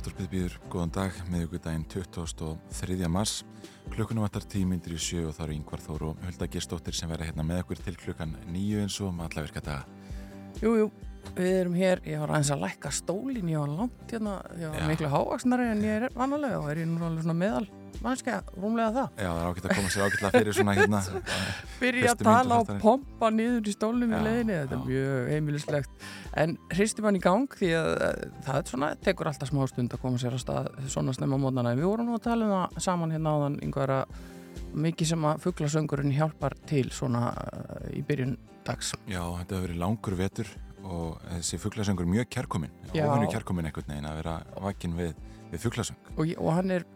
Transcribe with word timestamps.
Morgunúttarpið 0.00 0.28
býður 0.32 0.54
góðan 0.72 0.92
dag 0.96 1.16
með 1.28 1.42
ykkur 1.44 1.60
daginn 1.60 1.82
23. 1.92 3.08
mars 3.12 3.32
klukkunum 3.92 4.24
vantar 4.24 4.46
tímyndir 4.48 4.94
í 4.96 5.00
sjö 5.04 5.26
og 5.28 5.34
það 5.36 5.42
eru 5.44 5.56
yngvar 5.58 5.82
þóru 5.84 6.06
og 6.14 6.22
Hulda 6.24 6.46
Gistóttir 6.54 6.96
sem 6.96 7.10
verða 7.10 7.26
hérna 7.28 7.44
með 7.44 7.60
okkur 7.66 7.82
til 7.84 7.94
klukkan 8.00 8.32
nýju 8.48 8.80
eins 8.80 8.96
og 9.04 9.20
alla 9.20 9.44
virka 9.44 9.60
daga 9.60 9.84
Jú, 10.62 10.72
jú, 10.78 10.86
við 11.36 11.52
erum 11.60 11.74
hér, 11.78 12.00
ég 12.08 12.20
var 12.22 12.32
aðeins 12.34 12.50
að 12.54 12.64
lækka 12.64 12.90
stólin, 12.94 13.48
ég 13.52 13.60
var 13.62 13.74
langt 13.80 14.10
hérna, 14.12 14.38
ég 14.58 14.72
var 14.72 14.80
Já. 14.82 14.88
miklu 14.90 15.10
hávaksnari 15.12 15.68
en 15.70 15.84
ég 15.84 16.02
er 16.08 16.16
vanalega 16.16 16.58
og 16.62 16.70
er 16.72 16.80
ég 16.82 16.88
nú 16.90 17.04
alveg 17.06 17.22
svona 17.24 17.36
meðal, 17.38 17.66
mannskja, 18.00 18.38
rúmlega 18.56 18.90
það. 18.96 19.08
Já, 19.20 19.28
það 19.28 19.40
er 19.40 19.50
ágætt 19.50 19.68
að 19.68 19.74
koma 19.76 19.92
sér 19.92 20.04
ágætlega 20.06 20.32
fyrir 20.38 20.56
svona 20.56 20.74
hérna 20.78 21.00
Byrja 21.80 22.02
að 22.02 22.08
Fyrstu 22.10 22.26
tala 22.26 22.58
þáttarins. 22.60 22.82
pompa 22.84 23.30
niður 23.36 23.70
í 23.70 23.74
stólnum 23.76 24.10
í 24.10 24.16
Já, 24.16 24.24
leiðinni, 24.26 24.56
þetta 24.62 24.76
er 24.78 24.84
mjög 24.88 25.30
heimilislegt. 25.34 26.06
En 26.44 26.56
hristi 26.74 27.04
mann 27.04 27.18
í 27.20 27.22
gang 27.24 27.56
því 27.60 27.70
að 27.76 27.90
eh, 28.08 28.26
það 28.48 28.60
er 28.62 28.72
svona, 28.74 28.90
tekur 29.08 29.30
alltaf 29.30 29.52
smá 29.52 29.62
stund 29.70 29.94
að 29.96 30.02
koma 30.06 30.20
sér 30.22 30.36
að 30.38 30.44
stað 30.46 30.70
svona 30.96 31.14
snemma 31.16 31.40
mótnana. 31.44 31.76
Við 31.78 31.88
vorum 31.90 32.10
nú 32.10 32.16
að 32.18 32.26
tala 32.30 32.48
um 32.48 32.54
það 32.56 32.84
saman 32.88 33.14
hérna 33.14 33.36
áðan, 33.36 33.60
yngvar 33.68 33.94
að 34.00 34.18
mikið 34.80 35.12
sem 35.12 35.24
að 35.26 35.44
fugglasöngurinn 35.44 36.14
hjálpar 36.16 36.56
til 36.70 36.86
svona 36.94 37.30
eh, 37.36 37.98
í 38.00 38.02
byrjun 38.06 38.36
dags. 38.66 38.94
Já, 39.10 39.20
þetta 39.40 39.56
hefur 39.56 39.66
verið 39.68 39.80
langur 39.82 40.16
vetur 40.20 40.50
og 40.84 41.20
þessi 41.26 41.60
fugglasöngur 41.60 42.06
er 42.06 42.14
mjög 42.14 42.30
kærkomin 42.36 42.72
Já. 42.94 43.04
óvinnu 43.06 43.28
kærkomin 43.32 43.68
einhvern 43.68 43.92
veginn 43.92 44.08
að 44.10 44.22
vera 44.22 44.38
vakinn 44.64 44.96
við, 44.98 45.12
við 45.52 45.64
fugglasöng 45.66 46.00
og, 46.16 46.24
og 46.38 46.50
hann 46.56 46.74
er 46.78 46.86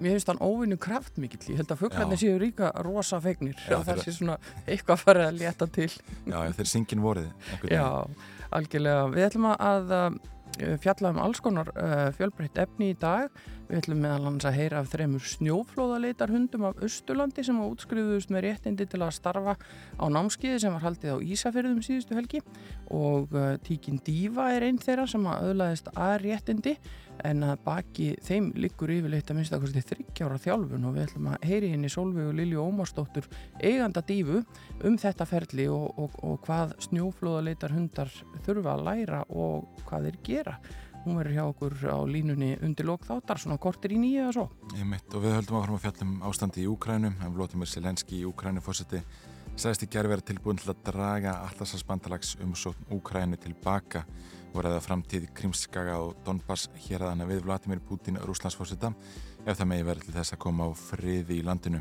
mér 0.00 0.16
finnst 0.16 0.30
hann 0.32 0.40
óvinnu 0.40 0.78
kraftmikill 0.80 1.52
ég 1.52 1.60
held 1.60 1.72
að 1.74 1.82
fuglarnir 1.82 2.18
Já. 2.18 2.24
séu 2.24 2.40
ríka 2.40 2.72
rosa 2.86 3.20
fegnir 3.22 3.56
Já, 3.66 3.76
og 3.78 3.86
það 3.88 4.02
sé 4.04 4.16
svona 4.16 4.36
eitthvað 4.64 5.02
farið 5.04 5.26
að 5.26 5.40
létta 5.42 5.68
til. 5.76 5.90
Já, 6.24 6.38
þeir 6.56 6.70
syngin 6.72 7.04
vorið 7.04 7.30
einhvern 7.52 7.74
já, 7.74 7.86
algjörlega. 8.58 9.06
Við 9.14 9.26
ætlum 9.28 9.48
að 9.52 9.94
uh, 9.96 10.08
fjalla 10.84 11.12
um 11.14 11.22
alls 11.26 11.42
konar 11.44 11.72
uh, 11.74 12.06
fjölbreytt 12.16 12.60
efni 12.64 12.94
í 12.94 12.98
dag 13.00 13.28
við 13.70 13.78
ætlum 13.78 14.00
meðal 14.02 14.26
hans 14.26 14.46
að 14.48 14.56
heyra 14.58 14.80
af 14.82 14.88
þremur 14.90 15.26
snjóflóðaleitar 15.32 16.32
hundum 16.34 16.66
af 16.70 16.80
Östurlandi 16.84 17.44
sem 17.46 17.60
að 17.60 17.74
útskriðust 17.74 18.32
með 18.34 18.44
réttindi 18.48 18.86
til 18.90 19.02
að 19.04 19.14
starfa 19.14 19.54
á 19.54 20.04
námskiði 20.10 20.58
sem 20.64 20.74
var 20.74 20.86
haldið 20.88 21.14
á 21.14 21.18
Ísafyrðum 21.22 21.84
síðustu 21.86 22.18
helgi 22.18 22.42
og 22.90 23.30
uh, 23.36 23.54
tíkin 23.66 24.00
Díva 24.02 24.50
er 24.56 24.66
einn 24.66 24.80
þeirra 24.82 25.06
sem 25.10 25.28
að 25.30 25.52
öðlaðist 25.52 25.92
að 25.94 26.16
réttindi 26.24 26.74
en 27.26 27.44
að 27.44 27.62
baki 27.64 28.08
þeim 28.24 28.50
liggur 28.56 28.90
yfirleitt 28.94 29.30
að 29.30 29.38
minnst 29.38 29.54
að 29.54 29.66
þryggjára 29.90 30.38
þjálfun 30.40 30.86
og 30.88 30.96
við 30.96 31.06
ætlum 31.06 31.30
að 31.30 31.48
heyri 31.50 31.72
henni 31.74 31.90
Solveig 31.92 32.30
og 32.30 32.36
Lilju 32.38 32.64
Ómarsdóttur 32.64 33.28
eiganda 33.60 34.02
dífu 34.06 34.42
um 34.86 34.96
þetta 35.00 35.26
ferli 35.28 35.68
og, 35.70 35.98
og, 36.00 36.16
og 36.24 36.38
hvað 36.46 36.76
snjóflóðaleitar 36.88 37.76
hundar 37.76 38.12
þurfa 38.46 38.76
að 38.76 38.86
læra 38.88 39.24
og 39.28 39.68
hvað 39.88 40.08
þeir 40.08 40.22
gera. 40.30 40.56
Hún 41.00 41.16
verður 41.16 41.36
hjá 41.36 41.44
okkur 41.46 41.74
á 41.88 41.98
línunni 42.04 42.50
undir 42.60 42.84
lók 42.84 43.06
þáttar, 43.08 43.40
svona 43.40 43.56
kortir 43.60 43.94
í 43.96 44.00
nýju 44.02 44.24
eða 44.26 44.32
svo. 44.36 44.46
Einmitt, 44.76 45.08
og 45.16 45.24
við 45.24 45.36
höldum 45.38 45.56
áfram 45.60 45.78
að 45.78 45.84
fjallum 45.86 46.10
ástandi 46.28 46.64
í 46.64 46.68
Úkrænum 46.68 47.14
en 47.24 47.36
Vlótimir 47.36 47.70
Selenski 47.70 48.18
í 48.20 48.26
Úkrænu 48.28 48.60
fórseti 48.64 49.00
sagðist 49.56 49.86
í 49.86 49.88
gerð 49.92 50.12
vera 50.12 50.24
tilbúin 50.24 50.60
til 50.60 50.70
að 50.72 50.82
draga 50.86 51.38
allarsasbandalags 51.46 52.34
umsókn 52.44 52.92
Úkrænu 52.96 53.38
tilbaka 53.40 54.04
og 54.54 54.64
ræða 54.64 54.82
framtíð 54.84 55.28
Krimskaga 55.36 55.96
og 56.02 56.18
Donbass 56.26 56.68
hér 56.86 57.06
að 57.06 57.14
hana 57.14 57.28
við 57.28 57.44
Vladimir 57.46 57.80
Putin 57.86 58.18
Rúslandsfórseta 58.20 58.92
ef 59.46 59.56
það 59.56 59.70
megi 59.72 59.86
verið 59.88 60.06
til 60.08 60.16
þess 60.18 60.36
að 60.36 60.42
koma 60.44 60.68
á 60.68 60.70
friði 60.76 61.38
í 61.38 61.46
landinu. 61.46 61.80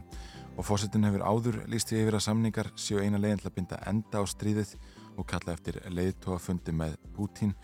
Og 0.55 0.67
fórsetin 0.67 1.07
hefur 1.07 1.23
áður 1.23 1.61
líst 1.71 1.91
við 1.91 2.05
yfir 2.05 2.19
að 2.19 2.25
samningar 2.27 2.71
séu 2.75 3.03
eina 3.03 3.19
leiðin 3.19 3.43
til 3.43 3.49
að 3.49 3.55
binda 3.57 3.83
enda 3.89 4.21
á 4.21 4.23
stríðið 4.27 4.75
og 5.19 5.27
kalla 5.27 5.55
eftir 5.55 5.79
leiðtóafundi 5.87 6.75
með 6.75 6.97
Putin 7.15 7.55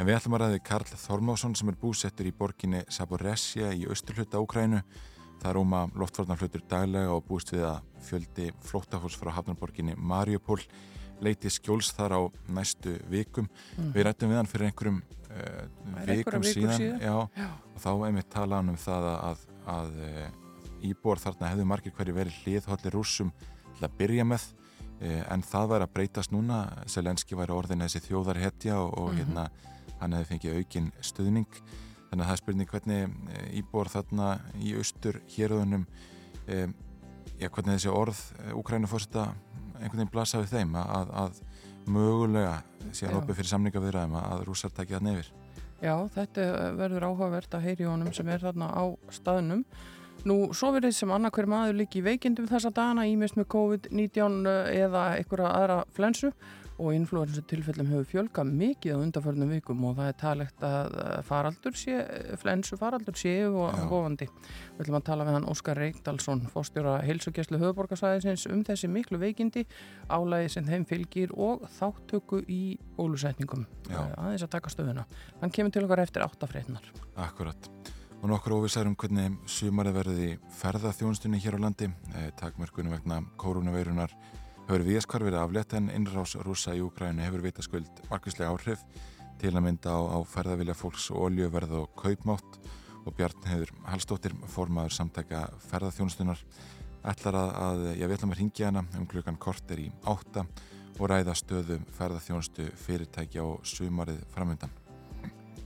En 0.00 0.06
við 0.08 0.16
ætlum 0.16 0.32
að 0.38 0.46
ræði 0.46 0.60
Karl 0.64 0.92
Þormásson 0.96 1.54
sem 1.58 1.68
er 1.68 1.76
búsettur 1.76 2.24
í 2.24 2.30
borginni 2.32 2.78
Saboresja 2.88 3.68
í 3.76 3.82
austurhluta 3.84 4.40
Úkrænu. 4.40 4.78
Það 5.42 5.54
rúma 5.58 5.82
loftvarnarflutur 5.92 6.62
daglega 6.70 7.12
og 7.12 7.26
búist 7.28 7.50
við 7.52 7.66
að 7.68 7.82
fjöldi 8.06 8.46
flóttafólks 8.64 9.18
frá 9.20 9.28
hafnarborginni 9.36 9.98
Mariupol 10.00 10.56
leiti 11.20 11.52
skjóls 11.52 11.90
þar 11.92 12.14
á 12.16 12.20
næstu 12.48 12.94
vikum. 13.12 13.50
Við 13.76 14.06
rættum 14.08 14.32
við 14.32 14.40
hann 14.40 14.48
fyrir 14.48 14.70
einhverjum 14.70 15.02
uh, 15.04 15.66
vikum 16.08 16.46
vikur 16.46 16.48
síðan, 16.48 16.78
síðan. 16.78 17.04
Já, 17.04 17.16
Já. 17.36 17.50
og 17.74 17.82
þá 17.84 17.90
einmitt 18.08 18.30
tala 18.32 18.60
hann 18.62 18.72
um 18.72 18.78
það 18.80 19.08
að, 19.12 19.42
að 19.74 19.98
uh, 20.06 20.22
íbúar 20.80 21.20
þarna 21.20 21.50
hefðu 21.52 21.66
margir 21.74 21.94
hverju 21.98 22.14
verið 22.16 22.38
hliðhóllir 22.46 22.96
rússum 22.96 23.34
til 23.42 23.84
að 23.84 24.00
byrja 24.00 24.24
með 24.32 24.48
uh, 24.48 25.20
en 25.28 25.44
það 25.44 25.74
væri 25.74 25.88
að 25.90 25.92
breytast 25.98 26.32
núna 26.32 26.62
Selenski 26.88 27.36
væri 27.36 27.52
orðin 27.52 27.84
þessi 27.84 28.08
þjóðarhetja 28.08 28.80
og, 28.80 28.96
og 28.96 29.20
hérna 29.20 29.50
hann 30.00 30.16
hefði 30.16 30.30
fengið 30.34 30.60
aukinn 30.60 30.90
stuðning. 31.04 31.60
Þannig 32.10 32.24
að 32.24 32.28
það 32.28 32.34
er 32.34 32.42
spurning 32.42 32.70
hvernig 32.70 33.02
eh, 33.04 33.50
íbúar 33.60 33.92
þarna 33.92 34.30
í 34.58 34.74
austur 34.80 35.20
héröðunum 35.30 35.84
um, 35.86 36.72
já, 37.38 37.46
hvernig 37.48 37.76
þessi 37.76 37.92
orð 37.94 38.24
Úkrænufórseta 38.58 39.28
einhvern 39.80 40.02
veginn 40.02 40.12
blasa 40.12 40.40
við 40.42 40.56
þeim 40.56 40.74
að, 40.80 41.12
að 41.22 41.38
mögulega 41.90 42.58
sé 42.92 43.06
að 43.08 43.20
opið 43.20 43.40
fyrir 43.40 43.52
samninga 43.52 43.82
viðræðum 43.82 44.18
að 44.20 44.42
rússar 44.48 44.74
takja 44.74 44.98
þarna 44.98 45.14
yfir. 45.16 45.30
Já, 45.80 45.94
þetta 46.12 46.44
verður 46.76 47.06
áhugavert 47.08 47.56
að 47.56 47.66
heyri 47.68 47.88
honum 47.88 48.12
sem 48.12 48.28
er 48.28 48.42
þarna 48.42 48.68
á 48.68 48.84
staðnum. 49.14 49.64
Nú, 50.28 50.36
svo 50.52 50.74
verið 50.74 50.92
sem 50.98 51.12
annarkver 51.14 51.48
maður 51.48 51.78
líki 51.78 52.02
veikindum 52.04 52.48
þessa 52.50 52.68
dagana, 52.76 53.06
ímest 53.08 53.38
með 53.38 53.46
COVID-19 53.54 54.50
eða 54.76 55.04
einhverja 55.16 55.52
aðra 55.56 55.78
flensu 55.96 56.34
og 56.80 56.94
influensu 56.96 57.42
tilfellum 57.48 57.88
hefur 57.92 58.08
fjölgað 58.08 58.52
mikið 58.56 58.96
á 58.96 59.02
undarförnum 59.04 59.52
vikum 59.52 59.84
og 59.88 59.98
það 59.98 60.10
er 60.10 60.16
talegt 60.20 60.64
að 60.64 60.96
faraldur 61.28 61.76
sé, 61.76 61.98
flensu 62.40 62.78
faraldur 62.80 63.18
séu 63.20 63.52
og 63.60 63.76
góðandi. 63.90 64.30
Við 64.78 64.84
ætlum 64.86 64.98
að 65.00 65.06
tala 65.10 65.26
við 65.28 65.36
hann 65.36 65.48
Óskar 65.52 65.80
Reykdalsson, 65.80 66.46
fórstjóra 66.52 66.96
heilsugjæslu 67.04 67.60
höfuborgarsæðisins 67.60 68.46
um 68.50 68.64
þessi 68.66 68.90
miklu 68.90 69.20
veikindi, 69.20 69.66
álægi 70.08 70.54
sem 70.56 70.66
þeim 70.66 70.88
fylgir 70.88 71.36
og 71.36 71.68
þáttöku 71.78 72.42
í. 72.48 72.62
Eh, 73.00 73.96
Aðeins 74.20 74.44
að 74.44 74.52
taka 74.56 74.72
stöðuna. 74.72 75.06
Hann 75.40 75.52
kemur 75.54 75.72
til 75.72 75.84
okkar 75.86 76.04
eftir 76.04 76.24
áttafrétnar. 76.24 76.84
Akkurat. 77.16 77.70
Og 78.20 78.28
nokkur 78.28 78.58
óvissar 78.58 78.88
um 78.88 78.96
hvernig 79.00 79.38
sumarið 79.48 79.96
verði 79.96 80.26
í 80.26 80.36
ferðaþjónstunni 80.60 81.40
hér 81.40 81.56
á 81.56 81.60
landi. 81.64 81.88
Eh, 82.12 82.28
Takmörkunum 82.36 82.92
vegna 82.92 83.22
kórunaveirunar 83.40 84.12
hefur 84.70 84.84
viðskvar 84.86 85.24
verið 85.26 85.40
aflétt 85.40 85.72
en 85.74 85.88
innrás 85.90 86.36
rúsa 86.46 86.76
í 86.78 86.82
Úkrænu 86.84 87.24
hefur 87.24 87.42
vitaskuld 87.42 88.02
markvislega 88.06 88.52
áhrif 88.52 88.84
til 89.40 89.50
að 89.50 89.64
mynda 89.66 89.90
á, 89.90 89.98
á 90.14 90.18
ferðavilja 90.30 90.76
fólks 90.78 91.08
og 91.10 91.24
oljöverð 91.26 91.72
og 91.80 91.88
kaupmátt 91.98 92.58
og 93.02 93.16
Bjarn 93.18 93.48
hefur 93.50 93.72
Hallstóttir 93.90 94.36
formaður 94.54 94.94
samtaka 94.94 95.42
ferðaþjónstunar 95.72 96.44
ætlar 97.02 97.40
að, 97.40 97.50
að 97.66 97.82
ég 97.98 98.12
vil 98.12 98.20
að 98.20 98.28
mér 98.30 98.42
ringja 98.44 98.70
hana 98.70 98.84
um 99.00 99.08
klukkan 99.10 99.40
kort 99.42 99.74
er 99.74 99.82
í 99.82 99.90
átta 100.12 100.46
og 101.00 101.10
ræða 101.10 101.34
stöðum 101.40 101.90
ferðaþjónstu 101.96 102.70
fyrirtækja 102.84 103.42
og 103.42 103.66
sumarið 103.66 104.22
framöndan. 104.36 104.79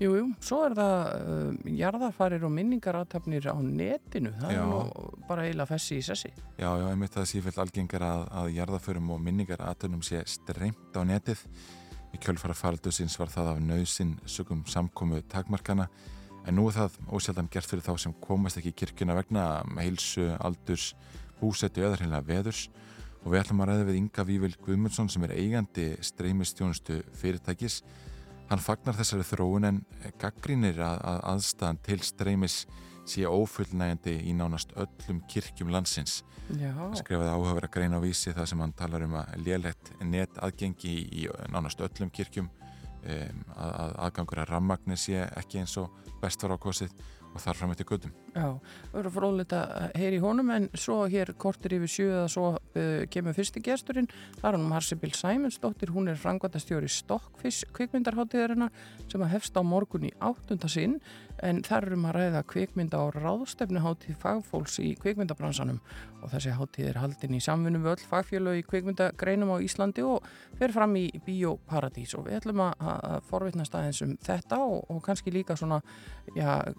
Jú, 0.02 0.10
jú, 0.18 0.24
svo 0.42 0.58
er 0.66 0.74
það 0.74 0.94
uh, 1.14 1.68
jarðafarir 1.78 2.42
og 2.46 2.50
minningarathafnir 2.54 3.46
á 3.46 3.54
netinu. 3.62 4.32
Það 4.40 4.54
Já. 4.56 4.58
er 4.58 4.66
nú 4.72 5.12
bara 5.28 5.44
eiginlega 5.46 5.70
fessi 5.70 6.00
í 6.00 6.02
sessi. 6.02 6.32
Já, 6.58 6.66
já, 6.66 6.86
einmitt 6.90 7.14
það 7.14 7.30
sífilt 7.30 7.60
algengar 7.62 8.02
að, 8.02 8.24
að 8.40 8.50
jarðaförum 8.56 9.12
og 9.14 9.22
minningar 9.22 9.62
aðtunum 9.62 10.02
sé 10.02 10.24
streymt 10.26 10.98
á 10.98 11.02
netið. 11.06 11.44
Í 12.14 12.20
kjölfara 12.22 12.54
faraldusins 12.58 13.16
var 13.18 13.30
það 13.30 13.52
af 13.54 13.62
nöðsin 13.62 14.16
sögum 14.30 14.64
samkomu 14.70 15.22
takmarkana 15.30 15.88
en 16.44 16.58
nú 16.58 16.68
er 16.68 16.76
það 16.76 16.98
ósjaldan 17.14 17.50
gert 17.50 17.70
fyrir 17.70 17.84
þá 17.86 17.94
sem 18.02 18.14
komast 18.22 18.58
ekki 18.60 18.74
í 18.74 18.78
kirkjuna 18.82 19.16
vegna 19.16 19.44
heilsu, 19.78 20.28
aldurs, 20.44 20.92
búsetu 21.40 21.82
eða 21.82 21.98
hreinlega 21.98 22.28
veðurs 22.28 22.66
og 23.24 23.32
við 23.32 23.40
ætlum 23.40 23.62
að 23.64 23.70
ræða 23.70 23.86
við 23.88 23.98
Inga 24.02 24.26
Vível 24.28 24.52
Guðmundsson 24.60 25.08
sem 25.10 25.24
er 25.24 25.32
eigandi 25.38 25.86
streymistjónustu 26.04 27.00
fyrirtækis. 27.16 27.80
Hann 28.50 28.60
fagnar 28.60 28.96
þessari 28.98 29.24
þróun 29.26 29.68
en 29.70 29.78
gaggrínir 30.20 30.80
að, 30.84 30.98
að 31.10 31.20
aðstæðan 31.32 31.78
til 31.86 32.00
streymis 32.04 32.58
sé 33.08 33.24
ófullnægjandi 33.28 34.14
í 34.28 34.34
nánast 34.36 34.72
öllum 34.80 35.20
kirkjum 35.28 35.72
landsins. 35.72 36.22
Já, 36.60 36.70
Hann 36.76 36.96
skrifaði 36.96 37.32
áhugaverð 37.32 37.68
að 37.68 37.74
greina 37.76 38.00
á 38.00 38.04
vísi 38.04 38.34
það 38.36 38.50
sem 38.50 38.62
hann 38.64 38.76
talar 38.76 39.04
um 39.06 39.16
að 39.20 39.32
lélegt 39.44 39.92
net 40.04 40.40
aðgengi 40.44 40.94
í, 41.04 41.26
nánast 41.52 41.80
öllum 41.84 42.12
kirkjum 42.12 42.48
um, 42.48 43.42
að, 43.56 43.72
að 43.72 43.96
aðgangur 44.08 44.44
að 44.44 44.52
rammagni 44.52 45.00
sé 45.00 45.24
ekki 45.40 45.62
eins 45.62 45.76
og 45.80 46.04
best 46.22 46.44
var 46.44 46.56
ákosið 46.56 46.92
og 47.32 47.40
þar 47.40 47.60
fram 47.60 47.74
eftir 47.74 47.88
göttum. 47.88 48.23
Já, 48.34 48.48
það 48.90 48.94
verður 48.96 49.12
fróðilegt 49.14 49.52
að 49.54 49.92
heyri 49.94 50.16
honum 50.18 50.48
en 50.50 50.64
svo 50.74 51.04
hér 51.10 51.30
kortir 51.38 51.76
yfir 51.76 51.90
sjö 51.92 52.06
að 52.24 52.32
svo 52.34 52.46
uh, 52.56 53.04
kemur 53.14 53.36
fyrsti 53.36 53.62
gesturinn. 53.62 54.08
Það 54.40 54.48
er 54.48 54.56
hann 54.58 54.64
Marsibil 54.72 55.12
Sæmundsdóttir. 55.14 55.92
Hún 55.94 56.10
er 56.10 56.18
frangvandastjóri 56.18 56.90
Stokkfisk 56.90 57.70
kvikmyndarháttíðarina 57.78 58.72
sem 59.06 59.22
að 59.22 59.36
hefst 59.36 59.54
á 59.54 59.62
morgun 59.62 60.08
í 60.08 60.10
áttunda 60.18 60.70
sinn. 60.72 60.98
En 61.44 61.60
þar 61.66 61.88
erum 61.90 62.08
að 62.08 62.16
ræða 62.18 62.42
kvikmynda 62.50 62.98
á 62.98 63.06
ráðstefnuháttíð 63.14 64.18
fagfólks 64.22 64.80
í 64.82 64.92
kvikmyndabransanum. 65.02 65.78
Og 66.24 66.30
þessi 66.32 66.54
háttíð 66.56 66.90
er 66.90 67.00
haldin 67.02 67.34
í 67.36 67.42
samfunum 67.42 67.82
við 67.84 67.94
öll 67.94 68.10
fagfjölu 68.10 68.54
í 68.58 68.62
kvikmyndagreinum 68.66 69.50
á 69.54 69.62
Íslandi 69.62 70.06
og 70.06 70.26
fer 70.58 70.74
fram 70.74 70.94
í 70.98 71.04
Bíóparadís. 71.26 72.14
Og 72.18 72.28
við 72.28 72.38
ætlum 72.40 72.62
að, 72.66 73.18
forvitnast 73.30 73.74
aðeins 73.78 74.02
um 74.06 74.14
þetta 74.24 74.62
og, 74.62 74.86
og 74.90 75.02
kannski 75.04 75.34
líka 75.34 75.58
svona 75.58 75.82
já, 76.38 76.72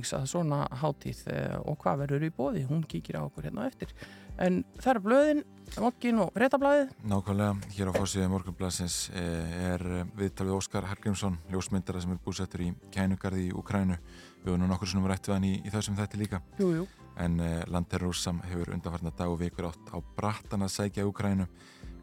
almennings 0.00 0.12
að 0.16 0.28
svona 0.30 0.66
háttíð 0.80 1.20
eh, 1.28 1.58
og 1.68 1.78
hvað 1.80 2.04
verður 2.04 2.24
í 2.24 2.30
bóði, 2.32 2.64
hún 2.68 2.84
kíkir 2.84 3.20
á 3.20 3.26
okkur 3.26 3.48
hérna 3.48 3.66
eftir. 3.68 3.92
En 4.40 4.64
það 4.80 4.94
er 4.94 5.00
blöðin, 5.04 5.42
mokkin 5.78 6.20
og 6.22 6.30
réttablaðið 6.34 6.94
Nákvæmlega, 7.04 7.56
hér 7.76 7.90
á 7.90 7.92
fórsíðið 7.92 8.30
morgunblassins 8.32 9.10
er 9.12 9.82
viðtal 10.16 10.46
við 10.48 10.56
Óskar 10.56 10.86
Hargrímsson 10.88 11.36
ljósmyndara 11.52 12.00
sem 12.00 12.14
er 12.14 12.22
búsettur 12.24 12.64
í 12.64 12.70
kænugarði 12.94 13.50
í 13.50 13.52
Ukrænu 13.52 13.98
við 14.40 14.48
höfum 14.48 14.62
nú 14.62 14.70
nokkur 14.70 14.88
sem 14.88 15.04
rætt 15.06 15.28
við 15.28 15.36
hann 15.36 15.46
í, 15.46 15.52
í 15.60 15.70
þessum 15.74 15.98
þetta 15.98 16.22
líka. 16.22 16.40
Jú, 16.58 16.70
jú. 16.78 16.88
en 17.20 17.36
uh, 17.42 17.60
Landerúsam 17.68 18.40
hefur 18.48 18.72
undanfarnar 18.72 19.12
dag 19.18 19.28
og 19.28 19.42
vikur 19.42 19.68
átt 19.68 19.92
á 19.92 19.98
brattan 20.16 20.64
að 20.64 20.72
sækja 20.78 21.04
Ukrænu 21.04 21.46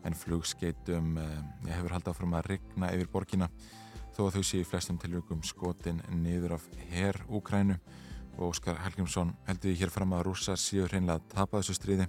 en 0.05 0.15
flugskeitum 0.15 1.17
uh, 1.17 1.35
hefur 1.71 1.97
haldið 1.97 2.13
áfram 2.13 2.37
að 2.37 2.51
rigna 2.53 2.93
yfir 2.93 3.09
borgina 3.11 3.49
þó 4.17 4.21
að 4.27 4.35
þau 4.37 4.43
sé 4.49 4.59
í 4.63 4.65
flestum 4.67 4.97
tilvægum 5.01 5.43
skotin 5.45 6.01
niður 6.23 6.55
af 6.57 6.65
herr 6.91 7.19
Ukrænu 7.29 7.77
og 8.37 8.51
Óskar 8.51 8.77
Helgjumsson 8.83 9.31
heldur 9.47 9.71
því 9.71 9.79
hér 9.83 9.91
fram 9.93 10.13
að 10.17 10.25
rúsa 10.27 10.55
síður 10.57 10.91
hreinlega 10.93 11.19
að 11.21 11.27
tapa 11.35 11.61
þessu 11.61 11.75
stríði 11.77 12.07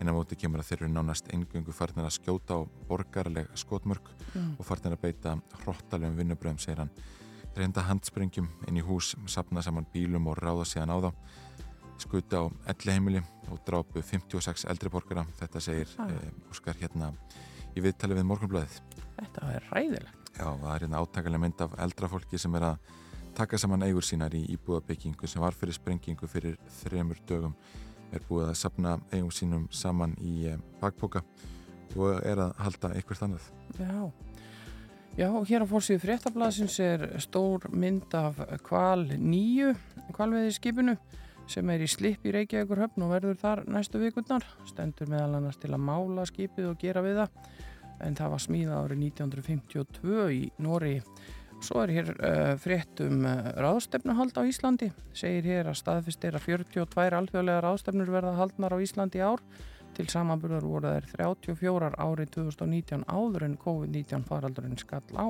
en 0.00 0.08
á 0.08 0.12
móti 0.16 0.38
kemur 0.40 0.62
að 0.62 0.70
þeir 0.70 0.82
eru 0.84 0.92
nánast 0.94 1.28
engöngu 1.34 1.74
farnir 1.76 2.06
að 2.08 2.14
skjóta 2.16 2.56
á 2.56 2.60
borgarleg 2.88 3.50
skotmörk 3.58 4.10
Mm. 4.30 4.52
og 4.60 4.64
farnir 4.64 4.92
að 4.94 5.00
beita 5.02 5.32
hróttalegum 5.64 6.14
vinnubröðum, 6.20 6.58
segir 6.62 6.78
hann 6.78 6.90
reynda 7.56 7.82
handsprengjum 7.82 8.46
inn 8.68 8.76
í 8.78 8.84
hús 8.86 9.16
sapna 9.26 9.58
saman 9.66 9.86
bílum 9.92 10.28
og 10.30 10.38
ráða 10.38 10.62
síðan 10.70 10.92
á 10.94 10.96
þá 11.02 11.10
skuta 11.98 12.36
á 12.38 12.44
elli 12.70 12.92
heimili 12.94 13.22
og 13.50 13.58
drápu 13.66 13.98
56 14.06 14.68
eldri 14.70 14.88
borgara 14.88 15.26
þetta 15.40 15.60
segir 15.60 15.88
Ah. 15.98 16.06
eh, 16.06 16.30
Óskar 16.50 16.78
hérna 16.78 17.10
í 17.74 17.82
viðtali 17.82 18.14
við 18.14 18.28
morgunblæðið 18.30 18.78
Þetta 19.18 19.50
er 19.56 19.66
ræðilegt. 19.74 20.19
Já, 20.40 20.46
það 20.56 20.70
er 20.72 20.84
hérna 20.86 21.00
átakalega 21.02 21.42
mynd 21.42 21.62
af 21.66 21.72
eldra 21.84 22.08
fólki 22.08 22.38
sem 22.40 22.54
er 22.56 22.64
að 22.70 22.92
taka 23.36 23.58
saman 23.60 23.84
eigur 23.84 24.06
sínar 24.06 24.32
í 24.32 24.40
íbúðabyggingu 24.54 25.28
sem 25.28 25.42
var 25.42 25.52
fyrir 25.52 25.76
sprengingu 25.76 26.28
fyrir 26.30 26.56
þremur 26.80 27.20
dögum 27.28 27.52
er 28.10 28.24
búið 28.24 28.48
að 28.48 28.58
sapna 28.62 28.94
eigum 29.12 29.28
sínum 29.34 29.66
saman 29.68 30.16
í 30.24 30.46
eh, 30.48 30.58
bakpoka 30.80 31.20
og 31.92 32.24
er 32.24 32.40
að 32.40 32.54
halda 32.56 32.92
eitthvað 32.96 33.24
annað. 33.26 33.50
Já. 33.76 34.10
Já, 35.18 35.28
hér 35.50 35.66
á 35.66 35.68
fórsíðu 35.68 36.00
fréttablasins 36.06 36.78
er 36.80 37.04
stór 37.20 37.66
mynd 37.74 38.14
af 38.16 38.38
kval 38.64 39.04
nýju, 39.10 39.74
kvalveði 40.16 40.54
skipinu 40.56 40.94
sem 41.50 41.68
er 41.74 41.82
í 41.84 41.88
slipp 41.90 42.24
í 42.24 42.32
Reykjavíkur 42.32 42.80
höfn 42.80 43.04
og 43.04 43.12
verður 43.12 43.40
þar 43.42 43.66
næstu 43.68 44.00
vikurnar. 44.00 44.46
Stendur 44.70 45.10
meðal 45.10 45.40
annars 45.40 45.60
til 45.60 45.74
að 45.74 45.84
mála 45.84 46.24
skipið 46.30 46.70
og 46.70 46.78
gera 46.80 47.02
við 47.04 47.24
það 47.24 47.50
en 48.04 48.16
það 48.18 48.32
var 48.34 48.42
smíða 48.44 48.80
árið 48.84 49.04
1952 49.10 50.26
í 50.34 50.40
Nóri. 50.62 50.96
Svo 51.60 51.82
er 51.82 51.92
hér 51.92 52.12
uh, 52.14 52.54
frétt 52.60 53.02
um 53.04 53.26
uh, 53.28 53.50
ráðstefnuhald 53.60 54.38
á 54.40 54.42
Íslandi. 54.48 54.88
Segir 55.12 55.48
hér 55.50 55.68
að 55.68 55.80
staðfist 55.82 56.24
er 56.24 56.38
að 56.38 56.46
42 56.46 57.18
alþjóðlega 57.18 57.64
ráðstefnur 57.66 58.12
verða 58.14 58.38
haldnar 58.38 58.72
á 58.72 58.78
Íslandi 58.80 59.20
í 59.20 59.26
ár. 59.26 59.44
Til 59.96 60.06
samanburðar 60.08 60.64
voru 60.64 60.94
þær 60.94 61.08
34 61.18 61.90
árið 62.00 62.30
2019 62.38 63.04
áður 63.10 63.44
en 63.48 63.58
COVID-19 63.60 64.24
faraldurinn 64.28 64.80
skall 64.80 65.04
á. 65.18 65.28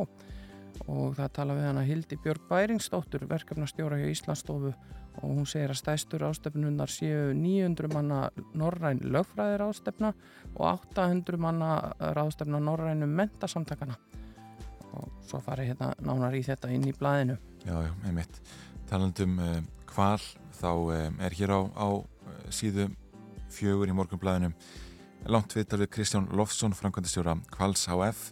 Og 0.90 1.14
það 1.18 1.34
tala 1.36 1.56
við 1.58 1.66
hana 1.68 1.84
Hildi 1.86 2.18
Björg 2.24 2.46
Bæringsdóttur, 2.50 3.26
verkefnastjóra 3.30 4.00
hjá 4.00 4.08
Íslandsstofu 4.10 4.72
og 5.20 5.24
hún 5.26 5.46
segir 5.48 5.72
að 5.72 5.80
stæstur 5.80 6.24
ástefnunar 6.28 6.90
séu 6.92 7.32
900 7.36 7.90
manna 7.92 8.20
norræn 8.56 9.02
lögfræðir 9.04 9.64
ástefna 9.66 10.12
og 10.54 10.62
800 10.70 11.40
manna 11.40 11.70
ráðstefna 12.16 12.60
norrænum 12.62 13.12
mentasamtakana 13.18 13.98
og 14.96 15.10
svo 15.26 15.40
farið 15.44 15.72
hérna 15.72 15.92
nánar 16.02 16.34
í 16.34 16.42
þetta 16.46 16.70
inn 16.74 16.86
í 16.88 16.94
blæðinu. 16.96 17.36
Já, 17.66 17.76
já, 17.84 17.92
einmitt. 18.08 18.40
Talandum 18.90 19.36
uh, 19.38 19.58
hval, 19.92 20.22
þá 20.58 20.70
um, 20.72 21.20
er 21.22 21.36
hér 21.38 21.54
á, 21.54 21.60
á 21.78 21.88
uh, 21.94 22.40
síðu 22.50 22.88
fjögur 23.50 23.90
í 23.90 23.94
morgunblæðinu 23.94 24.54
langt 25.30 25.54
viðtal 25.54 25.82
við 25.82 25.92
Kristján 25.94 26.30
Lofsson, 26.34 26.74
framkvæmdastjóra 26.76 27.36
Hvals 27.54 27.86
HF. 27.90 28.30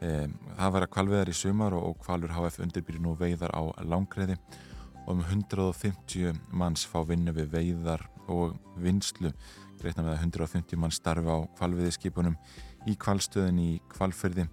Um, 0.00 0.32
það 0.56 0.74
verða 0.76 0.90
kvalveðar 0.94 1.28
í 1.28 1.36
sumar 1.36 1.74
og, 1.76 1.98
Hvalur 2.06 2.32
HF 2.32 2.62
undirbyrjir 2.64 3.02
nú 3.04 3.12
veiðar 3.20 3.52
á 3.52 3.62
langreiði 3.84 4.38
og 5.04 5.10
um 5.12 5.20
150 5.26 6.38
manns 6.56 6.86
fá 6.88 7.02
vinnu 7.04 7.34
við 7.36 7.50
veiðar 7.52 8.06
og 8.30 8.56
vinslu. 8.80 9.32
Greitna 9.80 10.04
með 10.06 10.14
að 10.14 10.24
150 10.24 10.80
manns 10.80 11.00
starfi 11.00 11.28
á 11.28 11.44
kvalveðiskipunum 11.58 12.38
í 12.88 12.96
kvalstöðin 13.00 13.60
í 13.60 13.70
kvalfyrði 13.92 14.46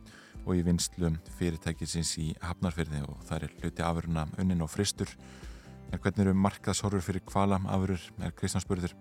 og 0.47 0.55
í 0.55 0.65
vinslu 0.67 1.13
fyrirtækisins 1.37 2.13
í 2.23 2.27
Hafnarfyrði 2.43 3.03
og 3.07 3.23
það 3.27 3.47
er 3.47 3.55
hluti 3.61 3.85
afuruna 3.87 4.27
unnin 4.39 4.63
og 4.63 4.71
fristur. 4.71 5.11
En 5.91 5.99
hvernig 6.03 6.25
eru 6.25 6.35
markaðshorfur 6.43 7.03
fyrir 7.03 7.23
kvala 7.27 7.61
afurur 7.71 8.03
er 8.19 8.35
Kristján 8.35 8.63
spurður 8.63 8.95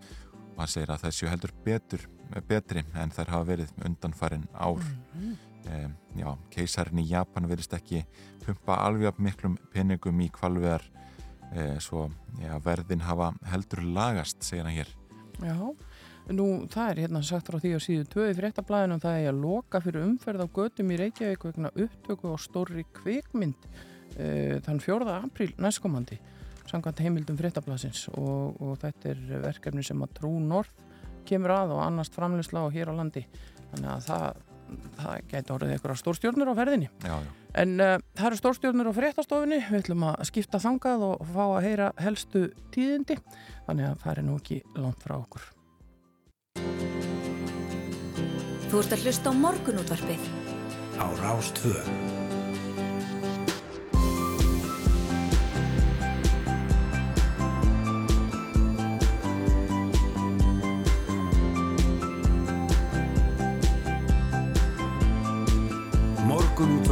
og 0.55 0.63
hann 0.63 0.71
segir 0.71 0.95
að 0.95 1.05
það 1.05 1.19
séu 1.19 1.31
heldur 1.31 1.53
betur, 1.67 2.07
betri 2.49 2.87
en 2.95 3.13
þær 3.15 3.35
hafa 3.35 3.51
verið 3.51 3.75
undanfarin 3.87 4.47
ár. 4.55 4.83
Mm. 5.15 5.35
Um, 5.35 5.56
já, 6.17 6.29
keisarinn 6.53 7.03
í 7.03 7.09
Japan 7.11 7.49
verist 7.51 7.75
ekki 7.77 8.05
pumpa 8.45 8.81
alveg 8.87 9.11
af 9.11 9.19
miklum 9.23 9.57
peningum 9.73 10.21
í 10.23 10.29
kvalveðar 10.35 10.85
eh, 11.53 11.77
svo 11.83 12.09
já, 12.41 12.55
verðin 12.65 13.05
hafa 13.07 13.33
heldur 13.51 13.83
lagast, 13.97 14.43
segir 14.47 14.67
hann 14.67 14.77
hér. 14.77 14.93
Já, 15.43 15.57
nú 16.33 16.47
það 16.73 16.93
er 16.93 17.03
hérna 17.05 17.23
sagt 17.27 17.51
frá 17.51 17.59
því 17.63 17.75
á 17.77 17.81
síðu 17.83 18.07
2 18.15 18.31
í 18.31 18.39
fréttablaðinu 18.39 19.01
það 19.03 19.19
er 19.21 19.29
að 19.33 19.43
loka 19.43 19.83
fyrir 19.85 20.07
umferð 20.07 20.47
á 20.47 20.55
götum 20.59 20.95
í 20.95 21.01
Reykjavík 21.03 21.45
vegna 21.51 21.75
upptöku 21.75 22.33
á 22.33 22.37
stórri 22.41 22.87
kvikmynd 22.97 23.69
uh, 23.69 24.57
þann 24.65 24.81
4. 24.83 25.13
apríl 25.21 25.53
næstkomandi 25.61 26.19
samkvæmt 26.67 27.03
heimildum 27.05 27.39
fréttablaðsins 27.39 28.09
og, 28.17 28.57
og 28.59 28.79
þetta 28.83 29.13
er 29.13 29.23
verkefni 29.45 29.85
sem 29.87 30.03
að 30.03 30.17
Trú 30.19 30.33
Norð 30.43 30.73
kemur 31.27 31.55
að 31.55 31.77
og 31.77 31.83
annast 31.85 32.15
framleysla 32.17 32.65
á 32.67 32.69
hér 32.75 32.91
á 32.91 32.95
landi 32.99 33.23
þannig 33.71 33.91
að 33.93 34.05
það, 34.09 34.43
það 34.99 35.27
gæti 35.31 35.53
orðið 35.55 35.75
eitthvað 35.77 36.01
stórstjórnur 36.01 36.51
á 36.53 36.55
ferðinni 36.59 36.89
Já, 37.05 37.15
já. 37.25 37.31
En 37.57 37.75
uh, 37.81 37.97
það 38.19 38.29
eru 38.29 38.39
stórstjórnur 38.41 38.91
á 38.93 38.99
fréttastofunni, 38.99 39.61
við 39.71 39.79
ætlum 39.81 40.03
að 40.11 40.25
skipta 40.29 40.61
þangað 40.61 41.05
og 41.07 41.23
fá 41.33 41.45
að 41.47 41.63
heyra 41.65 41.87
helstu 42.05 42.43
tíðindi, 42.75 43.17
þannig 43.69 43.89
að 43.89 44.03
það 44.03 44.13
er 44.13 44.27
nú 44.27 44.35
ekki 44.37 44.59
langt 44.77 45.07
frá 45.07 45.17
okkur. 45.17 45.47
Þú 48.67 48.83
ert 48.83 48.93
að 48.99 49.07
hlusta 49.07 49.33
á 49.33 49.41
morgunútvarpið. 49.41 50.29
á 51.01 51.07
Rástvö. 51.23 52.16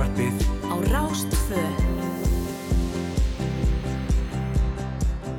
Morgunútvarpið 0.05 0.41
Á 0.69 0.75
Rástfö. 0.93 1.61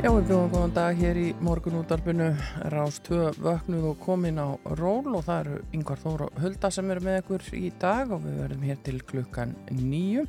Já, 0.01 0.09
við 0.09 0.23
bjóðum 0.25 0.47
góðan 0.53 0.73
dag 0.73 0.97
hér 0.97 1.19
í 1.21 1.25
morgunútvarpinu, 1.45 2.29
Rás 2.73 2.97
2 3.05 3.35
vöknuð 3.45 3.85
og 3.91 3.99
komin 4.01 4.41
á 4.41 4.57
ról 4.79 5.05
og 5.13 5.27
það 5.27 5.41
eru 5.43 5.59
yngvar 5.77 6.01
Þóra 6.01 6.29
Hulda 6.41 6.71
sem 6.73 6.89
eru 6.95 7.05
með 7.05 7.19
ykkur 7.19 7.45
í 7.59 7.69
dag 7.77 8.15
og 8.15 8.25
við 8.25 8.39
verðum 8.41 8.65
hér 8.65 8.81
til 8.87 8.95
klukkan 9.05 9.53
nýju 9.69 10.25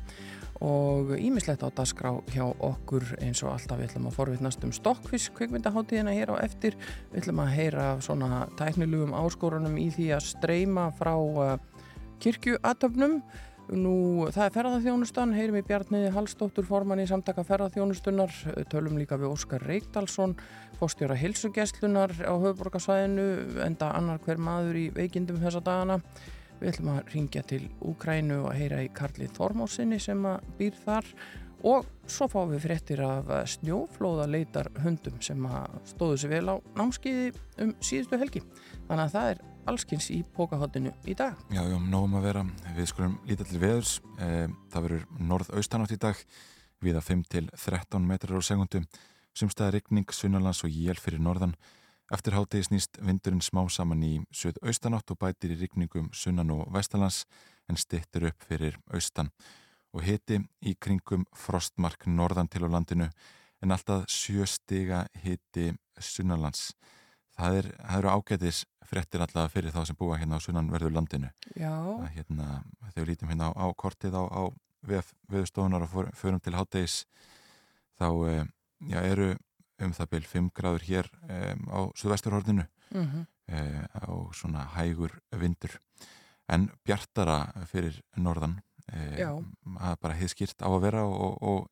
og 0.61 1.15
ímislegt 1.17 1.65
á 1.65 1.73
dasgrá 1.73 2.13
hjá 2.29 2.45
okkur 2.45 3.09
eins 3.17 3.41
og 3.41 3.55
alltaf. 3.55 3.81
Við 3.81 3.89
ætlum 3.89 4.11
að 4.11 4.19
forvitnast 4.19 4.69
um 4.69 4.75
stokkfisk 4.75 5.33
kvikmyndaháttíðina 5.41 6.13
hér 6.13 6.35
á 6.37 6.45
eftir. 6.45 6.77
Við 7.09 7.23
ætlum 7.23 7.41
að 7.41 7.53
heyra 7.57 7.89
af 7.95 8.05
svona 8.05 8.45
tæknilugum 8.61 9.17
áskorunum 9.17 9.81
í 9.81 9.89
því 9.97 10.11
að 10.19 10.29
streyma 10.29 10.91
frá 11.01 11.15
uh, 11.17 11.57
kirkjuatöfnum 12.21 13.21
Nú, 13.67 14.23
það 14.31 14.45
er 14.45 14.53
ferðarþjónustan, 14.55 15.33
heyrim 15.35 15.57
í 15.59 15.63
Bjarniði 15.67 16.13
Hallstóttur 16.15 16.63
formann 16.63 17.01
í 17.03 17.07
samtaka 17.09 17.43
ferðarþjónustunar, 17.43 18.31
tölum 18.71 18.95
líka 18.95 19.17
við 19.19 19.33
Óskar 19.33 19.65
Reykdalsson, 19.67 20.37
fórstjóra 20.79 21.17
hilsugesslunar 21.19 22.13
á 22.23 22.31
höfuborgarsvæðinu, 22.31 23.25
enda 23.65 23.89
annar 23.97 24.21
hver 24.23 24.39
maður 24.39 24.79
í 24.79 24.85
veikindum 24.95 25.41
þessa 25.41 25.59
dagana. 25.65 25.99
Við 26.61 26.71
ætlum 26.71 26.93
að 26.93 27.11
ringja 27.11 27.43
til 27.49 27.65
Úkrænu 27.83 28.39
og 28.45 28.55
heyra 28.55 28.79
í 28.85 28.87
Karli 28.95 29.27
Þormásinni 29.35 29.99
sem 29.99 30.23
að 30.25 30.47
býr 30.61 30.79
þar 30.85 31.11
og 31.67 31.91
svo 32.07 32.29
fáum 32.31 32.53
við 32.53 32.63
fréttir 32.69 33.03
af 33.03 33.27
eh, 33.33 33.43
snjóflóðaleitar 33.51 34.71
hundum 34.85 35.19
sem 35.19 35.43
að 35.49 35.75
stóðu 35.91 36.23
sér 36.23 36.33
vel 36.37 36.53
á 36.53 36.55
námskiði 36.79 37.29
um 37.65 37.75
síðustu 37.83 38.21
helgi. 38.21 38.43
Þannig 38.87 39.03
að 39.09 39.15
það 39.17 39.31
er 39.33 39.45
allskins 39.67 40.09
í 40.13 40.21
pókahottinu 40.35 40.93
í 41.07 41.15
dag. 41.17 41.37
Já, 41.51 41.61
já, 41.67 41.77
nógum 41.77 42.17
að 42.19 42.27
vera. 42.29 42.43
Við 42.77 42.89
skulum 42.91 43.17
lítið 43.27 43.51
til 43.51 43.61
veðurs. 43.61 43.95
Eh, 44.23 44.45
það 44.71 44.85
verður 44.87 45.03
norðaustanátt 45.31 45.95
í 45.95 45.99
dag, 46.01 46.21
viða 46.83 47.01
5-13 47.03 48.07
metrar 48.07 48.39
á 48.39 48.41
segundu. 48.45 48.83
Sumstaða 49.37 49.75
rigning, 49.75 50.07
sunnalans 50.13 50.63
og 50.65 50.71
jél 50.73 50.97
fyrir 50.99 51.21
norðan. 51.21 51.55
Eftir 52.13 52.37
hátegi 52.37 52.69
snýst 52.69 53.01
vindurinn 53.03 53.43
smá 53.43 53.65
saman 53.67 54.03
í 54.07 54.13
söð-austanátt 54.31 55.11
og 55.11 55.19
bætir 55.19 55.51
í 55.51 55.59
rigningum 55.59 56.07
sunnan 56.15 56.53
og 56.55 56.69
vestalans 56.71 57.25
en 57.67 57.75
stittir 57.75 58.29
upp 58.29 58.45
fyrir 58.47 58.77
austan. 58.87 59.33
Og 59.91 60.05
hiti 60.07 60.39
í 60.63 60.77
kringum 60.79 61.25
frostmark 61.35 62.07
norðan 62.07 62.47
til 62.47 62.63
á 62.63 62.71
landinu 62.71 63.09
en 63.61 63.75
alltaf 63.75 64.07
sjö 64.07 64.47
stiga 64.47 65.03
hiti 65.23 65.73
sunnalans. 65.99 66.71
Það, 67.35 67.59
er, 67.59 67.69
það 67.83 67.99
eru 67.99 68.13
ágætis 68.15 68.63
frettir 68.87 69.21
allavega 69.21 69.53
fyrir 69.53 69.75
þá 69.75 69.81
sem 69.85 69.97
búa 69.99 70.17
hérna 70.17 70.39
á 70.39 70.43
sunnanverðu 70.43 70.93
landinu. 70.95 71.31
Já. 71.55 71.73
Það, 71.73 72.09
hérna, 72.15 72.47
þegar 72.93 73.11
lítum 73.11 73.33
hérna 73.33 73.51
á, 73.51 73.51
á 73.53 73.65
kortið 73.75 74.17
á, 74.17 74.23
á 74.23 74.43
viðstofunar 75.31 75.83
og 75.87 76.13
förum 76.15 76.39
til 76.39 76.55
háttegis 76.55 77.01
þá 77.99 78.07
eh, 78.29 78.45
já, 78.87 78.99
eru 79.01 79.33
um 79.83 79.93
það 79.93 80.11
byrj 80.13 80.27
5 80.31 80.51
gráður 80.57 80.85
hér 80.87 81.09
um, 81.27 81.63
á 81.69 81.79
suðvesturhorninu 81.97 82.65
Mm 82.87 83.03
-hmm. 83.03 83.25
uh, 83.53 83.83
á 83.93 84.33
svona 84.33 84.63
hægur 84.75 85.19
vindur 85.31 85.79
en 86.47 86.71
bjartara 86.83 87.65
fyrir 87.65 88.01
norðan 88.15 88.61
uh, 88.93 89.43
að 89.79 89.95
bara 89.99 90.13
hefði 90.13 90.27
skýrt 90.27 90.61
á 90.63 90.69
að 90.71 90.81
vera 90.81 91.03
og, 91.03 91.43
og, 91.43 91.67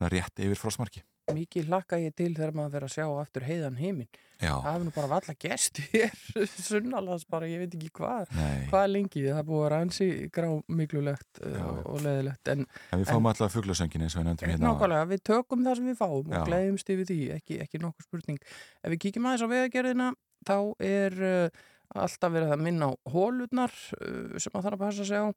og 0.00 0.12
rétt 0.12 0.38
yfir 0.38 0.58
frosmarki 0.58 1.02
Mikið 1.30 1.68
hlakka 1.70 1.98
ég 2.02 2.14
til 2.18 2.32
þegar 2.34 2.50
maður 2.56 2.72
verður 2.74 2.88
að 2.88 2.94
sjá 2.96 3.04
aftur 3.22 3.44
heiðan 3.46 3.76
heiminn. 3.78 4.08
Það 4.42 4.64
hefur 4.66 4.86
nú 4.88 4.92
bara 4.96 5.10
valla 5.12 5.34
gest 5.38 5.78
hér, 5.92 6.16
sunnalans 6.50 7.24
bara, 7.30 7.46
ég 7.46 7.62
veit 7.62 7.76
ekki 7.78 7.92
hvað, 7.94 8.32
hvað 8.72 8.86
lengi. 8.90 9.22
Það 9.28 9.44
búið 9.52 9.62
að 9.62 9.70
ransi 9.76 10.08
grá 10.34 10.48
miklulegt 10.66 11.38
Já. 11.38 11.62
og, 11.86 12.00
leðilegt. 12.02 12.50
En, 12.50 12.66
En 12.90 13.04
við 13.04 13.12
fáum 13.12 13.30
alltaf 13.30 13.54
fugglasöngin 13.54 14.02
eins 14.02 14.16
og 14.18 14.24
við 14.24 14.32
nefndum 14.32 14.50
hérna 14.50 14.72
nákvæmlega, 14.72 15.08
við 15.12 15.22
tökum 15.30 15.62
það 15.68 15.78
sem 15.78 15.90
við 15.92 16.00
fáum 16.02 16.34
Já. 16.34 16.40
og 16.40 16.50
gleðumst 16.50 16.92
yfir 16.96 17.10
því, 17.12 17.20
ekki, 17.38 17.60
ekki 17.62 17.82
nokkuð 17.86 18.08
spurning. 18.08 18.42
Ef 18.82 18.94
við 18.96 19.02
kíkjum 19.06 19.30
aðeins 19.30 19.46
á 19.46 19.52
vegagerðina, 19.54 20.10
þá 20.48 20.56
er 20.90 21.20
uh, 21.22 21.62
alltaf 21.94 22.32
verið 22.32 22.54
að 22.54 22.62
minna 22.64 22.88
á 22.88 22.92
hólurnar 23.12 23.72
uh, 23.98 24.38
sem 24.40 24.54
að 24.56 24.66
þarf 24.66 24.76
að 24.76 24.82
passa 24.84 25.06
sig 25.08 25.22
á 25.22 25.28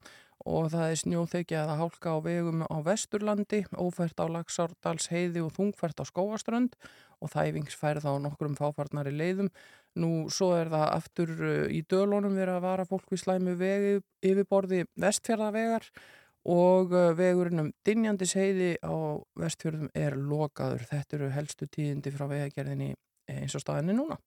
og 0.46 0.68
það 0.74 0.92
er 0.92 1.00
snjóþekja 1.00 1.62
eða 1.64 1.78
hálka 1.80 2.12
á 2.12 2.18
vegum 2.22 2.66
á 2.68 2.78
Vesturlandi, 2.86 3.62
ófært 3.80 4.20
á 4.20 4.26
Laxárdals 4.30 5.08
heiði 5.10 5.42
og 5.46 5.54
þungfært 5.56 6.04
á 6.04 6.06
Skóaströnd 6.06 6.76
og 7.24 7.32
þæfingsfærð 7.32 8.06
á 8.06 8.14
nokkrum 8.22 8.58
fáfarnari 8.60 9.16
leiðum. 9.16 9.50
Nú 9.96 10.28
svo 10.34 10.52
er 10.58 10.70
það 10.74 10.86
aftur 10.92 11.34
uh, 11.40 11.66
í 11.72 11.82
dölunum 11.88 12.36
verið 12.36 12.60
að 12.60 12.68
vara 12.68 12.90
fólk 12.90 13.10
við 13.14 13.24
slæmu 13.24 13.56
vegi 13.60 13.98
yfirborði 14.28 14.84
vestfjörðavegar 15.00 15.90
og 16.52 16.94
uh, 16.94 17.10
vegurinn 17.18 17.64
um 17.64 17.74
Dinjandis 17.88 18.36
heiði 18.38 18.76
á 18.84 18.94
vestfjörðum 19.40 19.90
er 19.96 20.20
lokaður. 20.20 20.86
Þetta 20.92 21.20
eru 21.20 21.34
helstu 21.34 21.68
tíðindi 21.72 22.14
frá 22.14 22.28
vegagerðinni 22.30 22.94
eins 23.32 23.56
og 23.58 23.64
staðinni 23.64 23.96
núna. 23.98 24.20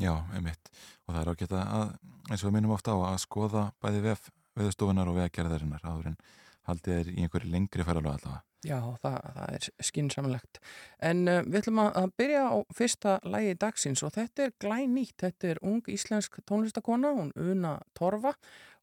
Já, 0.00 0.12
einmitt. 0.36 0.72
Og 1.06 1.14
það 1.14 1.20
er 1.22 1.30
ágætt 1.32 1.54
að, 1.56 1.92
eins 2.28 2.42
og 2.42 2.48
við 2.50 2.56
minnum 2.58 2.74
ofta 2.76 2.96
á, 2.96 2.98
að 3.12 3.22
skoða 3.22 3.68
bæði 3.80 4.02
vef 4.10 4.26
veðustofunar 4.56 5.08
og 5.10 5.16
veðgerðarinnar 5.20 5.84
áður 5.84 6.12
en 6.12 6.18
haldið 6.66 6.98
er 6.98 7.08
í 7.12 7.24
einhverju 7.24 7.50
lengri 7.52 7.86
færalög 7.86 8.16
allavega. 8.16 8.42
Já, 8.66 8.78
það, 9.02 9.16
það 9.36 9.56
er 9.56 9.66
skinsamlegt. 9.88 10.60
En 11.04 11.26
uh, 11.30 11.42
við 11.46 11.60
ætlum 11.60 11.82
að 11.84 12.08
byrja 12.18 12.46
á 12.50 12.56
fyrsta 12.74 13.18
lægi 13.22 13.58
dagsins 13.62 14.02
og 14.06 14.14
þetta 14.16 14.46
er 14.46 14.54
glænýtt. 14.64 15.16
Þetta 15.22 15.52
er 15.52 15.62
ung 15.62 15.82
íslensk 15.92 16.40
tónlistakona, 16.48 17.12
hún 17.14 17.30
Una 17.36 17.76
Torfa 17.94 18.34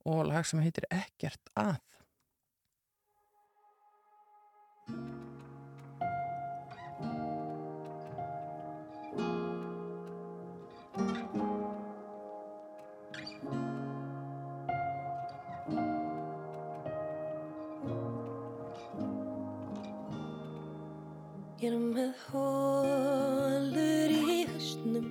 og 0.08 0.30
lag 0.30 0.48
sem 0.48 0.64
heitir 0.64 0.88
Ekkert 0.94 1.52
að. 1.60 1.82
Ég 10.94 11.02
er 21.66 21.78
með 21.80 22.12
hólur 22.28 24.14
í 24.14 24.44
hausnum 24.46 25.10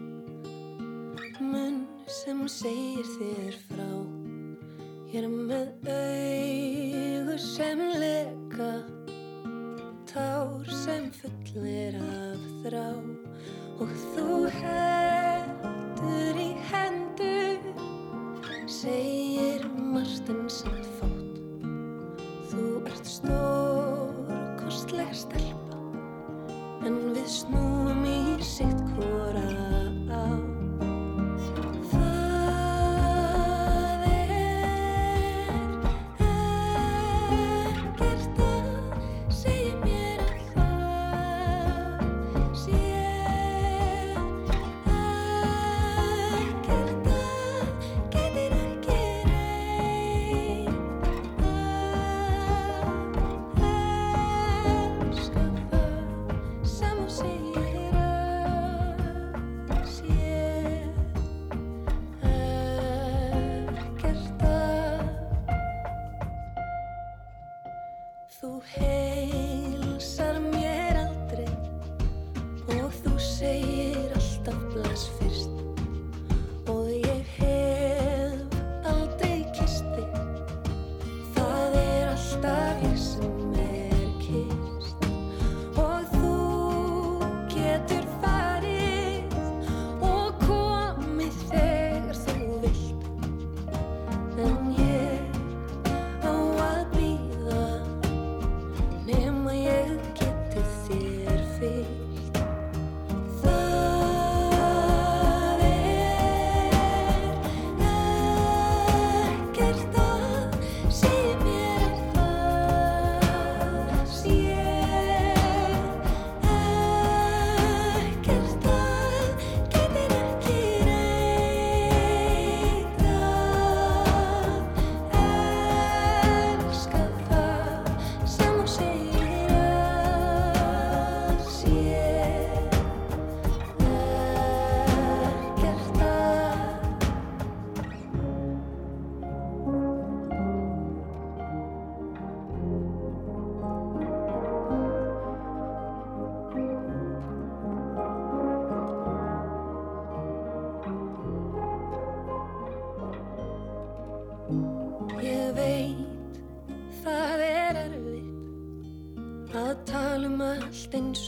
Munn 1.43 1.81
sem 2.07 2.45
segir 2.47 3.09
þér 3.17 3.57
frá. 3.67 3.91
Ég 5.11 5.25
er 5.25 5.27
með 5.33 5.67
augur 5.97 7.43
sem 7.43 7.83
leka 7.99 8.71
Tár 10.13 10.71
sem 10.85 11.11
fullir 11.19 11.99
af 11.99 12.47
þrá. 12.63 12.87
Og 13.83 13.91
þú 14.13 14.29
heldur 14.61 15.12
margt 20.29 20.82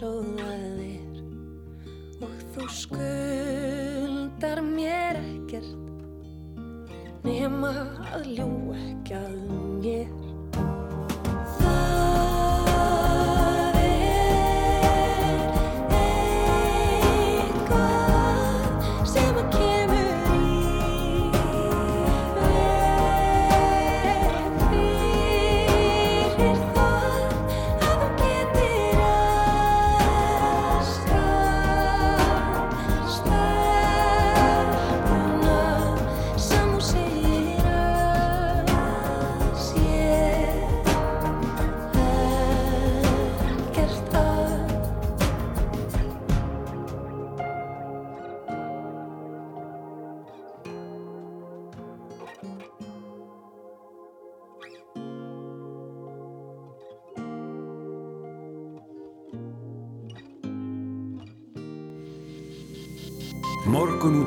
allt 0.05 0.34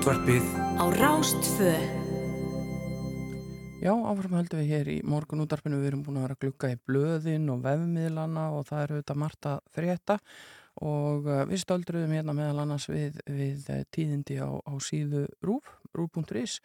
útvarpið 0.08 0.46
Á 0.80 0.86
Rástfö 0.96 1.72
Já, 3.84 3.92
áfram 3.92 4.38
höldum 4.38 4.62
við 4.62 4.70
hér 4.72 4.90
í 4.94 4.96
morgun 5.04 5.44
útarpinu, 5.44 5.82
við 5.82 5.90
erum 5.90 6.04
búin 6.06 6.20
að 6.22 6.24
vera 6.24 6.38
að 6.38 6.44
glugga 6.46 6.70
í 6.72 6.78
blöðin 6.88 7.50
og 7.52 7.60
vefmiðlana 7.66 8.46
og 8.56 8.64
það 8.70 8.84
er 8.84 8.94
auðvitað 8.94 9.20
margt 9.20 9.48
að 9.52 9.58
frétta. 9.76 10.16
Og 10.80 11.28
uh, 11.28 11.42
við 11.50 11.62
stöldruðum 11.66 12.16
hérna 12.16 12.36
meðal 12.38 12.64
annars 12.64 12.88
við, 12.88 13.20
við 13.28 13.68
eh, 13.74 13.84
tíðindi 13.92 14.40
á, 14.40 14.48
á 14.48 14.74
síðu 14.80 15.26
rúf, 15.44 15.68
rúf.is. 15.92 16.56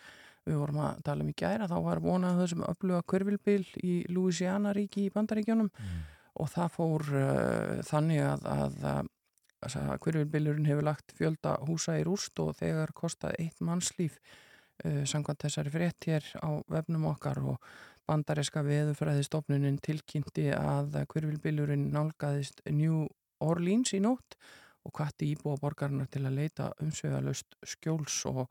Við 0.46 0.61
vorum 0.62 0.78
að 0.87 1.02
tala 1.11 1.26
um 1.26 1.34
í 1.34 1.37
gæra, 1.42 1.66
þá 1.66 1.76
var 1.82 2.02
vonað 2.06 2.44
þessum 2.44 2.62
öfluga 2.70 3.02
körvilbil 3.11 3.64
í 3.82 3.96
Louisiana 4.14 4.72
ríki 4.76 5.08
í 5.08 5.12
Bandaríkjónum 5.14 5.72
og 6.38 6.54
það 6.54 6.78
fór 6.78 7.11
uh, 7.11 7.82
þannig 7.90 8.22
að, 8.22 8.49
að, 8.54 8.78
hverjulbillurinn 9.71 10.66
hefur 10.66 10.87
lagt 10.87 11.14
fjölda 11.16 11.57
húsa 11.69 11.99
í 12.00 12.04
rúst 12.07 12.38
og 12.42 12.57
þegar 12.59 12.92
kostaði 12.97 13.47
eitt 13.47 13.61
mannslíf 13.61 14.19
uh, 14.85 15.04
samkvæmt 15.09 15.47
þessari 15.47 15.73
frétt 15.75 16.09
hér 16.11 16.26
á 16.42 16.50
vefnum 16.71 17.09
okkar 17.12 17.42
og 17.45 17.73
bandaríska 18.09 18.64
veðufræðistofnunin 18.66 19.78
tilkynnti 19.83 20.50
að 20.57 20.99
hverjulbillurinn 21.12 21.90
nálgaðist 21.95 22.64
New 22.71 23.07
Orleans 23.42 23.95
í 23.95 24.02
nótt 24.02 24.37
og 24.83 24.95
kvatti 24.97 25.31
íbúa 25.33 25.59
borgarnar 25.62 26.09
til 26.11 26.25
að 26.26 26.38
leita 26.40 26.73
umsvegalust 26.83 27.54
skjóls 27.75 28.25
og 28.31 28.49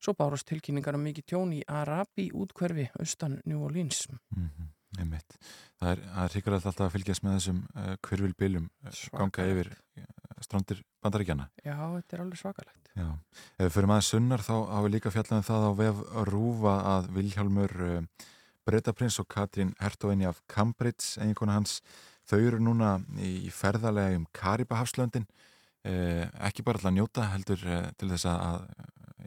svo 0.00 0.14
bárast 0.16 0.48
tilkynningar 0.48 0.96
um 0.96 1.04
mikið 1.04 1.28
tjón 1.32 1.52
í 1.56 1.62
Arabi 1.68 2.30
útkverfi 2.32 2.88
austan 3.00 3.40
New 3.44 3.64
Orleans. 3.64 4.06
Mhm, 4.08 4.72
einmitt. 5.02 5.36
Það 5.80 5.90
er, 5.92 6.02
er 6.24 6.32
ríkar 6.36 6.56
alltaf 6.56 6.80
að 6.86 6.94
fylgjast 6.96 7.22
með 7.26 7.34
þessum 7.38 7.58
uh, 7.76 7.94
hverfylbilum 8.06 8.66
uh, 8.66 8.90
ganga 8.90 8.94
Svakalegt. 8.96 9.52
yfir 9.52 9.70
uh, 10.02 10.40
strandir 10.46 10.82
bandaríkjana. 11.04 11.48
Já, 11.64 11.76
þetta 11.98 12.16
er 12.16 12.22
alveg 12.24 12.40
svakalegt. 12.40 12.90
Já. 12.96 13.08
Ef 13.58 13.66
við 13.66 13.74
fyrir 13.76 13.90
maður 13.92 14.06
sunnar 14.08 14.40
þá 14.46 14.54
hafa 14.72 14.88
líka 14.94 15.12
fjallað 15.12 15.38
um 15.42 15.46
það 15.50 15.66
á 15.68 15.72
vef 15.82 16.02
rúfa 16.32 16.74
að 16.96 17.08
Vilhjálmur 17.18 17.74
Bretaprins 18.66 19.18
og 19.22 19.28
Katrín 19.30 19.74
Hertoginni 19.78 20.26
af 20.26 20.40
Cambridge, 20.50 21.12
eiginkona 21.22 21.58
hans, 21.58 21.76
þau 22.26 22.38
eru 22.40 22.58
núna 22.58 22.96
í 23.22 23.50
ferðarlega 23.54 24.16
um 24.18 24.24
Karibahafslöndin, 24.34 25.28
ekki 25.86 26.64
bara 26.66 26.80
alltaf 26.80 26.94
njóta 26.96 27.28
heldur 27.30 27.60
til 28.00 28.08
þess 28.10 28.26
að, 28.26 28.64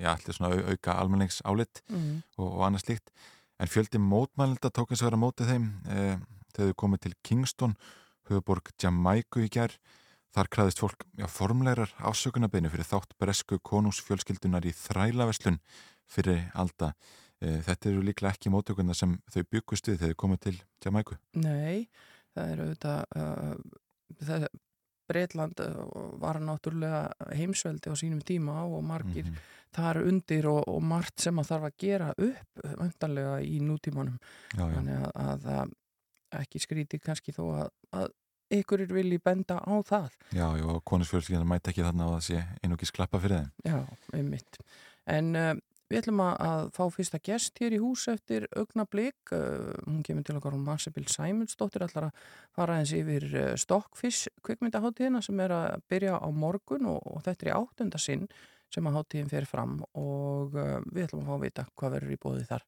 já, 0.02 0.10
allir 0.12 0.36
svona 0.36 0.50
au- 0.58 0.74
auka 0.74 0.98
almennings 1.00 1.40
álit 1.48 1.80
Mm. 1.90 2.22
og, 2.38 2.50
og 2.58 2.66
annað 2.68 2.84
slíkt. 2.84 3.14
En 3.60 3.68
fjöldi 3.68 4.00
mótmælenda 4.00 4.72
tók 4.72 4.94
eins 4.94 5.02
og 5.04 5.10
vera 5.10 5.20
mótið 5.20 5.50
þeim 5.52 5.66
uh, 5.92 6.20
þegar 6.56 6.72
þau 6.72 6.78
komið 6.84 7.02
til 7.06 7.16
Kingston, 7.28 7.74
höfuborg 8.30 8.72
Jamaica 8.82 9.44
í 9.44 9.50
gær. 9.52 9.76
Þar 10.36 10.50
kraðist 10.54 10.82
fólk 10.84 11.04
já, 11.18 11.26
formlegar 11.32 11.90
ásökunarbeinu 12.06 12.70
fyrir 12.70 12.86
þátt 12.86 13.16
bresku 13.20 13.58
konungsfjölskyldunar 13.66 14.68
í 14.70 14.76
þrælaveslun 14.78 15.58
fyrir 16.10 16.44
alda. 16.54 16.92
E, 17.42 17.56
þetta 17.66 17.90
eru 17.90 18.04
líklega 18.06 18.36
ekki 18.36 18.52
mótökuna 18.54 18.94
sem 18.94 19.16
þau 19.34 19.42
byggust 19.56 19.90
við 19.90 20.04
þegar 20.04 20.14
þau 20.14 20.22
komið 20.24 20.42
til 20.46 20.54
Jamaica. 20.86 21.18
Nei, 21.42 21.90
það 22.38 22.54
er 22.54 22.62
auðvitað 22.66 23.00
uh, 23.24 23.80
það, 24.22 24.46
Breitland 25.10 25.60
var 26.22 26.40
náttúrulega 26.44 27.02
heimsveldi 27.36 27.90
á 27.92 27.96
sínum 28.00 28.22
tíma 28.26 28.62
og 28.68 28.84
margir 28.86 29.26
Mhm. 29.26 29.36
þar 29.76 30.00
undir 30.08 30.46
og, 30.50 30.64
og 30.68 30.80
margt 30.82 31.20
sem 31.22 31.36
að 31.38 31.50
þarf 31.52 31.66
að 31.68 31.76
gera 31.84 32.08
upp 32.18 32.64
öndanlega 32.86 33.36
í 33.46 33.60
nútímanum 33.62 34.16
Já, 34.56 34.64
já. 34.66 34.74
þannig 34.78 35.04
að, 35.14 35.46
að, 35.60 35.74
ekki 36.42 36.60
skríti 36.64 37.00
kannski 37.02 37.32
þó 37.36 37.44
að, 37.62 37.70
að 37.94 38.08
ykkur 38.60 38.82
er 38.82 38.94
vilji 38.98 39.20
benda 39.22 39.60
á 39.62 39.74
það 39.86 40.10
Já, 40.34 40.48
já, 40.58 40.66
og 40.66 40.82
konungsfjölskyldunar 40.90 41.46
mæti 41.52 41.70
ekki 41.74 41.86
þarna 41.86 42.08
á 42.10 42.12
að 42.18 42.24
sé 42.32 42.40
einugis 42.66 42.92
klappa 42.96 43.20
fyrir 43.22 43.44
þeim. 43.44 43.52
Já, 43.66 43.80
einmitt 44.18 44.58
en 45.10 45.36
uh, 45.38 45.54
við 45.90 46.02
ætlum 46.04 46.22
að, 46.24 46.70
fá 46.76 46.84
fyrsta 46.94 47.20
gest 47.24 47.58
hér 47.62 47.76
í 47.76 47.82
hús 47.82 48.06
eftir 48.12 48.46
augnablík 48.58 49.34
uh, 49.36 49.74
hún 49.88 50.04
kemur 50.06 50.28
til 50.28 50.38
okkar 50.38 50.56
hún 50.56 50.68
Marsebill 50.68 51.10
Sæmundsdóttir 51.10 51.88
ætlar 51.88 52.10
að 52.10 52.30
fara 52.56 52.78
eins 52.80 52.94
yfir 52.96 53.26
uh, 53.34 53.50
Stockfish 53.60 54.30
kvikmyndaháttíðina 54.46 55.24
sem 55.26 55.42
er 55.44 55.56
að 55.56 55.84
byrja 55.90 56.22
á 56.22 56.28
morgun 56.30 56.90
og, 56.94 57.02
og 57.10 57.26
þetta 57.26 57.46
er 57.46 57.52
í 57.52 57.58
áttunda 57.58 58.02
sinn 58.02 58.30
sem 58.70 58.86
að 58.86 59.00
háttíðin 59.00 59.32
fer 59.32 59.48
fram 59.50 59.80
og 59.98 60.54
uh, 60.54 60.78
við 60.94 61.08
ætlum 61.08 61.26
að 61.26 61.32
fá 61.32 61.36
að 61.36 61.46
vita 61.48 61.68
hvað 61.74 61.96
verður 61.98 62.14
í 62.14 62.20
bóði 62.22 62.48
þar. 62.50 62.66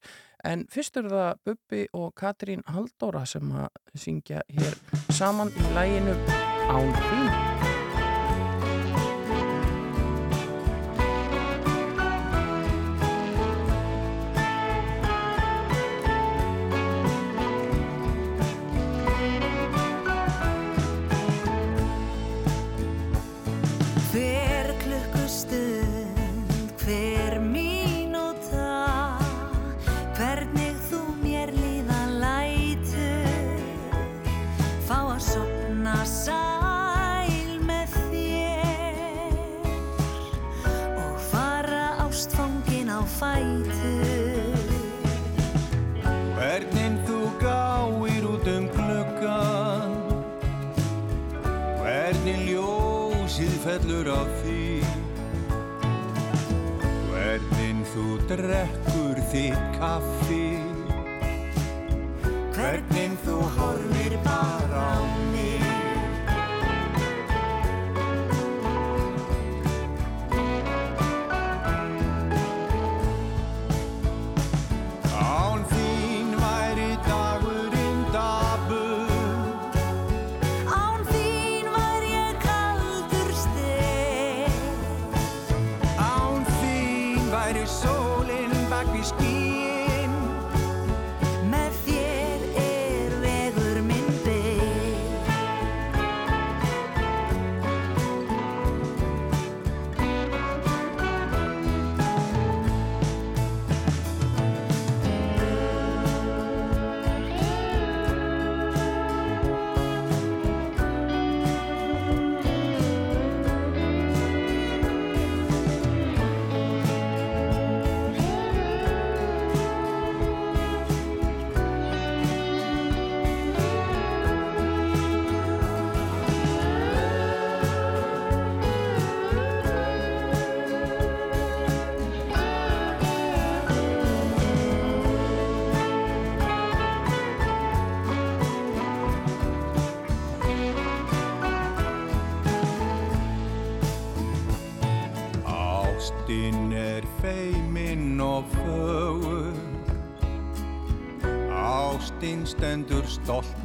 En 0.49 0.65
fyrst 0.73 0.97
eru 0.97 1.13
það 1.13 1.43
Bubbi 1.45 1.83
og 2.01 2.13
Katrín 2.17 2.65
Haldóra 2.73 3.25
sem 3.29 3.53
að 3.53 3.69
syngja 3.93 4.41
hér 4.49 4.79
saman 5.13 5.53
í 5.53 5.73
læginu 5.77 6.17
Án 6.71 6.95
þín. 6.97 7.60
Drekkur 58.39 59.19
þitt 59.31 59.63
kaffi. 59.75 60.45
Hvernig 62.55 63.17
þú 63.25 63.39
horfir 63.57 63.90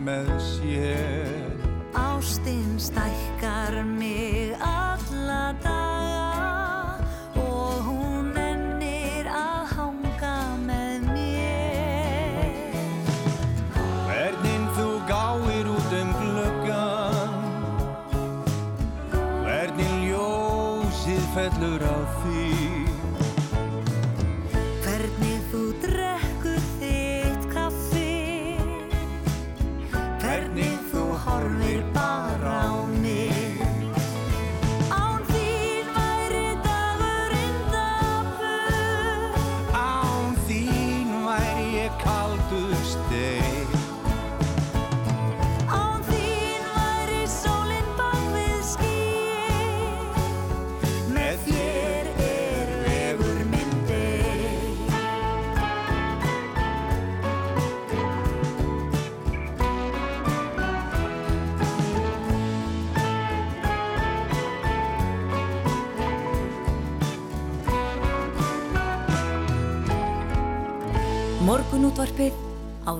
með 0.06 0.28
sér 0.38 0.85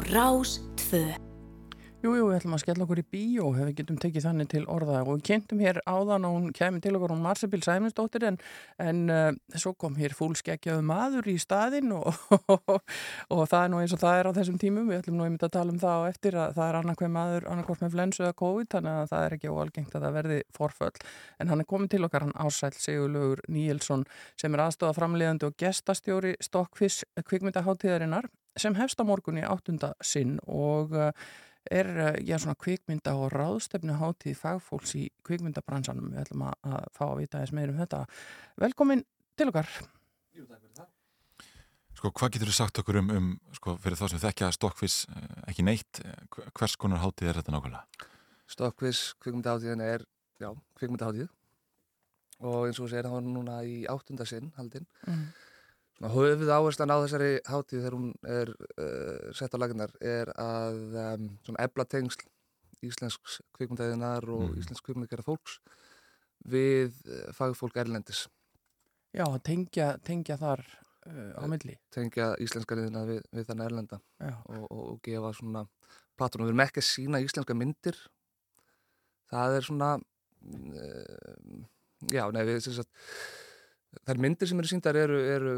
Rás 0.06 0.60
2. 0.90 1.18
Jú, 2.04 2.12
jú, 2.14 2.26
við 2.28 2.36
ætlum 2.36 2.52
að 2.54 2.60
skella 2.62 2.84
okkur 2.84 3.00
í 3.00 3.04
bíó 3.10 3.48
ef 3.56 3.64
við 3.66 3.78
getum 3.80 3.96
tekið 3.98 4.26
þannig 4.28 4.48
til 4.52 4.60
orða. 4.70 5.00
Og 5.02 5.16
við 5.16 5.24
kynntum 5.26 5.62
hér 5.64 5.80
áðan 5.82 6.28
og 6.28 6.36
hún 6.36 6.52
kemur 6.54 6.84
til 6.84 6.92
okkur 6.94 7.14
hún 7.16 7.24
Marsebil 7.24 7.58
Sæmundsdóttir 7.66 8.28
en, 8.28 8.38
en 8.78 9.00
uh, 9.10 9.32
svo 9.58 9.72
kom 9.74 9.96
hér 9.98 10.14
fúlskeggjaðu 10.14 10.84
maður 10.86 11.26
í 11.32 11.34
staðinn 11.42 11.90
og, 11.96 12.06
og 13.34 13.42
það 13.50 13.58
er 13.64 13.72
nú 13.72 13.82
eins 13.82 13.96
og 13.96 14.02
það 14.04 14.20
er 14.20 14.30
á 14.30 14.36
þessum 14.38 14.62
tímum. 14.62 14.86
Við 14.92 15.00
ætlum 15.00 15.18
nú 15.18 15.26
einmitt 15.26 15.48
að 15.48 15.56
tala 15.58 15.74
um 15.74 15.82
það 15.82 16.06
á 16.06 16.10
eftir 16.12 16.38
að 16.38 16.54
það 16.60 16.68
er 16.68 16.80
annarkveð 16.84 17.12
maður 17.18 17.50
annarkvort 17.56 17.82
með 17.82 17.98
flensu 17.98 18.22
eða 18.22 18.38
COVID 18.44 18.72
þannig 18.76 19.02
að 19.02 19.12
það 19.16 19.26
er 19.26 19.38
ekki 19.40 19.54
óalgengt 19.56 19.98
að 19.98 20.06
það 20.06 20.18
verði 20.20 20.40
forföll. 20.54 21.04
En 21.42 21.50
hann 21.50 21.66
er 21.66 21.72
komið 21.74 21.96
til 21.96 22.04
okkar 22.06 22.28
hann 22.28 22.38
Ásæl 22.38 22.74
Sigurlaugur 22.78 23.42
Níelsson 23.50 24.06
sem 24.38 24.54
er 24.54 24.68
aðstofa 24.68 25.00
framleiðandi 25.00 25.50
og 25.50 25.58
gestastjóri 25.58 26.36
Stokkviss 26.38 27.02
kvikmyndaháttíðarinnar 27.26 28.30
sem 28.56 28.74
hefst 28.78 29.00
á 29.00 29.04
morgunni 29.04 29.44
áttunda 29.46 29.92
sinn 30.04 30.38
og 30.46 30.94
uh, 30.96 31.10
er 31.70 31.88
eh, 31.98 32.16
já, 32.26 32.36
svona 32.38 32.54
kvikmynda 32.58 33.16
og 33.18 33.32
ráðstefnu 33.34 33.96
hátíð 33.98 34.36
fagfólks 34.38 34.94
í 34.98 35.08
kvikmyndabransanum. 35.26 36.12
Við 36.14 36.22
ætlum 36.22 36.44
að, 36.46 36.58
að 36.70 36.88
fá 36.94 37.04
að 37.08 37.20
vita 37.22 37.40
eins 37.42 37.52
meir 37.56 37.72
um 37.72 37.80
þetta. 37.80 38.04
Velkomin 38.62 39.02
til 39.36 39.48
okkar. 39.50 39.70
Sko, 41.96 42.10
hvað 42.12 42.34
getur 42.34 42.50
þú 42.52 42.54
sagt 42.58 42.78
okkur 42.82 43.00
um, 43.00 43.10
um 43.16 43.28
sko, 43.56 43.74
fyrir 43.80 43.96
þá 43.96 44.04
sem 44.12 44.20
þekkja 44.20 44.50
Stokkvís 44.52 44.96
ekki 45.48 45.64
neitt, 45.64 46.02
eh, 46.04 46.18
hv- 46.34 46.50
hvers 46.58 46.76
konar 46.76 47.00
hátíð 47.00 47.30
er 47.32 47.40
þetta 47.40 47.54
nákvæmlega? 47.54 48.06
Stokkvis 48.52 49.00
kvikmyndahátíðin 49.24 49.82
er, 49.82 50.04
já, 50.38 50.50
kvikmyndahátíð 50.78 51.30
og 52.44 52.66
eins 52.68 52.76
og 52.78 52.84
þú 52.84 52.90
segir, 52.92 53.08
það 53.08 53.30
núna 53.32 53.56
í 53.64 53.78
áttunda 53.88 54.26
sinn 54.28 54.52
haldinn. 54.58 54.84
Mm. 55.08 55.24
Höfuð 55.96 56.50
áherslan 56.52 56.92
á 56.92 56.96
þessari 57.00 57.30
hátíð 57.48 57.80
þegar 57.80 57.94
hún 57.96 58.08
er 58.28 58.50
uh, 58.52 59.32
sett 59.32 59.54
á 59.56 59.58
laginnar 59.58 59.92
er 60.04 60.28
að 60.36 60.80
um, 61.00 61.28
svona 61.46 61.62
ebla 61.64 61.86
tengsl 61.88 62.26
íslensks 62.84 63.38
kvikmyndaðinar 63.56 64.26
og 64.28 64.42
Mhm. 64.50 64.58
íslensk 64.60 64.84
kvikmyndagerða 64.84 65.24
fólks 65.24 65.54
við 66.44 66.92
uh, 67.08 67.32
fagfólk 67.32 67.76
erlendis. 67.80 68.26
Já, 69.16 69.24
tengja, 69.40 69.94
tengja 70.04 70.36
þar 70.36 70.60
uh, 71.08 71.32
á 71.40 71.42
milli. 71.48 71.78
Tengja 71.90 72.34
íslenskariðina 72.44 73.06
við, 73.08 73.22
við 73.32 73.48
þannig 73.48 73.70
erlenda 73.70 74.00
og, 74.20 74.52
og, 74.52 74.66
og 74.92 75.00
gefa 75.06 75.32
svona 75.38 75.64
platunum. 76.20 76.44
Við 76.46 76.52
erum 76.52 76.64
ekki 76.66 76.82
að 76.84 76.88
sína 76.90 77.22
íslenska 77.24 77.56
myndir. 77.56 77.96
Það 79.32 79.56
er 79.56 79.64
svona, 79.66 79.90
uh, 79.96 81.64
já, 82.12 82.26
nei, 82.36 82.44
við, 82.46 82.60
sem 82.68 82.76
sagt, 82.76 82.92
þær 84.06 84.20
myndir 84.22 84.50
sem 84.50 84.60
eru 84.60 84.70
síndar 84.70 84.98
eru, 85.00 85.20
eru 85.30 85.54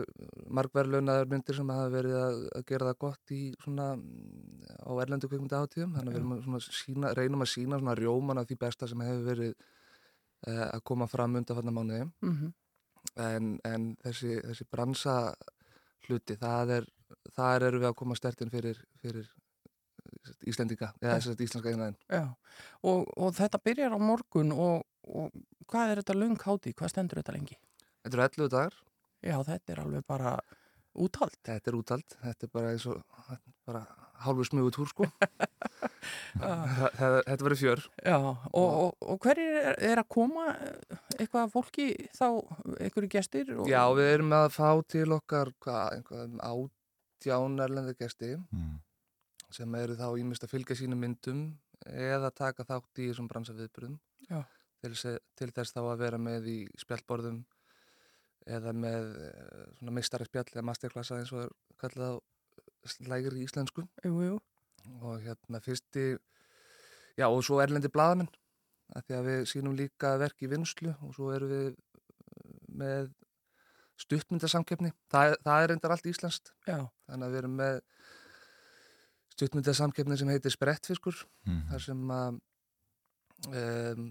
margverðlaunaðar 0.59 1.33
myndir 1.33 1.59
sem 1.59 1.73
hafa 1.75 1.89
verið 1.93 2.19
að, 2.21 2.39
að 2.59 2.69
gera 2.69 2.91
það 2.91 3.01
gott 3.07 3.35
í 3.35 3.41
svona 3.65 3.89
á 4.79 4.91
erlendu 5.03 5.31
kvikmynda 5.31 5.65
átíðum. 5.65 5.97
Þannig 5.99 6.21
að 6.21 6.31
við 6.31 6.61
að 6.61 6.71
sína, 6.79 7.13
reynum 7.19 7.45
að 7.45 7.53
sína 7.55 7.81
svona 7.83 7.99
rjóman 7.99 8.43
af 8.43 8.49
því 8.49 8.61
besta 8.63 8.89
sem 8.91 9.05
hefur 9.07 9.27
verið 9.33 9.53
uh, 9.57 10.67
að 10.69 10.87
koma 10.93 11.11
fram 11.11 11.39
undan 11.41 11.59
fannar 11.59 11.77
mánuði 11.77 12.09
mm 12.23 12.55
en, 13.17 13.59
en 13.67 13.91
þessi, 14.03 14.39
þessi 14.45 14.67
bransa 14.71 15.19
hluti, 16.07 16.37
það 16.39 16.75
er 16.79 16.89
þar 17.37 17.69
eru 17.69 17.83
við 17.83 17.91
að 17.91 17.99
koma 17.99 18.17
stertinn 18.19 18.51
fyrir, 18.53 18.81
fyrir 19.03 19.29
eh, 19.29 20.49
Íslendinga 20.51 20.93
eða 21.01 21.19
þess 21.19 21.33
að 21.33 21.45
íslenska 21.47 21.73
já. 21.73 22.25
Og, 22.83 23.07
og 23.17 23.33
þetta 23.37 23.63
byrjar 23.65 23.97
á 23.97 23.99
morgun 24.01 24.53
og, 24.55 24.85
og 25.09 25.33
hvað 25.69 25.93
er 25.93 26.03
þetta 26.03 26.19
lung 26.19 26.39
hátíð? 26.43 26.77
Hvað 26.79 26.95
stendur 26.95 27.23
þetta 27.23 27.37
lengi? 27.37 27.59
Þetta 28.09 28.17
eru 28.17 28.29
11 28.49 28.49
dagar, 28.57 28.75
Já, 29.23 29.37
þetta 29.45 29.73
er 29.75 29.81
alveg 29.85 30.05
bara 30.07 30.37
úthald. 30.99 31.35
þetta 31.45 31.69
er 31.73 31.77
útald, 31.79 32.15
þetta 32.23 32.47
er 32.47 32.51
bara 32.55 32.71
eins 32.73 32.87
og 32.87 33.03
bara 33.67 33.83
hálfur 34.25 34.47
smugu 34.49 34.71
túr 34.75 34.89
sko. 34.91 35.07
Það- 36.39 37.23
þetta 37.27 37.45
verður 37.45 37.59
fjör. 37.61 37.83
Já, 38.07 38.17
og, 38.19 38.47
og, 38.55 38.95
og 39.13 39.19
hverjir 39.25 39.57
er, 39.61 39.77
er 39.91 40.01
að 40.03 40.09
koma 40.15 40.45
eh, 40.55 40.99
eitthvað 41.19 41.53
fólki 41.53 41.87
þá, 42.17 42.27
einhverju 42.79 43.11
gestir? 43.13 43.53
Og, 43.59 43.69
Já, 43.71 43.83
við 43.99 44.11
erum 44.15 44.35
að 44.37 44.49
fá 44.55 44.69
til 44.91 45.07
okkar 45.17 45.51
átján 45.67 47.59
erlendi 47.65 47.95
gesti 47.99 48.37
Mm. 48.53 48.79
sem 49.51 49.75
eru 49.75 49.97
þá 49.99 50.09
ímest 50.21 50.45
að 50.45 50.53
fylgja 50.55 50.77
sínum 50.79 51.01
myndum 51.03 51.45
eða 51.87 52.31
taka 52.35 52.65
þátt 52.69 52.99
í 53.03 53.09
þessum 53.11 53.29
bransaviðbyrðum 53.31 53.99
Já. 54.31 54.43
til, 54.83 54.91
þess- 54.93 55.21
til 55.37 55.51
þess 55.53 55.73
þá 55.75 55.81
að 55.93 55.99
vera 56.03 56.19
með 56.19 56.47
í 56.53 56.59
spjallborðum 56.79 57.45
eða 58.49 58.73
með 58.77 59.09
eh, 59.27 59.63
svona 59.79 59.95
mistari 59.99 60.27
spjall 60.29 60.47
eða 60.55 60.65
masterklassa 60.71 61.19
eins 61.21 61.33
og 61.37 61.45
er 61.47 61.53
kallað 61.83 62.17
á 62.17 62.21
lægri 63.11 63.45
íslensku. 63.45 63.85
Jú, 64.07 64.15
jú. 64.25 64.39
og 65.05 65.21
hérna 65.21 65.61
fyrsti 65.61 66.05
já 67.19 67.27
og 67.29 67.43
svo 67.45 67.59
erlendi 67.61 67.91
blaðamenn 67.93 68.31
af 68.97 69.05
því 69.05 69.17
að 69.19 69.27
við 69.29 69.41
sínum 69.51 69.75
líka 69.77 70.15
verk 70.23 70.39
í 70.41 70.49
vinslu 70.49 70.95
og 71.05 71.13
svo 71.17 71.33
erum 71.35 71.51
við 71.53 71.67
eh, 71.69 72.59
með 72.69 73.11
stuttmyndasamkeppni. 73.99 74.93
Það, 75.11 75.35
það 75.45 75.63
er 75.65 75.71
reyndar 75.73 75.93
allt 75.97 76.07
íslenskt. 76.07 76.53
Já, 76.69 76.79
þannig 77.11 77.27
að 77.27 77.33
við 77.35 77.41
erum 77.43 77.57
með 77.59 77.81
stuttmyndasamkeppni 79.35 80.19
sem 80.19 80.31
heitir 80.33 80.55
Sprettfiskur 80.55 81.25
Mm. 81.49 81.63
þar 81.71 81.81
sem 81.83 82.11
að 82.13 82.39
um, 83.49 84.03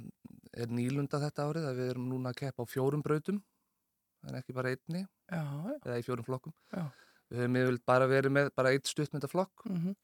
er 0.57 0.71
nýlunda 0.73 1.19
þetta 1.21 1.45
árið 1.45 1.67
að 1.69 1.75
við 1.81 1.89
erum 1.91 2.07
núna 2.09 2.31
að 2.31 2.39
keppa 2.39 2.63
á 2.65 2.71
fjórum 2.71 3.03
brautum 3.05 3.41
en 4.27 4.39
ekki 4.39 4.55
bara 4.55 4.73
einni 4.73 5.03
já, 5.03 5.41
já. 5.41 5.77
eða 5.83 5.99
í 5.99 6.05
fjórum 6.05 6.27
flokkum. 6.27 6.55
Já. 6.73 6.83
við 7.31 7.43
höfum 7.43 7.61
yfirleitt 7.61 7.87
bara 7.87 8.09
verið 8.11 8.35
með 8.35 8.51
bara 8.55 8.75
eitt 8.75 8.91
stuttmyndaflokk 8.91 9.67
Mm 9.69 9.95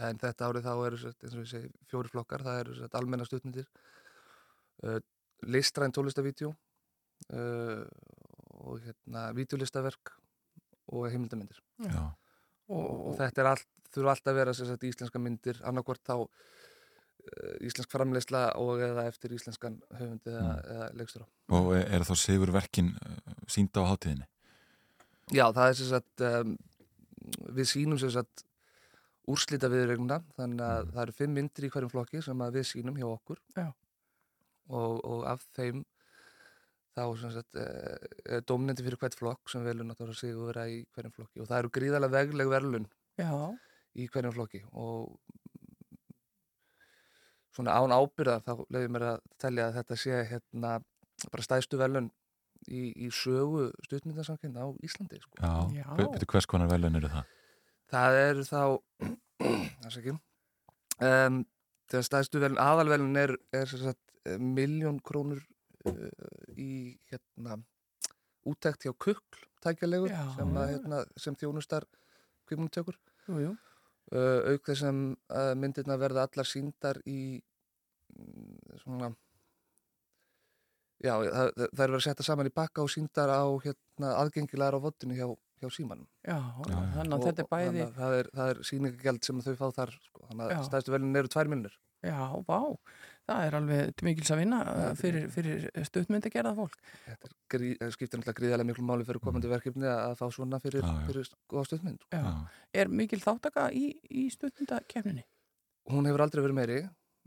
en 0.00 0.20
þetta 0.20 0.48
árið 0.48 0.66
þá 0.66 0.72
eru 0.86 0.98
eins 1.10 1.34
og 1.34 1.40
við 1.40 1.48
segi 1.50 1.70
fjóri 1.90 2.10
flokkar, 2.12 2.44
það 2.46 2.60
eru 2.62 2.76
sem 2.76 2.86
sagt, 2.86 2.96
almenna 2.98 3.26
stuttmyndir 3.28 3.66
uh, 4.86 4.98
listræn 5.52 5.94
tólistavídeó 5.94 6.52
uh, 6.52 7.84
og 8.62 8.80
hérna 8.86 9.28
vídeolistaverk 9.36 10.14
og 10.92 11.08
heimildamindir 11.10 11.60
Já. 11.82 12.12
Og, 12.72 12.78
og 12.78 13.06
og, 13.10 13.14
þetta 13.18 13.42
er 13.42 13.50
allt, 13.52 13.68
þurfa 13.92 14.14
alltaf 14.14 14.32
að 14.32 14.40
vera 14.40 14.56
sem 14.56 14.70
sagt, 14.70 14.86
íslenska 14.88 15.20
myndir, 15.20 15.60
annarkvort 15.66 16.02
þá 16.06 16.16
íslensk 17.62 17.90
framleysla 17.92 18.42
og 18.60 18.80
eða 18.82 19.06
eftir 19.10 19.34
íslenskan 19.36 19.80
höfund 19.98 20.26
eða, 20.26 20.42
Mm. 20.42 20.70
eða 20.74 20.88
leikstura. 20.98 21.26
Og 21.48 21.72
er, 21.78 22.04
þá 22.08 22.14
sigur 22.18 22.52
verkin 22.52 22.92
sínda 23.46 23.82
á 23.84 23.90
hátíðinni? 23.92 24.26
Já, 25.32 25.46
það 25.54 25.68
er 25.68 25.76
sem 25.78 25.88
sagt 25.92 26.24
um, 26.28 26.56
við 27.54 27.70
sínum 27.70 27.98
sem 28.02 28.10
sagt 28.10 28.44
úrslita 29.30 29.68
viðregnuna, 29.70 30.18
þannig 30.36 30.60
að 30.66 30.88
það 30.92 31.02
eru 31.04 31.12
fimm 31.20 31.34
myndir 31.38 31.64
í 31.68 31.70
hverjum 31.70 31.92
flokki 31.92 32.22
sem 32.26 32.40
að 32.42 32.56
við 32.58 32.66
sínum 32.72 32.96
hjá 32.98 33.06
okkur 33.06 33.38
Já. 33.56 33.68
og, 34.68 34.98
og 35.06 35.20
af 35.30 35.44
þeim 35.54 35.84
þá 36.92 37.04
sem 37.20 37.30
sagt 37.32 37.56
eh, 37.56 38.08
er 38.36 38.42
dómnendi 38.44 38.82
fyrir 38.84 38.98
hvert 39.00 39.14
flokk 39.16 39.48
sem 39.48 39.62
velur 39.64 39.86
náttúrulega 39.88 40.18
sig 40.18 40.34
að 40.34 40.48
vera 40.50 40.66
í 40.68 40.80
hverjum 40.92 41.14
flokki 41.14 41.40
og 41.40 41.48
það 41.48 41.62
eru 41.62 41.70
gríðarlega 41.78 42.16
vegleg 42.18 42.50
verlun 42.52 42.88
já, 43.16 43.30
í 43.96 44.08
hverjum 44.12 44.34
flokki 44.34 44.60
og 44.74 45.14
svona 47.52 47.76
án 47.76 47.94
ábyrða 47.94 48.40
þá 48.46 48.52
leiðum 48.72 48.96
mér 48.96 49.06
að 49.12 49.22
telja 49.42 49.68
að 49.68 49.78
þetta 49.80 49.98
sé 50.00 50.18
hérna 50.30 50.72
bara 51.30 51.44
stæðstu 51.46 51.78
velun 51.80 52.10
í, 52.68 52.92
í 53.06 53.10
sögu 53.14 53.68
stuðmyndasamkynna 53.86 54.64
á 54.64 54.68
Íslandi 54.86 55.20
sko. 55.22 55.38
Já, 55.38 55.82
Já. 55.82 55.88
betur 55.98 56.30
hvers 56.32 56.48
konar 56.50 56.70
velun 56.72 56.98
eru 56.98 57.10
það? 57.12 57.32
Það 57.92 58.18
eru 58.22 58.46
þá 58.48 58.62
það 59.82 59.90
sé 59.90 60.02
ekki 60.02 60.14
um, 60.16 61.42
þegar 61.92 62.08
stæðstu 62.08 62.42
velun, 62.42 62.62
aðalvelun 62.62 63.20
er, 63.20 63.34
er 63.52 63.68
sem 63.70 63.82
sagt 63.82 64.38
miljón 64.38 65.00
krónur 65.04 65.42
uh, 65.90 66.08
í 66.56 66.96
hérna 67.10 67.58
úttekt 68.48 68.86
hjá 68.86 68.94
kukl 68.94 69.42
tækjalegur 69.62 70.10
Já. 70.10 70.22
sem, 70.36 70.56
að, 70.58 70.72
hérna, 70.76 71.02
sem 71.20 71.36
þjónustar 71.38 71.86
kvikmundtökur 72.48 72.98
Jú, 73.28 73.38
jú. 73.38 73.52
Uh, 74.12 74.52
auk 74.52 74.68
þess 74.68 74.84
sem 74.86 75.02
uh, 75.12 75.52
myndirna 75.58 75.98
verða 76.00 76.26
allar 76.28 76.48
síndar 76.48 77.00
í 77.08 77.20
mm, 78.14 78.80
svona 78.84 79.12
já, 81.02 81.14
það, 81.18 81.52
það 81.56 81.64
er 81.66 81.78
verið 81.82 81.98
að 81.98 82.04
setja 82.06 82.26
saman 82.26 82.50
í 82.50 82.54
bakka 82.54 82.84
og 82.84 82.92
síndar 82.92 83.32
á 83.32 83.42
hérna, 83.64 84.12
aðgengilegar 84.22 84.78
á 84.78 84.84
vottinu 84.84 85.16
hjá, 85.18 85.26
hjá 85.62 85.68
símanum. 85.74 86.06
Já, 86.22 86.38
Já, 86.68 86.76
þannig 86.96 87.16
að 87.16 87.24
þetta 87.28 87.44
er 87.44 87.50
bæði 87.54 87.86
að 87.86 87.96
það 87.98 88.18
er, 88.18 88.30
það 88.36 88.52
er 88.52 88.62
síningagjald 88.70 89.26
sem 89.26 89.42
þau 89.46 89.54
fá 89.58 89.66
þar 89.80 89.96
sko. 89.98 90.26
þannig 90.28 90.54
að 90.56 90.68
stæðstu 90.68 90.94
velin 90.94 91.22
eru 91.22 91.32
tvær 91.32 91.50
minnir 91.52 91.80
Já, 92.02 92.18
vá, 92.48 92.58
það 93.28 93.44
er 93.46 93.56
alveg 93.58 93.92
til 93.96 94.06
mikils 94.08 94.30
að 94.34 94.40
vinna 94.42 94.60
fyrir, 94.98 95.28
fyrir 95.32 95.66
stuttmyndi 95.86 96.30
að 96.30 96.34
gera 96.38 96.54
fólk. 96.56 96.74
þetta 97.06 97.28
er 97.30 97.34
grí, 97.54 97.70
eh, 97.80 97.90
skiptir 97.94 98.18
náttúrulega 98.20 98.38
gríðarlega 98.40 98.68
miklu 98.72 98.86
máli 98.88 99.06
fyrir 99.08 99.22
komandi 99.22 99.48
verkefni 99.52 99.86
að 99.88 100.16
fá 100.18 100.26
svona 100.34 100.58
fyrir, 100.62 100.82
Já, 100.82 100.90
já. 100.90 101.06
fyrir 101.10 101.30
góða 101.52 101.66
stöðmynd 101.70 102.00
sko. 102.02 102.10
Já. 102.12 102.22
Já. 102.24 102.80
Er 102.82 102.88
mikil 102.88 103.20
þáttaka 103.22 103.68
í, 103.72 103.84
í 104.10 104.26
stuttmyndakefninni? 104.34 105.24
hún 105.90 106.06
hefur 106.06 106.22
aldrei 106.22 106.42
verið 106.44 106.54
meiri 106.54 106.80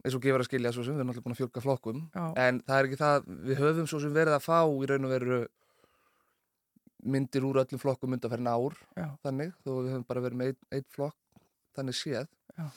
eins 0.05 0.15
og 0.15 0.21
gefur 0.23 0.39
að 0.43 0.47
skilja 0.47 0.71
svo 0.71 0.83
sem, 0.85 0.93
við 0.95 1.01
erum 1.01 1.09
náttúrulega 1.09 1.25
búin 1.25 1.33
að 1.35 1.39
fjölga 1.41 1.61
flokkum 1.65 2.01
Já, 2.15 2.25
en 2.45 2.59
það 2.63 2.77
er 2.79 2.85
ekki 2.89 2.99
það, 3.01 3.25
við 3.49 3.57
höfum 3.59 3.87
svo 3.89 3.99
sem 4.03 4.13
verið 4.15 4.35
að 4.37 4.45
fá 4.45 4.59
í 4.63 4.87
raun 4.91 5.05
og 5.07 5.11
veru 5.15 5.39
myndir 7.05 7.43
úr 7.45 7.59
öllum 7.61 7.81
flokkum 7.81 8.15
undanferðin 8.15 8.49
ár 8.49 8.75
Já. 8.97 9.07
þannig, 9.25 9.51
þó 9.65 9.69
við 9.83 9.91
höfum 9.93 10.05
bara 10.09 10.23
verið 10.25 10.39
með 10.41 10.55
einn, 10.73 10.85
flokk 10.95 11.17
þannig 11.77 11.97
séð 11.99 12.27
Já. 12.57 12.69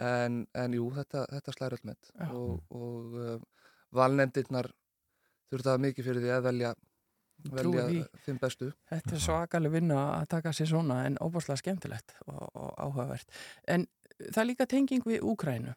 En, 0.00 0.40
en 0.54 0.74
jú, 0.74 0.88
þetta, 0.96 1.26
þetta 1.30 1.54
slæri 1.54 1.78
öll 1.78 1.90
með 1.90 2.10
Já. 2.10 2.30
og, 2.32 2.74
og 2.74 3.14
uh, 3.20 3.36
valnefndirnar 3.94 4.70
þurftu 5.52 5.70
það 5.70 5.84
mikið 5.86 6.08
fyrir 6.08 6.24
því 6.24 6.34
að 6.34 6.48
velja 6.48 6.74
velja 7.50 7.84
fimm 8.24 8.38
bestu 8.40 8.70
þetta 8.88 9.16
er 9.16 9.22
svakalig 9.22 9.72
vinna 9.74 10.00
að 10.14 10.28
taka 10.36 10.52
sér 10.56 10.70
svona 10.70 11.00
en 11.08 11.18
óbúslega 11.22 11.60
skemmtilegt 11.60 12.14
og, 12.26 12.44
og 12.54 12.70
áhugavert. 12.78 13.30
En 13.68 13.86
það 14.20 14.42
er 14.42 14.48
líka 14.50 14.68
tenging 14.70 15.06
við 15.06 15.24
Úkrænu 15.26 15.74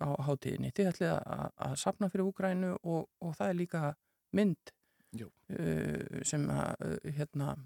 á 0.00 0.08
hátíðinni. 0.26 0.72
Þið 0.76 0.92
ætlið 0.92 1.12
að, 1.16 1.48
að 1.66 1.74
sapna 1.82 2.08
fyrir 2.12 2.30
Úkrænu 2.30 2.76
og, 2.78 3.08
og 3.20 3.34
það 3.36 3.52
er 3.52 3.58
líka 3.58 3.82
mynd 4.36 4.72
uh, 5.20 6.22
sem 6.26 6.46
að, 6.54 6.86
uh, 6.86 7.10
hérna, 7.18 7.56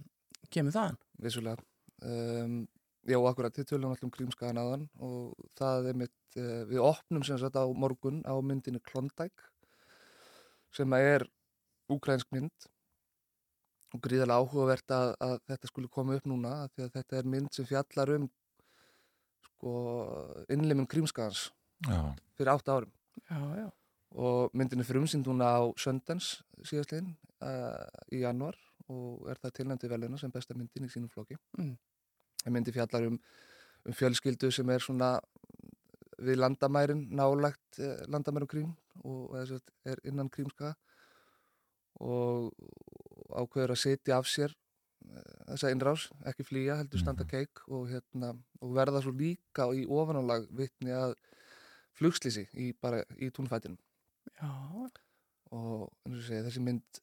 kemur 0.51 0.75
þaðan. 0.75 0.99
vissulega 1.23 1.63
um, 2.03 2.65
já, 3.09 3.19
akkurat, 3.21 3.55
þið 3.55 3.69
tölum 3.71 3.95
allum 3.95 4.13
grímskaðan 4.15 4.61
aðan 4.61 4.85
og 5.05 5.49
það 5.59 5.89
er 5.91 5.99
mitt, 6.05 6.17
uh, 6.39 6.63
við 6.71 6.85
opnum 6.85 7.25
sem 7.27 7.41
sagt 7.41 7.59
á 7.59 7.65
morgun 7.69 8.23
á 8.25 8.35
myndinu 8.41 8.81
Klondæk 8.85 9.45
sem 10.75 10.97
er 10.99 11.27
úkrænsk 11.93 12.33
mynd 12.35 12.69
og 13.95 14.03
gríðarlega 14.03 14.41
áhugavert 14.43 14.95
að, 14.97 15.13
að 15.23 15.37
þetta 15.53 15.71
skulle 15.71 15.93
koma 15.93 16.17
upp 16.19 16.27
núna 16.27 16.55
af 16.65 16.75
því 16.75 16.87
að 16.87 16.97
þetta 16.99 17.21
er 17.21 17.31
mynd 17.37 17.53
sem 17.55 17.69
fjallar 17.69 18.15
um 18.17 18.29
sko 19.45 19.75
innlimun 20.53 20.91
grímskaðans 20.91 21.49
Já, 21.85 22.01
fyrir 22.39 22.55
átta 22.55 22.79
árum 22.79 22.93
Já, 23.29 23.41
já. 23.61 23.67
og 24.19 24.55
myndin 24.57 24.83
er 24.83 24.89
frumsýnd 24.89 25.29
núna 25.29 25.53
á 25.61 25.63
Sundance 25.79 26.43
síðastliðin 26.67 27.13
uh, 27.45 27.85
í 28.15 28.25
januar 28.25 28.59
og 28.93 29.29
er 29.31 29.41
það 29.41 29.55
tilnæmdi 29.59 29.91
velina 29.91 30.19
sem 30.21 30.33
besta 30.33 30.57
myndin 30.57 30.87
í 30.87 30.91
sínum 30.93 31.11
flokki. 31.13 31.39
Mm. 31.59 31.75
En 32.45 32.53
myndi 32.53 32.73
fjallar 32.75 33.07
um, 33.09 33.19
um 33.85 33.93
fjölskyldu 33.97 34.51
sem 34.53 34.69
er 34.71 34.83
svona 34.85 35.19
við 36.25 36.39
landamærin, 36.39 37.07
nálagt 37.11 37.81
uh, 37.81 38.05
landamærum 38.09 38.49
krím 38.51 38.75
og 39.05 39.33
sem 39.47 39.59
sagt 39.59 39.73
er 39.91 39.99
innan 40.07 40.29
krímska 40.31 40.75
og 42.03 42.53
ákveður 43.35 43.75
að 43.75 43.81
setja 43.83 44.19
af 44.21 44.29
sér 44.31 44.53
uh, 44.55 45.23
þessa 45.53 45.73
innrás, 45.75 46.09
ekki 46.31 46.47
flýja, 46.47 46.77
heldur 46.81 47.03
standa 47.03 47.25
Mhm. 47.25 47.31
keik 47.31 47.65
og, 47.69 47.89
hérna, 47.91 48.35
og 48.61 48.75
verða 48.77 49.03
svo 49.03 49.13
líka 49.15 49.69
í 49.75 49.87
ofanálag 49.87 50.47
vitni 50.51 50.91
að 50.95 51.17
flugslýsi 51.95 52.49
í, 52.55 52.73
í 53.23 53.31
túnfætinum 53.31 53.79
Já, 54.41 54.51
og 55.55 55.93
segi, 56.11 56.41
þessi 56.47 56.63
mynd 56.65 56.99
eh, 56.99 57.03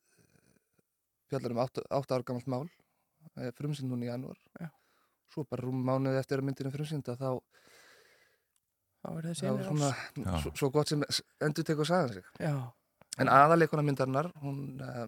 fjallar 1.32 1.54
um 1.54 1.62
8 1.64 1.86
ára 1.92 2.24
gamalt 2.28 2.48
mál 2.52 2.68
frumsýnd 3.56 3.88
núna 3.88 4.08
í 4.08 4.10
janúar 4.10 4.40
Já. 4.60 4.68
Svo 5.32 5.46
bara 5.48 5.64
rúm 5.66 5.82
mánuði 5.88 6.20
eftir 6.20 6.42
að 6.42 6.48
myndin 6.50 6.70
er 6.70 6.76
frumsýnda 6.76 7.16
þá, 7.20 7.30
þá 9.02 9.10
er 9.18 9.28
þá 9.32 9.48
innrás. 9.48 9.66
svona, 9.68 9.90
Já. 10.20 10.32
svo, 10.44 10.54
svo 10.60 10.70
gott 10.76 10.92
sem 10.92 11.04
endur 11.42 11.68
tekur 11.68 11.88
sagan 11.90 12.14
sig 12.18 12.26
Já, 12.44 12.54
en 13.22 13.32
aðaleikona 13.32 13.86
myndarinnar 13.88 14.32
hún 14.44 14.82
uh, 14.84 15.08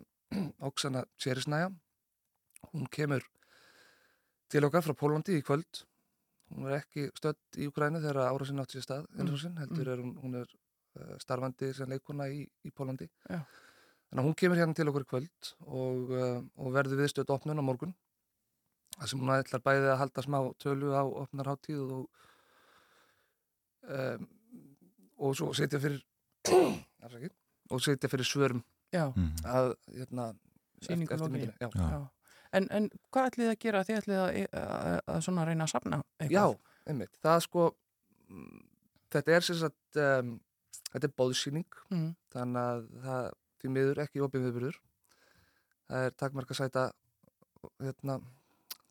Oksana 0.70 1.06
Tjerisnæja 1.22 1.70
hún 2.72 2.88
kemur 2.92 3.26
til 4.50 4.64
okkar 4.68 4.86
frá 4.86 4.96
Pólandi 4.98 5.36
í 5.38 5.44
kvöld 5.46 5.84
hún 6.54 6.70
er 6.70 6.80
ekki 6.82 7.08
stödd 7.18 7.60
í 7.60 7.68
Ukrænu 7.70 8.02
þegar 8.04 8.30
ára 8.30 8.46
sinni 8.48 8.62
átt 8.64 8.74
sér 8.76 8.86
stað 8.86 9.06
innrásin, 9.18 9.58
heldur 9.62 9.90
er 9.94 10.02
hún, 10.04 10.16
hún 10.22 10.40
er 10.42 10.48
uh, 10.48 11.16
starfandi 11.22 11.74
sem 11.74 11.90
leikona 11.90 12.30
í, 12.32 12.44
í 12.66 12.72
Pólandi 12.72 13.08
Já. 13.30 13.40
þannig 14.10 14.22
að 14.22 14.28
hún 14.28 14.38
kemur 14.42 14.62
hérna 14.62 14.78
til 14.78 14.88
okkur 14.92 15.06
í 15.06 15.12
kvöld 15.14 15.54
og, 15.68 16.14
uh, 16.14 16.42
og 16.62 16.74
verður 16.76 17.02
viðstödd 17.04 17.34
opnun 17.34 17.62
á 17.62 17.66
morgun 17.66 17.94
það 18.98 19.08
sem 19.12 19.20
hún 19.24 19.34
ætlar 19.36 19.62
bæði 19.66 19.90
að 19.94 19.98
halda 20.04 20.22
smá 20.26 20.38
tölu 20.62 20.94
á 20.94 21.04
opnarháttíð 21.04 21.82
og 21.98 22.10
um, 23.90 24.28
og 25.24 25.36
svo 25.38 25.52
setja 25.56 25.80
fyrir 25.80 26.02
afsakið, 27.06 27.32
og 27.72 27.82
setja 27.84 28.10
fyrir 28.12 28.28
svörum 28.28 28.64
já, 28.94 29.08
Mhm. 29.16 29.36
að 29.46 29.74
hérna. 29.94 30.34
Já. 30.84 31.70
já. 31.74 32.10
En, 32.54 32.68
en 32.70 32.90
hvað 33.12 33.28
ætlið 33.30 33.46
þið 33.48 33.52
að 33.54 33.60
gera? 33.64 33.84
Þið 33.88 33.98
ætlið 34.02 34.20
að, 34.20 34.48
að, 34.54 35.00
að 35.08 35.22
svona 35.26 35.46
reyna 35.48 35.64
að 35.66 35.72
sapna 35.72 36.00
eitthvað? 36.20 36.34
Já, 36.36 36.44
einmitt. 36.92 37.16
Það 37.24 37.40
sko, 37.48 37.64
mm, 38.30 38.60
þetta 39.16 39.34
er 39.38 39.42
sem 39.48 39.56
sagt, 39.62 39.98
um, 40.04 40.34
þetta 40.92 41.08
er 41.10 41.16
bóðsýning, 41.18 41.80
Mm. 41.90 42.12
þannig 42.36 42.62
að 42.62 42.84
það 43.08 43.32
því 43.64 43.72
miður 43.78 44.04
ekki 44.04 44.22
opið 44.28 44.46
viðbyrður. 44.46 44.78
Það 45.88 46.06
er 46.06 46.12
takmarka 46.20 46.54
sæta, 46.60 46.84
hérna, 47.82 48.20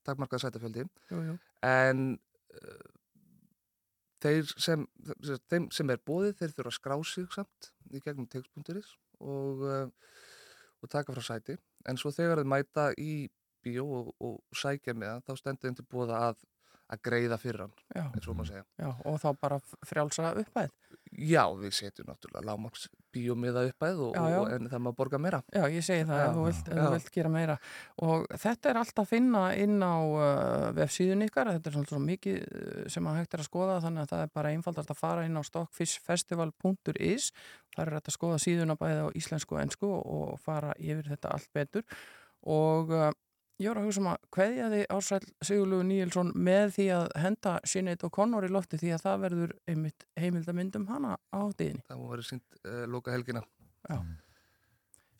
takmarka 0.06 0.40
sætafjöldi. 0.42 0.86
En 1.66 2.04
uh, 2.58 2.88
þeir 4.22 4.54
sem, 4.56 4.86
þeim 5.50 5.68
sem 5.74 5.92
er 5.94 6.02
bóðið, 6.06 6.36
þeir 6.40 6.56
þurfa 6.56 6.72
að 6.72 6.78
skrá 6.78 6.96
sig 7.12 7.28
samt 7.34 7.72
í 7.92 8.02
gegnum 8.04 8.28
text.is 8.32 8.94
og, 9.20 9.62
uh, 9.66 9.86
og 10.82 10.92
taka 10.92 11.14
frá 11.14 11.24
sæti. 11.32 11.58
En 11.88 11.98
svo 12.00 12.12
þegar 12.14 12.42
þeir 12.42 12.52
mæta 12.52 12.90
í 12.98 13.28
bíó 13.62 13.86
og, 14.00 14.14
og 14.22 14.58
sækja 14.58 14.94
með 14.98 15.14
það, 15.14 15.22
þá 15.26 15.42
stendur 15.42 15.68
þeim 15.68 15.78
til 15.78 15.88
bóða 15.90 16.20
að, 16.30 16.44
að 16.92 17.02
greiða 17.08 17.38
fyrir 17.38 17.64
hann, 17.64 17.74
eins 17.94 18.26
og 18.26 18.38
maður 18.38 18.50
segja. 18.50 18.64
já, 18.82 18.88
og 19.06 19.18
þá 19.22 19.28
bara 19.44 19.58
frjálsa 19.86 20.32
uppæð. 20.42 20.74
Já, 21.12 21.42
við 21.60 21.74
setjum 21.76 22.06
náttúrulega 22.08 22.46
lágmaks 22.48 22.86
bíómiða 23.12 23.66
uppæð 23.68 23.98
og, 24.06 24.14
Já, 24.16 24.22
já. 24.32 24.36
og 24.40 24.52
en 24.54 24.68
það 24.70 24.80
maður 24.80 24.96
borga 24.96 25.18
meira. 25.20 25.40
Já, 25.52 25.64
ég 25.68 25.84
segi 25.84 26.06
það 26.08 26.22
þú 26.38 26.44
vilt, 26.46 26.70
vilt 26.72 27.10
gera 27.12 27.32
meira. 27.32 27.56
Og 28.06 28.24
þetta 28.44 28.70
er 28.70 28.80
allt 28.80 29.02
að 29.02 29.10
finna 29.10 29.42
inn 29.60 29.76
á 29.84 29.96
uh, 30.00 30.68
vefsíðun 30.78 31.26
ykkar. 31.26 31.50
Þetta 31.56 31.68
er 31.68 31.76
svolítið 31.76 31.96
svo 31.96 32.00
mikið 32.06 32.38
uh, 32.40 32.78
sem 32.94 33.10
að 33.10 33.18
hægt 33.20 33.36
er 33.36 33.44
að 33.44 33.50
skoða 33.50 33.76
þannig 33.84 34.06
að 34.06 34.14
það 34.14 34.24
er 34.24 34.32
bara 34.40 34.54
einfaldast 34.56 34.94
að 34.94 35.02
fara 35.02 35.26
inn 35.28 35.36
á 35.36 35.42
stockfishfestival.is. 35.50 37.28
Það 37.76 37.84
er 37.84 37.98
að 38.00 38.14
skoða 38.16 38.40
síðuna 38.46 38.78
bæði 38.80 39.04
á 39.04 39.08
íslensku 39.20 39.58
og 39.58 39.62
ennsku 39.66 39.92
og 39.92 40.40
fara 40.40 40.72
yfir 40.80 41.12
þetta 41.12 41.36
allt 41.36 41.52
betur. 41.52 42.00
Og 42.48 42.96
uh, 42.96 43.12
ég 43.62 43.70
voru 43.70 43.82
að 43.82 43.88
hugsa 43.88 44.02
um 44.02 44.08
að 44.10 44.24
kveðja 44.34 44.68
því 44.72 44.80
Ársæl 44.96 45.20
Sigurlugu 45.46 45.86
Níelsson 45.86 46.32
með 46.34 46.74
því 46.76 46.86
að 46.96 47.06
henda 47.22 47.54
Sinead 47.68 48.04
O'Connor 48.08 48.46
í 48.46 48.50
lofti 48.52 48.80
því 48.80 48.92
að 48.96 49.04
það 49.06 49.22
verður 49.26 49.54
einmitt 49.70 50.06
heimildamindum 50.18 50.88
hana 50.90 51.16
á 51.30 51.40
tíðinni. 51.58 51.84
Það 51.88 52.04
verið 52.10 52.28
sínt 52.28 52.60
uh, 52.66 52.84
loka 52.90 53.14
helgina. 53.14 53.44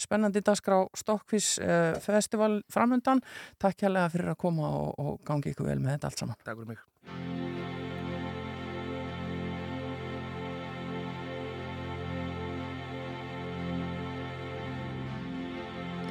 spennandi 0.02 0.42
dagskrá 0.42 0.80
Stokkvís 0.98 1.54
uh, 1.62 1.98
festival 2.02 2.62
framöndan. 2.72 3.22
Takk 3.62 3.86
hérlega 3.86 4.10
fyrir 4.14 4.32
að 4.34 4.40
koma 4.42 4.72
og, 4.80 4.94
og 4.98 5.20
gangi 5.26 5.54
ykkur 5.54 5.70
vel 5.70 5.78
með 5.82 5.96
þetta 5.96 6.10
allt 6.10 6.24
saman. 6.24 6.42
Takk 6.42 6.58
fyrir 6.58 6.74
mig. 6.74 6.88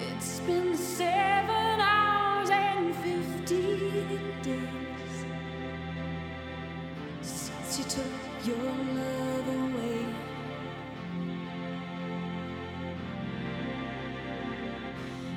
It's 0.01 0.39
been 0.45 0.77
seven 0.77 1.60
took 7.95 8.05
your 8.45 8.55
love 8.95 9.47
away. 9.47 10.05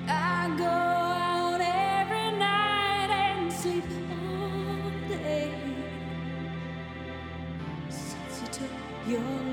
I 0.07 0.55
go 0.57 0.65
out 0.65 1.61
every 1.61 2.31
night 2.39 3.11
and 3.11 3.53
sleep 3.53 3.85
all 4.13 5.09
day 5.09 5.53
you 8.41 8.47
took 8.53 8.71
your 9.09 9.44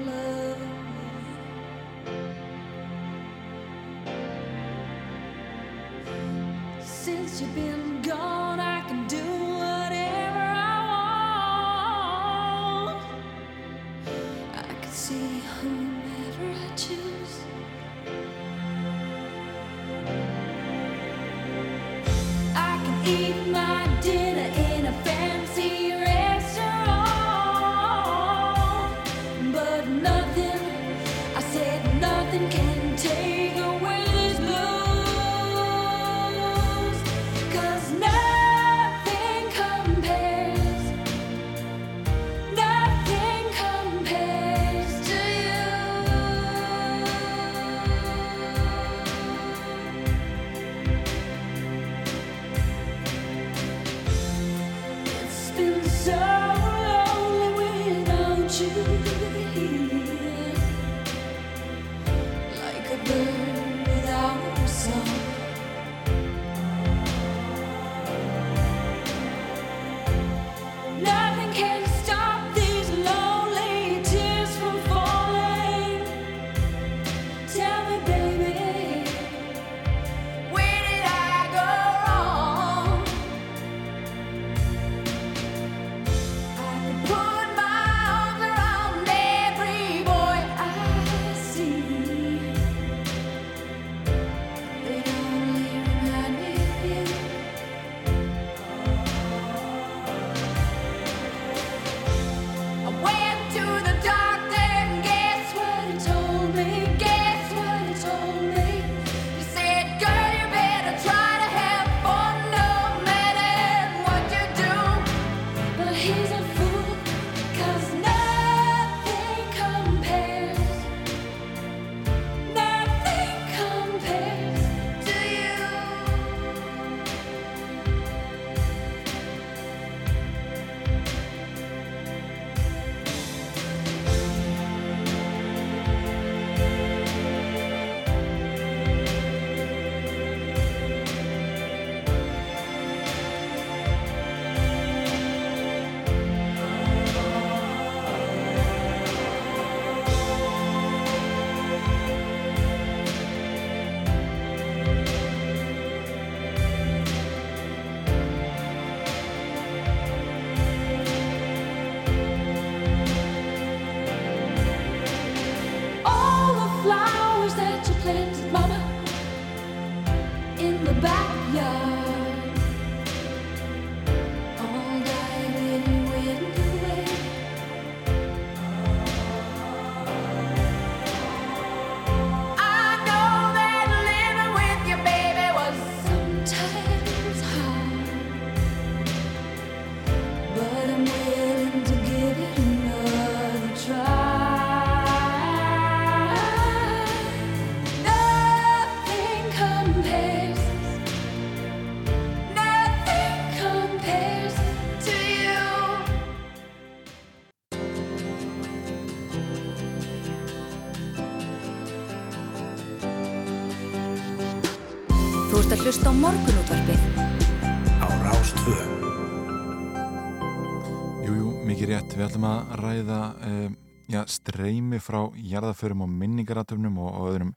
streymi 224.32 224.99
frá 225.03 225.23
jarðaförum 225.36 226.05
og 226.05 226.13
minningaratöfnum 226.13 226.99
og, 227.01 227.11
og 227.11 227.34
öðrum 227.34 227.55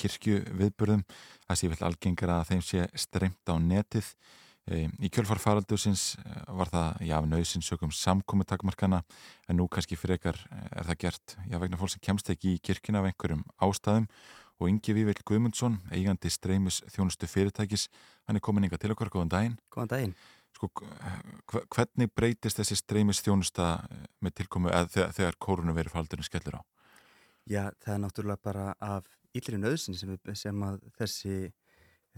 kirkju 0.00 0.42
viðburðum. 0.58 1.04
Það 1.46 1.60
sé 1.60 1.70
vel 1.72 1.84
algengar 1.88 2.34
að 2.36 2.50
þeim 2.50 2.64
sé 2.64 2.88
streymt 2.98 3.52
á 3.52 3.54
netið. 3.60 4.10
Um, 4.66 4.94
í 4.98 5.08
kjölfarfaraldusins 5.14 6.16
var 6.58 6.72
það, 6.72 7.04
já, 7.06 7.16
nöðsins 7.22 7.68
sögum 7.70 7.92
samkomi 7.94 8.42
takmarkana 8.50 9.04
en 9.46 9.60
nú 9.60 9.68
kannski 9.70 9.94
frekar 9.94 10.40
eh, 10.50 10.64
er 10.80 10.88
það 10.88 10.98
gert, 11.04 11.36
já, 11.46 11.58
vegna 11.62 11.78
fólk 11.78 11.92
sem 11.92 12.02
kemst 12.02 12.32
ekki 12.34 12.56
í 12.56 12.62
kirkina 12.66 12.98
af 12.98 13.06
einhverjum 13.12 13.44
ástæðum 13.62 14.08
og 14.58 14.72
Ingi 14.72 14.96
Vível 14.96 15.22
Guðmundsson, 15.28 15.76
eigandi 15.92 16.32
streymis 16.32 16.80
þjónustu 16.90 17.28
fyrirtækis, 17.30 17.86
hann 18.26 18.40
er 18.40 18.42
komin 18.42 18.66
inga 18.66 18.78
til 18.80 18.90
okkar, 18.94 19.12
góðan 19.12 19.32
daginn. 19.36 19.56
Góðan 19.70 19.92
daginn. 19.92 20.14
Sko, 20.56 20.70
hvernig 21.74 22.08
breytist 22.16 22.56
þessi 22.56 22.78
streymis 22.80 23.20
þjónusta 23.20 23.66
með 24.24 24.38
tilkomu 24.40 24.70
eða 24.72 24.88
þegar, 24.94 25.10
þegar 25.18 25.36
kórunuveri 25.46 25.92
faldurinn 25.92 26.24
skellur 26.24 26.56
á? 26.56 26.62
Já, 27.46 27.64
það 27.84 27.92
er 27.94 28.00
náttúrulega 28.02 28.42
bara 28.48 28.62
af 28.80 29.10
illri 29.36 29.58
nöðsin 29.60 29.98
sem, 29.98 30.14
sem 30.34 30.62
að 30.64 30.80
þessi, 30.96 31.36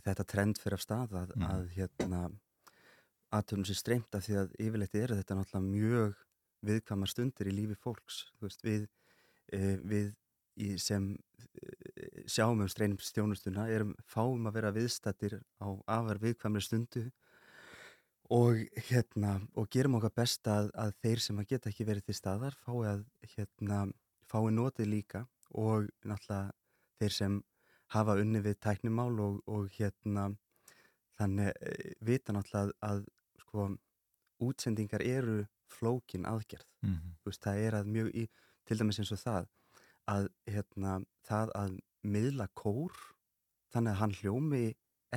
þetta 0.07 0.24
trend 0.30 0.61
fyrir 0.62 0.78
af 0.78 0.84
stað 0.84 1.16
að, 1.18 1.34
Mhm. 1.34 1.49
að 1.51 1.66
hérna 1.74 2.20
aðtöfnum 3.34 3.66
sér 3.68 3.80
streymt 3.82 4.14
af 4.14 4.24
því 4.24 4.39
að 4.41 4.55
yfirleitt 4.59 4.95
eru 4.95 5.18
þetta 5.18 5.36
náttúrulega 5.36 5.72
mjög 5.74 6.14
viðkvæmar 6.68 7.11
stundir 7.11 7.51
í 7.51 7.57
lífi 7.59 7.76
fólks. 7.76 8.22
Veist, 8.41 8.62
við, 8.62 8.86
e, 9.53 9.76
við 9.82 10.14
í, 10.59 10.78
sem 10.80 11.11
e, 11.59 12.24
sjáum 12.26 12.62
um 12.62 12.70
streymstjónustuna 12.70 13.66
erum 13.68 13.95
fáum 14.07 14.47
að 14.49 14.55
vera 14.61 14.72
viðstættir 14.72 15.41
á 15.61 15.68
afar 15.86 16.18
viðkvæmri 16.22 16.62
stundu 16.62 17.11
og 18.35 18.61
hérna, 18.91 19.39
og 19.57 19.68
gerum 19.72 19.97
okkar 19.99 20.12
best 20.16 20.49
að, 20.51 20.70
að 20.76 20.93
þeir 21.03 21.22
sem 21.24 21.39
að 21.41 21.49
geta 21.53 21.70
ekki 21.70 21.87
verið 21.89 22.09
til 22.09 22.16
staðar 22.18 22.57
fái 22.64 22.85
að, 22.91 23.05
hérna, 23.35 23.87
fái 24.29 24.51
notið 24.53 24.91
líka 24.93 25.24
og 25.57 25.89
náttúrulega 26.05 26.53
þeir 27.01 27.14
sem 27.16 27.39
hafa 27.95 28.18
unni 28.20 28.43
við 28.45 28.59
tæknimál 28.61 29.14
og, 29.24 29.39
og 29.49 29.70
hérna 29.79 30.29
þannig 31.18 31.55
eh, 31.57 31.95
vita 32.05 32.35
náttúrulega 32.37 32.68
að, 32.68 32.74
að 32.91 33.07
sko, 33.45 33.68
útsendingar 34.45 35.03
eru 35.03 35.45
flókin 35.72 36.29
aðgerð 36.29 36.66
Mhm. 36.83 37.16
Þú 37.18 37.31
veist, 37.31 37.43
það 37.43 37.61
er 37.66 37.74
að 37.74 37.89
mjög 37.91 38.09
í, 38.14 38.24
til 38.68 38.79
dæmis 38.79 38.99
eins 39.03 39.12
og 39.12 39.18
það 39.18 39.49
að 40.09 40.29
hérna, 40.47 40.93
það 41.26 41.53
að 41.59 41.72
miðla 42.07 42.47
kór 42.55 42.95
þannig 43.74 43.93
að 43.93 43.99
hann 44.03 44.14
hljómi 44.20 44.62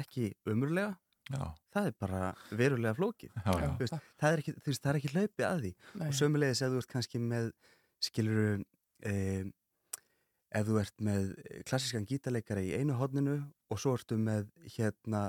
ekki 0.01 0.31
umurlega 0.49 0.95
Já, 1.31 1.47
það 1.73 1.87
er 1.91 1.95
bara 2.03 2.21
verulega 2.51 2.93
flókið 2.97 3.31
já, 3.35 3.51
já. 3.51 3.69
Þú 3.77 3.79
veist, 3.85 3.95
það, 4.19 4.31
er 4.33 4.41
ekki, 4.43 4.53
það 4.67 4.91
er 4.91 4.99
ekki 5.01 5.13
hlaupi 5.15 5.45
að 5.47 5.61
því 5.65 5.71
Nei. 6.01 6.07
og 6.07 6.13
sömulegis 6.19 6.61
ef 6.65 6.71
þú 6.73 6.81
ert 6.83 6.91
kannski 6.95 7.21
með 7.23 7.51
skiluru 8.01 8.63
eh, 9.11 9.45
ef 10.51 10.67
þú 10.67 10.79
ert 10.81 11.01
með 11.07 11.29
klassískan 11.69 12.05
gítarleikara 12.09 12.61
í 12.65 12.73
einu 12.79 12.97
hodninu 12.99 13.37
og 13.71 13.79
svo 13.79 13.93
ertu 13.97 14.17
með 14.19 14.49
hérna 14.75 15.23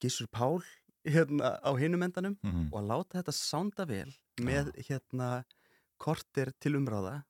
Gissur 0.00 0.28
Pál 0.32 0.62
hérna 1.06 1.56
á 1.62 1.70
hinum 1.78 2.02
endanum 2.02 2.38
Mhm. 2.42 2.70
og 2.72 2.80
að 2.82 2.88
láta 2.90 3.20
þetta 3.20 3.34
sánda 3.36 3.86
vel 3.86 4.10
með 4.40 4.72
hérna 4.88 5.44
kortir 5.98 6.50
til 6.60 6.74
umráða 6.76 7.22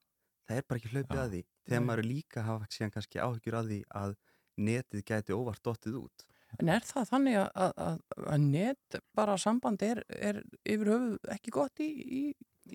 það 0.48 0.56
er 0.56 0.62
bara 0.68 0.78
ekki 0.80 0.92
hlaupið 0.94 1.16
Já. 1.18 1.22
að 1.26 1.30
því 1.34 1.42
þegar 1.66 1.80
Nei. 1.82 1.86
maður 1.90 2.06
líka 2.06 2.42
hafa 2.46 2.66
síðan 2.70 2.92
kannski 2.94 3.18
áhyggjur 3.22 3.58
að 3.60 3.68
því 3.70 3.80
að 4.00 4.16
netið 4.56 5.02
gæti 5.10 5.34
óvart 5.36 5.62
dottið 5.66 5.98
út 6.00 6.24
En 6.60 6.70
er 6.72 6.84
það 6.86 7.08
þannig 7.10 7.38
að, 7.42 7.72
að, 7.86 7.98
að, 8.22 8.44
net 8.46 8.98
bara 9.16 9.36
samband 9.40 9.82
er, 9.84 10.02
er 10.08 10.40
yfir 10.64 10.92
höfuð 10.94 11.34
ekki 11.34 11.52
gott 11.54 11.82
í, 11.84 11.90
í 11.90 12.22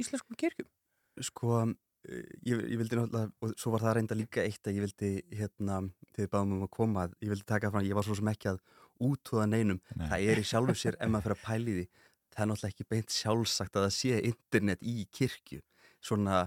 íslenskum 0.01 0.38
kirkjum? 0.38 0.69
sko 1.19 1.57
eh, 1.63 2.28
ég, 2.47 2.61
ég 2.72 2.78
vildi 2.80 2.97
náttúrulega 2.97 3.32
og 3.43 3.55
svo 3.59 3.74
var 3.76 3.86
það 3.86 3.97
reynda 3.97 4.17
líka 4.17 4.45
eitt 4.45 4.67
að 4.67 4.78
ég 4.78 4.86
vildi 4.86 5.39
hérna 5.39 5.82
við 6.17 6.30
báðum 6.32 6.55
um 6.57 6.67
að 6.67 6.72
koma 6.78 7.07
að 7.07 7.17
ég 7.19 7.34
vildi 7.34 7.47
taka 7.49 7.72
fram, 7.74 7.86
ég 7.88 7.97
var 7.97 8.07
svo 8.07 8.17
sem 8.17 8.32
ekki 8.32 8.53
að 8.53 8.61
útúða 9.01 9.47
neinum 9.49 9.82
Nei. 9.95 10.07
það 10.07 10.30
er 10.32 10.41
í 10.41 10.47
sjálfu 10.47 10.78
sér 10.78 10.97
ef 10.99 11.11
maður 11.11 11.28
fyrir 11.28 11.38
að 11.38 11.45
pæli 11.47 11.76
því 11.78 11.86
það 12.32 12.43
er 12.43 12.49
náttúrulega 12.51 12.74
ekki 12.74 12.89
beint 12.93 13.15
sjálfsagt 13.17 13.78
að 13.78 13.88
það 13.88 13.95
sé 13.97 14.24
internet 14.32 14.86
í 14.88 14.95
kirkju 15.11 15.61
svona 16.01 16.43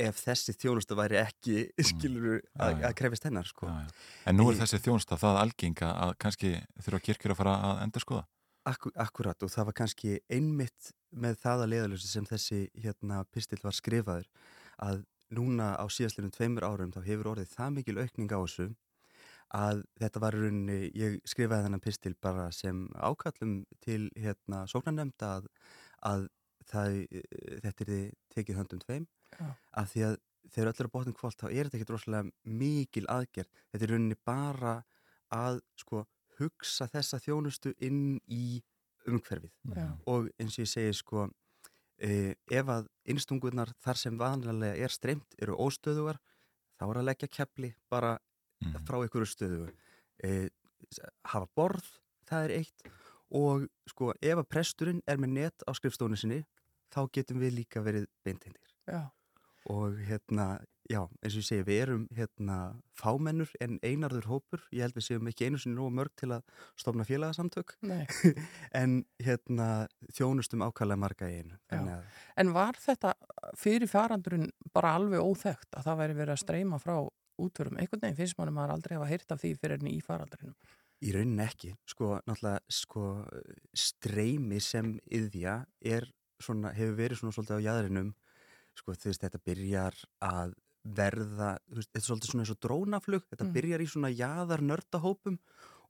ef 0.00 0.20
þessi 0.24 0.54
þjónustu 0.58 0.96
væri 0.98 1.20
ekki 1.22 1.68
skilur 1.90 2.40
Mm. 2.54 2.62
Að, 2.62 2.84
að 2.88 2.94
krefist 2.98 3.24
hennar 3.26 3.46
sko. 3.48 3.66
Já, 3.66 3.84
já. 3.84 4.04
En 4.30 4.36
nú 4.38 4.46
er 4.50 4.58
þessi 4.60 4.78
þjónsta 4.82 5.18
það 5.18 5.40
algenga 5.40 5.88
að 6.04 6.12
kannski 6.22 6.52
þurfa 6.82 7.00
kirkjur 7.08 7.34
að 7.34 7.38
fara 7.40 7.54
að 7.68 7.80
endur 7.84 8.04
skoða. 8.04 8.24
Akku, 8.70 8.92
akkurat 8.96 9.42
og 9.44 9.50
það 9.52 9.66
var 9.68 9.76
kannski 9.80 10.14
einmitt 10.32 10.92
með 11.12 11.36
það 11.42 11.64
að 11.64 11.72
leiðalösi 11.74 12.08
sem 12.08 12.28
þessi 12.28 12.60
hérna 12.80 13.24
pistil 13.34 13.58
var 13.62 13.76
skrifaður 13.76 14.30
að 14.86 15.02
núna 15.34 15.74
á 15.76 15.84
síðastlinum 15.90 16.32
tveimur 16.34 16.66
árum 16.66 16.94
þá 16.94 17.02
hefur 17.04 17.32
orðið 17.34 17.52
það 17.52 17.74
mikil 17.78 17.98
aukning 18.00 18.32
á 18.32 18.38
þessu 18.38 18.68
að 19.54 19.82
þetta 20.00 20.22
var 20.22 20.38
rauninni, 20.38 20.78
ég 20.96 21.18
skrifaði 21.28 21.66
þennan 21.68 21.84
pistil 21.84 22.14
bara 22.22 22.48
sem 22.54 22.86
ákallum 22.94 23.58
til 23.84 24.08
hérna 24.18 24.64
sóknarnemnda 24.70 25.36
að, 25.38 25.50
að 26.00 26.26
það, 26.70 26.98
eh, 27.10 27.58
þetta 27.64 27.84
er 27.84 27.90
þið 27.92 28.04
tekið 28.34 28.58
höndum 28.60 28.82
tveim 28.84 29.06
Já. 29.38 29.46
af 29.82 29.92
því 29.92 30.04
að 30.08 30.16
þegar 30.54 30.68
öll 30.70 30.80
eru 30.80 30.88
á 30.92 30.94
botnum 30.96 31.16
kvöld 31.18 31.38
þá 31.40 31.46
er 31.50 31.64
þetta 31.68 31.78
ekki 31.80 31.88
droslega 31.90 32.30
mikil 32.44 33.06
aðgerð 33.08 33.48
þetta 33.72 33.84
er 33.86 33.92
rauninni 33.94 34.18
bara 34.28 34.74
að 35.34 35.60
sko 35.80 36.04
hugsa 36.38 36.86
þessa 36.90 37.18
þjónustu 37.22 37.72
inn 37.80 38.20
í 38.28 38.62
umhverfið 39.08 39.50
Já. 39.76 39.88
og 40.06 40.28
eins 40.40 40.58
og 40.58 40.64
ég 40.64 40.70
segi 40.70 40.92
sko 40.98 41.26
e, 41.98 42.34
ef 42.50 42.66
að 42.72 42.88
innstungurnar 43.06 43.72
þar 43.84 43.96
sem 44.00 44.16
vanlega 44.18 44.74
er 44.76 44.92
streymt 44.92 45.36
eru 45.40 45.56
óstöðugar 45.56 46.18
þá 46.80 46.84
er 46.90 47.00
að 47.00 47.08
leggja 47.10 47.28
kepli 47.28 47.74
bara 47.90 48.18
Mhm. 48.64 48.84
frá 48.86 48.96
einhverju 49.02 49.26
stöðu 49.28 49.64
e, 50.24 50.48
hafa 51.26 51.46
borð, 51.56 51.84
það 52.24 52.44
er 52.44 52.52
eitt 52.60 52.84
og 53.34 53.66
sko 53.90 54.12
ef 54.22 54.38
að 54.38 54.48
presturinn 54.48 55.02
er 55.06 55.18
með 55.18 55.28
net 55.34 55.64
á 55.68 55.74
skrifstónu 55.74 56.16
sinni 56.16 56.44
þá 56.94 57.02
getum 57.18 57.42
við 57.42 57.58
líka 57.60 57.82
verið 57.84 58.06
beintindir 58.26 58.70
Já. 58.88 59.10
og 59.72 59.96
hérna, 60.04 60.60
já, 60.90 61.00
eins 61.24 61.34
og 61.34 61.40
ég 61.40 61.46
segi 61.48 61.64
við 61.66 61.80
erum 61.86 62.04
hérna 62.14 62.58
fámennur 63.00 63.50
en 63.64 63.78
einarður 63.82 64.28
hópur, 64.28 64.62
ég 64.74 64.84
held 64.84 64.96
við 64.98 65.06
séum 65.08 65.30
ekki 65.30 65.48
einu 65.48 65.60
sinni 65.62 65.78
nógu 65.78 65.94
mörg 65.96 66.12
til 66.20 66.30
að 66.36 66.44
stofna 66.80 67.06
félagasamtök 67.08 67.74
Nei. 67.88 68.04
en 68.82 69.00
hérna 69.24 69.68
þjónustum 70.12 70.64
ákvæmlega 70.66 71.00
marga 71.06 71.30
í 71.32 71.40
einu 71.42 71.58
að 71.72 71.90
En 72.36 72.52
var 72.54 72.78
þetta 72.80 73.14
fyrir 73.58 73.88
farandurinn 73.90 74.50
bara 74.74 74.94
alveg 74.98 75.22
óþekkt 75.24 75.76
að 75.78 75.88
það 75.88 76.00
væri 76.02 76.18
verið 76.20 76.36
að 76.36 76.42
streyma 76.44 76.80
frá 76.82 76.96
útvörum? 77.40 77.78
Einhvern 77.80 78.04
veginn 78.04 78.18
finnst 78.20 78.38
manum 78.38 78.60
að 78.62 78.76
aldrei 78.76 78.96
hafa 78.98 79.10
heyrt 79.10 79.32
af 79.34 79.40
því 79.42 79.54
fyrir 79.58 79.80
enn 79.80 79.90
í 79.90 80.00
farandurinnum. 80.04 80.54
í 81.04 81.10
rauninni 81.12 81.42
ekki, 81.44 81.70
sko, 81.90 82.14
náttúrulega 82.24 82.60
sko, 82.72 83.06
streymi 83.76 84.60
sem 84.62 84.94
yðja 85.12 85.56
er 85.84 86.06
svona, 86.42 86.72
hefur 86.74 86.96
verið 86.98 87.20
svona 87.20 87.32
svolítið 87.36 87.58
á 87.60 87.66
jæðrinum 87.68 88.14
sko, 88.74 88.94
þú 88.94 89.10
veist, 89.10 89.22
þetta 89.22 89.38
byrjar 89.46 89.94
að 90.24 90.54
verða, 90.84 91.50
þú 91.70 91.78
veist, 91.78 91.90
þetta 91.92 92.00
er 92.02 92.06
svolítið 92.08 92.30
svona 92.32 92.42
eins 92.44 92.54
og 92.54 92.60
drónaflug, 92.60 93.22
þetta 93.30 93.44
Mm. 93.44 93.52
byrjar 93.54 93.80
í 93.84 93.86
svona 93.88 94.10
jaðar 94.12 94.60
nördahópum 94.60 95.38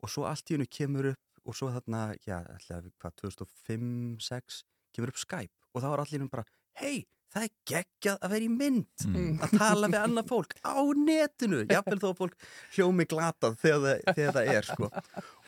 og 0.03 0.09
svo 0.11 0.27
allt 0.29 0.51
í 0.51 0.55
hennu 0.55 0.67
kemur 0.69 1.11
upp 1.15 1.41
og 1.45 1.55
svo 1.57 1.71
þarna, 1.73 2.15
já, 2.27 2.39
ætlaði, 2.55 2.93
hvað, 3.01 3.13
2005-06 3.23 4.63
kemur 4.95 5.09
upp 5.13 5.19
Skype 5.19 5.53
og 5.75 5.83
þá 5.83 5.89
er 5.93 5.99
allir 6.05 6.19
hennu 6.21 6.31
bara, 6.31 6.45
hei, 6.79 7.05
það 7.35 7.47
er 7.47 7.53
geggjað 7.71 8.19
að 8.25 8.33
vera 8.35 8.47
í 8.47 8.51
mynd 8.55 9.05
Mm. 9.05 9.39
að 9.43 9.55
tala 9.59 9.89
við 9.91 9.99
annað 10.01 10.29
fólk 10.31 10.55
á 10.63 10.75
netinu 10.97 11.63
jafnvel 11.71 11.99
þó 12.03 12.07
að 12.13 12.19
fólk 12.23 12.47
hljómi 12.77 13.07
glatað 13.11 13.57
þegar 13.63 13.81
það, 13.85 14.15
þegar 14.19 14.37
það 14.39 14.51
er 14.55 14.69
sko. 14.69 14.91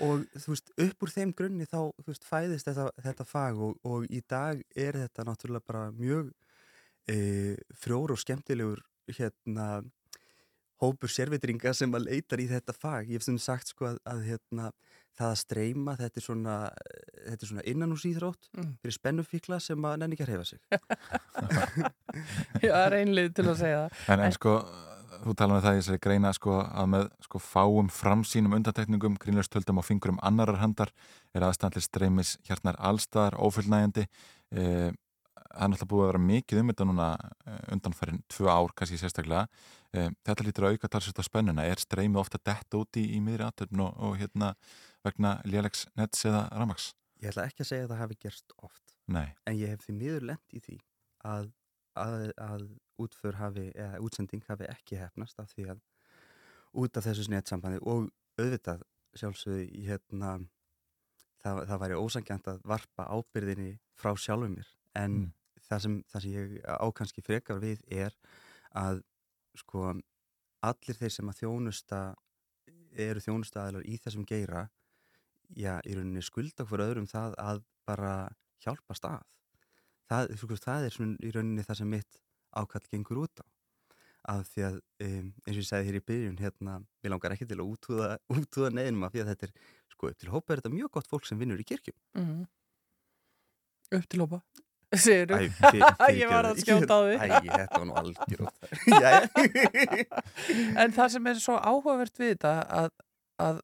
og 0.07 0.25
þú 0.35 0.53
veist, 0.55 0.73
upp 0.87 1.07
úr 1.07 1.13
þeim 1.15 1.35
grunni 1.39 1.69
þá 1.71 1.79
veist, 2.07 2.27
fæðist 2.27 2.69
þetta, 2.71 2.89
þetta 3.07 3.29
fag 3.31 3.63
og, 3.69 3.79
og 3.87 4.09
í 4.11 4.21
dag 4.29 4.61
er 4.75 4.99
þetta 5.05 5.27
náttúrulega 5.31 5.67
bara 5.71 5.85
mjög 5.97 6.33
e, 7.09 7.17
frjór 7.79 8.13
og 8.17 8.21
skemmtilegur 8.23 8.83
hérna 9.17 9.69
hópur 10.83 11.09
sérvitringa 11.09 11.73
sem 11.73 11.95
að 11.97 12.09
leitar 12.11 12.43
í 12.43 12.49
þetta 12.51 12.75
fag 12.77 13.07
ég 13.09 13.17
hef 13.17 13.25
stundum 13.25 13.41
sagt 13.47 13.71
sko 13.73 13.93
að, 13.95 14.01
að 14.11 14.25
hérna, 14.27 14.73
það 15.17 15.31
að 15.33 15.39
streyma, 15.41 15.95
þetta 16.01 16.21
er 16.21 16.25
svona 16.27 16.57
þetta 17.27 17.43
er 17.47 17.51
svona 17.53 17.65
innanúsýþrótt 17.73 18.51
Mm. 18.57 18.73
fyrir 18.83 18.97
spennufíkla 18.99 19.61
sem 19.61 19.87
að 19.89 19.97
nenni 20.03 20.17
ekki 20.17 20.27
að 20.27 20.33
reyfa 20.35 20.45
sig 20.45 20.61
Já, 22.65 22.71
það 22.73 22.85
er 22.87 22.97
einlið 23.01 23.33
til 23.37 23.47
að 23.51 23.59
segja 23.61 23.81
það. 23.83 24.05
En, 24.15 24.23
en 24.27 24.35
sko, 24.37 24.53
þú 25.27 25.35
talaði 25.37 25.59
um 25.61 25.65
það 25.67 25.77
í 25.77 25.81
þessari 25.81 26.03
greina 26.07 26.33
sko, 26.37 26.59
að 26.65 26.91
með 26.95 27.09
sko, 27.27 27.41
fáum 27.43 27.89
framsýnum 27.93 28.57
undantekningum, 28.59 29.19
grínlustöldum 29.23 29.81
og 29.83 29.87
fingurum 29.89 30.21
annarar 30.25 30.61
handar 30.63 30.93
er 31.37 31.47
aðstæðanlega 31.49 31.87
streymis 31.89 32.37
hjarnar 32.49 32.79
allstaðar, 32.91 33.37
ófullnægjandi. 33.41 34.07
Eh, 34.57 34.91
það 35.57 35.65
er 35.65 35.73
náttúrulega 35.73 35.91
búið 35.93 36.05
að 36.05 36.11
vera 36.13 36.25
mikið 36.27 36.61
um 36.63 36.71
þetta 36.73 36.89
núna 36.91 37.09
eh, 37.47 37.61
undanfærin 37.77 38.23
tvö 38.33 38.51
ár, 38.53 38.75
kannski 38.77 39.01
sérstaklega. 39.01 39.47
Eh, 39.97 40.11
þetta 40.29 40.45
lítur 40.47 40.69
að 40.69 40.77
auka 40.77 40.93
talsvist 40.93 41.21
á 41.21 41.25
spennuna. 41.29 41.65
Er 41.69 41.81
streymið 41.81 42.23
ofta 42.25 42.41
dett 42.45 42.77
úti 42.77 43.05
í, 43.05 43.17
í 43.17 43.23
miðri 43.25 43.47
aðtöfn 43.49 43.85
og, 43.87 43.97
og 44.09 44.19
hérna 44.21 44.55
vegna 45.07 45.37
lélegs 45.49 45.87
nets 45.99 46.25
eða 46.29 46.47
ramags? 46.53 46.91
ég 47.23 47.31
ætla 47.33 47.47
ekki 47.49 47.65
að 47.65 47.71
segja 47.71 47.87
að 47.87 47.93
það 47.95 48.03
hafi 48.05 48.19
gerst 48.27 48.53
oft 48.67 48.97
Nei. 49.09 49.29
en 49.47 49.57
ég 49.57 49.71
hef 49.73 49.87
því 49.87 49.95
miður 50.01 50.27
lent 50.33 50.53
í 50.57 50.61
því 50.61 50.77
að, 51.25 51.47
að, 51.97 52.27
að 52.37 52.67
hafi, 53.41 53.71
eða 53.73 54.01
útsending 54.05 54.45
hafi 54.49 54.69
ekki 54.69 54.99
hefnast 55.01 55.41
af 55.41 55.49
því 55.55 55.71
að 55.73 55.81
út 56.77 56.99
af 57.01 57.07
þessu 57.09 57.25
snetsambandi 57.31 57.81
og 57.89 58.11
auðvitað 58.37 58.85
sjálfsögðu 59.17 59.65
í 59.73 59.87
hérna 59.89 60.35
það, 61.41 61.63
það 61.71 61.81
væri 61.85 61.99
ósangjant 62.03 62.51
að 62.53 62.61
varpa 62.69 63.07
ábyrðinni 63.17 63.79
frá 63.97 64.13
sjálfum 64.19 64.59
mér 64.59 64.69
en 64.97 65.17
Mm. 65.17 65.33
það, 65.69 65.81
sem, 65.83 65.95
það 66.13 66.23
sem 66.23 66.33
ég 66.37 66.53
ákanski 66.81 67.23
frekar 67.25 67.59
við 67.63 67.81
er 67.93 68.15
að 68.77 69.01
sko 69.57 69.89
allir 70.67 70.99
þeir 71.01 71.13
sem 71.13 71.29
að 71.33 71.41
þjónusta 71.41 72.01
eru 72.97 73.21
þjónustaðalar 73.25 73.85
í 73.89 73.97
þessum 74.01 74.25
geira 74.29 74.67
já, 75.55 75.77
í 75.87 75.97
rauninni 75.97 76.25
skulda 76.25 76.65
okkur 76.67 76.85
öðrum 76.87 77.09
það 77.11 77.37
að 77.43 77.63
bara 77.87 78.13
hjálpa 78.65 78.97
stað 78.99 79.23
það, 80.11 80.33
veist, 80.49 80.67
það 80.67 80.87
er 80.89 80.97
svona 80.97 81.21
í 81.23 81.33
rauninni 81.35 81.67
það 81.67 81.81
sem 81.81 81.93
mitt 81.93 82.19
ákall 82.57 82.87
gengur 82.91 83.23
út 83.27 83.43
á 83.43 83.47
af 84.27 84.49
því 84.51 84.65
að 84.67 84.77
um, 85.07 85.27
eins 85.47 85.55
og 85.55 85.61
ég 85.61 85.69
segði 85.69 85.89
hér 85.89 85.99
í 86.01 86.05
byrjun 86.11 86.39
hérna, 86.41 86.77
við 87.05 87.13
langar 87.13 87.35
ekki 87.37 87.47
til 87.47 87.61
að 87.61 87.69
útúða, 87.71 88.09
útúða 88.33 88.73
neðinum 88.75 89.07
af 89.07 89.15
því 89.15 89.23
að 89.23 89.31
þetta 89.33 89.47
er, 89.47 89.53
sko, 89.93 90.11
upp 90.11 90.21
til 90.23 90.33
hópa 90.33 90.53
er 90.55 90.63
þetta 90.63 90.73
mjög 90.75 90.93
gott 90.97 91.11
fólk 91.11 91.29
sem 91.29 91.39
vinnur 91.41 91.63
í 91.63 91.67
kirkjum 91.69 91.99
Mm. 92.17 92.47
Upp 93.95 94.07
til 94.11 94.19
hópa, 94.25 94.41
segir 95.05 95.31
þú. 95.31 95.37
Ég 96.19 96.31
var 96.33 96.49
að 96.49 96.59
skjóta 96.65 96.97
á 96.99 97.01
því. 97.07 97.15
Æ, 97.23 97.27
þetta 97.53 97.79
var 97.79 97.87
nú 97.87 97.95
Jæja 98.91 99.21
En 100.83 100.95
það 100.97 101.13
sem 101.15 101.31
er 101.31 101.39
svo 101.43 101.59
áhugavert 101.61 102.19
við 102.19 102.33
þetta 102.35 102.55
að, 102.81 102.91
að 103.47 103.61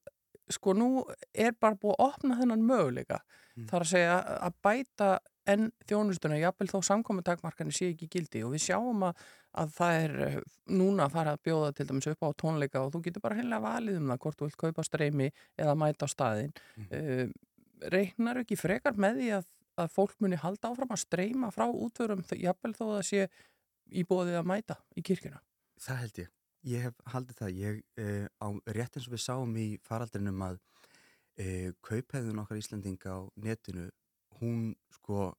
sko 0.57 0.75
nú 0.77 0.89
er 1.33 1.55
bara 1.61 1.79
búið 1.79 1.95
að 1.97 2.09
opna 2.09 2.39
þennan 2.41 2.65
möguleika. 2.69 3.21
Þar 3.69 3.85
að 3.85 3.91
segja 3.91 4.17
að 4.49 4.59
bæta 4.65 5.11
enn 5.53 5.71
þjónustuna, 5.91 6.39
jafnvel 6.39 6.69
þó 6.71 6.79
samkominntakmarkanir 6.87 7.75
sé 7.75 7.91
ekki 7.93 8.09
gildi. 8.13 8.45
Og 8.47 8.55
við 8.55 8.65
sjáum 8.69 9.03
að, 9.09 9.25
að 9.59 9.73
það 9.77 9.97
er 10.03 10.15
eh, 10.27 10.37
núna 10.79 11.09
að 11.09 11.17
fara 11.17 11.35
að 11.35 11.43
bjóða 11.49 11.73
til 11.77 11.89
dæmis 11.91 12.09
upp 12.13 12.25
á 12.25 12.29
tónleika 12.39 12.83
og 12.85 12.93
þú 12.95 13.03
getur 13.09 13.25
bara 13.27 13.39
heimlega 13.41 13.65
valið 13.67 13.99
um 13.99 14.13
það 14.13 14.23
hvort 14.25 14.39
þú 14.39 14.49
vilt 14.49 14.61
kaupa 14.63 14.87
streymi 14.87 15.31
eða 15.59 15.77
mæta 15.83 16.09
á 16.09 16.15
staðin 16.15 16.55
mm. 16.79 17.35
reiknar 17.93 18.43
ekki 18.45 18.61
frekar 18.61 18.97
með 18.97 19.21
því 19.21 19.31
að, 19.41 19.49
að 19.83 19.95
fólk 19.99 20.15
muni 20.23 20.41
halda 20.41 20.71
áfram 20.71 20.95
að 20.95 21.03
streyma 21.05 21.51
frá 21.53 21.67
útvörum 21.69 22.23
jafnvel 22.39 22.77
þó 22.79 22.85
að 22.93 23.07
sé 23.11 23.27
í 23.91 24.07
bóðið 24.09 24.41
að 24.41 24.53
mæta 24.55 24.79
í 24.97 25.05
kirkuna 25.05 25.43
Það 25.83 26.03
held 26.05 26.23
ég. 26.23 26.31
Ég 26.63 26.85
hef 26.87 26.99
haldið 27.11 27.39
það. 27.41 27.55
Ég, 27.59 27.79
eh, 27.99 28.27
á 28.39 28.47
rétt 28.71 28.97
eins 28.97 29.09
og 29.09 29.15
við 29.17 29.23
sáum 29.25 29.57
í 29.59 29.67
faraldrinum 29.83 30.43
að 30.47 30.61
eh, 31.41 31.73
kauphæðun 31.83 32.39
okkar 32.43 32.59
Íslandinga 32.61 33.09
á 33.19 33.21
netinu, 33.41 33.89
hún 34.39 34.75
sko, 34.93 35.33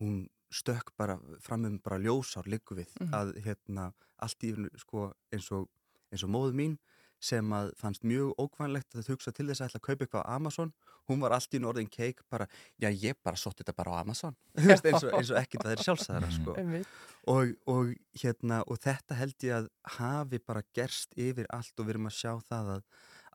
hún 0.00 0.24
stökk 0.50 0.94
bara 0.96 1.18
fram 1.40 1.64
um 1.68 1.78
bara 1.78 1.98
ljósár 1.98 2.46
líku 2.48 2.74
við 2.74 2.88
Mhm. 3.00 3.12
að 3.12 3.34
hérna 3.44 3.92
allt 4.18 4.40
í 4.42 4.54
sko 4.78 5.12
eins 5.32 5.50
og, 5.52 5.68
eins 6.10 6.24
og 6.24 6.30
móðu 6.30 6.54
mín 6.54 6.78
sem 7.24 7.54
að 7.56 7.70
fannst 7.80 8.04
mjög 8.06 8.34
ókvænlegt 8.40 8.96
að 8.98 9.08
hugsa 9.12 9.32
til 9.34 9.46
þess 9.48 9.62
að 9.62 9.70
ætla 9.70 9.80
að 9.80 9.86
kaupa 9.86 10.04
eitthvað 10.04 10.26
á 10.28 10.32
Amazon. 10.34 10.72
Hún 11.08 11.24
var 11.24 11.34
allt 11.36 11.56
í 11.56 11.60
norðin 11.60 11.90
keik 11.92 12.22
bara 12.32 12.46
já 12.80 12.88
ég 12.90 13.16
bara 13.24 13.40
sótt 13.40 13.60
þetta 13.60 13.76
bara 13.76 13.96
á 13.96 14.00
Amazon. 14.02 14.36
Eins, 14.60 14.84
og, 15.02 15.10
eins 15.12 15.32
og 15.32 15.40
ekkert 15.40 15.64
að 15.64 15.70
það 15.70 15.74
er 15.76 15.84
sjálfsæðara 15.88 16.30
sko 16.34 16.56
og, 17.34 17.52
og, 17.70 17.92
hérna, 18.20 18.62
og 18.68 18.80
þetta 18.84 19.18
held 19.18 19.46
ég 19.46 19.58
að 19.58 19.68
hafi 19.98 20.40
bara 20.44 20.64
gerst 20.76 21.14
yfir 21.16 21.48
allt 21.54 21.78
og 21.78 21.86
við 21.86 21.96
erum 21.96 22.08
að 22.10 22.16
sjá 22.18 22.32
það 22.48 22.72
að, 22.76 22.88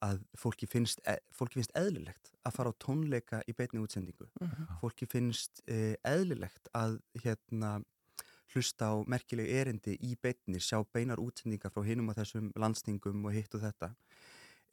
að 0.09 0.19
fólki, 0.39 0.69
finnst, 0.69 1.01
e, 1.09 1.17
fólki 1.35 1.59
finnst 1.59 1.75
eðlilegt 1.77 2.33
að 2.45 2.57
fara 2.57 2.73
á 2.73 2.81
tónleika 2.81 3.41
í 3.49 3.55
beinni 3.57 3.81
útsendingu. 3.83 4.29
Mhm. 4.41 4.67
fólki 4.83 5.09
finnst 5.09 5.63
e, 5.67 5.95
eðlilegt 6.07 6.69
að 6.77 6.99
hérna, 7.23 7.79
hlusta 8.53 8.89
á 8.91 8.93
merkileg 9.07 9.49
erindi 9.61 9.95
í 10.05 10.15
beinni 10.21 10.59
sjá 10.63 10.79
beinar 10.93 11.21
útsendingar 11.21 11.71
frá 11.73 11.83
hinum 11.85 12.09
og 12.11 12.17
þessum 12.19 12.51
landstingum 12.59 13.25
og 13.29 13.33
hitt 13.35 13.53
og 13.55 13.61
þetta 13.65 13.91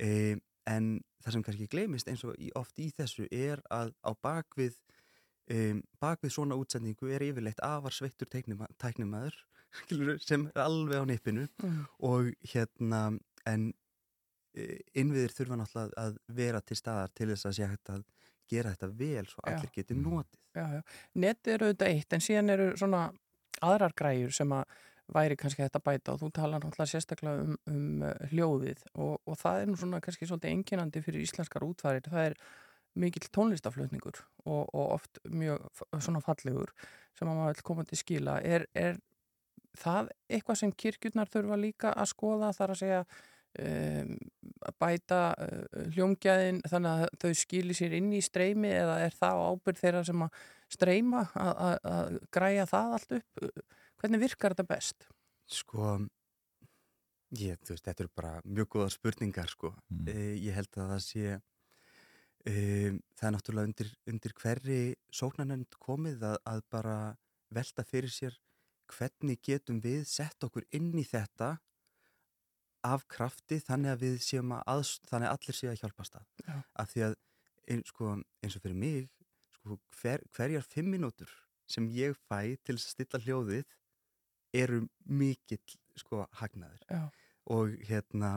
e, 0.00 0.36
en 0.66 0.86
það 1.22 1.32
sem 1.36 1.42
kannski 1.46 1.68
gleymist 1.70 2.08
eins 2.10 2.24
og 2.26 2.34
oft 2.58 2.78
í 2.82 2.88
þessu 2.96 3.28
er 3.30 3.60
að 3.70 3.92
á 4.02 4.10
bakvið 4.24 4.78
um, 5.52 5.82
bakvið 6.02 6.32
svona 6.34 6.56
útsendingu 6.58 7.10
er 7.14 7.22
yfirleitt 7.28 7.60
afar 7.62 7.94
sveittur 7.94 8.30
tæknumæður 8.32 9.36
sem 10.28 10.46
er 10.54 10.62
alveg 10.64 11.02
á 11.02 11.04
nippinu 11.06 11.46
Mhm. 11.62 11.82
og 12.00 12.32
hérna 12.52 13.02
en 13.46 13.68
e, 14.56 14.80
innviðir 14.96 15.34
þurfa 15.36 15.60
náttúrulega 15.60 16.06
að 16.06 16.16
vera 16.40 16.60
til 16.64 16.76
staðar 16.80 17.12
til 17.14 17.28
þess 17.34 17.46
að 17.50 17.56
sé 17.60 17.68
hægt 17.70 17.90
að 17.92 18.04
gera 18.48 18.72
þetta 18.72 18.88
vel 18.98 19.26
svo 19.26 19.42
allir 19.44 19.68
Já. 19.68 19.74
geti 19.74 19.94
notið 19.98 20.40
Já, 20.56 20.64
já. 20.78 20.82
Netið 21.14 21.52
eru 21.52 21.66
auðvitað 21.68 21.90
eitt 21.92 22.12
en 22.16 22.22
síðan 22.24 22.52
eru 22.54 22.66
svona 22.80 23.00
aðrar 23.64 23.94
græjur 23.96 24.34
sem 24.34 24.52
að 24.52 24.76
væri 25.14 25.36
kannski 25.38 25.62
hægt 25.62 25.78
að 25.78 25.84
bæta 25.86 26.14
og 26.14 26.22
þú 26.22 26.30
talar 26.34 26.62
náttúrulega 26.62 26.90
sérstaklega 26.90 27.44
um, 27.44 27.56
um 27.70 28.04
uh, 28.04 28.14
hljóðið 28.32 28.80
og, 28.94 29.20
og 29.22 29.36
það 29.38 29.60
er 29.60 29.68
nú 29.70 29.76
svona 29.78 30.00
kannski 30.02 30.26
svolítið 30.26 30.54
enginandi 30.54 31.02
fyrir 31.04 31.22
íslenskar 31.22 31.66
útvarir. 31.66 32.08
Það 32.10 32.30
er 32.30 32.38
mikill 32.96 33.28
tónlistaflutningur 33.30 34.18
og, 34.44 34.62
og 34.72 34.96
oft 34.96 35.20
mjög 35.28 35.66
svona 36.00 36.22
fallegur 36.24 36.72
sem 37.16 37.28
að 37.28 37.38
maður 37.38 37.54
vil 37.54 37.66
koma 37.70 37.86
til 37.86 38.00
skila. 38.00 38.38
Er, 38.42 38.66
er 38.74 38.98
það 39.78 40.10
eitthvað 40.32 40.60
sem 40.62 40.74
kirkjurnar 40.84 41.30
þurfa 41.30 41.60
líka 41.60 41.92
að 41.94 42.10
skoða 42.12 42.52
þar 42.56 42.74
að 42.74 42.82
segja 42.82 43.02
um, 43.62 44.16
bæta 44.82 45.20
uh, 45.34 45.86
hljómgæðin 45.94 46.60
þannig 46.68 47.06
að 47.06 47.16
þau 47.22 47.32
skili 47.42 47.76
sér 47.76 47.96
inn 47.98 48.12
í 48.16 48.22
streymi 48.24 48.70
eða 48.74 49.00
er 49.06 49.16
það 49.16 49.40
á 49.40 49.44
ábyrð 49.52 49.82
þeirra 49.82 50.04
sem 50.08 50.26
að 50.26 50.44
streyma 50.76 51.24
að, 51.34 51.52
að, 51.68 51.76
að 51.96 52.20
græja 52.34 52.68
það 52.70 52.94
allt 52.98 53.16
upp 53.20 53.44
hvernig 54.00 54.22
virkar 54.22 54.54
þetta 54.54 54.68
best? 54.74 55.08
Sko 55.46 55.96
ég, 57.36 57.58
þú 57.62 57.74
veist, 57.74 57.84
þetta 57.86 58.04
eru 58.04 58.12
bara 58.14 58.32
mjög 58.44 58.72
góða 58.76 58.88
spurningar 58.94 59.52
sko 59.52 59.74
Mm. 59.90 60.08
e, 60.08 60.16
ég 60.42 60.54
held 60.54 60.76
að 60.76 60.90
það 60.92 61.02
sé 61.04 61.26
e, 62.46 62.54
það 63.16 63.28
er 63.28 63.34
náttúrulega 63.36 63.70
undir, 63.70 63.92
undir 64.10 64.34
hverri 64.40 64.80
sóknarnefnd 65.14 65.78
komið 65.78 66.26
að, 66.26 66.36
að 66.44 66.62
bara 66.70 66.96
velta 67.54 67.84
fyrir 67.86 68.10
sér 68.10 68.36
hvernig 68.90 69.40
getum 69.42 69.80
við 69.82 70.04
sett 70.06 70.42
okkur 70.42 70.66
inn 70.74 70.92
í 70.98 71.04
þetta 71.06 71.56
af 72.86 73.06
krafti 73.10 73.58
þannig 73.62 73.94
að 73.94 74.04
við 74.04 74.16
séum 74.24 74.54
að 74.56 74.62
aðs, 74.74 74.92
þannig 75.10 75.28
að 75.28 75.36
allir 75.36 75.58
séu 75.58 75.70
að 75.72 75.80
hjálpa 75.82 76.06
stað 76.08 76.26
Já. 76.46 76.56
af 76.82 76.92
því 76.92 77.04
að 77.08 77.16
ein, 77.72 77.82
sko, 77.88 78.12
eins 78.44 78.56
og 78.58 78.64
fyrir 78.64 78.78
mig 78.80 79.08
sko, 79.58 79.78
hver, 80.00 80.24
hverjar 80.36 80.66
fimm 80.66 80.92
mínútur 80.94 81.32
sem 81.70 81.88
ég 81.90 82.16
fæ 82.30 82.54
til 82.62 82.76
að 82.76 82.84
stilla 82.84 83.22
hljóðið 83.24 83.64
eru 84.56 84.84
mikill 85.04 85.78
sko 85.98 86.26
hagnaður 86.40 86.84
Já. 86.90 87.02
og 87.52 87.74
hérna 87.88 88.36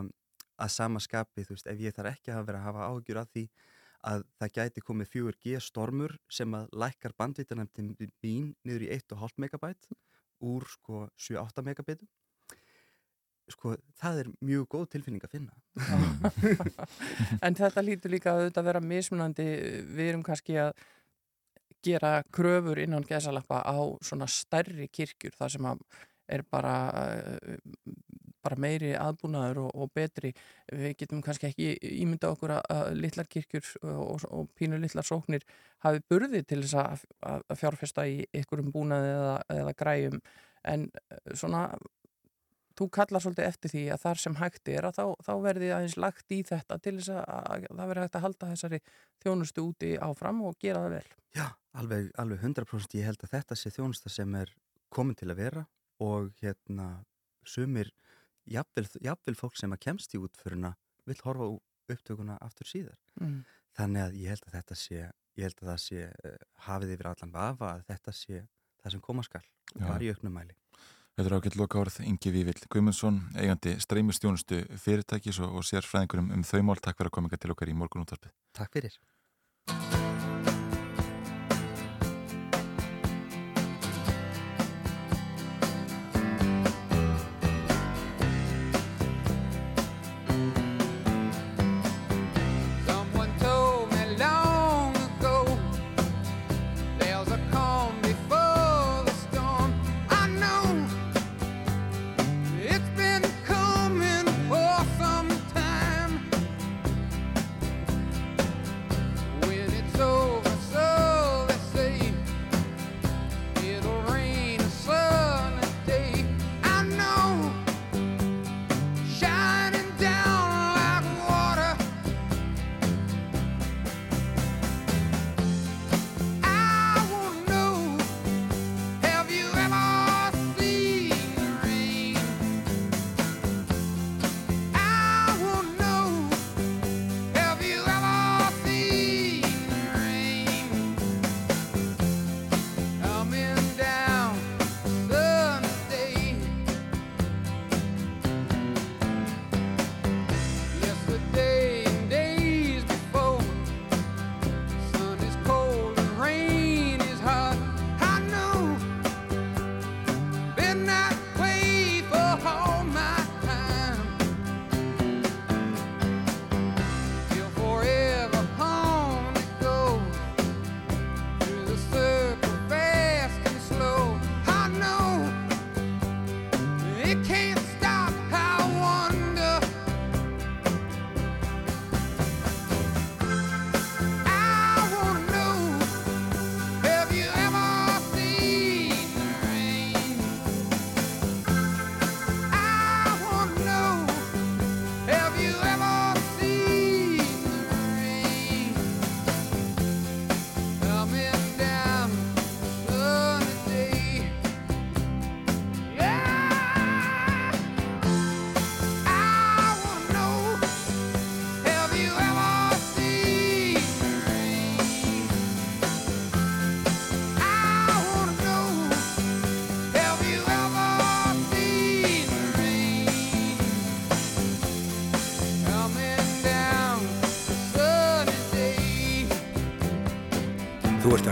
að 0.60 0.74
sama 0.76 1.00
skapi, 1.00 1.46
þú 1.48 1.56
veist, 1.56 1.68
ef 1.72 1.80
ég 1.80 1.96
þarf 1.96 2.18
ekki 2.18 2.34
að 2.36 2.48
vera 2.50 2.60
að 2.60 2.68
hafa 2.68 2.88
áhugjur 2.90 3.22
af 3.22 3.30
því 3.32 3.46
að 4.10 4.24
það 4.40 4.54
gæti 4.56 4.84
komið 4.84 5.12
4G 5.14 5.62
stormur 5.64 6.16
sem 6.32 6.54
að 6.56 6.70
lækkar 6.84 7.16
bandvitanemtin 7.20 7.94
mín 8.24 8.54
niður 8.68 8.86
í 8.88 8.92
1,5 8.96 9.40
megabæt 9.44 9.90
úr 10.48 10.68
sko 10.72 11.08
7-8 11.20 11.66
megabitum 11.68 12.08
sko 13.54 13.76
það 14.00 14.22
er 14.24 14.30
mjög 14.46 14.68
góð 14.76 14.86
tilfinning 14.96 15.26
að 15.26 15.36
finna 15.38 15.54
En 17.46 17.56
þetta 17.56 17.84
lítur 17.86 18.14
líka 18.14 18.34
að 18.34 18.46
auðvitað 18.46 18.70
vera 18.70 18.82
mismunandi 18.84 19.50
við 19.96 20.12
erum 20.12 20.24
kannski 20.26 20.58
að 20.60 20.74
gera 21.86 22.20
kröfur 22.36 22.80
innan 22.84 23.06
gesalappa 23.08 23.62
á 23.64 23.80
svona 24.04 24.28
stærri 24.28 24.90
kirkjur 24.92 25.36
þar 25.38 25.54
sem 25.56 25.68
að 25.70 25.84
er 26.30 26.44
bara, 26.52 26.74
uh, 26.94 27.94
bara 28.44 28.58
meiri 28.62 28.92
aðbúnaður 28.98 29.64
og, 29.64 29.70
og 29.74 29.94
betri. 29.96 30.34
Við 30.70 30.98
getum 31.00 31.24
kannski 31.26 31.50
ekki 31.50 31.72
ímynda 32.04 32.34
okkur 32.34 32.54
að, 32.58 32.68
að 32.76 32.92
litlar 33.00 33.30
kirkjur 33.32 33.72
og, 33.90 34.28
og 34.30 34.52
pínu 34.60 34.80
litlar 34.82 35.08
sóknir 35.08 35.48
hafi 35.86 36.04
burði 36.12 36.44
til 36.44 36.62
þess 36.66 36.78
að, 36.84 37.08
að 37.32 37.48
að 37.48 37.62
fjárfesta 37.64 38.06
í 38.08 38.20
einhverjum 38.36 38.74
búnaði 38.76 39.16
eða, 39.16 39.36
eða 39.56 39.76
græjum 39.80 40.20
en 40.68 40.90
svona 41.40 41.64
þú 42.80 42.88
kallar 42.96 43.24
svolítið 43.24 43.50
eftir 43.50 43.74
því 43.74 43.84
að 43.94 44.04
þar 44.06 44.22
sem 44.24 44.36
hægt 44.40 44.72
er 44.72 44.88
að 44.88 44.98
þá, 45.00 45.06
þá 45.28 45.32
verði 45.44 45.72
aðeins 45.76 45.98
lagt 46.00 46.36
í 46.36 46.40
þetta 46.48 46.80
til 46.80 46.96
þess 47.00 47.12
að, 47.16 47.26
að 47.28 47.68
það 47.70 47.92
verði 47.92 48.06
hægt 48.06 48.18
að 48.20 48.26
halda 48.26 48.52
þessari 48.54 48.80
þjónustu 49.24 49.66
úti 49.66 49.92
áfram 50.10 50.44
og 50.48 50.58
gera 50.64 50.86
það 50.86 50.96
vel. 50.96 51.16
Já, 51.36 51.46
alveg, 51.82 52.10
alveg 52.24 52.46
100% 52.48 52.98
ég 53.00 53.10
held 53.10 53.26
að 53.26 53.34
þetta 53.36 53.60
sé 53.60 53.74
þjónusta 53.76 54.14
sem 54.14 54.38
er 54.40 54.54
komin 54.94 55.18
til 55.20 55.30
að 55.30 55.42
vera 55.44 55.66
og 56.00 56.30
hérna 56.40 56.90
sumir, 57.48 57.92
jafnvel, 58.50 58.88
jafnvel 59.04 59.36
fólk 59.38 59.60
sem 59.60 59.74
að 59.76 59.84
kemst 59.88 60.16
í 60.16 60.22
útföruna 60.22 60.74
vill 61.10 61.20
horfa 61.26 61.50
upptökuna 61.90 62.38
aftur 62.46 62.70
síðar. 62.70 62.98
Mm. 63.20 63.42
Þannig 63.78 64.06
að 64.06 64.18
ég 64.22 64.34
held 64.34 64.48
að 64.48 64.56
þetta 64.60 64.78
sé, 64.78 65.04
ég 65.38 65.48
held 65.48 65.62
að 65.64 65.72
það 65.72 65.82
sé 65.86 66.08
uh, 66.08 66.40
hafið 66.68 66.96
yfir 66.96 67.12
allan 67.12 67.36
vafa 67.36 67.74
að 67.76 67.86
þetta 67.90 68.16
sé 68.16 68.42
það 68.80 68.96
sem 68.96 69.04
koma 69.04 69.26
skal, 69.26 69.44
Já. 69.74 69.86
bara 69.86 70.06
í 70.06 70.12
auknum 70.14 70.36
mæli. 70.40 70.56
Þetta 71.20 71.34
er 71.34 71.36
ágætt 71.36 71.56
loka 71.60 71.80
orð 71.82 71.96
Ingi 72.08 72.32
Vívill 72.32 72.62
Guimundsson, 72.72 73.18
eigandi 73.36 73.74
streymistjónustu 73.84 74.62
fyrirtækis 74.80 75.42
og, 75.44 75.58
og 75.60 75.66
sérfræðingur 75.68 76.22
um, 76.22 76.46
þau 76.48 76.62
mál. 76.64 76.80
Takk 76.80 76.96
fyrir 76.96 77.10
að 77.12 77.16
koma 77.18 77.28
hingað 77.28 77.42
til 77.44 77.52
okkar 77.52 77.72
í 77.74 77.76
morgun 77.76 78.06
útvarpið. 78.06 78.32
Takk 78.56 78.78
fyrir. 78.78 78.96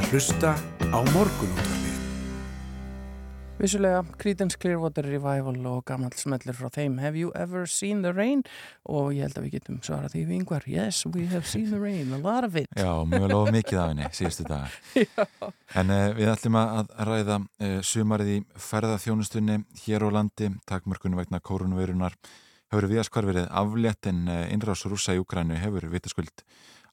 Að 0.08 0.14
hlusta 0.16 0.54
á 0.88 1.00
morgunútvarpið. 1.12 1.96
Vissulega, 3.58 4.04
Creedence 4.22 4.56
Clearwater 4.56 5.04
Revival 5.04 5.58
og 5.68 5.82
gammal 5.90 6.14
smellir 6.16 6.56
frá 6.56 6.70
þeim 6.72 7.00
Have 7.02 7.18
you 7.20 7.34
ever 7.36 7.66
seen 7.68 8.04
the 8.06 8.14
rain? 8.14 8.46
Og 8.88 9.12
ég 9.18 9.26
held 9.26 9.40
að 9.42 9.48
við 9.48 9.58
getum 9.58 9.82
svarað 9.84 10.14
því 10.14 10.22
við 10.30 10.36
yngvar 10.38 10.68
Yes, 10.70 11.02
we 11.12 11.26
have 11.34 11.44
seen 11.50 11.72
the 11.74 11.82
rain, 11.82 12.14
a 12.14 12.22
lot 12.22 12.48
of 12.48 12.56
it 12.56 12.70
Já, 12.78 12.94
mjög 13.04 13.28
lofa 13.34 13.52
mikið 13.58 13.82
af 13.82 13.92
henni 13.92 14.08
síðustu 14.16 14.48
dagar. 14.48 14.80
En 15.76 15.92
uh, 15.92 16.04
við 16.16 16.32
ætlum 16.38 16.60
að 16.62 16.96
ræða 17.10 17.42
uh, 17.42 17.78
sumarið 17.84 18.34
í 18.38 18.40
ferðaþjónustunni 18.70 19.60
hér 19.84 20.08
á 20.08 20.10
landi, 20.22 20.54
takmörkunum 20.70 21.20
vegna 21.20 21.44
kórunverunar. 21.44 22.16
Hefur 22.72 22.88
við 22.88 23.04
að 23.04 23.10
skvar 23.10 23.28
verið 23.34 23.52
aflétt 23.52 24.08
en 24.14 24.24
uh, 24.32 24.46
innrás 24.54 24.88
rúsa 24.88 25.18
í 25.18 25.24
Ukrænu 25.26 25.60
hefur 25.66 25.92
vitaskuld 25.92 26.46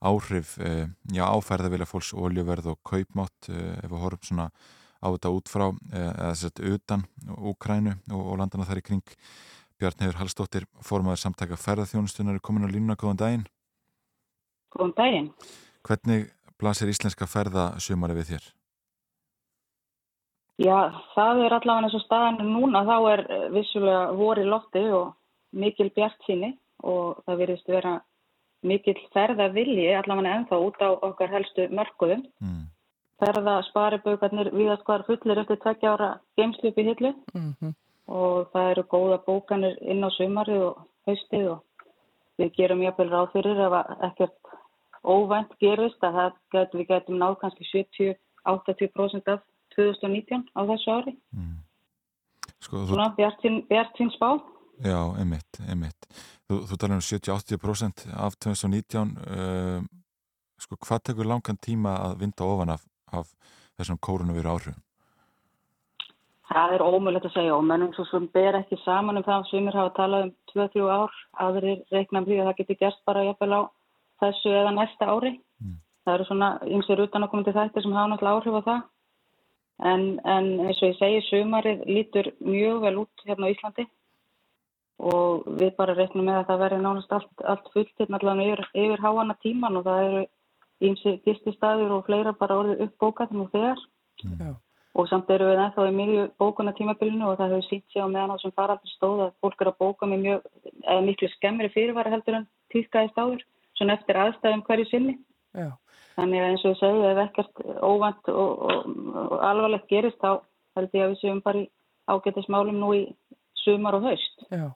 áhrif 0.04 0.54
uh, 0.60 0.84
já, 1.12 1.24
áferðavila 1.24 1.88
fólks 1.88 2.12
oljuverð 2.16 2.72
og 2.74 2.80
kaupmátt 2.86 3.50
uh, 3.50 3.74
ef 3.80 3.90
við 3.90 4.02
horfum 4.04 4.28
svona 4.28 4.48
á 5.04 5.06
þetta 5.08 5.34
út 5.36 5.50
frá 5.52 5.66
uh, 5.70 5.74
eða 5.94 6.30
þess 6.32 6.50
að 6.50 6.70
utan 6.76 7.04
Ukrænu 7.34 7.96
og, 8.12 8.22
og 8.22 8.38
landana 8.40 8.68
þar 8.68 8.82
í 8.82 8.86
kring. 8.90 9.18
Bjarn 9.80 10.04
Hefur 10.04 10.20
Hallstóttir, 10.20 10.64
formaður 10.86 11.18
samtaka 11.24 11.58
ferðaþjónustunar, 11.58 12.38
er 12.38 12.44
komin 12.44 12.64
á 12.64 12.70
línuna, 12.70 12.94
góðan 12.94 13.18
daginn. 13.18 13.46
Góðan 14.70 14.94
daginn. 15.00 15.30
Hvernig 15.84 16.28
blasir 16.60 16.92
íslenska 16.92 17.26
ferðasumari 17.26 18.14
við 18.20 18.30
þér? 18.34 18.46
Já, 20.62 20.78
það 21.16 21.40
er 21.42 21.56
allavega 21.56 21.88
eins 21.88 21.96
og 21.98 22.04
staðan 22.04 22.52
núna, 22.52 22.84
þá 22.86 22.96
er 23.10 23.22
eh, 23.26 23.46
vissulega 23.56 24.04
voru 24.14 24.44
lofti 24.46 24.84
og 24.94 25.16
mikil 25.58 25.88
bjart 25.94 26.20
síni 26.28 26.52
og 26.86 27.24
það 27.26 27.40
virðist 27.42 27.70
vera 27.70 27.96
mikil 28.64 28.96
ferðavilji 29.14 29.90
allavega 29.98 30.36
ennþá 30.40 30.60
út 30.66 30.82
á 30.82 30.88
okkar 30.92 31.32
helstu 31.32 31.68
mörkuðum. 31.70 32.26
Mm. 32.40 32.62
Ferða 33.22 33.60
sparibaukarnir 33.68 34.50
viðast 34.56 34.84
hvar 34.88 35.04
fullir 35.06 35.40
eftir 35.44 35.60
tveggja 35.62 35.94
ára 35.94 36.10
geimslu 36.38 36.72
upp 36.72 36.78
í 36.82 36.86
hillu 36.90 37.14
mm 37.34 37.74
og 38.10 38.50
það 38.52 38.70
eru 38.70 38.84
góða 38.92 39.18
bókanir 39.24 39.78
inn 39.80 40.04
á 40.04 40.10
sumarið 40.12 40.62
og 40.68 40.82
haustið 41.08 41.48
og 41.54 41.90
við 42.40 42.52
gerum 42.58 42.82
jáfnvel 42.84 43.10
ráð 43.10 43.30
fyrir 43.32 43.60
ef 43.64 43.76
ekkert 44.08 44.54
óvænt 45.04 45.52
gerist 45.60 46.04
að 46.04 46.18
það 46.18 46.38
getum 46.56 46.80
við 46.80 46.90
getum 46.92 47.20
náð 47.20 47.36
kannski 47.40 47.68
70-80% 47.72 49.32
af 49.32 49.44
2019 49.76 50.44
á 50.52 50.60
þessu 50.70 50.96
ári. 50.96 51.14
Sko, 52.60 52.76
þú, 52.76 52.86
Svona 52.92 53.08
bjart 53.16 53.40
sín, 53.44 53.62
bjart 53.68 53.96
sín 53.98 54.12
spá. 54.14 54.36
Já, 54.82 54.98
einmitt, 55.18 55.60
einmitt. 55.68 56.08
Þú, 56.48 56.60
þú 56.68 56.78
talar 56.78 56.98
um 56.98 57.04
70-80% 57.04 58.06
af 58.12 58.38
2019. 58.42 59.12
Uh, 59.24 59.84
sko, 60.60 60.78
hvað 60.86 61.04
tekur 61.10 61.28
langan 61.28 61.60
tíma 61.62 61.94
að 62.08 62.18
vinda 62.24 62.48
ofan 62.48 62.74
af, 62.74 62.82
af 63.12 63.30
þessum 63.78 64.00
kórunveru 64.02 64.50
áhrifum? 64.50 64.80
Það 66.44 66.74
er 66.76 66.84
ómulett 66.84 67.24
að 67.24 67.32
segja 67.38 67.54
og 67.56 67.64
mennum 67.64 67.94
svo 67.96 68.04
sem 68.10 68.26
ber 68.34 68.58
ekki 68.58 68.76
saman 68.82 69.16
um 69.16 69.24
það 69.24 69.38
að 69.38 69.48
sumir 69.48 69.78
hafa 69.78 69.94
talað 69.96 70.26
um 70.26 70.32
2-3 70.52 70.90
ár, 70.92 71.14
aðrir 71.40 71.80
reikna 71.94 72.20
um 72.20 72.26
því 72.28 72.40
að 72.40 72.50
það 72.50 72.58
getur 72.58 72.80
gerst 72.82 73.00
bara 73.08 73.24
jafnvel 73.24 73.56
á 73.56 73.60
þessu 74.22 74.52
eða 74.52 74.74
næsta 74.76 75.08
ári. 75.08 75.32
Það 76.04 76.14
eru 76.14 76.26
svona 76.28 76.50
yngsir 76.68 77.00
utan 77.00 77.24
að 77.24 77.30
koma 77.32 77.46
til 77.46 77.56
þetta 77.56 77.80
sem 77.80 77.96
hafa 77.96 78.10
náttúrulega 78.12 78.40
áhrif 78.40 78.58
á 78.60 78.62
það. 78.68 78.82
En, 79.90 80.02
en 80.22 80.50
eins 80.68 80.82
og 80.84 80.90
ég 80.92 80.98
segi, 81.00 81.22
sumarið 81.30 81.86
lítur 81.88 82.28
mjög 82.44 82.84
vel 82.84 82.98
út 83.02 83.24
hérna 83.26 83.48
á 83.48 83.52
Íslandi 83.56 83.86
og 84.98 85.46
við 85.58 85.74
bara 85.78 85.96
reiknum 85.96 86.28
með 86.28 86.40
að 86.40 86.50
það 86.50 86.60
verði 86.62 86.80
nánast 86.84 87.12
allt, 87.12 87.32
allt 87.42 87.70
fullt 87.74 87.94
hérna 87.98 88.20
allavega 88.20 88.52
yfir, 88.52 88.68
yfir 88.84 89.02
háana 89.02 89.36
tíman 89.42 89.78
og 89.80 89.86
það 89.88 90.04
eru 90.08 90.22
ýmsi 90.84 91.16
gististaður 91.24 91.96
og 91.98 92.06
fleira 92.06 92.34
bara 92.38 92.60
orðið 92.62 92.84
uppbókað 92.86 93.34
nú 93.34 93.48
þegar. 93.52 93.82
Já. 94.22 94.52
Og 94.94 95.08
samt 95.10 95.30
eru 95.34 95.48
við 95.50 95.60
ennþá 95.64 95.84
í 95.90 95.94
miðju 95.96 96.24
bókunatímabilinu 96.38 97.26
og 97.26 97.38
það 97.40 97.56
hefur 97.56 97.66
sínt 97.66 97.86
sig 97.90 98.04
á 98.04 98.06
meðan 98.06 98.34
á 98.34 98.42
sem 98.42 98.54
faraldur 98.54 98.92
stóð 98.92 99.22
að 99.24 99.32
fólk 99.42 99.64
eru 99.64 99.72
að 99.72 99.80
bóka 99.82 100.06
með 100.06 100.20
mjög, 100.26 100.44
eða 100.84 101.06
miklu 101.08 101.30
skemmri 101.32 101.70
fyrirvara 101.74 102.12
heldur 102.14 102.38
en 102.38 102.46
týrkaðist 102.70 103.18
áður, 103.18 103.42
svona 103.74 103.96
eftir 103.98 104.20
aðstæðum 104.22 104.62
hverju 104.68 104.86
sinni. 104.92 105.16
Já. 105.58 105.72
Þannig 106.14 106.44
að 106.44 106.50
eins 106.52 106.64
og 106.64 106.70
ég 106.70 106.78
segi, 106.78 107.06
ef 107.10 107.20
ekkert 107.24 107.64
óvænt 107.82 108.30
og, 108.30 108.62
og, 108.70 108.92
og 109.24 109.34
alvarlegt 109.42 109.90
gerist 109.90 110.20
þá 110.22 110.44
held 110.78 110.94
ég 110.94 111.06
að 111.06 111.14
við 111.14 111.20
séum 111.24 111.42
bara 111.42 111.64
í 111.64 111.66
ágættismálum 112.06 112.78
nú 112.78 112.92
í 112.94 113.02
sumar 113.64 113.96
og 113.98 114.06
haust. 114.08 114.44
Já, 114.52 114.68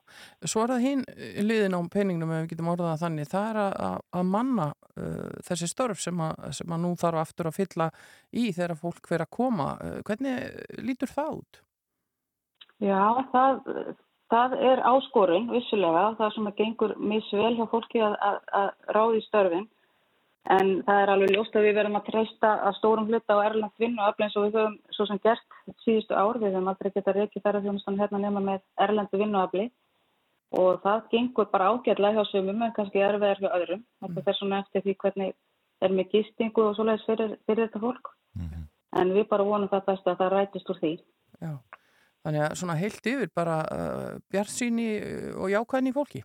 svo 0.43 0.63
er 0.63 0.73
það 0.73 0.85
hinn 0.85 1.05
liðin 1.45 1.77
á 1.77 1.81
peningnum 1.93 2.33
ef 2.33 2.43
við 2.43 2.51
getum 2.53 2.71
orðað 2.73 2.99
þannig, 3.03 3.29
það 3.31 3.47
er 3.51 3.61
að, 3.63 3.95
að, 4.19 4.27
manna 4.33 4.67
uh, 4.73 5.31
þessi 5.47 5.71
störf 5.71 6.03
sem 6.03 6.21
að, 6.25 6.43
sem 6.59 6.75
að 6.75 6.83
nú 6.85 6.93
þarf 6.99 7.23
aftur 7.23 7.49
að 7.49 7.57
fylla 7.61 7.89
í 8.31 8.49
þegar 8.55 8.77
fólk 8.81 9.09
fyrir 9.09 9.25
að 9.25 9.33
koma. 9.39 9.71
Uh, 9.79 9.97
hvernig 10.07 10.83
lítur 10.83 11.13
það 11.13 11.33
út? 11.39 11.63
Já, 12.79 13.01
það, 13.33 13.59
það 14.31 14.55
er 14.71 14.85
áskorun, 14.87 15.49
vissulega, 15.51 16.05
það 16.19 16.35
sem 16.35 16.47
að 16.51 16.61
gengur 16.61 16.95
misvel 17.01 17.55
hjá 17.57 17.65
fólki 17.71 18.03
að, 18.05 18.15
að, 18.23 18.39
að 18.61 18.95
ráði 18.95 19.25
störfin. 19.27 19.67
En 20.49 20.69
það 20.85 20.99
er 21.03 21.11
alveg 21.13 21.31
ljóst 21.35 21.57
að 21.59 21.65
við 21.67 21.75
verðum 21.77 21.97
að 21.99 22.07
treysta 22.07 22.51
að 22.65 22.77
stórum 22.79 23.09
hluta 23.09 23.35
á 23.37 23.45
erlend 23.45 23.75
vinnu 23.77 24.01
og 24.01 24.23
eins 24.23 24.37
og 24.39 24.47
við 24.47 24.55
höfum 24.57 24.77
svo 24.95 25.05
sem 25.05 25.19
gert 25.21 25.59
síðustu 25.83 26.15
ár. 26.17 26.39
Við 26.41 26.55
höfum 26.55 26.71
aldrei 26.71 26.89
getað 26.95 27.19
reykið 27.19 27.43
ferðarþjónustan 27.45 27.99
hérna 28.01 28.21
nema 28.23 28.41
með 28.47 28.63
erlendu 28.81 29.19
vinnuafli 29.21 29.67
og 30.57 30.81
það 30.81 31.05
gengur 31.11 31.49
bara 31.51 31.69
ágætlega 31.69 32.17
hjá 32.17 32.31
sumum 32.31 32.63
en 32.65 32.73
kannski 32.73 33.03
erfiðar 33.05 33.43
hjá 33.43 33.51
öðrum. 33.59 33.83
Þetta 34.01 34.31
er 34.31 34.39
svona 34.39 34.63
eftir 34.63 34.85
því 34.87 34.95
hvernig 35.03 35.35
er 35.85 35.93
með 35.95 36.15
gistingu 36.15 36.65
og 36.65 36.75
svoleiðis 36.77 37.05
fyrir, 37.05 37.35
fyrir 37.45 37.67
þetta 37.67 37.83
fólk. 37.83 38.11
En 38.99 39.13
við 39.13 39.27
bara 39.29 39.45
vonum 39.45 39.69
það 39.69 39.85
best 39.91 40.09
að 40.09 40.17
það 40.23 40.33
rætist 40.33 40.73
úr 40.73 40.81
því. 40.81 40.93
Já, 41.39 41.51
þannig 42.25 42.45
að 42.47 42.57
svona 42.63 42.79
heilt 42.79 43.13
yfir 43.13 43.31
bara 43.37 43.61
uh, 43.69 44.11
bjartsýni 44.33 44.89
og 45.37 45.53
jákvæðni 45.53 45.93
í 45.93 45.97
fólki. 45.99 46.23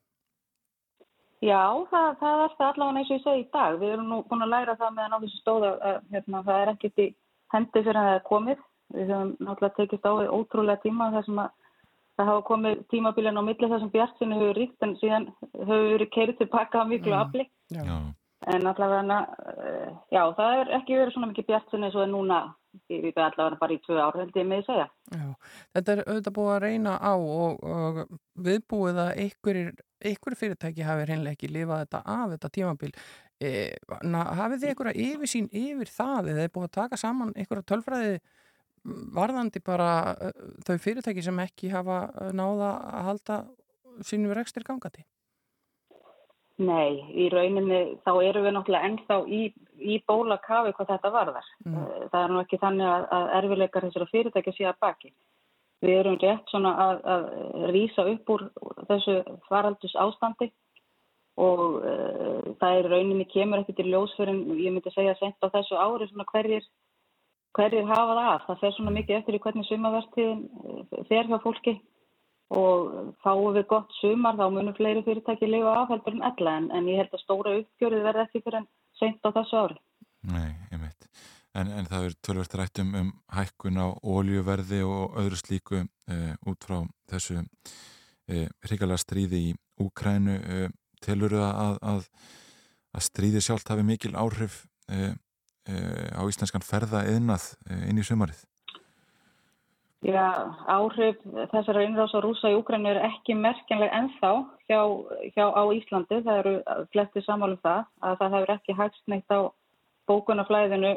Já, 1.45 1.65
það, 1.91 2.07
það 2.21 2.43
er 2.45 2.55
það 2.59 2.69
allavega 2.71 3.01
eins 3.01 3.11
og 3.11 3.17
ég 3.17 3.25
segi 3.25 3.43
í 3.43 3.51
dag. 3.53 3.75
Við 3.81 3.91
erum 3.97 4.07
nú 4.09 4.21
búin 4.29 4.45
að 4.47 4.53
læra 4.55 4.77
það 4.81 4.95
meðan 4.97 5.17
á 5.17 5.23
þessu 5.25 5.41
stóða 5.43 5.73
að 5.91 5.99
hérna, 6.15 6.41
það 6.47 6.63
er 6.63 6.73
ekkert 6.73 7.03
í 7.05 7.07
hendi 7.55 7.83
fyrir 7.83 8.01
að 8.01 8.09
það 8.09 8.17
er 8.17 8.25
komið. 8.31 8.65
Við 8.95 9.13
höfum 9.13 9.31
náttúrulega 9.41 9.77
tekist 9.79 10.09
á 10.09 10.13
við 10.21 10.33
ótrúlega 10.39 10.83
tíma 10.85 11.11
þar 11.15 11.27
sem 11.29 11.41
að 11.45 11.53
það 12.15 12.31
hafa 12.31 12.45
komið 12.49 12.83
tímabilin 12.95 13.41
á 13.41 13.43
milli 13.45 13.71
þar 13.71 13.83
sem 13.83 13.93
bjartsinu 13.95 14.41
hefur 14.41 14.61
ríkt 14.61 14.87
en 14.87 14.97
síðan 15.01 15.27
hefur 15.55 15.89
verið 15.93 16.13
keirið 16.17 16.41
tilbaka 16.41 16.85
miklu 16.89 17.17
afli. 17.19 17.49
Já. 17.75 17.97
En 18.45 18.67
allavega, 18.69 19.19
uh, 19.55 19.93
já, 20.13 20.21
það 20.37 20.59
er 20.59 20.71
ekki 20.79 20.99
verið 20.99 21.15
svona 21.15 21.31
mikið 21.31 21.47
bjartsinu 21.49 21.87
eins 21.87 21.97
og 21.97 22.05
er 22.05 22.11
núna, 22.13 22.41
við 22.91 23.07
erum 23.09 23.25
allavega 23.25 23.61
bara 23.61 23.73
í 23.77 23.81
tvö 23.87 23.97
ár 24.03 24.19
held 24.21 24.37
ég 24.37 24.49
með 24.51 24.61
að 24.61 24.69
segja. 24.69 24.87
Já, 25.15 25.29
þetta 25.77 25.95
er 25.95 26.03
auðvitað 26.05 26.37
búið 26.39 26.53
að 26.53 26.63
reyna 26.67 26.95
á 27.01 27.13
og, 27.15 27.65
og 27.65 28.01
viðbúið 28.49 29.01
að 29.05 29.13
einhverjir, 29.25 29.73
fyrirtæki 30.43 30.85
hafi 30.85 31.09
reynlega 31.09 31.39
ekki 31.39 31.53
lifað 31.55 31.85
þetta 31.87 32.03
af 32.19 32.35
þetta 32.35 32.53
tímabil. 32.59 32.93
E, 33.41 33.51
na, 34.05 34.27
hafið 34.43 34.61
þið 34.61 34.75
einhverja 34.75 35.09
yfirsýn 35.09 35.51
yfir 35.65 35.95
það 35.95 36.33
eða 36.35 36.45
er 36.45 36.55
búið 36.55 36.69
að 36.69 36.77
taka 36.77 37.01
saman 37.01 37.33
einhverja 37.39 37.69
tölfræði 37.73 38.19
varðandi 39.17 39.63
bara 39.65 39.91
uh, 40.13 40.33
þau 40.67 40.77
fyrirtæki 40.77 41.25
sem 41.25 41.41
ekki 41.45 41.73
hafa 41.73 42.05
náða 42.37 42.75
að 42.93 43.09
halda 43.09 43.41
sínum 44.05 44.35
rekstir 44.37 44.67
gangandi? 44.67 45.07
Nei, 46.63 47.03
í 47.11 47.27
rauninni 47.33 47.79
þá 48.07 48.13
erum 48.23 48.45
við 48.47 48.53
náttúrulega 48.55 48.89
ennþá 48.89 49.17
í, 49.27 49.41
í 49.83 49.97
bóla 50.07 50.37
kafi 50.39 50.71
hvað 50.77 50.91
þetta 50.93 51.11
varðar. 51.11 51.47
Mm. 51.67 51.79
Eh, 51.83 52.05
Það 52.13 52.21
er 52.21 52.35
nú 52.35 52.43
ekki 52.45 52.59
þannig 52.63 52.91
að, 52.91 53.07
að 53.17 53.31
erfileikar 53.39 53.87
þessara 53.89 54.11
fyrirtækja 54.13 54.55
sé 54.55 54.69
að 54.71 54.79
baki. 54.85 55.11
Við 55.85 55.99
erum 55.99 56.19
rétt 56.23 56.53
svona 56.53 56.75
að, 56.85 57.01
að 57.15 57.25
rýsa 57.75 58.05
upp 58.13 58.31
úr 58.37 58.45
þessu 58.89 59.17
faraldus 59.49 59.97
ástandi 59.99 60.49
og 61.43 61.65
uh, 61.83 62.55
það 62.61 62.79
er 62.79 62.89
rauninni 62.93 63.27
kemur 63.33 63.65
ekki 63.65 63.75
til 63.75 63.89
ljós 63.91 64.15
fyrir, 64.15 64.39
ég 64.55 64.71
myndi 64.71 64.93
segja 64.95 65.17
sent 65.19 65.43
á 65.43 65.51
þessu 65.51 65.75
ári 65.75 66.07
svona 66.07 66.25
hverjir, 66.31 66.63
hverjir 67.59 67.91
hafa 67.91 68.15
það 68.15 68.23
að. 68.23 68.47
Það 68.47 68.63
fer 68.63 68.77
svona 68.77 68.95
mikið 68.95 69.19
eftir 69.19 69.37
í 69.37 69.43
hvernig 69.43 69.69
sumavertíðin 69.69 70.47
fer 71.11 71.27
hjá 71.27 71.37
fólki 71.43 71.75
og 72.53 73.15
fáum 73.25 73.55
við 73.57 73.67
gott 73.71 73.93
sumar 74.01 74.37
þá 74.37 74.45
munum 74.53 74.77
fleiri 74.77 75.03
fyrirtæki 75.07 75.49
lifa 75.49 75.73
af 75.81 75.93
heldur 75.95 76.17
en 76.17 76.27
ella 76.29 76.57
en, 76.61 76.71
en 76.77 76.91
ég 76.91 77.01
held 77.01 77.17
að 77.17 77.23
stóra 77.25 77.55
uppgjörið 77.61 78.05
verði 78.05 78.25
ekki 78.27 78.43
fyrir 78.45 78.61
en 78.61 78.69
seint 79.01 79.25
á 79.25 79.31
þessu 79.33 79.63
ári. 79.63 79.81
Nei, 80.35 80.53
einmitt. 80.73 81.09
En, 81.55 81.71
en 81.71 81.87
það 81.87 82.09
er 82.09 82.17
tölvert 82.27 82.57
rætt 82.59 82.81
um, 82.83 83.13
hækkun 83.33 83.79
á 83.79 83.87
óljuverði 84.03 84.81
og 84.87 85.19
öðru 85.23 85.39
slíku 85.39 85.83
uh, 85.85 86.33
út 86.51 86.67
frá 86.67 86.81
þessu 87.13 87.41
uh, 87.41 88.49
hrikalega 88.67 89.01
stríði 89.01 89.43
í 89.51 89.53
Úkrænu. 89.85 90.39
Uh, 90.43 90.67
telur 91.05 91.37
það 91.37 91.51
að, 91.51 91.77
að, 91.93 92.09
að 92.97 93.07
stríði 93.07 93.45
sjálft 93.45 93.71
hafi 93.71 93.85
mikil 93.87 94.15
áhrif 94.17 94.65
á 95.65 96.21
íslenskan 96.29 96.65
ferða 96.65 97.03
eðnað 97.09 97.47
inn 97.89 98.01
í 98.01 98.05
sumarið? 98.05 98.43
Já, 100.05 100.53
áhrif 100.69 101.17
þessara 101.49 101.83
innráðs 101.87 102.13
á 102.13 102.21
rúsa 102.21 102.51
í 102.53 102.57
Úkrænu 102.59 102.91
er 102.91 102.99
ekki 103.07 103.37
merkjanleg 103.41 103.93
ennþá 103.97 104.33
hjá, 104.69 104.81
hjá 105.33 105.47
á 105.49 105.63
Íslandi. 105.73 106.19
Það 106.27 106.41
eru 106.43 106.55
flesti 106.93 107.23
samálum 107.25 107.61
það 107.65 107.87
að 108.05 108.19
það 108.21 108.37
hefur 108.37 108.53
ekki 108.59 108.77
hægst 108.81 109.07
neitt 109.09 109.33
á 109.33 109.49
bókunaflæðinu 110.11 110.93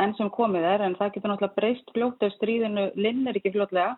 enn 0.00 0.16
sem 0.16 0.32
komið 0.32 0.64
er 0.70 0.86
en 0.86 0.96
það 0.96 1.12
getur 1.16 1.32
náttúrulega 1.34 1.58
breyst 1.58 1.92
fljótt 1.92 2.24
ef 2.24 2.32
stríðinu 2.38 2.86
linnir 2.96 3.36
ekki 3.36 3.52
fljótlega 3.52 3.92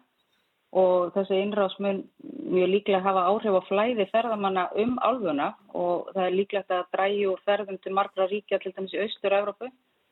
og 0.76 1.12
þessi 1.14 1.38
innrás 1.44 1.78
mun 1.78 2.02
mjög 2.26 2.72
líklega 2.72 3.04
hafa 3.06 3.28
áhrif 3.30 3.60
á 3.62 3.62
flæði 3.68 4.08
ferðamanna 4.10 4.66
um 4.82 4.98
álfuna 5.06 5.52
og 5.70 6.10
það 6.12 6.24
er 6.26 6.38
líklegt 6.40 6.74
að 6.74 6.88
drægi 6.96 7.26
úr 7.30 7.42
ferðum 7.46 7.78
til 7.78 7.94
margra 7.94 8.26
ríkja 8.26 8.58
til 8.58 8.74
dæmis 8.74 8.96
í 8.96 9.04
austur-Európu 9.06 9.70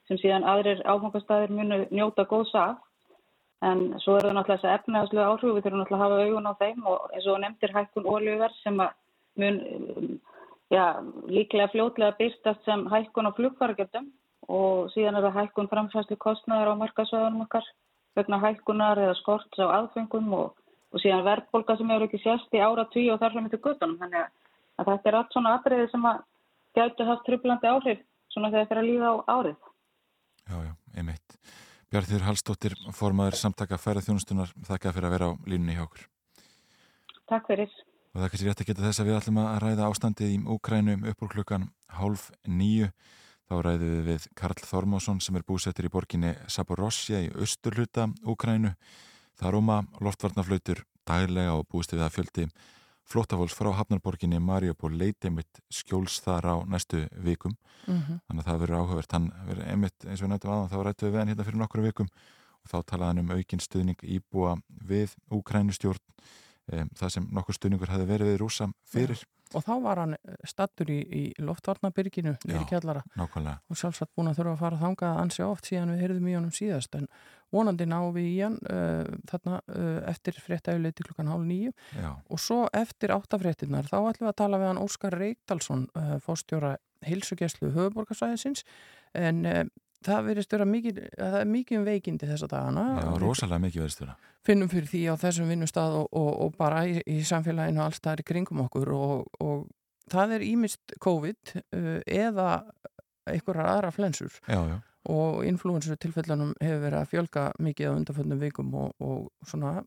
sem 0.09 0.21
síðan 0.23 0.47
aðrir 0.47 0.85
áfangastæðir 0.87 1.53
munu 1.59 1.85
njóta 1.91 2.29
góðs 2.29 2.55
af. 2.55 2.79
En 3.65 3.85
svo 4.03 4.19
eru 4.19 4.33
náttúrulega 4.35 4.61
þessi 4.61 4.73
efnaðslega 4.75 5.31
áhrif, 5.31 5.55
við 5.55 5.65
þurfum 5.65 5.81
náttúrulega 5.81 6.05
að 6.05 6.13
hafa 6.13 6.25
augun 6.29 6.51
á 6.51 6.55
þeim 6.61 6.89
og 6.91 7.15
eins 7.15 7.29
og 7.31 7.41
nefndir 7.41 7.75
hækkun 7.77 8.09
oljuverð 8.15 8.59
sem 8.61 8.83
að 8.85 8.91
mun 9.41 9.61
um, 9.77 10.11
já, 10.75 10.85
líklega 11.31 11.71
fljótlega 11.73 12.19
byrstast 12.19 12.69
sem 12.69 12.85
hækkun 12.93 13.31
á 13.31 13.37
flugfargjöldum 13.39 14.11
og 14.53 14.91
síðan 14.93 15.19
er 15.19 15.27
það 15.29 15.39
hækkun 15.39 15.71
framfæslu 15.73 16.19
kostnæðar 16.21 16.75
á 16.77 16.81
markasvæðunum 16.83 17.47
okkar 17.47 17.71
vegna 18.19 18.41
hækkunar 18.43 19.01
eða 19.01 19.17
skorts 19.21 19.59
á 19.59 19.67
aðfengum 19.81 20.31
og, 20.37 20.53
og 20.93 21.03
síðan 21.03 21.25
verðbólka 21.27 21.79
sem 21.79 21.91
hefur 21.91 22.07
ekki 22.09 22.23
sérst 22.23 22.55
í 22.55 22.63
ára 22.63 22.87
tví 22.93 23.09
og 23.13 23.21
þar 23.23 23.37
fram 23.37 23.51
til 23.51 23.63
guttunum. 23.65 23.99
Þannig 24.03 24.21
að, 24.21 24.31
að 24.79 24.91
þetta 24.93 25.11
er 25.11 25.19
allt 25.21 25.35
svona 25.35 25.57
atriði 25.59 25.91
sem 25.91 26.09
að 26.11 26.23
gætu 26.79 27.09
haft 27.09 27.27
trublandi 27.29 27.71
áhrif 27.71 28.07
svona 28.35 28.53
þegar 28.53 28.67
þetta 28.67 28.77
er 28.77 28.83
að 28.83 28.89
líða 28.91 29.11
á 29.11 29.17
árið. 29.39 29.61
Já, 30.45 30.57
já. 30.69 30.73
Bjarþýr 31.95 32.25
Hallstóttir, 32.27 32.73
formaður 32.91 33.37
samtaka 33.39 33.77
færið 33.79 34.09
þjónustunar, 34.09 34.51
þakka 34.67 34.91
fyrir 34.97 35.07
að 35.07 35.13
vera 35.15 35.27
á 35.31 35.33
línunni 35.47 35.77
hjá 35.77 35.85
okkur. 35.85 36.09
Takk 37.31 37.45
fyrir. 37.53 37.77
Og 38.11 38.19
það 38.19 38.25
er 38.27 38.33
kannski 38.33 38.49
rétt 38.49 38.63
að 38.65 38.69
geta 38.71 38.83
þess 38.83 39.03
að 39.03 39.07
við 39.07 39.19
ætlum 39.21 39.39
að 39.39 39.59
ræða 39.63 39.87
ástandið 39.93 40.33
í 40.35 40.41
Úkrænum 40.57 41.05
upp 41.13 41.23
úr 41.23 41.31
klukkan 41.37 41.69
hálf 41.95 42.25
nýju. 42.51 42.89
Þá 43.47 43.55
ræðum 43.69 43.93
við 43.93 44.03
við 44.09 44.27
Karl 44.41 44.67
Þormásson 44.67 45.23
sem 45.23 45.39
er 45.39 45.47
búsettur 45.47 45.87
í 45.87 45.93
borginni 45.95 46.35
Saporosja 46.51 47.23
í 47.23 47.31
austurluta 47.31 48.09
Úkrænu. 48.27 48.75
Það 49.39 49.55
róma 49.55 49.79
loftvarnaflautur 50.03 50.83
daglega 51.07 51.55
og 51.55 51.69
búist 51.71 51.95
við 51.95 52.09
að 52.09 52.15
fjöldi 52.17 52.49
flótafólks 53.09 53.57
frá 53.57 53.71
Hafnarborginni 53.77 54.41
Mariupol 54.41 54.97
leiti 54.97 55.31
mitt 55.31 55.61
skjóls 55.73 56.21
þar 56.25 56.49
á 56.49 56.55
næstu 56.67 57.05
vikum. 57.25 57.57
Mm 57.87 58.01
-hmm. 58.01 58.21
Þannig 58.27 58.43
að 58.43 58.49
það 58.49 58.61
verður 58.61 58.79
áhugavert. 58.79 59.13
Hann 59.13 59.33
verður 59.47 59.67
einmitt 59.67 60.05
eins 60.05 60.21
og 60.21 60.27
við 60.27 60.33
nættum 60.33 60.51
aðan 60.51 60.73
þá 60.73 60.79
rættum 60.83 61.13
við 61.13 61.19
hann 61.19 61.29
hérna 61.29 61.45
fyrir 61.45 61.61
nokkru 61.61 61.83
vikum 61.83 62.09
og 62.65 62.71
þá 62.73 62.79
talaði 62.87 63.09
hann 63.09 63.19
um 63.19 63.31
aukinn 63.37 63.61
stuðning 63.61 64.01
íbúa 64.03 64.57
við 64.69 65.15
Úkrænustjórn 65.31 66.01
um, 66.73 66.91
það 66.97 67.15
sem 67.17 67.31
nokkur 67.35 67.59
stuðningur 67.59 67.93
hefði 67.93 68.11
verið 68.11 68.33
við 68.33 68.43
rúsa 68.43 68.71
fyrir. 68.89 69.23
Já. 69.23 69.31
Og 69.55 69.63
þá 69.63 69.75
var 69.85 70.01
hann 70.01 70.15
stattur 70.49 70.89
í, 70.91 70.97
í 71.05 71.23
loftvarnabyrginu 71.45 72.33
nýri 72.49 72.65
kjallara 72.67 73.05
nákvæmlega. 73.15 73.61
og 73.71 73.79
sjálfsagt 73.79 74.11
búin 74.17 74.31
að 74.31 74.41
þurfa 74.41 74.55
að 74.55 74.63
fara 74.65 74.79
að 74.79 74.83
þangað 74.83 75.21
ansi 75.21 75.45
oft 75.47 75.69
síðan 75.69 75.93
við 75.95 76.03
heyrðum 76.03 76.31
í 76.31 76.35
honum 76.35 76.55
síðast 76.57 76.97
en 76.99 77.07
vonandi 77.55 77.87
ná 77.87 77.99
við 78.17 78.27
í 78.33 78.35
hann 78.41 78.57
uh, 78.67 79.05
þarna 79.31 79.61
uh, 79.61 80.01
eftir 80.11 80.41
fréttæguleiti 80.43 81.07
klukkan 81.07 81.31
hálf 81.31 81.47
nýju 81.47 81.71
Já. 81.95 82.11
og 82.27 82.43
svo 82.43 82.65
eftir 82.75 83.15
áttafréttinnar 83.15 83.87
þá 83.93 83.99
ætlum 84.01 84.27
við 84.27 84.33
að 84.33 84.41
tala 84.43 84.63
við 84.63 84.71
hann 84.73 84.83
Óskar 84.83 85.19
Reykdalsson 85.21 85.87
uh, 85.95 86.17
fórstjóra 86.25 86.75
heilsugjæslu 87.05 87.71
höfuborgarsvæðisins 87.77 88.65
en 89.15 89.45
það 90.05 90.29
verðist 90.29 90.55
vera 90.55 90.67
mikið, 90.69 91.01
það 91.19 91.37
er 91.41 91.51
mikið 91.51 91.79
um 91.79 91.87
veikindi 91.89 92.29
þessa 92.31 92.49
dagana. 92.51 92.85
Já, 93.01 93.09
rosalega 93.23 93.63
mikið 93.65 93.85
verðist 93.85 94.03
vera. 94.05 94.17
Finnum 94.45 94.71
fyrir 94.73 94.91
því 94.91 95.03
á 95.09 95.15
þessum 95.25 95.53
vinnustad 95.53 95.97
og, 95.99 96.09
og, 96.13 96.31
og 96.45 96.57
bara 96.61 96.85
í, 96.89 96.99
í 97.09 97.21
samfélaginu 97.25 97.85
alls 97.85 98.03
það 98.05 98.19
er 98.19 98.29
kringum 98.31 98.65
okkur 98.67 98.93
og, 98.97 99.29
og 99.45 99.67
það 100.13 100.37
er 100.39 100.49
ímist 100.49 100.97
COVID 101.05 101.55
uh, 101.61 102.01
eða 102.05 102.49
einhverjar 103.31 103.71
aðra 103.71 103.93
flensur 103.95 104.35
Já, 104.45 104.61
já. 104.69 104.77
og 105.09 105.45
influensu 105.49 105.97
tilfellunum 105.97 106.53
hefur 106.61 106.83
verið 106.83 106.99
að 107.01 107.11
fjölga 107.15 107.47
mikið 107.65 107.89
á 107.89 107.97
undanföndum 107.97 108.43
vikum 108.43 108.75
og, 108.77 108.93
og 109.01 109.49
svona 109.49 109.79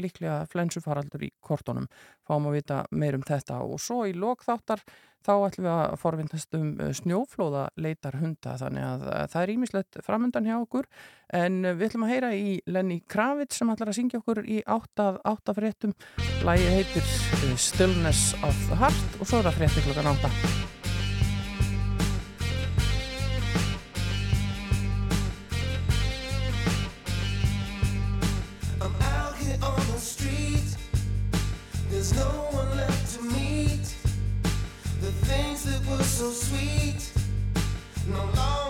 líklega 0.00 0.44
flensufaraldur 0.50 1.26
í 1.26 1.32
kortónum. 1.44 1.88
Fáum 2.26 2.50
að 2.50 2.60
vita 2.60 2.84
meirum 2.90 3.24
þetta 3.26 3.62
og 3.64 3.82
svo 3.82 4.04
í 4.08 4.14
lokþáttar 4.16 4.82
þá 5.24 5.32
ætlum 5.46 5.66
við 5.66 5.72
að 5.72 5.96
forvindast 6.02 6.58
um 6.58 6.68
eh, 6.80 6.92
snjóflóða 6.98 7.64
leitar 7.80 8.18
hunda 8.20 8.56
þannig 8.60 8.86
að 8.88 9.06
eh, 9.08 9.24
það 9.32 9.40
er 9.42 9.52
ímislegt 9.54 9.98
framöndan 10.04 10.48
hjá 10.48 10.56
okkur 10.58 10.88
en 11.40 11.62
eh, 11.64 11.76
við 11.78 11.88
ætlum 11.88 12.06
að 12.06 12.14
heyra 12.14 12.32
í 12.36 12.54
Lenny 12.68 13.00
Kravitz 13.08 13.60
sem 13.60 13.72
ætlar 13.72 13.92
að 13.92 13.98
syngja 14.00 14.20
okkur 14.20 14.44
í 14.44 14.60
8.8 14.66 15.56
fréttum. 15.56 15.96
Lægi 16.44 16.70
heitir 16.76 17.10
Stillness 17.56 18.32
of 18.44 18.64
the 18.68 18.80
Heart 18.80 19.20
og 19.20 19.28
svo 19.28 19.40
er 19.40 19.50
það 19.50 19.60
frétti 19.62 19.88
klokkan 19.88 20.14
8. 20.16 20.73
There's 32.04 32.18
no 32.22 32.32
one 32.50 32.76
left 32.76 33.16
to 33.16 33.22
meet. 33.22 33.94
The 35.00 35.10
things 35.24 35.64
that 35.64 35.80
were 35.90 36.02
so 36.02 36.30
sweet 36.32 37.10
no 38.06 38.18
longer 38.36 38.63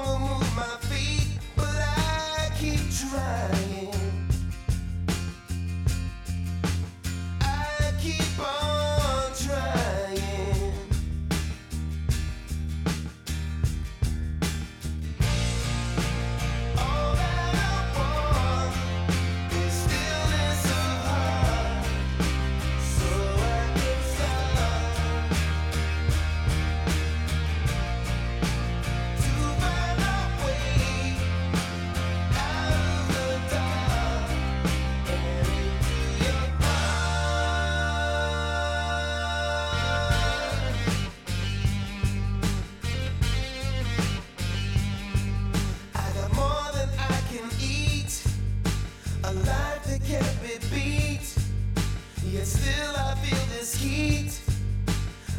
Yet 52.44 52.50
still 52.50 52.96
I 52.96 53.14
feel 53.22 53.56
this 53.56 53.74
heat. 53.74 54.38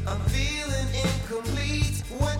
I'm 0.07 0.19
feeling 0.21 0.87
incomplete. 1.03 2.01
What 2.17 2.39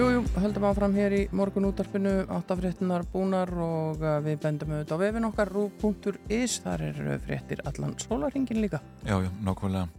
Jú, 0.00 0.06
jú, 0.08 0.20
höldum 0.40 0.64
áfram 0.64 0.94
hér 0.96 1.12
í 1.12 1.18
morgun 1.36 1.66
útarpinu, 1.68 2.22
áttafréttinar 2.32 3.02
búnar 3.12 3.50
og 3.52 4.00
uh, 4.00 4.14
við 4.24 4.38
bendum 4.40 4.70
auðvitað 4.72 4.96
á 4.96 5.02
vefin 5.02 5.26
okkar 5.28 5.50
rú.is, 5.52 6.54
þar 6.64 6.84
er 6.86 7.00
uh, 7.04 7.16
fréttir 7.20 7.60
allan 7.68 7.92
sólarringin 8.00 8.62
líka. 8.62 8.78
Já, 9.04 9.18
já, 9.20 9.28
nákvæmlega. 9.44 9.90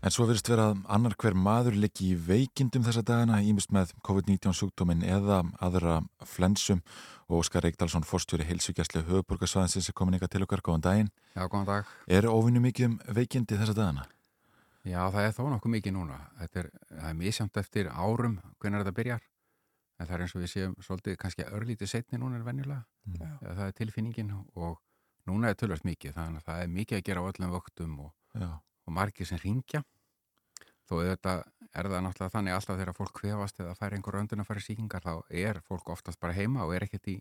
En 0.00 0.14
svo 0.14 0.24
virðist 0.30 0.48
vera 0.48 0.70
að 0.70 0.78
annar 0.96 1.16
hver 1.20 1.36
maður 1.36 1.76
liggi 1.82 2.14
í 2.14 2.16
veikindum 2.16 2.86
þessa 2.86 3.02
dagana, 3.04 3.42
ímest 3.44 3.74
með 3.76 3.92
COVID-19 4.08 4.56
sjúkdóminn 4.56 5.04
eða 5.04 5.42
aðra 5.60 5.98
flensum 6.24 6.80
og 7.28 7.42
Óskar 7.42 7.66
Reykdalsson, 7.66 8.08
fórstjóri 8.08 8.46
heilsugjastlega 8.48 9.04
höfuborgarsvæðinsins 9.10 9.90
er 9.92 9.98
komin 9.98 10.16
ykkar 10.16 10.32
til 10.32 10.46
okkar, 10.46 10.64
góðan 10.64 10.86
daginn. 10.86 11.12
Já, 11.36 11.44
góðan 11.44 11.68
dag. 11.68 11.92
Er 12.08 12.30
óvinni 12.32 12.64
mikið 12.70 12.88
um 12.88 12.96
veikindi 13.20 13.60
þessa 13.60 13.76
dagana? 13.76 14.08
Já, 14.82 15.04
það 15.12 15.28
er 15.28 15.36
þó 15.36 15.44
nokkuð 15.52 15.76
mikið 15.76 15.94
núna. 15.98 16.16
Þetta 16.40 16.64
er, 16.64 16.72
það 16.88 17.12
er 17.12 17.20
misjamt 17.20 17.60
eftir 17.60 17.92
árum 17.92 18.40
hvernig 18.56 18.80
þetta 18.80 18.96
byrjar. 18.96 19.28
En 20.02 20.08
það 20.08 20.16
er 20.16 20.24
eins 20.24 20.34
og 20.34 20.42
við 20.42 20.50
séum 20.50 20.72
svolítið 20.82 21.16
kannski 21.22 21.46
örlítið 21.46 21.90
setni 21.92 22.18
núna 22.18 22.40
en 22.40 22.46
venjulega. 22.46 22.82
Já. 23.14 23.28
Já, 23.28 23.48
það 23.54 23.64
er 23.68 23.76
tilfinningin 23.78 24.32
og 24.34 24.80
núna 25.30 25.52
er 25.52 25.58
tölvast 25.60 25.86
mikið. 25.86 26.16
Þannig 26.16 26.42
að 26.42 26.48
það 26.48 26.62
er 26.64 26.72
mikið 26.76 26.98
að 26.98 27.04
gera 27.08 27.22
á 27.22 27.28
öllum 27.30 27.54
vöktum 27.54 27.98
og, 28.02 28.12
og 28.42 28.96
margir 28.96 29.28
sem 29.30 29.40
ringja. 29.42 29.84
Þó 30.90 30.96
þetta 31.06 31.36
er 31.72 31.88
það 31.88 32.04
náttúrulega 32.04 32.34
þannig 32.34 32.56
alltaf 32.56 32.80
þegar 32.80 32.96
fólk 32.98 33.22
hvefast 33.22 33.62
eða 33.62 33.76
fær 33.78 33.94
einhver 33.96 34.18
öndun 34.18 34.42
að 34.42 34.48
fara 34.50 34.60
í 34.60 34.66
sýkingar 34.66 35.06
þá 35.06 35.12
er 35.30 35.62
fólk 35.68 35.94
oftast 35.94 36.20
bara 36.20 36.34
heima 36.36 36.66
og 36.66 36.74
er 36.76 36.88
ekkert 36.88 37.08
í 37.14 37.16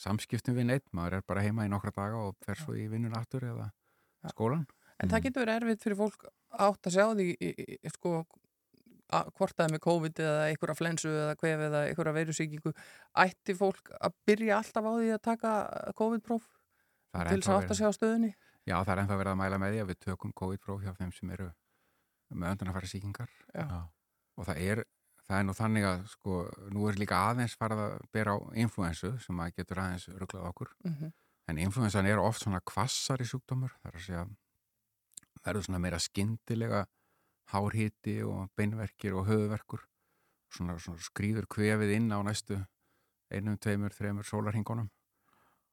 samskiptum 0.00 0.56
við 0.56 0.70
neitt. 0.72 0.88
Maður 0.96 1.20
er 1.20 1.26
bara 1.28 1.44
heima 1.44 1.68
í 1.68 1.70
nokkra 1.70 1.92
daga 1.94 2.24
og 2.30 2.38
fer 2.46 2.58
svo 2.58 2.74
í 2.74 2.88
vinnun 2.90 3.18
aftur 3.18 3.44
eða 3.52 3.68
skólan. 4.32 4.64
En 5.00 5.12
það 5.12 5.28
getur 5.28 5.44
verið 5.44 5.60
erfitt 5.60 5.84
fyrir 5.84 6.00
fólk 6.00 6.24
átt 6.50 6.88
að 6.88 6.96
sjá 6.96 7.04
því 7.16 7.28
sko, 7.94 8.14
að, 9.12 9.30
hvort 9.38 9.56
það 9.56 9.66
er 9.66 9.72
með 9.74 9.82
COVID 9.86 10.20
eða 10.24 10.42
einhverja 10.50 10.76
flensu 10.78 11.08
eða 11.10 11.36
kvef 11.40 11.64
eða 11.66 11.80
einhverja 11.88 12.14
veirusíkingu. 12.18 12.72
Ætti 13.24 13.54
fólk 13.58 13.90
að 14.00 14.14
byrja 14.26 14.58
alltaf 14.60 14.84
á 14.86 14.92
því 14.96 15.10
að 15.16 15.22
taka 15.26 15.52
COVID-próf 15.98 16.46
Það 17.10 17.20
er 17.20 17.26
til 17.28 17.36
ennþá 17.36 17.42
þess 17.42 17.50
að 17.50 17.56
átt 17.56 17.64
að 17.64 17.70
verið- 17.70 17.80
sjá 17.80 17.98
stöðunni? 17.98 18.32
Já, 18.66 18.76
það 18.84 18.92
er 18.94 19.00
ennþá 19.02 19.16
verið 19.20 19.32
að 19.34 19.40
mæla 19.40 19.58
með 19.58 19.72
því 19.74 19.80
að 19.82 19.88
við 19.90 19.98
tökum 20.06 20.32
COVID-próf 20.40 20.82
hjá 20.84 20.92
þeim 21.00 21.12
sem 21.16 21.30
eru 21.34 21.48
með 22.30 22.50
öndunarfæri 22.54 22.90
sýkingar 22.92 23.30
Já. 23.54 23.66
og 24.38 24.46
það 24.46 24.60
er, 24.62 24.84
það 25.26 25.38
er 25.40 25.44
nú 25.48 25.54
þannig 25.58 25.84
að 25.90 26.04
sko, 26.12 26.36
nú 26.70 26.86
er 26.88 26.94
líka 27.00 27.18
aðeins 27.30 27.56
farið 27.58 27.80
að 27.88 27.96
bera 28.12 28.36
á 28.36 28.38
influensu 28.54 29.10
sem 29.24 29.40
að 29.42 29.54
getur 29.56 29.80
aðeins 29.82 30.06
rugglað 30.14 30.46
okkur 30.52 30.70
Mhm. 30.84 31.12
en 31.48 31.58
influensan 31.58 32.06
er 32.06 32.18
oft 32.22 32.44
svona 32.44 32.60
kvassari 32.62 33.24
sjúkdómur 33.26 33.72
það 33.82 33.90
er 33.90 33.98
að 33.98 34.06
segja 34.06 34.28
verður 35.44 35.64
svona 35.66 35.80
meira 35.80 35.98
skyndilega 35.98 36.86
hárhiti 37.52 38.20
og 38.26 38.50
beinverkir 38.56 39.16
og 39.18 39.28
höfuverkur 39.28 39.84
svona, 40.54 40.78
svona 40.78 41.02
skrýður 41.04 41.48
kvefið 41.50 41.96
inn 41.96 42.08
á 42.14 42.18
næstu 42.26 42.58
einum, 43.30 43.58
tveimur, 43.62 43.94
þreimur 43.94 44.26
sólarhingunum 44.26 44.90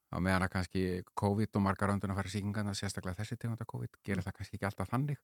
á 0.08 0.18
meðan 0.24 0.46
að 0.46 0.52
kannski 0.54 0.84
COVID 1.20 1.58
og 1.60 1.64
margar 1.66 1.92
öndun 1.92 2.14
að 2.14 2.22
fara 2.22 2.32
síkingarna, 2.32 2.74
sérstaklega 2.78 3.20
þessi 3.20 3.38
tegunda 3.42 3.66
COVID, 3.68 3.98
gerir 4.08 4.24
það 4.24 4.38
kannski 4.38 4.56
ekki 4.56 4.68
alltaf 4.70 4.92
þannig. 4.92 5.20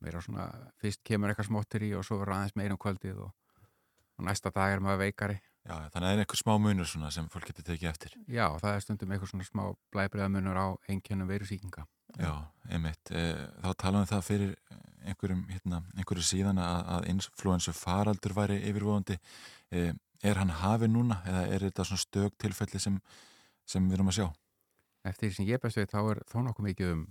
Meira 0.00 0.22
svona, 0.24 0.46
fyrst 0.80 1.02
kemur 1.04 1.32
eitthvað 1.32 1.50
smottir 1.50 1.84
í 1.84 1.90
og 1.98 2.06
svo 2.08 2.20
verður 2.22 2.38
aðeins 2.38 2.56
meira 2.56 2.76
um 2.76 2.80
kvöldið 2.80 3.20
og, 3.26 3.34
og 4.16 4.24
næsta 4.30 4.52
dag 4.54 4.72
er 4.72 4.84
maður 4.84 5.02
veikari. 5.04 5.36
Já, 5.64 5.74
þannig 5.74 5.90
að 5.90 6.00
það 6.00 6.10
er 6.14 6.22
einhver 6.22 6.40
smá 6.40 6.54
munur 6.60 6.88
sem 6.88 7.28
fólk 7.32 7.50
getur 7.50 7.68
tekið 7.68 7.90
eftir. 7.90 8.16
Já, 8.28 8.46
það 8.60 8.70
er 8.70 8.82
stundum 8.84 9.12
eitthvað 9.12 9.32
svona 9.32 9.48
smá 9.48 9.62
blæbriðamunur 9.92 10.60
á 10.60 10.66
einkennum 10.92 11.28
veirusíkinga. 11.28 11.84
Já, 12.18 12.32
einmitt. 12.70 13.10
Eh, 13.10 13.46
Þá 13.62 13.70
talaðum 13.82 14.04
við 14.04 14.10
það 14.12 14.24
fyrir 14.28 14.54
einhverjum, 15.04 15.42
hérna, 15.50 15.80
einhverju 15.98 16.22
síðan 16.24 16.58
að, 16.62 16.78
að 16.94 17.08
influensu 17.12 17.72
faraldur 17.76 18.32
væri 18.36 18.60
yfirvóðandi. 18.70 19.18
Er 20.24 20.38
hann 20.40 20.52
hafi 20.62 20.86
núna 20.88 21.18
eða 21.28 21.42
er 21.52 21.64
þetta 21.66 21.84
svona 21.84 22.00
stök 22.00 22.36
tilfelli 22.40 22.80
sem, 22.80 22.94
sem 23.68 23.84
við 23.90 23.98
erum 23.98 24.08
að 24.12 24.18
sjá? 24.20 24.28
Eftir 25.04 25.28
því 25.28 25.34
sem 25.36 25.48
ég 25.50 25.60
best 25.60 25.76
veit 25.76 25.90
þá 25.92 25.98
er 26.14 26.20
þó 26.30 26.38
nokkuð 26.46 26.64
mikið 26.70 26.92
um, 26.94 27.02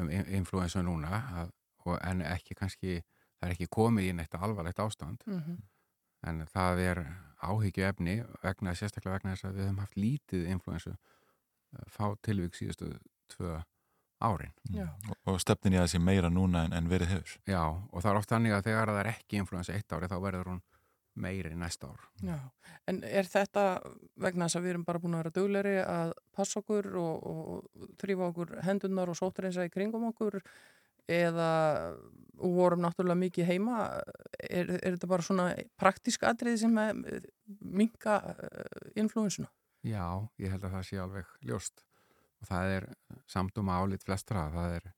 um 0.00 0.08
in- 0.14 0.30
influensu 0.38 0.80
núna 0.86 1.10
að, 1.42 1.50
og, 1.84 1.98
en 2.00 2.22
ekki 2.24 2.56
kannski, 2.56 3.02
það 3.36 3.48
er 3.50 3.54
ekki 3.58 3.68
komið 3.76 4.08
í 4.08 4.14
neitt 4.16 4.38
alvarlegt 4.38 4.80
ástand 4.80 5.26
Mhm. 5.28 5.58
en 6.26 6.46
það 6.54 6.80
er 6.86 7.02
áhyggju 7.44 7.84
efni 7.90 8.14
vegna, 8.42 8.72
sérstaklega 8.74 9.18
vegna 9.18 9.34
þess 9.36 9.44
að 9.50 9.58
við 9.58 9.66
höfum 9.66 9.82
haft 9.84 9.96
lítið 10.00 10.46
influensu 10.54 10.94
eh, 10.96 11.84
fá 11.92 12.14
tilvík 12.24 12.56
síðustu 12.56 12.94
tvö 13.28 13.58
árin. 14.24 14.54
Og, 14.76 15.18
og 15.32 15.40
stefnin 15.42 15.76
í 15.76 15.80
að 15.80 15.86
það 15.86 15.92
sé 15.92 16.00
meira 16.02 16.30
núna 16.32 16.64
en, 16.66 16.76
en 16.76 16.88
verið 16.90 17.12
hefur. 17.12 17.36
Já, 17.48 17.62
og 17.66 18.02
það 18.02 18.10
er 18.12 18.20
oft 18.20 18.32
þannig 18.32 18.56
að 18.56 18.70
þegar 18.70 18.92
það 18.92 19.02
er 19.02 19.12
ekki 19.12 19.40
influensa 19.42 19.76
eitt 19.76 19.92
ári 19.92 20.10
þá 20.10 20.16
verður 20.24 20.52
hún 20.54 20.62
meiri 21.16 21.54
næsta 21.56 21.88
ár. 21.88 22.06
Já, 22.24 22.38
en 22.90 23.00
er 23.08 23.28
þetta 23.28 23.66
vegna 24.20 24.48
þess 24.48 24.58
að 24.58 24.66
við 24.66 24.74
erum 24.74 24.86
bara 24.88 25.00
búin 25.00 25.16
að 25.16 25.22
vera 25.24 25.34
dugleri 25.38 25.76
að 25.80 26.12
passa 26.36 26.60
okkur 26.60 26.90
og, 27.00 27.28
og 27.30 27.86
þrýfa 28.02 28.30
okkur 28.32 28.54
hendunar 28.66 29.12
og 29.12 29.18
sóttreinsa 29.18 29.64
í 29.64 29.72
kringum 29.72 30.10
okkur 30.10 30.40
eða 31.06 31.50
vorum 32.36 32.82
náttúrulega 32.82 33.20
mikið 33.20 33.48
heima 33.48 33.76
er, 34.42 34.74
er 34.76 34.96
þetta 34.96 35.08
bara 35.08 35.24
svona 35.24 35.46
praktísk 35.80 36.26
atriði 36.28 36.64
sem 36.66 36.76
minka 37.60 38.18
influensuna? 38.98 39.48
Já, 39.86 40.26
ég 40.42 40.52
held 40.52 40.66
að 40.66 40.76
það 40.76 40.88
sé 40.88 41.00
alveg 41.00 41.36
ljóst 41.46 41.85
og 42.42 42.50
það 42.50 42.76
er 42.76 42.88
samduma 43.30 43.80
álit 43.80 44.06
flestra, 44.06 44.48
það 44.54 44.78
er 44.78 44.92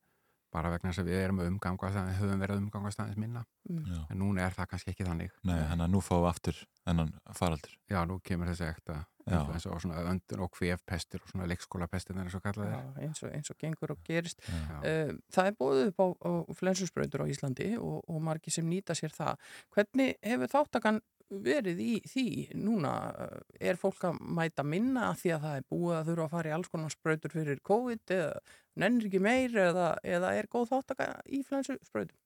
bara 0.53 0.72
vegna 0.72 0.91
þess 0.91 1.03
að 1.03 1.11
við 1.11 1.22
erum 1.22 1.41
að 1.43 1.51
umgangast 1.53 1.99
við 1.99 2.20
höfum 2.22 2.43
verið 2.43 2.57
að 2.57 2.62
umgangast 2.62 3.03
aðeins 3.03 3.20
minna 3.20 3.45
Mm. 3.68 4.05
En 4.09 4.16
núna 4.16 4.47
er 4.47 4.55
það 4.57 4.68
kannski 4.70 4.93
ekki 4.95 5.05
þannig 5.05 5.32
Nei, 5.45 5.59
þannig 5.68 5.84
að 5.84 5.91
nú 5.93 6.01
fáum 6.01 6.22
við 6.22 6.30
aftur 6.30 6.61
þennan 6.86 7.11
faraldur. 7.36 7.74
Já, 7.91 7.99
nú 8.09 8.16
kemur 8.24 8.49
þessi 8.49 8.64
ekta 8.64 8.97
og 9.28 9.82
svona 9.82 10.05
öndun 10.09 10.45
og 10.47 10.53
kvefpestir 10.57 11.20
og 11.20 11.28
svona 11.28 11.49
leikskólapestir 11.51 12.16
eins 12.16 12.36
og 12.39 12.45
kallað 12.47 12.70
Já, 12.72 12.78
eins 13.05 13.20
og, 13.20 13.34
eins 13.36 13.53
og 13.53 13.59
gengur 13.61 13.93
og 13.93 14.01
gerist. 14.07 14.41
Já. 14.49 14.78
Uh, 14.80 15.12
það 15.34 15.51
er 15.51 15.59
bóðið 15.61 15.91
upp 15.91 16.01
á, 16.01 16.07
á 16.16 16.30
flensusbrautur 16.62 17.26
á 17.28 17.30
Íslandi 17.34 17.68
og, 17.76 18.01
og 18.09 18.24
margir 18.24 18.57
sem 18.57 18.64
nýta 18.64 18.97
sér 18.97 19.12
það. 19.12 19.36
Hvernig 19.76 20.16
hefur 20.24 20.55
þáttakann 20.55 21.03
verið 21.28 21.80
í 21.82 21.94
því 22.08 22.26
núna? 22.56 22.92
Uh, 23.12 23.40
Er 23.60 23.76
fólk 23.80 24.04
að 24.08 24.20
mæta 24.22 24.64
minna 24.64 25.10
af 25.10 25.20
því 25.22 25.34
að 25.34 25.44
það 25.44 25.58
er 25.58 25.66
búið 25.72 25.96
að 25.98 26.08
þurfa 26.10 26.24
að 26.24 26.34
fara 26.36 26.50
í 26.50 26.54
alls 26.56 26.70
konar 26.72 26.94
sprautur 26.94 27.34
fyrir 27.34 27.60
COVID 27.68 28.14
eða 28.16 28.40
nennir 28.78 29.08
ekki 29.10 29.20
meir 29.22 29.56
eða, 29.68 29.88
eða 30.02 30.32
er 30.38 30.48
góð 30.50 30.70
þáttaka 30.72 31.08
í 31.26 31.42
flensusbrautum? 31.46 32.16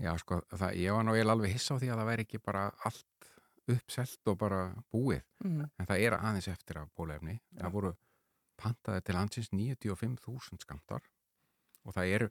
Já, 0.00 0.14
sko, 0.16 0.40
það, 0.48 0.76
ég 0.80 0.94
var 0.96 1.04
nú 1.04 1.12
eiginlega 1.12 1.36
alveg 1.36 1.52
hissa 1.52 1.76
á 1.76 1.80
því 1.80 1.90
að 1.90 1.98
það 2.00 2.10
væri 2.10 2.24
ekki 2.24 2.40
bara 2.40 2.62
allt 2.88 3.30
uppselt 3.70 4.30
og 4.32 4.38
bara 4.40 4.60
búið. 4.92 5.24
Mhm. 5.44 5.66
En 5.78 5.86
það 5.86 6.04
er 6.06 6.16
aðeins 6.16 6.48
eftir 6.48 6.80
af 6.80 6.88
bólefni. 6.96 7.40
Það 7.58 7.74
voru 7.74 7.96
pantaði 8.60 9.04
til 9.04 9.14
landsins 9.16 9.50
95.000 9.52 10.64
skamtar 10.64 11.04
og 11.84 11.94
það 11.96 12.14
er 12.16 12.24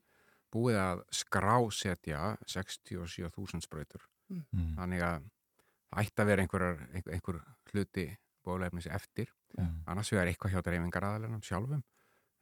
búið 0.54 0.78
að 0.82 1.04
skrásetja 1.14 2.38
67.000 2.50 3.62
sprautur. 3.66 4.02
Mm. 4.30 4.76
Þannig 4.78 5.04
að 5.06 5.30
ætti 5.98 6.22
að 6.22 6.32
vera 6.32 6.46
einhver, 6.46 6.66
einhver, 6.94 7.14
einhver 7.16 7.40
hluti 7.74 8.08
bólefnis 8.46 8.88
eftir. 8.88 9.32
Mm. 9.58 9.84
Annars 9.90 10.12
vegar 10.14 10.30
eitthvað 10.30 10.56
hjá 10.56 10.66
dreifingar 10.66 11.08
aðalennum 11.10 11.46
sjálfum 11.46 11.82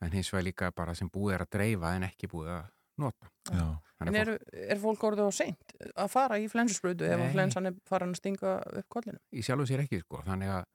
en 0.04 0.14
hins 0.14 0.32
vegar 0.34 0.46
líka 0.46 0.72
bara 0.76 0.96
sem 0.96 1.10
búið 1.10 1.38
er 1.38 1.46
að 1.46 1.54
dreifa 1.58 1.94
en 1.98 2.08
ekki 2.08 2.30
búið 2.32 2.54
að 2.58 2.66
nota. 3.02 3.30
Já. 3.50 3.68
En 4.06 4.14
er, 4.14 4.34
er 4.54 4.80
fólk 4.82 5.04
orðið 5.10 5.30
á 5.30 5.34
seint 5.34 5.76
að 5.90 6.10
fara 6.14 6.38
í 6.38 6.46
flensusbrautu 6.52 7.06
ef 7.08 7.24
flensan 7.34 7.70
er 7.70 7.78
farin 7.88 8.14
að 8.14 8.20
stinga 8.20 8.58
upp 8.82 8.90
kollinu? 8.94 9.22
í 9.34 9.42
sjálfu 9.46 9.66
sér 9.70 9.82
ekki 9.86 10.04
sko, 10.04 10.22
þannig 10.26 10.52
að 10.54 10.68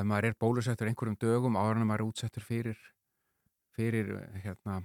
ef 0.00 0.06
maður 0.10 0.28
er 0.28 0.38
bólusettur 0.42 0.90
einhverjum 0.90 1.18
dögum 1.22 1.58
áður 1.58 1.78
en 1.78 1.86
maður 1.86 2.02
er 2.02 2.10
útsettur 2.10 2.44
fyrir 2.44 2.80
fyrir 3.78 4.10
hérna 4.42 4.80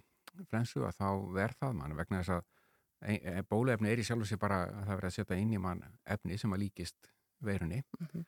flensu 0.51 0.85
að 0.85 0.99
þá 0.99 1.07
verð 1.33 1.59
það 1.63 1.79
mann 1.79 1.97
vegna 1.97 2.21
þess 2.21 2.35
að 2.37 2.45
ein, 3.03 3.19
e, 3.23 3.41
bóluefni 3.49 3.89
er 3.91 3.99
í 4.01 4.05
sjálfu 4.07 4.25
sér 4.29 4.39
bara 4.41 4.61
að 4.67 4.85
það 4.87 4.95
verið 4.99 5.09
að 5.11 5.15
setja 5.17 5.37
inn 5.41 5.53
í 5.53 5.59
mann 5.61 5.83
efni 6.05 6.37
sem 6.39 6.53
að 6.55 6.63
líkist 6.65 7.11
veirunni 7.43 7.83
Mhm. 7.99 8.23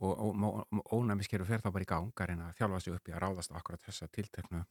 og, 0.00 0.18
og, 0.18 0.66
og 0.72 0.92
ónæmiskeru 0.98 1.44
fer 1.46 1.60
þá 1.62 1.70
bara 1.72 1.84
í 1.84 1.90
gangar 1.92 2.30
en 2.34 2.40
að 2.48 2.56
þjálfa 2.58 2.80
sig 2.82 2.94
upp 2.94 3.08
í 3.08 3.12
að 3.14 3.20
ráðast 3.22 3.52
á 3.52 3.56
akkurat 3.60 3.80
þessa 3.84 4.08
tilteknu 4.10 4.64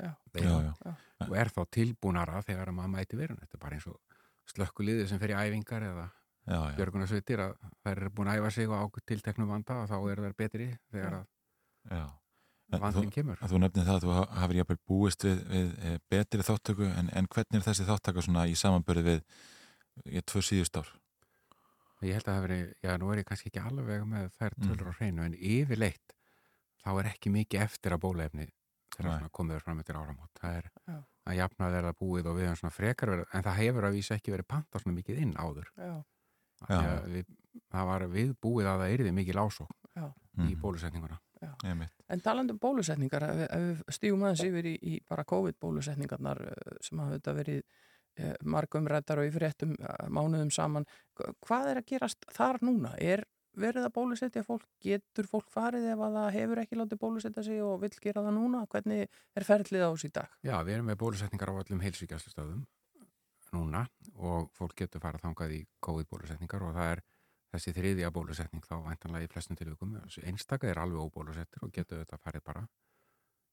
Já. 0.00 0.14
Já, 0.34 0.74
já. 0.84 0.94
og 1.28 1.34
er 1.36 1.48
þá 1.52 1.60
tilbúnara 1.70 2.42
þegar 2.42 2.70
maður 2.72 2.92
mæti 2.94 3.16
veirun 3.20 3.36
þetta 3.40 3.56
er 3.58 3.60
bara 3.60 3.76
eins 3.76 3.86
og 3.86 3.98
slökkuliðið 4.54 5.08
sem 5.10 5.18
fer 5.20 5.34
í 5.34 5.36
æfingar 5.36 5.82
eða 5.84 6.06
Já, 6.48 6.56
já. 6.70 6.76
björgunarsveitir 6.78 7.42
að 7.44 7.52
þær 7.84 7.96
eru 8.00 8.10
búin 8.16 8.28
að 8.32 8.40
æfa 8.40 8.50
sig 8.56 8.68
á 8.72 8.80
ákveð 8.80 9.04
tilteknum 9.12 9.48
vanda 9.52 9.76
og 9.82 9.88
þá 9.90 9.96
eru 10.12 10.24
þær 10.24 10.36
betri 10.40 10.68
þegar 10.90 11.18
að 11.20 11.26
Já. 11.90 12.06
Vandin 12.78 13.10
kemur. 13.10 13.36
Þú 13.42 13.58
nefnir 13.58 13.84
það 13.88 13.96
að 13.98 14.04
þú 14.04 14.12
ha- 14.14 14.40
hafir 14.40 14.56
jafnvel 14.60 14.78
búist 14.86 15.24
við, 15.26 15.40
við 15.50 15.72
e, 15.90 15.98
betri 16.10 16.42
þáttöku 16.46 16.86
en, 16.86 17.10
en 17.12 17.26
hvernig 17.26 17.58
er 17.60 17.66
þessi 17.66 17.86
þáttaka 17.88 18.22
svona 18.22 18.46
í 18.46 18.54
samanbörði 18.54 19.02
við 19.02 19.20
ég, 20.14 20.24
tvö 20.24 20.42
síðust 20.42 20.76
ár? 20.78 20.88
Ég 22.00 22.14
held 22.16 22.28
að 22.30 22.36
það 22.38 22.44
veri, 22.46 22.60
já 22.86 22.94
nú 22.96 23.10
er 23.12 23.18
ég 23.20 23.26
kannski 23.28 23.50
ekki 23.50 23.60
alveg 23.60 24.04
með 24.08 24.30
þær 24.38 24.54
tölur 24.62 24.88
á 24.88 24.98
hreinu 25.00 25.24
en 25.26 25.34
yfirleitt 25.36 26.14
þá 26.80 26.90
er 27.02 27.08
ekki 27.10 27.32
mikið 27.34 27.60
eftir 27.66 27.92
að 27.92 28.00
bólaefni 28.06 28.46
þegar 28.94 29.10
Nei. 29.10 29.18
svona 29.18 29.32
komið 29.36 29.56
er 29.58 29.64
fram 29.66 29.82
eftir 29.82 29.98
áramót. 30.00 30.30
Það 30.40 30.54
er 30.60 30.70
Já. 30.88 30.94
að 31.30 31.36
jafna 31.36 31.68
verða 31.74 31.92
búið 32.00 32.30
og 32.30 32.38
við 32.38 32.46
höfum 32.48 32.58
svona 32.62 32.72
frekar 32.74 33.12
verið, 33.12 33.26
en 33.36 33.44
það 33.44 33.58
hefur 33.60 33.86
að 33.90 33.98
vísa 33.98 34.16
ekki 34.16 34.32
verið 34.32 34.48
panta 34.48 34.80
svona 34.80 34.96
mikið 34.96 35.20
inn 35.26 35.34
áður. 35.36 35.68
Já. 35.76 35.92
Af 36.60 36.68
því 36.70 36.78
að 36.80 37.04
Við, 37.14 37.28
það 37.72 37.86
var 37.90 38.02
viðbúið 38.14 38.66
að 38.72 38.80
það 38.82 38.94
yrði 38.96 39.12
mikið 39.20 39.38
lásók 39.38 39.70
Já. 39.96 40.06
í 40.48 40.56
bólusetninguna. 40.60 41.20
Já. 41.40 41.52
Einmitt. 41.64 41.92
En 42.12 42.20
talandi 42.20 42.52
um 42.52 42.58
bólusetningar, 42.60 43.22
ef, 43.24 43.36
við- 43.38 43.50
ef 43.56 43.62
við 43.86 43.94
stígum 43.96 44.24
aðeins 44.26 44.42
yfir 44.44 44.66
í, 44.68 44.74
í 44.82 45.00
bara 45.08 45.24
COVID-bólusetningarnar 45.24 46.40
eh, 46.50 46.78
sem 46.84 46.98
hafa 47.00 47.16
þetta 47.18 47.34
verið 47.38 47.60
eh, 48.20 48.34
margumrættar 48.44 49.22
og 49.22 49.28
í 49.30 49.34
fréttum 49.34 49.72
eh, 49.80 50.08
mánuðum 50.12 50.50
saman, 50.52 50.84
Hva- 51.16 51.32
hvað 51.46 51.70
er 51.72 51.80
að 51.82 51.86
gerast 51.94 52.26
þar 52.36 52.60
núna? 52.66 52.92
Er 53.00 53.24
verið 53.60 53.86
að 53.88 53.94
bólusetja 53.96 54.42
fólk? 54.46 54.66
Getur 54.84 55.26
fólk 55.26 55.48
farið 55.50 55.88
ef 55.94 55.98
að 56.06 56.18
það 56.20 56.28
hefur 56.36 56.60
ekki 56.62 56.76
látið 56.78 57.00
bólusetja 57.02 57.42
sig 57.42 57.62
og 57.64 57.80
vill 57.82 57.96
gera 58.04 58.22
það 58.22 58.36
núna? 58.36 58.60
Hvernig 58.70 59.08
er 59.34 59.44
ferlið 59.48 59.82
á 59.82 59.90
þessu 59.90 60.06
í 60.10 60.12
dag? 60.20 60.36
Já, 60.46 60.54
við 60.62 60.76
erum 60.76 60.86
með 60.92 61.00
bólusetningar 61.02 61.50
á 61.50 61.60
öllum 61.64 61.82
heilsugjastustöðum 61.82 62.60
núna 63.56 63.80
og 64.22 64.52
fólk 64.54 64.76
getur 64.78 65.02
farað 65.02 65.24
þangað 65.24 65.56
í 65.56 65.64
COVID-bólusetningar 65.82 66.62
og 66.68 66.76
það 66.76 66.92
er 66.94 67.02
þessi 67.50 67.72
þriðja 67.74 68.10
bólusetning 68.14 68.62
þá 68.66 68.74
væntanlega 68.86 69.26
í 69.26 69.30
flestum 69.32 69.56
tilvíkum. 69.58 69.96
Einstaka 70.22 70.68
er 70.70 70.78
alveg 70.78 71.00
óbólusettir 71.10 71.62
og 71.66 71.72
getur 71.74 72.02
þetta 72.04 72.18
farið 72.22 72.44
bara 72.46 72.66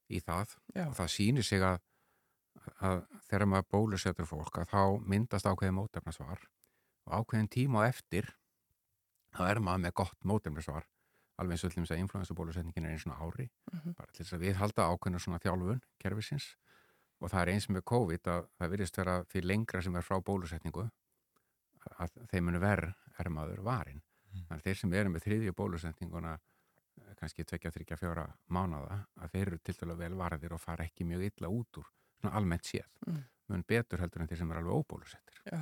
í 0.09 0.19
það 0.23 0.53
Já. 0.75 0.85
og 0.87 0.95
það 0.95 1.09
sýnir 1.15 1.43
sig 1.47 1.61
að, 1.65 1.79
að 2.79 3.01
þegar 3.29 3.45
maður 3.53 3.69
bólusettur 3.73 4.25
fólk 4.29 4.59
að 4.61 4.69
þá 4.71 4.81
myndast 5.03 5.45
ákveðin 5.49 5.75
mótefnasvar 5.79 6.45
og 7.07 7.15
ákveðin 7.21 7.49
tíma 7.51 7.83
á 7.83 7.89
eftir 7.89 8.29
þá 9.35 9.41
er 9.49 9.59
maður 9.59 9.83
með 9.87 9.93
gott 9.99 10.23
mótefnasvar 10.23 10.85
alveg 11.37 11.53
eins 11.57 11.65
og 11.67 11.73
til 11.73 11.83
þess 11.83 11.93
að 11.93 11.99
influensabólusetningin 12.05 12.85
er 12.87 12.95
eins 12.95 13.05
og 13.09 13.19
ári 13.27 13.49
Mhm. 13.73 13.93
bara 13.97 14.11
til 14.13 14.23
þess 14.25 14.33
að 14.37 14.45
við 14.47 14.55
halda 14.61 14.87
ákveðna 14.93 15.19
svona 15.19 15.39
þjálfun 15.43 15.81
kerfisins 15.99 16.47
og 17.21 17.29
það 17.33 17.41
er 17.41 17.51
eins 17.53 17.67
með 17.69 17.83
COVID 17.89 18.27
að 18.31 18.47
það 18.57 18.71
virðist 18.71 18.97
vera 18.97 19.17
því 19.25 19.41
lengra 19.43 19.81
sem 19.81 19.95
er 19.95 20.01
frá 20.07 20.17
bólusetningu 20.23 20.87
að 21.99 22.15
þeim 22.31 22.45
munu 22.49 22.59
verð 22.63 22.93
er 23.23 23.29
maður 23.33 23.63
varin. 23.65 24.01
Þannig 24.31 24.59
að 24.59 24.65
þeir 24.67 24.79
sem 24.81 24.93
eru 24.93 25.13
með 25.13 25.25
þriðju 25.25 25.53
bólusetninguna 25.57 26.33
eh, 26.37 27.13
kannski 27.19 27.45
tvekja, 27.47 27.71
þryggja, 27.73 27.99
fjóra 28.01 28.25
mánada 28.53 28.99
að 29.21 29.33
þeir 29.33 29.45
eru 29.47 29.61
til 29.63 29.77
dæla 29.79 29.97
vel 30.01 30.13
varðir 30.19 30.55
og 30.57 30.61
fara 30.61 30.85
ekki 30.85 31.07
mjög 31.07 31.25
illa 31.29 31.51
út 31.53 31.81
úr, 31.81 31.87
svona 32.19 32.35
almennt 32.37 32.69
séð. 32.69 32.89
Mm. 33.07 33.23
Mun 33.47 33.63
betur 33.67 34.03
heldur 34.03 34.23
en 34.23 34.29
þeir 34.29 34.41
sem 34.41 34.51
eru 34.51 34.61
alveg 34.61 34.81
óbólusettir. 34.81 35.41
Já, 35.47 35.61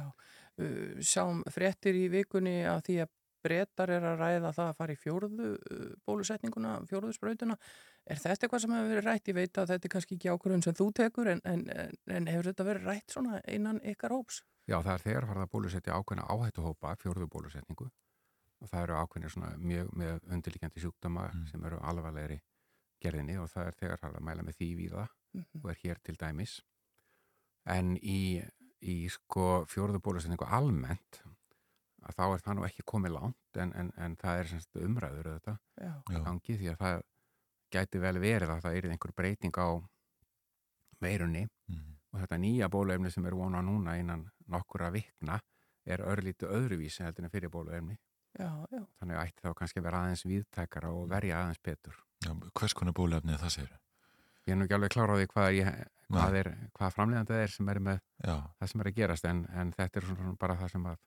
sjáum 1.06 1.44
fréttir 1.54 1.98
í 2.00 2.08
vikunni 2.10 2.64
að 2.66 2.82
því 2.88 2.96
að 3.04 3.14
brettar 3.46 3.92
er 3.96 4.06
að 4.10 4.20
ræða 4.24 4.52
það 4.58 4.70
að 4.72 4.78
fara 4.80 4.96
í 4.96 5.00
fjórðu 5.02 5.50
uh, 5.56 5.84
bólusetninguna, 6.10 6.74
fjórðu 6.90 7.14
sprautuna. 7.16 7.58
Er 8.06 8.22
þetta 8.22 8.46
eitthvað 8.48 8.64
sem 8.66 8.74
hefur 8.76 8.92
verið 8.94 9.08
rætt? 9.10 9.30
Ég 9.32 9.38
veit 9.40 9.60
að 9.62 9.72
þetta 9.74 9.90
er 9.90 9.94
kannski 9.96 10.18
ekki 10.20 10.32
ákvörðun 10.34 10.66
sem 10.66 10.78
þú 10.78 10.88
tekur 11.00 11.30
en, 11.32 11.42
en, 11.46 11.66
en, 12.18 12.30
hefur 12.34 12.50
þetta 12.52 12.68
verið 12.70 12.90
rætt 12.92 13.16
svona 13.16 13.42
innan 13.58 13.82
ykkar 13.94 14.14
hóps? 14.18 14.42
Já, 14.66 14.80
það 14.82 14.94
er 14.98 15.06
þegar 15.06 15.30
farið 15.30 15.46
að 15.46 15.54
bólusetja 15.54 15.98
ákveðna 16.00 16.28
áhættuhópa, 16.34 16.96
fjórðu 17.02 17.30
bólusetningu 17.34 17.90
og 18.64 18.70
það 18.72 18.84
eru 18.86 18.96
ákveðnir 19.04 19.34
svona 19.34 19.50
mjög 19.62 19.90
með 20.00 20.30
undirlíkjandi 20.32 20.82
sjúkdama 20.82 21.26
sem 21.52 21.66
eru 21.68 21.78
alvarlegri 21.86 22.40
gerðinni 23.04 23.36
og 23.42 23.50
það 23.52 23.68
er 23.70 23.78
þegar 23.82 24.02
farið 24.02 24.22
að 24.22 24.26
mæla 24.30 24.46
með 24.48 24.58
því 24.62 24.70
víða 24.80 25.08
Mhm. 25.36 25.62
og 25.64 25.70
er 25.70 25.80
hér 25.84 25.98
til 26.04 26.16
dæmis. 26.16 26.62
En 27.68 27.96
í, 27.98 28.40
í 28.82 28.96
sko 29.12 29.66
fjórðu 29.68 30.00
bólusetningu 30.00 30.48
almennt 30.48 31.20
að 32.06 32.16
þá 32.20 32.24
er 32.28 32.44
það 32.46 32.58
nú 32.58 32.66
ekki 32.68 32.86
komið 32.86 33.16
langt 33.16 33.60
en, 33.62 33.74
en, 33.74 33.92
en 33.98 34.16
það 34.22 34.40
er 34.40 34.52
semst 34.52 34.80
umræður 34.80 35.30
Já. 35.42 35.94
í 36.12 36.22
gangi 36.22 36.58
því 36.60 36.72
að 36.74 36.80
það 36.84 37.04
gæti 37.76 38.02
vel 38.04 38.16
verið 38.22 38.54
að 38.54 38.64
það 38.66 38.78
er 38.80 38.90
einhver 38.94 39.14
breyting 39.18 39.58
á 39.58 39.68
veirunni 41.02 41.46
og 42.16 42.22
þetta 42.22 42.40
nýja 42.40 42.70
bóluefni 42.72 43.12
sem 43.12 43.26
er 43.28 43.36
vona 43.36 43.62
núna 43.66 43.98
innan 44.00 44.28
nokkura 44.48 44.92
vikna 44.94 45.40
er 45.86 46.02
örlítið 46.02 46.54
öðruvísi 46.56 47.04
heldur 47.04 47.28
en 47.28 47.34
fyrir 47.34 47.52
bóluefni 47.54 47.98
Já, 48.36 48.52
já. 48.72 48.82
þannig 49.00 49.16
að 49.16 49.26
ætti 49.30 49.46
þá 49.46 49.54
kannski 49.56 49.80
að 49.80 49.86
vera 49.88 50.04
aðeins 50.04 50.26
viðtækara 50.28 50.92
og 50.92 51.10
verja 51.10 51.42
aðeins 51.42 51.62
betur 51.64 52.00
Já, 52.26 52.32
hvers 52.60 52.74
konar 52.76 52.96
bóluefni 52.96 53.36
er 53.36 53.42
það 53.44 53.54
segir? 53.58 53.76
Ég 54.46 54.54
er 54.54 54.60
nú 54.60 54.66
ekki 54.68 54.76
alveg 54.78 54.94
klár 54.94 55.14
á 55.14 55.16
því 55.18 55.28
hvað, 55.32 55.48
ég, 55.58 55.70
hvað, 56.12 56.36
er, 56.42 56.50
hvað 56.76 56.96
framleiðandi 56.96 57.38
er 57.42 57.54
sem 57.54 57.70
er 57.72 57.80
með 57.88 58.02
Já. 58.22 58.36
það 58.60 58.72
sem 58.72 58.84
er 58.84 58.90
að 58.92 58.98
gerast 59.00 59.30
en, 59.30 59.40
en 59.56 59.72
þetta 59.74 60.02
er 60.02 60.08
svona 60.10 60.36
bara 60.42 60.58
það 60.60 60.74
sem 60.76 60.90
að 60.92 61.00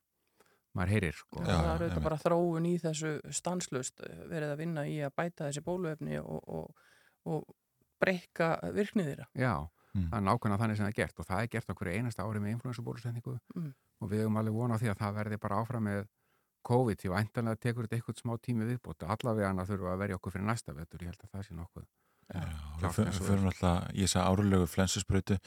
maður 0.76 0.92
heyrir 0.94 1.16
sko. 1.16 1.40
Já, 1.42 1.54
það 1.54 1.70
er 1.70 1.82
auðvitað 1.82 2.04
bara 2.08 2.20
þróun 2.24 2.66
í 2.68 2.74
þessu 2.82 3.14
stanslust 3.38 4.02
verið 4.28 4.52
að 4.52 4.60
vinna 4.62 4.84
í 4.88 4.98
að 5.06 5.14
bæta 5.16 5.48
þessi 5.48 5.64
bóluefni 5.66 6.20
og, 6.20 6.42
og, 6.48 6.84
og 7.26 7.48
breyka 8.02 8.52
virknið 8.76 9.08
þeirra. 9.12 9.26
Já, 9.34 9.54
það 9.96 10.18
er 10.20 10.26
nákvæmlega 10.28 10.60
þannig 10.62 10.78
sem 10.78 10.86
það 10.86 10.92
er 10.92 10.98
gert 11.00 11.18
og 11.24 11.26
það 11.30 11.42
er 11.42 11.50
gert 11.56 11.72
okkur 11.74 11.90
einasta 11.94 12.26
ári 12.28 12.42
með 12.44 12.54
influensabólusetningu 12.58 13.38
Mm. 13.56 13.72
og 14.04 14.10
við 14.12 14.20
höfum 14.22 14.36
alveg 14.38 14.54
vona 14.54 14.76
á 14.76 14.80
því 14.80 14.90
að 14.92 14.98
það 15.00 15.16
verði 15.18 15.38
bara 15.42 15.58
áfram 15.62 15.88
með 15.88 16.04
COVID 16.68 17.00
því 17.00 17.08
væntanlega 17.14 17.58
tekur 17.62 17.86
þetta 17.86 17.96
eitthvað 17.98 18.20
smá 18.20 18.34
tími 18.44 18.66
viðbót 18.68 19.02
allavega 19.08 19.48
hann 19.48 19.62
að 19.62 19.70
þurfa 19.72 19.92
að 19.94 20.00
verja 20.02 20.18
okkur 20.18 20.34
fyrir 20.34 20.46
næsta 20.46 20.74
vetur, 20.76 21.02
ég 21.02 21.10
held 21.10 21.24
að 21.24 21.32
það 21.32 21.46
sé 21.48 21.56
nokkuð 21.58 21.86
eins 23.08 23.18
við 23.18 23.28
förum 23.30 23.46
alltaf 23.48 23.88
í 23.94 24.02
þessa 24.04 24.24
árulegu 24.28 24.66
flensusbrötu 24.68 25.38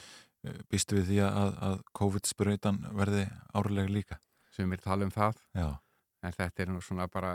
býstu 0.72 0.96
við 0.98 1.06
því 1.12 1.18
að, 1.28 1.52
að 1.68 1.76
COVID-sprötan 2.00 2.80
verði 2.98 3.24
árulega 3.54 3.92
líka? 3.94 4.18
Sem 4.52 4.70
við 4.70 4.82
tala 4.84 5.08
um 5.08 5.14
það. 5.14 5.40
Já. 5.56 5.68
en 6.22 6.34
þetta 6.36 6.62
er 6.62 6.68
nú 6.70 6.80
svona 6.84 7.08
bara 7.10 7.32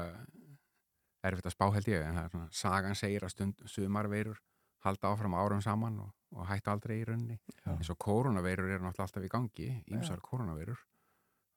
erfitt 1.27 1.49
að 1.49 1.55
spá 1.55 1.65
held 1.73 1.89
ég. 1.91 2.05
En 2.05 2.15
það 2.15 2.23
er 2.23 2.29
svona 2.35 2.49
sagan 2.55 2.95
segir 2.95 3.25
að 3.25 3.33
stund 3.33 3.63
sumarveirur 3.67 4.37
halda 4.85 5.11
áfram 5.11 5.35
árum 5.35 5.61
saman 5.61 5.99
og, 6.05 6.11
og 6.37 6.47
hætta 6.47 6.71
aldrei 6.71 7.01
í 7.01 7.05
rauninni. 7.07 7.39
Eins 7.65 7.89
og 7.91 7.97
koronaveirur 7.99 8.69
eru 8.69 8.85
náttúrulega 8.85 9.07
alltaf 9.09 9.25
í 9.25 9.31
gangi 9.33 9.69
ímsar 9.91 10.21
koronaveirur 10.23 10.79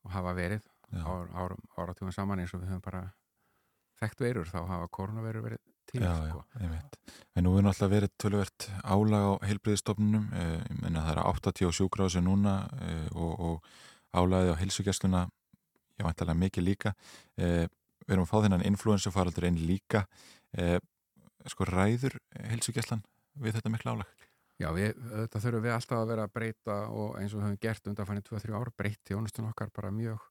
og 0.07 0.15
hafa 0.17 0.33
verið 0.35 0.65
ár, 0.97 1.29
árum, 1.37 1.61
áratugum 1.77 2.15
saman 2.15 2.41
eins 2.43 2.55
og 2.57 2.65
við 2.65 2.73
höfum 2.73 2.85
bara 2.85 3.03
þekkt 4.01 4.25
veirur 4.25 4.49
þá 4.49 4.63
hafa 4.65 4.89
koronaveirur 4.97 5.45
verið 5.45 5.61
til 5.91 6.03
Já, 6.03 6.15
sko. 6.17 6.45
já, 6.55 6.63
einmitt. 6.65 6.97
En 7.37 7.45
nú 7.45 7.57
er 7.59 7.67
náttúrulega 7.67 7.95
verið 7.97 8.13
tölvert 8.23 8.67
álag 8.85 9.27
á 9.27 9.33
heilbriðistofnunum, 9.51 10.27
eh, 10.33 10.57
ég 10.71 10.83
menna 10.83 11.05
það 11.07 11.17
er 11.17 11.23
80 11.27 11.75
sjúkrási 11.77 12.23
núna 12.25 12.55
eh, 12.81 13.09
og, 13.15 13.41
og 13.41 13.65
álagið 14.15 14.55
á 14.55 14.61
heilsugjastluna, 14.63 15.23
ég 16.01 16.09
vantalega 16.09 16.41
mikið 16.41 16.67
líka. 16.67 16.95
Eh, 17.37 17.67
við 18.07 18.17
erum 18.17 18.27
að 18.27 18.33
fá 18.33 18.39
þennan 18.47 18.67
influensufaraldur 18.71 19.47
einn 19.49 19.61
líka. 19.69 20.07
Eh, 20.59 20.79
sko 21.49 21.69
ræður 21.69 22.19
heilsugjastlan 22.51 23.05
við 23.41 23.57
þetta 23.57 23.73
mikla 23.73 23.95
álag? 23.95 24.27
Já, 24.61 24.69
við, 24.77 24.99
þetta 25.09 25.41
þurfum 25.41 25.65
við 25.65 25.73
alltaf 25.73 25.99
að 26.03 26.11
vera 26.11 26.25
að 26.27 26.33
breyta 26.37 26.75
og 26.93 27.15
eins 27.17 27.33
og 27.33 27.41
við 27.41 27.47
höfum 27.47 27.61
gert 27.63 27.87
undan 27.89 28.09
fannir 28.09 28.27
2-3 28.27 28.57
ár 28.59 28.71
breytt 28.77 29.01
þjónustun 29.09 29.49
okkar 29.49 29.71
bara 29.73 29.93
mjög 29.95 30.27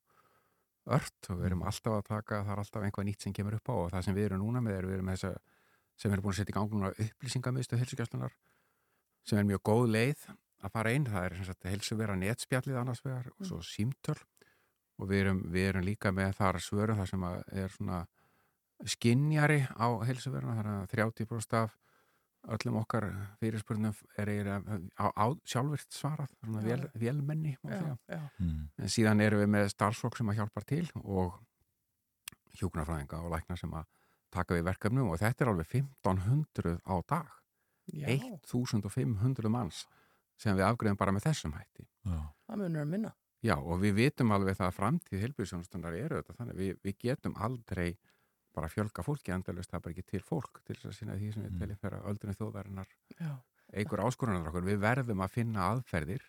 ört 0.90 1.30
og 1.30 1.40
við 1.40 1.50
erum 1.50 1.64
alltaf 1.66 1.96
að 1.96 2.06
taka 2.12 2.44
það 2.44 2.54
er 2.54 2.62
alltaf 2.64 2.86
einhvað 2.86 3.08
nýtt 3.08 3.26
sem 3.26 3.34
kemur 3.34 3.58
upp 3.58 3.72
á 3.72 3.74
og 3.74 3.90
það 3.94 4.06
sem 4.06 4.18
við 4.18 4.28
erum 4.30 4.44
núna 4.44 4.62
með 4.62 4.78
er 4.78 4.88
við 4.90 4.98
erum 5.00 5.10
með 5.10 5.18
þessa 5.18 5.42
sem 6.00 6.14
erum 6.14 6.26
búin 6.26 6.36
að 6.36 6.40
setja 6.40 6.54
í 6.54 6.58
gang 6.60 6.76
núna 6.76 6.92
upplýsingamiðstu 6.94 7.80
heilsugjastlunar 7.82 8.38
sem 9.26 9.42
er 9.42 9.50
mjög 9.50 9.64
góð 9.70 9.90
leið 9.96 10.28
að 10.60 10.74
fara 10.76 10.94
inn, 10.94 11.08
það 11.10 11.26
er 11.26 11.38
sem 11.40 11.50
sagt 11.50 11.68
heilsuvera 11.70 12.18
netspjallið 12.20 12.80
annars 12.84 13.02
vegar 13.06 13.32
og 13.34 13.50
svo 13.50 13.60
símtöl 13.66 14.18
og 15.00 15.10
við 15.10 15.22
erum, 15.26 15.44
við 15.54 15.68
erum 15.72 15.86
líka 15.88 16.12
með 16.16 16.34
þar 16.40 16.60
svörum 16.64 17.00
þar 17.00 17.10
sem 17.14 17.24
að 17.30 17.38
er 17.64 17.74
svona 17.76 18.00
skinjari 18.88 19.62
á 19.76 19.88
heilsuveruna 20.08 20.56
þannig 20.60 20.82
að 20.84 20.92
30% 20.96 21.58
af 21.60 21.76
öllum 22.56 22.78
okkar 22.80 23.06
fyrirspurnum 23.42 23.96
er 24.18 24.30
eiginlega 24.32 24.78
á, 24.96 25.06
á 25.12 25.26
sjálfvirt 25.44 25.92
svarað 25.92 26.32
svona 26.40 26.62
Já. 26.64 26.68
vél, 26.70 26.86
vélmenni 26.96 27.56
má 27.64 27.74
Já, 27.76 27.98
já. 28.08 28.22
Mm. 28.40 28.62
en 28.80 28.94
síðan 28.94 29.24
erum 29.26 29.42
við 29.44 29.52
með 29.58 29.68
starfsfólk 29.74 30.16
sem 30.20 30.32
að 30.32 30.40
hjálpar 30.40 30.68
til 30.70 30.86
og 31.04 31.36
hjúknarfræðinga 32.60 33.20
og 33.24 33.34
lækna 33.36 33.58
sem 33.60 33.74
að 33.76 33.90
taka 34.32 34.56
við 34.56 34.68
verkefnum 34.70 35.12
og 35.12 35.20
þetta 35.20 35.44
er 35.46 35.52
alveg 35.52 35.76
1500 35.82 36.80
á 36.88 36.96
dag 37.12 37.36
Já. 37.90 38.08
1500 38.48 39.50
manns 39.52 39.84
sem 40.40 40.56
við 40.56 40.64
afgreðum 40.70 41.00
bara 41.00 41.12
með 41.16 41.28
þessum 41.28 41.56
hætti 41.60 41.84
Já. 42.08 42.20
Það 42.48 42.62
munur 42.64 42.86
að 42.86 42.92
minna. 42.96 43.12
Já, 43.46 43.56
og 43.56 43.80
við 43.80 43.96
vitum 43.96 44.34
alveg 44.36 44.58
það 44.60 44.68
að 44.68 44.78
framtíð 44.78 45.22
helbriðsjónustunnar 45.24 45.96
eru 45.96 46.20
þetta 46.20 46.38
þannig, 46.40 46.58
við, 46.60 46.72
við 46.84 46.98
getum 47.06 47.38
aldrei 47.40 47.90
bara 48.56 48.72
fjölga 48.72 49.06
fólki 49.06 49.32
endalust, 49.32 49.72
það 49.72 49.80
er 49.80 49.84
bara 49.86 49.96
ekki 49.96 50.08
til 50.10 50.24
fólk 50.26 50.60
til 50.66 50.76
þess 50.76 50.90
að 50.90 50.98
sinna 50.98 51.16
því 51.20 51.30
sem 51.36 51.46
við 51.46 51.60
teljum 51.62 51.80
fyrir 51.84 52.08
öldrunni 52.12 52.40
þjóðarinnar 52.40 52.90
Já. 53.16 53.32
eigur 53.80 54.04
áskorunar 54.04 54.50
okkur, 54.50 54.66
við 54.68 54.82
verðum 54.84 55.24
að 55.24 55.36
finna 55.38 55.70
aðferðir 55.70 56.26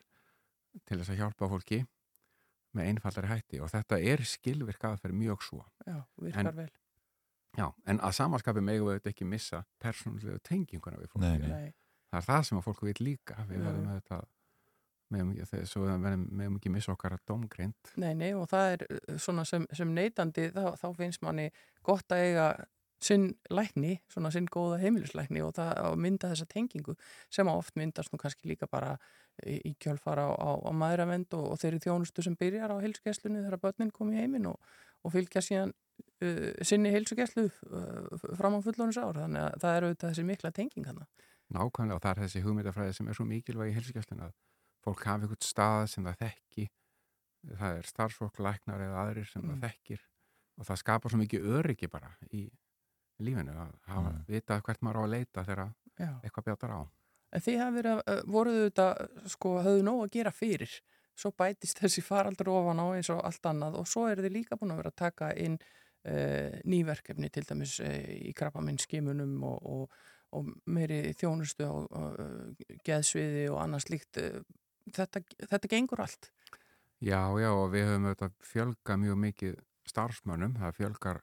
til 0.86 1.00
þess 1.00 1.14
að 1.14 1.22
hjálpa 1.24 1.50
fólki 1.50 1.80
með 2.78 2.92
einfaldari 2.92 3.32
hætti 3.32 3.58
og 3.64 3.72
þetta 3.72 3.98
er 4.12 4.22
skilvirk 4.28 4.86
aðferð 4.86 5.18
mjög 5.24 5.42
svo 5.48 5.64
Já, 5.88 5.98
virkar 6.22 6.54
vel. 6.60 6.70
Já, 7.58 7.66
en 7.90 7.98
að 7.98 8.14
samanskapi 8.14 8.62
megum 8.62 8.86
við 8.86 8.96
auðvitað 8.96 9.12
ekki 9.12 9.26
missa 9.26 9.64
persónulegu 9.82 10.38
tenginguna 10.46 11.00
við 11.00 11.10
fólki. 11.10 11.26
Nei, 11.26 11.48
nei. 11.50 11.72
Það 12.10 12.20
er 12.20 12.26
það 12.28 12.44
sem 12.46 12.60
að 12.60 12.66
fólk 12.66 12.84
vil 12.86 12.94
líka. 13.02 13.38
Við 13.48 13.64
verðum 13.64 13.88
auðvitað, 13.90 14.28
svo 15.10 15.86
megum 15.98 16.58
ekki 16.58 16.72
missa 16.72 16.94
okkar 16.94 17.16
að 17.16 17.24
domgrind. 17.30 17.94
Nei, 18.00 18.12
nei, 18.14 18.30
og 18.36 18.48
það 18.50 18.74
er 18.74 18.84
uh, 18.86 19.16
svona 19.18 19.46
sem, 19.48 19.66
sem 19.76 19.94
neytandi, 19.96 20.50
þá, 20.54 20.76
þá 20.80 20.86
finnst 20.98 21.24
manni 21.26 21.48
gott 21.86 22.14
að 22.14 22.26
eiga 22.28 22.50
sinn 23.00 23.30
lækni, 23.48 23.94
svona 24.12 24.30
sinn 24.32 24.48
góða 24.52 24.78
heimilislækni 24.82 25.40
og 25.44 25.54
það 25.56 25.70
að 25.80 25.96
mynda 26.04 26.30
þessa 26.34 26.46
tengingu 26.50 26.94
sem 27.32 27.48
oft 27.48 27.78
myndast 27.80 28.12
nú 28.12 28.20
kannski 28.20 28.50
líka 28.50 28.68
bara 28.68 28.96
í, 29.46 29.72
kjölfara 29.80 30.26
á, 30.28 30.32
á, 30.36 30.50
á 30.68 30.70
maðuravend 30.76 31.32
og, 31.38 31.46
og 31.54 31.60
þeirri 31.62 31.80
þjónustu 31.86 32.24
sem 32.26 32.36
byrjar 32.40 32.74
á 32.76 32.82
heilsugesslunni 32.82 33.40
þegar 33.46 33.62
börnin 33.62 33.94
kom 33.94 34.12
í 34.12 34.20
heiminn 34.20 34.50
og, 34.52 34.60
og 35.00 35.14
fylgja 35.14 35.42
síðan 35.44 35.72
uh, 35.72 36.52
sinni 36.66 36.92
heilsugeslu 36.92 37.46
uh, 37.48 38.28
fram 38.36 38.60
á 38.60 38.64
fullónus 38.68 39.00
ár, 39.00 39.16
þannig 39.16 39.46
að 39.46 39.58
það 39.64 39.76
er 39.76 39.88
auðvitað 39.88 40.12
þessi 40.12 40.28
mikla 40.28 40.54
tenging 40.60 40.92
hana. 40.92 41.08
Nákvæmlega 41.50 41.96
og 41.96 42.04
það 42.04 42.12
er 42.12 42.22
þessi 42.26 42.44
hugmyndafræði 42.44 42.96
sem 42.98 43.08
er 43.08 43.16
svo 43.16 43.26
mikilvæg 43.26 43.72
í 43.72 43.78
helsugjastlun 43.78 44.26
að 44.28 44.36
fólk 44.84 45.04
hafi 45.04 45.26
eitthvað 45.26 45.46
stað 45.50 45.86
sem 45.94 46.04
það 46.04 46.18
þekki 46.24 46.68
það 47.56 47.78
er 47.80 47.86
starfsfólk, 47.88 48.38
læknar 48.44 48.80
eða 48.84 49.02
aðrir 49.06 49.26
sem 49.30 49.42
Mm. 49.42 49.50
það 49.60 49.70
þekkir 49.70 50.00
og 50.60 50.66
það 50.68 50.76
skapar 50.82 51.10
svo 51.10 51.18
mikið 51.22 51.46
öryggi 51.58 51.88
bara 51.90 52.10
í 52.32 52.50
lífinu 53.20 53.52
að 53.56 53.72
hafa 53.88 54.10
Mm. 54.12 54.24
vita 54.28 54.60
hvert 54.60 54.82
maður 54.82 55.00
á 55.00 55.02
að 55.04 55.10
leita 55.14 55.44
þegar 55.44 55.72
Já. 55.98 56.10
eitthvað 56.24 56.44
bjátar 56.44 56.70
á. 56.76 56.80
En 57.32 57.40
þið 57.40 57.58
hafi 57.62 57.76
verið, 57.82 58.02
að- 58.06 58.24
voruð 58.26 58.60
þetta, 58.70 59.28
sko, 59.28 59.48
höfðu 59.62 59.82
nóg 59.86 60.00
að 60.04 60.10
gera 60.12 60.30
fyrir. 60.32 60.80
Svo 61.16 61.30
bætist 61.32 61.78
þessi 61.82 62.02
faraldur 62.02 62.48
ofan 62.48 62.80
á 62.80 62.86
eins 62.96 63.10
og 63.10 63.20
allt 63.24 63.42
annað 63.46 63.76
og 63.78 63.86
svo 63.86 64.06
eru 64.10 64.22
þið 64.22 64.32
líka 64.32 64.56
búin 64.56 64.72
að 64.72 64.76
vera 64.82 64.90
að 64.90 64.96
taka 64.96 65.32
inn 65.36 65.58
uh, 66.04 66.56
nýverkefni 66.64 67.28
til 67.30 67.44
dæmis 67.44 67.78
uh, 67.80 68.08
í 68.30 68.32
krabbaminn 68.34 68.78
skimunum 68.80 69.42
og, 69.44 69.60
og, 69.66 69.90
og 70.32 70.46
meiri 70.66 71.12
þjónustu 71.12 71.64
á 71.68 71.74
uh, 71.76 72.54
geðsviði 72.84 73.50
og 73.52 73.60
annað 73.60 73.84
slíkt. 73.84 74.16
Þetta, 74.96 75.22
þetta 75.50 75.70
gengur 75.70 76.02
allt. 76.04 76.30
Já, 77.00 77.20
já 77.40 77.50
og 77.54 77.70
við 77.72 77.86
höfum 77.88 78.08
auðvitað 78.10 78.32
fjölga 78.44 78.96
mjög 79.00 79.20
mikið 79.24 79.54
starfsmönnum, 79.88 80.56
það 80.60 80.74
fjölgar 80.76 81.20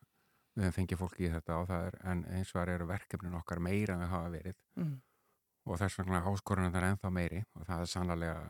við 0.57 0.65
höfum 0.65 0.77
fengið 0.79 1.01
fólki 1.01 1.27
í 1.27 1.33
þetta 1.33 1.57
og 1.61 1.67
það 1.69 1.83
er 1.89 1.97
en 2.11 2.23
eins 2.33 2.49
og 2.53 2.57
það 2.57 2.71
eru 2.73 2.87
verkefnin 2.89 3.37
okkar 3.37 3.61
meira 3.61 3.93
en 3.93 4.01
við 4.05 4.13
hafa 4.13 4.31
verið 4.33 4.57
Mm. 4.77 4.95
og 5.67 5.79
þess 5.81 5.97
vegna 5.99 6.23
áskorunum 6.23 6.71
það 6.73 6.81
er 6.83 6.87
ennþá 6.91 7.09
meiri 7.13 7.43
og 7.55 7.65
það 7.67 7.81
er 7.81 7.89
sannlega 7.91 8.41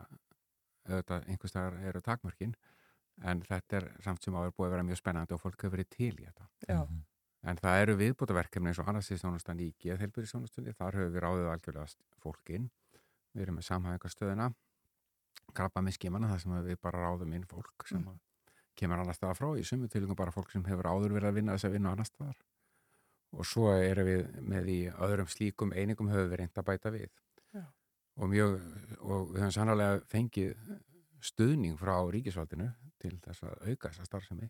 auðvitað 0.88 1.28
einhvers 1.28 1.52
staðar 1.52 1.78
eru 1.90 2.02
takmörkin 2.04 2.54
en 3.24 3.40
þetta 3.42 3.76
er 3.80 3.86
samt 4.04 4.24
sem 4.24 4.36
áður 4.36 4.54
búið 4.56 4.68
að 4.68 4.74
vera 4.76 4.86
mjög 4.88 5.00
spennandi 5.00 5.34
og 5.34 5.40
fólk 5.42 5.62
hefur 5.64 5.74
verið 5.76 5.90
til 5.94 6.12
í 6.12 6.26
þetta 6.26 6.48
Já. 6.68 6.80
en 7.50 7.60
það 7.62 7.82
eru 7.82 7.96
viðbútaverkefni 8.02 8.70
eins 8.70 8.78
og 8.82 8.88
annars 8.88 9.10
í 9.10 9.74
geðheilbyrðisþjónustunni 9.84 10.76
þar 10.78 11.00
höfum 11.00 11.16
við 11.16 11.24
ráðið 11.24 11.50
algjörlega 11.52 11.88
fólkin 12.22 12.70
við 13.32 13.42
erum 13.42 13.58
með 13.58 13.68
samhæfingastöðina 13.68 14.52
krabba 15.54 15.82
með 15.82 15.96
skimana 15.98 16.28
þar 16.32 16.40
sem 16.44 16.56
við 16.66 16.80
bara 16.82 17.04
ráðum 17.06 17.32
inn 17.34 17.46
fólk 17.48 17.86
sem 17.88 18.02
Mm. 18.04 18.18
kemur 18.78 19.00
annar 19.02 19.14
staðar 19.16 19.34
frá 19.36 19.48
í 19.58 19.64
sumu 19.66 19.88
tilingum 19.88 20.16
bara 20.16 20.30
fólk 20.30 20.50
sem 20.52 20.62
hefur 20.64 20.86
áður 20.86 21.12
verið 21.16 21.28
að 21.28 21.34
vinna 21.40 21.52
þess 21.56 21.64
að 21.66 21.72
vinna 21.72 21.92
annar 21.92 22.06
staðar 22.06 22.36
og 23.32 23.44
svo 23.46 23.72
erum 23.74 24.06
við 24.06 24.28
með 24.40 24.68
í 24.70 24.78
öðrum 24.90 25.26
slíkum 25.28 25.72
einingum 25.72 26.08
höfum 26.08 26.30
við 26.30 26.38
reynd 26.38 26.58
að 26.60 26.64
bæta 26.68 26.92
við 26.94 27.08
Já. 27.54 27.64
og 28.16 28.28
mjög 28.30 28.54
og 29.00 29.32
við 29.32 29.40
höfum 29.42 29.52
sannlega 29.56 29.98
fengið 30.06 30.54
stuðning 31.20 31.76
frá 31.80 31.96
ríkisvaldinu 32.14 32.68
til 33.02 33.18
þess 33.24 33.42
að 33.42 33.66
auka 33.68 33.90
þessa 33.90 34.06
starfsemi 34.06 34.48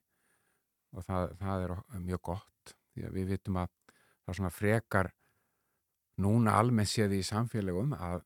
og 0.93 1.05
það, 1.05 1.33
það 1.41 1.65
er 1.65 1.75
mjög 2.05 2.23
gott 2.29 2.75
því 2.93 3.07
að 3.09 3.17
við 3.17 3.33
vitum 3.33 3.57
að 3.63 3.73
það 3.89 4.33
er 4.35 4.39
svona 4.43 4.51
frekar 4.53 5.11
núna 6.21 6.59
almennt 6.61 6.91
séð 6.93 7.17
í 7.17 7.23
samfélagum 7.25 7.95
að 7.97 8.23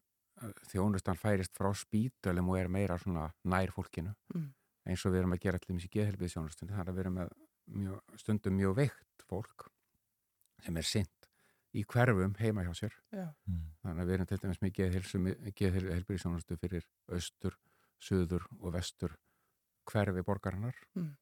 þjónustan 0.70 1.18
færist 1.20 1.54
frá 1.56 1.70
spítölum 1.76 2.48
og 2.52 2.58
er 2.58 2.68
meira 2.68 2.98
svona 2.98 3.30
nær 3.44 3.70
fólkinu 3.74 4.14
Mm. 4.34 4.48
eins 4.86 5.04
og 5.06 5.12
við 5.12 5.18
erum 5.22 5.32
að 5.36 5.40
gera 5.44 5.58
allir 5.62 5.84
í 5.84 5.90
geðhelbiðsjónustunni 5.96 6.72
þannig 6.74 6.88
að 6.88 6.94
við 6.96 7.04
erum 7.04 7.14
með 7.20 7.28
mjög, 7.82 8.00
stundum 8.18 8.56
mjög 8.58 8.74
veikt 8.76 9.26
fólk 9.28 9.68
sem 10.64 10.76
er 10.76 10.82
sint 10.82 11.28
í 11.74 11.84
hverfum 11.88 12.34
heima 12.38 12.64
hjá 12.66 12.72
sér 12.74 12.94
Já. 13.12 13.28
þannig 13.82 14.02
að 14.02 14.06
við 14.08 14.14
erum 14.14 14.26
til 14.26 14.38
dæmis 14.42 14.60
með 14.62 15.52
geðhelbiðsjónustu 15.60 16.56
fyrir 16.60 16.84
austur, 17.12 17.56
suður 18.02 18.44
og 18.60 18.72
vestur 18.74 19.14
hverfi 19.90 20.22
borgarinnar 20.26 20.74
Mm. 20.96 21.16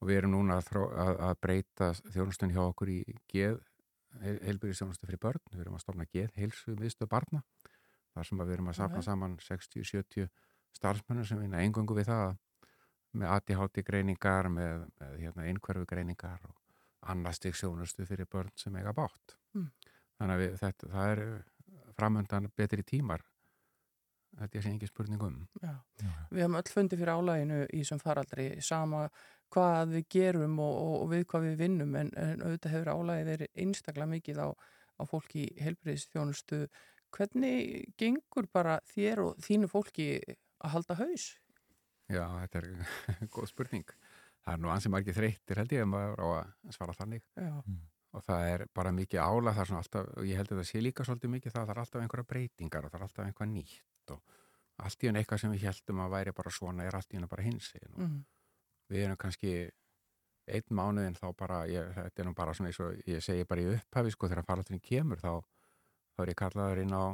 og 0.00 0.08
við 0.08 0.16
erum 0.22 0.32
núna 0.32 0.56
að, 0.58 0.64
þró- 0.70 0.92
að, 0.96 1.16
að 1.28 1.34
breyta 1.40 1.90
þjónustunni 2.14 2.54
hjá 2.54 2.62
okkur 2.70 2.88
í 2.88 3.00
geð 3.28 3.58
heilbyrðisjónustu 4.20 5.06
fyrir 5.06 5.20
börn, 5.22 5.40
við 5.52 5.60
erum 5.60 5.76
að 5.76 5.82
stofna 5.84 6.06
geð 6.10 6.30
heilsu 6.34 6.74
miðstöð 6.78 7.08
barna 7.12 7.42
þar 8.14 8.26
sem 8.28 8.40
að 8.42 8.46
við 8.50 8.56
erum 8.58 8.70
að 8.72 8.78
safna 8.80 8.98
Ok. 9.02 9.06
saman 9.08 9.36
60-70 9.44 10.28
starfsmennir 10.76 11.26
sem 11.26 11.40
vinna 11.42 11.62
engungu 11.64 11.94
við 11.98 12.10
það 12.10 12.36
með 13.20 13.32
ADHD 13.36 13.82
greiningar 13.86 14.48
með, 14.54 14.84
með 15.00 15.16
hérna, 15.24 15.46
einhverfu 15.50 15.86
greiningar 15.90 16.44
og 16.46 16.54
annars 17.10 17.40
stig 17.40 17.56
sjónustu 17.58 18.04
fyrir 18.06 18.28
börn 18.30 18.52
sem 18.56 18.76
eiga 18.76 18.92
bátt 18.94 19.36
Mm. 19.54 19.66
þannig 20.20 20.34
að 20.36 20.40
við, 20.44 20.52
þetta, 20.60 20.88
það 20.92 21.08
er 21.10 21.20
framöndan 21.98 22.44
betri 22.56 22.82
tímar 22.86 23.24
þetta 24.38 24.58
er 24.58 24.62
sem 24.62 24.76
ekki 24.76 24.86
spurning 24.86 25.22
um 25.26 25.38
Já. 25.58 25.72
Við 26.30 26.44
höfum 26.44 26.58
öll 26.60 26.70
fundið 26.70 27.00
fyrir 27.02 27.12
álæginu 27.18 27.58
í 27.66 27.80
þessum 27.80 27.98
faraldri 28.02 28.46
sama 28.62 29.08
hvað 29.50 29.96
við 29.96 30.04
gerum 30.14 30.54
og, 30.62 30.76
og, 30.84 30.94
og 31.02 31.10
við 31.10 31.24
hvað 31.32 31.48
við 31.48 31.56
vinnum 31.64 31.96
en, 31.98 32.12
en 32.14 32.44
auðvitað 32.46 32.76
hefur 32.76 32.92
álægi 32.94 33.26
verið 33.32 33.50
einstaklega 33.64 34.06
mikið 34.12 34.38
á, 34.46 34.48
á 34.54 35.02
fólki 35.10 35.42
í 35.48 35.64
helbriðstjónustu. 35.66 36.60
Hvernig 37.16 37.92
gengur 38.00 38.46
bara 38.52 38.78
þér 38.94 39.22
og 39.24 39.38
þínu 39.44 39.68
fólki 39.70 40.08
að 40.60 40.74
halda 40.74 40.96
haus? 41.00 41.28
Já, 42.10 42.24
þetta 42.42 42.60
er 42.62 42.68
góð 43.34 43.48
spurning. 43.52 43.86
Það 44.44 44.54
er 44.56 44.60
nú 44.64 44.70
ansið 44.72 44.92
margir 44.94 45.16
þreyttir 45.18 45.60
held 45.60 45.72
ég 45.76 45.82
að 45.84 45.90
maður 45.92 46.20
á 46.22 46.26
að 46.40 46.74
svara 46.74 46.94
þannig 46.96 47.22
Já. 47.36 47.50
og 48.16 48.22
það 48.26 48.44
er 48.54 48.62
bara 48.74 48.92
mikið 48.96 49.20
ála 49.20 49.52
það 49.52 49.60
er 49.62 49.68
svona 49.70 49.82
alltaf, 49.84 50.06
og 50.16 50.24
ég 50.30 50.38
held 50.40 50.52
að 50.54 50.60
það 50.62 50.68
sé 50.70 50.80
líka 50.82 51.04
svolítið 51.06 51.32
mikið 51.34 51.52
það, 51.54 51.66
það 51.68 51.74
er 51.74 51.80
alltaf 51.84 52.00
einhverja 52.06 52.28
breytingar 52.32 52.86
og 52.88 52.90
það 52.94 52.98
er 53.00 53.04
alltaf 53.06 53.26
einhvað 53.28 53.50
nýtt 53.52 54.14
og 54.16 54.38
allt 54.80 55.04
í 55.04 55.10
henni 55.10 55.20
eitthvað 55.20 55.42
sem 55.44 55.52
við 55.52 55.66
heldum 55.68 56.00
að 56.06 56.14
væri 56.16 56.32
bara 56.40 56.54
svona 56.56 56.86
er 56.88 56.96
allt 56.96 57.12
í 57.12 57.18
henni 57.18 57.28
bara 57.34 57.44
hins 57.46 57.68
og 57.76 58.00
Mm. 58.00 58.16
við 58.90 59.04
erum 59.04 59.20
kannski 59.20 59.52
einn 60.50 60.72
mánuðin 60.80 61.14
þá 61.20 61.26
bara, 61.36 61.58
ég, 61.70 61.92
þetta 61.94 62.22
er 62.24 62.26
nú 62.26 62.34
bara 62.34 62.54
svona 62.56 62.72
eins 62.72 62.80
og 62.82 62.96
ég 63.06 63.20
segi 63.22 63.44
bara 63.46 63.60
í 63.62 63.68
upphafi 63.76 64.10
sko 64.16 64.30
þegar 64.32 64.48
faraldurinn 64.48 64.82
kemur 64.82 65.20
þá, 65.20 65.36
þá 66.20 66.26
er 66.26 66.34
ég 66.34 66.40
kallaður 66.40 66.82
inn 66.82 66.92
á, 66.92 67.04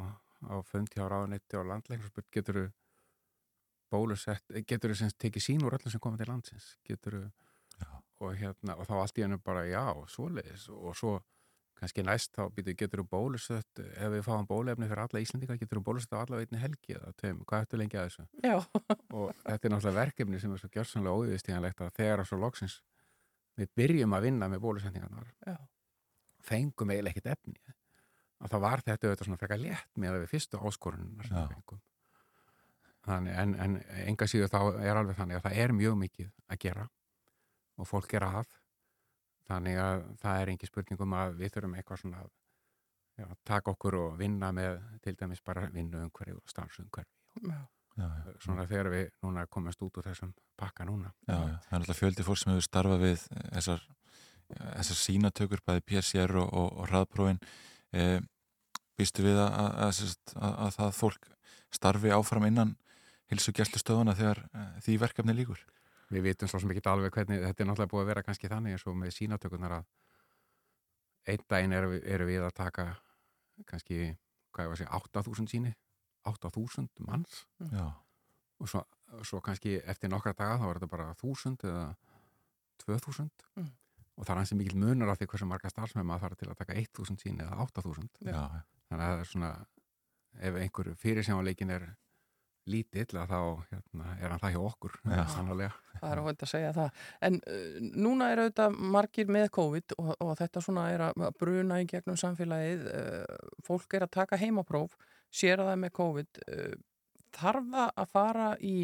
á 0.50 0.54
fund 0.66 0.90
hjá 0.90 1.06
ráðunetti 1.06 1.58
og 1.60 2.08
spurt 2.08 2.30
getur 2.34 2.58
þú 2.58 2.66
bólusett, 3.92 4.42
getur 4.66 4.90
þú 4.90 4.98
semst 4.98 5.18
tekið 5.22 5.44
sín 5.44 5.62
úr 5.62 5.76
öllum 5.78 5.92
sem 5.94 6.02
koma 6.02 6.18
til 6.18 6.26
landsins? 6.26 6.74
Getur 6.86 7.20
þú 7.20 7.24
og, 8.24 8.34
hérna, 8.34 8.74
og 8.74 8.88
þá 8.88 8.94
allt 8.98 9.18
í 9.20 9.24
hennu 9.26 9.38
bara 9.44 9.62
já, 9.68 9.84
svoleiðis. 10.10 10.66
Og 10.72 10.96
svo 10.96 11.12
kannski 11.76 12.02
næst 12.02 12.32
þá 12.34 12.48
býtu 12.56 12.74
getur 12.74 13.04
þú 13.04 13.06
bólusett 13.12 13.82
ef 13.84 14.10
við 14.14 14.24
fáum 14.26 14.48
bólefni 14.48 14.88
fyrir 14.88 15.04
alla 15.04 15.22
Íslandika 15.22 15.58
getur 15.60 15.78
þú 15.78 15.86
bólusett 15.90 16.16
á 16.16 16.24
alla 16.24 16.40
veitni 16.40 16.62
helgi 16.62 16.96
eða 16.96 17.12
tveim, 17.20 17.42
hvað 17.46 17.66
eftir 17.66 17.82
lengi 17.82 18.00
að 18.00 18.08
þessu? 18.08 18.26
Já. 18.42 18.56
og 19.12 19.34
þetta 19.44 19.60
er 19.60 19.74
náttúrulega 19.74 19.98
verkefni 20.00 20.40
sem 20.40 20.56
er 20.56 20.62
svo 20.62 20.72
gjörsanlega 20.72 21.20
óviðstíðanlegt 21.20 21.84
að 21.84 21.92
þegar 22.00 22.24
að 22.24 22.30
svo 22.30 22.40
loksins 22.40 22.78
við 23.60 23.74
byrjum 23.76 24.16
að 24.16 24.30
vinna 24.30 24.48
með 24.48 24.64
bólusetningarnar 24.64 25.60
fengum 26.48 26.94
eiginlega 26.94 27.12
ekkert 27.12 27.34
efni 27.36 27.76
að 28.42 28.52
það 28.52 28.64
var 28.66 28.84
þetta 28.86 29.08
auðvitað 29.08 29.28
svona 29.28 29.40
frekar 29.40 29.62
létt 29.62 30.00
með 30.00 30.14
að 30.14 30.22
við 30.24 30.32
fyrstu 30.34 30.60
áskorunar 30.60 31.28
sem 31.28 31.36
við 31.36 31.52
fengum 31.54 31.82
þannig, 33.06 33.36
en, 33.42 33.54
en 33.62 33.76
enga 34.06 34.28
síður 34.28 34.52
þá 34.52 34.60
er 34.82 34.98
alveg 35.00 35.18
þannig 35.20 35.38
að 35.38 35.46
það 35.46 35.60
er 35.64 35.74
mjög 35.78 35.98
mikið 36.02 36.32
að 36.50 36.62
gera 36.66 36.88
og 37.76 37.88
fólk 37.88 38.10
gera 38.10 38.32
að 38.40 38.50
þannig 39.46 39.78
að 39.78 40.02
það 40.22 40.40
er 40.40 40.52
engi 40.52 40.68
spurningum 40.68 41.14
að 41.16 41.38
við 41.40 41.54
þurfum 41.54 41.76
eitthvað 41.78 42.02
svona 42.02 42.24
að 42.24 42.32
já, 43.16 43.26
taka 43.46 43.72
okkur 43.72 43.98
og 44.00 44.18
vinna 44.20 44.50
með 44.56 44.80
til 45.04 45.14
dæmis 45.18 45.42
bara 45.46 45.68
vinnu 45.72 46.02
umhverfi 46.02 46.36
og 46.36 46.52
starfsumhverfi 46.52 47.12
Já. 47.46 47.60
Já, 47.96 48.04
já. 48.04 48.32
svona 48.44 48.66
þegar 48.68 48.90
við 48.92 49.06
núna 49.24 49.46
komast 49.48 49.80
út 49.84 49.96
úr 50.00 50.08
þessum 50.10 50.34
pakka 50.60 50.84
núna 50.88 51.12
Já, 51.28 51.36
já, 51.36 51.54
það 51.68 51.70
er 51.70 51.78
alltaf 51.78 52.00
fjöldi 52.00 52.26
fólk 52.26 52.40
sem 52.40 52.52
hefur 52.52 52.66
starfað 52.66 53.04
við 53.04 53.24
þessar, 53.54 53.86
þessar 54.50 55.00
sínatökur, 55.00 55.62
bæði 55.68 55.84
PCR 55.92 56.36
og, 56.42 56.50
og, 56.52 56.68
og 56.80 56.90
hraðprófin. 56.90 57.40
E, 57.92 58.20
Býstu 58.96 59.26
við 59.26 59.36
að, 59.36 59.52
að, 59.60 59.72
að, 59.84 60.12
að, 60.40 60.52
að 60.64 60.76
það 60.78 60.92
fólk 60.96 61.26
starfi 61.76 62.12
áfram 62.16 62.46
innan 62.48 62.70
hilsu 63.28 63.52
gæslustöðuna 63.52 64.14
þegar 64.16 64.40
e, 64.48 64.66
því 64.86 64.94
verkefni 65.02 65.34
líkur? 65.36 65.60
Við 66.14 66.22
vitum 66.28 66.48
svo 66.48 66.60
sem 66.62 66.70
ekki 66.72 66.84
alveg 66.88 67.12
hvernig, 67.12 67.42
þetta 67.42 67.62
er 67.64 67.68
náttúrulega 67.68 67.92
búið 67.92 68.04
að 68.04 68.10
vera 68.12 68.22
kannski 68.24 68.48
þannig 68.48 68.76
eins 68.76 68.86
og 68.86 68.96
með 68.96 69.12
sínatökunar 69.16 69.74
að 69.80 69.88
einn 71.26 71.44
daginn 71.50 71.74
eru 71.74 71.90
við, 71.92 72.04
eru 72.14 72.28
við 72.28 72.44
að 72.46 72.54
taka 72.56 72.86
kannski, 73.66 73.98
hvað 74.54 74.64
ég 74.64 74.70
var 74.70 74.76
að 74.76 74.82
segja, 74.84 75.00
8.000 75.02 75.50
síni, 75.50 75.72
8.000 76.30 77.04
manns 77.08 77.40
Já. 77.72 77.88
og 78.62 78.70
svo, 78.70 78.84
svo 79.26 79.40
kannski 79.44 79.80
eftir 79.82 80.12
nokkra 80.12 80.32
daga 80.38 80.60
þá 80.62 80.68
er 80.70 80.78
þetta 80.80 80.92
bara 80.94 81.08
1.000 81.18 81.68
eða 81.72 81.86
2.000 82.86 83.28
Mm. 83.56 83.70
Og 84.16 84.24
það 84.24 84.32
er 84.34 84.40
hansi 84.40 84.58
mikil 84.58 84.80
munur 84.80 85.12
af 85.12 85.20
því 85.20 85.30
hversu 85.32 85.48
marga 85.48 85.70
starfsmenn 85.72 86.08
maður 86.08 86.26
þarf 86.26 86.40
til 86.40 86.50
að 86.50 86.58
taka 86.62 86.78
1000 86.80 87.22
sín 87.22 87.40
eða 87.44 87.60
8000 87.66 88.10
Já. 88.24 88.42
þannig 88.88 89.04
að 89.04 89.12
það 89.12 89.22
er 89.22 89.30
svona 89.32 89.52
ef 90.36 90.60
einhver 90.60 90.92
fyrirsjáleikin 91.00 91.72
er 91.76 91.88
lítill 92.66 93.20
að 93.20 93.30
þá 93.30 93.40
hérna, 93.70 94.14
er 94.18 94.32
hann 94.32 94.42
það 94.42 94.56
hjá 94.56 94.62
okkur 94.64 94.96
sannlega 95.32 95.74
Það 95.96 96.12
er 96.12 96.20
óvænt 96.20 96.42
að 96.44 96.50
segja 96.50 96.72
það. 96.76 97.04
En 97.28 97.38
uh, 97.48 97.76
núna 98.04 98.30
er 98.32 98.42
auðvitað 98.42 98.78
margir 98.96 99.30
með 99.32 99.46
COVID 99.56 99.94
og, 99.96 100.10
og 100.20 100.32
þetta 100.40 100.62
svona 100.64 100.86
er 100.92 101.04
að 101.06 101.22
bruna 101.40 101.80
í 101.80 101.86
gegnum 101.88 102.18
samfélagið. 102.20 102.84
Uh, 102.90 103.54
fólk 103.64 103.96
er 103.96 104.06
að 104.06 104.12
taka 104.18 104.40
heimapróf, 104.40 104.96
sér 105.32 105.62
að 105.62 105.70
það 105.70 105.76
er 105.76 105.82
með 105.84 105.94
COVID. 106.00 106.42
Uh, 106.44 106.74
þarf 107.36 107.70
það 107.72 107.94
að 108.02 108.12
fara 108.12 108.50
í 108.60 108.76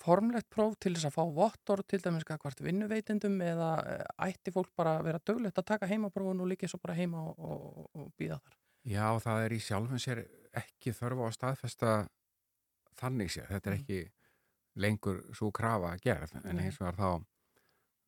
formlegt 0.00 0.48
próf 0.52 0.76
til 0.80 0.94
þess 0.94 1.10
að 1.10 1.16
fá 1.16 1.24
vottor 1.36 1.82
til 1.88 2.00
dæmis 2.04 2.26
hvort 2.28 2.62
vinnuveitendum 2.64 3.40
eða 3.44 3.70
uh, 3.80 4.04
ætti 4.26 4.52
fólk 4.54 4.72
bara 4.76 4.98
að 4.98 5.10
vera 5.10 5.22
döglegt 5.30 5.60
að 5.60 5.68
taka 5.72 5.90
heimaprófun 5.90 6.40
og 6.40 6.50
líka 6.52 6.68
svo 6.70 6.80
bara 6.82 6.96
heima 6.98 7.22
og, 7.30 7.38
og, 7.38 7.90
og 7.94 8.12
býða 8.18 8.40
þar? 8.40 8.56
Já, 8.88 9.06
það 9.20 9.44
er 9.44 9.52
í 9.52 9.60
sjálfum 9.60 10.00
sér 10.00 10.22
ekki 10.56 10.94
þörfa 10.96 11.26
á 11.26 11.28
að 11.28 11.36
staðfesta 11.36 11.90
þannig 13.00 13.32
sér, 13.32 13.50
þetta 13.50 13.70
er 13.70 13.76
ekki 13.76 14.00
lengur 14.80 15.20
svo 15.36 15.50
krafa 15.54 15.92
að 15.94 16.04
gerð 16.06 16.34
en 16.44 16.62
eins 16.62 16.80
og 16.80 16.88
er 16.88 16.98
þá 16.98 17.10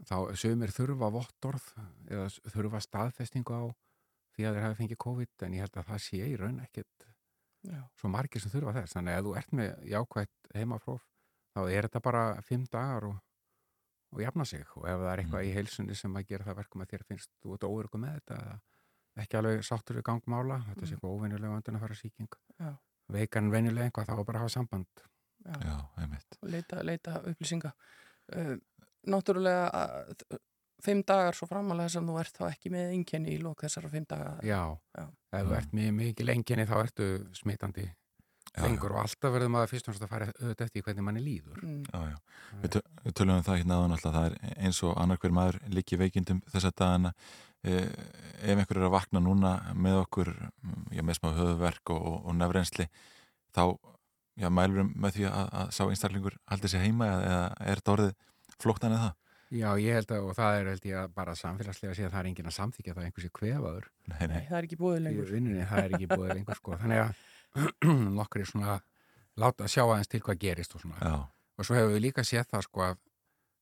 þá 0.08 0.16
sögumir 0.38 0.72
þurfa 0.74 1.10
vottorð 1.14 1.68
eða 2.10 2.26
þurfa 2.50 2.80
staðfestingu 2.82 3.54
á 3.54 3.64
því 4.32 4.46
að 4.48 4.56
þeir 4.56 4.66
hafi 4.66 4.78
fengið 4.80 5.00
COVID 5.04 5.46
en 5.46 5.56
ég 5.56 5.66
held 5.66 5.78
að 5.78 5.88
það 5.90 6.04
sé 6.06 6.20
í 6.26 6.36
raun 6.40 6.60
ekkit 6.64 7.08
Já. 7.68 7.80
svo 8.00 8.10
margir 8.10 8.42
sem 8.42 8.50
þurfa 8.50 8.74
þess 8.80 8.96
þannig 8.96 9.14
að 9.14 9.18
ef 9.20 9.26
þú 9.26 9.34
ert 9.38 9.56
með 9.58 9.72
jákvætt 9.92 10.54
heimapróf 10.56 11.04
þá 11.52 11.60
er 11.68 11.88
þetta 11.88 12.02
bara 12.04 12.24
fimm 12.46 12.66
dagar 12.72 13.08
og, 13.10 13.16
og 14.12 14.22
jafna 14.24 14.46
sig. 14.48 14.64
Og 14.76 14.86
ef 14.88 15.00
það 15.00 15.08
er 15.12 15.22
eitthvað 15.22 15.48
í 15.48 15.54
heilsunni 15.56 15.96
sem 15.98 16.18
að 16.18 16.28
gera 16.32 16.48
það 16.48 16.60
verkum 16.62 16.84
að 16.84 16.94
þér 16.94 17.08
finnst 17.08 17.32
þú 17.42 17.56
ert 17.56 17.66
óörugum 17.68 18.04
með 18.06 18.20
þetta 18.20 18.38
eða 18.42 18.60
ekki 19.22 19.38
alveg 19.38 19.66
sáttur 19.66 19.98
við 19.98 20.06
gangmála 20.08 20.62
þetta 20.70 20.86
sé 20.86 20.96
eitthvað 20.96 21.16
óvenjulega 21.18 21.56
vöndun 21.56 21.76
að 21.76 21.82
fara 21.84 21.96
sýking 21.98 22.36
Já. 22.62 22.70
veikar 23.12 23.42
en 23.42 23.50
venjulega 23.52 23.88
einhvað 23.88 24.08
þá 24.08 24.14
er 24.14 24.28
bara 24.30 24.40
að 24.40 24.46
hafa 24.46 24.54
samband. 24.54 25.02
Já. 25.42 25.56
Já, 25.66 25.76
einmitt. 25.98 26.38
og 26.38 26.48
leita, 26.54 26.80
leita 26.86 27.18
upplýsinga. 27.26 27.72
Uh, 28.32 28.54
náttúrulega 29.10 29.64
að, 29.74 30.38
fimm 30.82 31.02
dagar 31.06 31.36
svo 31.36 31.48
framalega 31.50 31.92
sem 31.94 32.06
þú 32.06 32.18
ert 32.22 32.38
þá 32.38 32.44
ekki 32.48 32.70
með 32.72 32.94
einkenni 32.94 33.34
í 33.34 33.40
lók 33.42 33.64
þessara 33.66 33.90
fimm 33.90 34.06
daga. 34.08 34.36
Já, 34.46 34.62
Já. 34.96 35.04
ef 35.34 35.48
þú 35.48 35.56
ert 35.58 35.74
með 35.76 35.90
mikið 35.98 36.30
lenginni 36.30 36.68
þá 36.70 36.76
ertu 36.78 37.08
smitandi 37.36 37.88
lengur 38.60 38.92
og 38.92 39.00
alltaf 39.02 39.32
verður 39.32 39.52
maður 39.54 39.70
fyrst 39.70 39.86
og 39.86 39.92
fremst 39.92 40.04
að 40.04 40.10
fara 40.12 40.26
auðvitað 40.32 40.66
eftir 40.66 40.84
hvernig 40.86 41.06
manni 41.06 41.22
líður 41.24 41.62
Mm. 41.62 41.84
Já, 41.88 42.00
já. 42.10 42.16
Við, 42.62 42.76
við 43.04 43.14
tölum 43.16 43.38
um 43.38 43.46
það 43.46 43.58
hérna 43.60 43.78
áðan 43.78 43.94
alltaf, 43.96 44.16
það 44.16 44.26
er 44.26 44.58
eins 44.66 44.82
og 44.82 44.98
annar 45.00 45.20
hver 45.22 45.32
maður 45.32 45.58
líki 45.72 45.98
veikindum 46.00 46.42
þessa 46.52 46.72
dagana. 46.74 47.12
Eh, 47.62 47.86
ef 48.42 48.58
einhver 48.58 48.80
er 48.80 48.88
að 48.88 48.94
vakna 48.96 49.22
núna 49.22 49.52
með 49.78 50.00
okkur, 50.02 50.32
já, 50.90 51.02
með 51.06 51.18
smá 51.20 51.30
höfuverk 51.36 51.94
og, 51.94 52.02
og, 52.02 52.16
og 52.26 52.34
nefrensli, 52.34 52.88
þá 53.54 53.64
já, 54.42 54.48
mælum 54.50 54.90
við 54.90 55.02
með 55.04 55.16
því 55.16 55.26
að, 55.30 55.48
að 55.60 55.72
sá 55.76 55.82
einstaklingur 55.86 56.38
haldi 56.50 56.72
sér 56.72 56.82
heima 56.86 57.10
eða, 57.12 57.42
er 57.62 57.82
þetta 57.82 57.94
orðið 57.96 58.14
flóknan 58.58 58.96
eða 58.96 59.04
það? 59.06 59.18
Já, 59.52 59.68
ég 59.76 59.98
held 59.98 60.12
að, 60.16 60.26
og 60.26 60.36
það 60.38 60.58
er 60.58 60.68
held 60.72 60.86
ég 60.88 60.96
að 60.96 61.10
bara 61.12 61.34
samfélagslega 61.36 61.92
að 61.92 61.98
sé 61.98 62.04
að 62.06 62.14
það 62.14 62.22
er 62.22 62.28
enginn 62.30 62.48
að 62.48 62.56
samþykja 62.56 62.94
það 62.94 63.02
að 63.02 63.08
einhversi 63.08 63.32
kvefaður. 63.36 63.88
Nei, 64.08 64.22
nei. 64.30 64.38
það 64.48 64.58
er 64.58 64.68
ekki 64.68 64.78
búið 64.80 64.96
Í 64.96 65.02
lengur 65.06 65.32
vinnunni, 65.36 65.66
það 65.68 65.82
er 65.82 65.96
ekki 65.98 66.08
búið 66.08 66.32
lengur, 66.32 66.58
sko. 66.58 66.78
Þannig 66.80 67.02
að 67.02 67.20
nokkur 68.18 68.40
er 68.44 68.48
svona 68.48 68.78
láta 69.40 69.68
sjá 69.68 69.82
aðeins 69.84 70.08
til 70.12 70.20
hvað 70.24 70.38
gerist 70.42 70.74
og 70.76 70.80
svona. 70.84 70.98
Já. 71.00 71.14
Og 71.58 71.66
svo 71.68 71.76
hefur 71.76 71.92
við 71.94 72.02
líka 72.06 72.24
séð 72.24 72.46
það, 72.50 72.62
sko, 72.66 72.80
að 72.86 72.98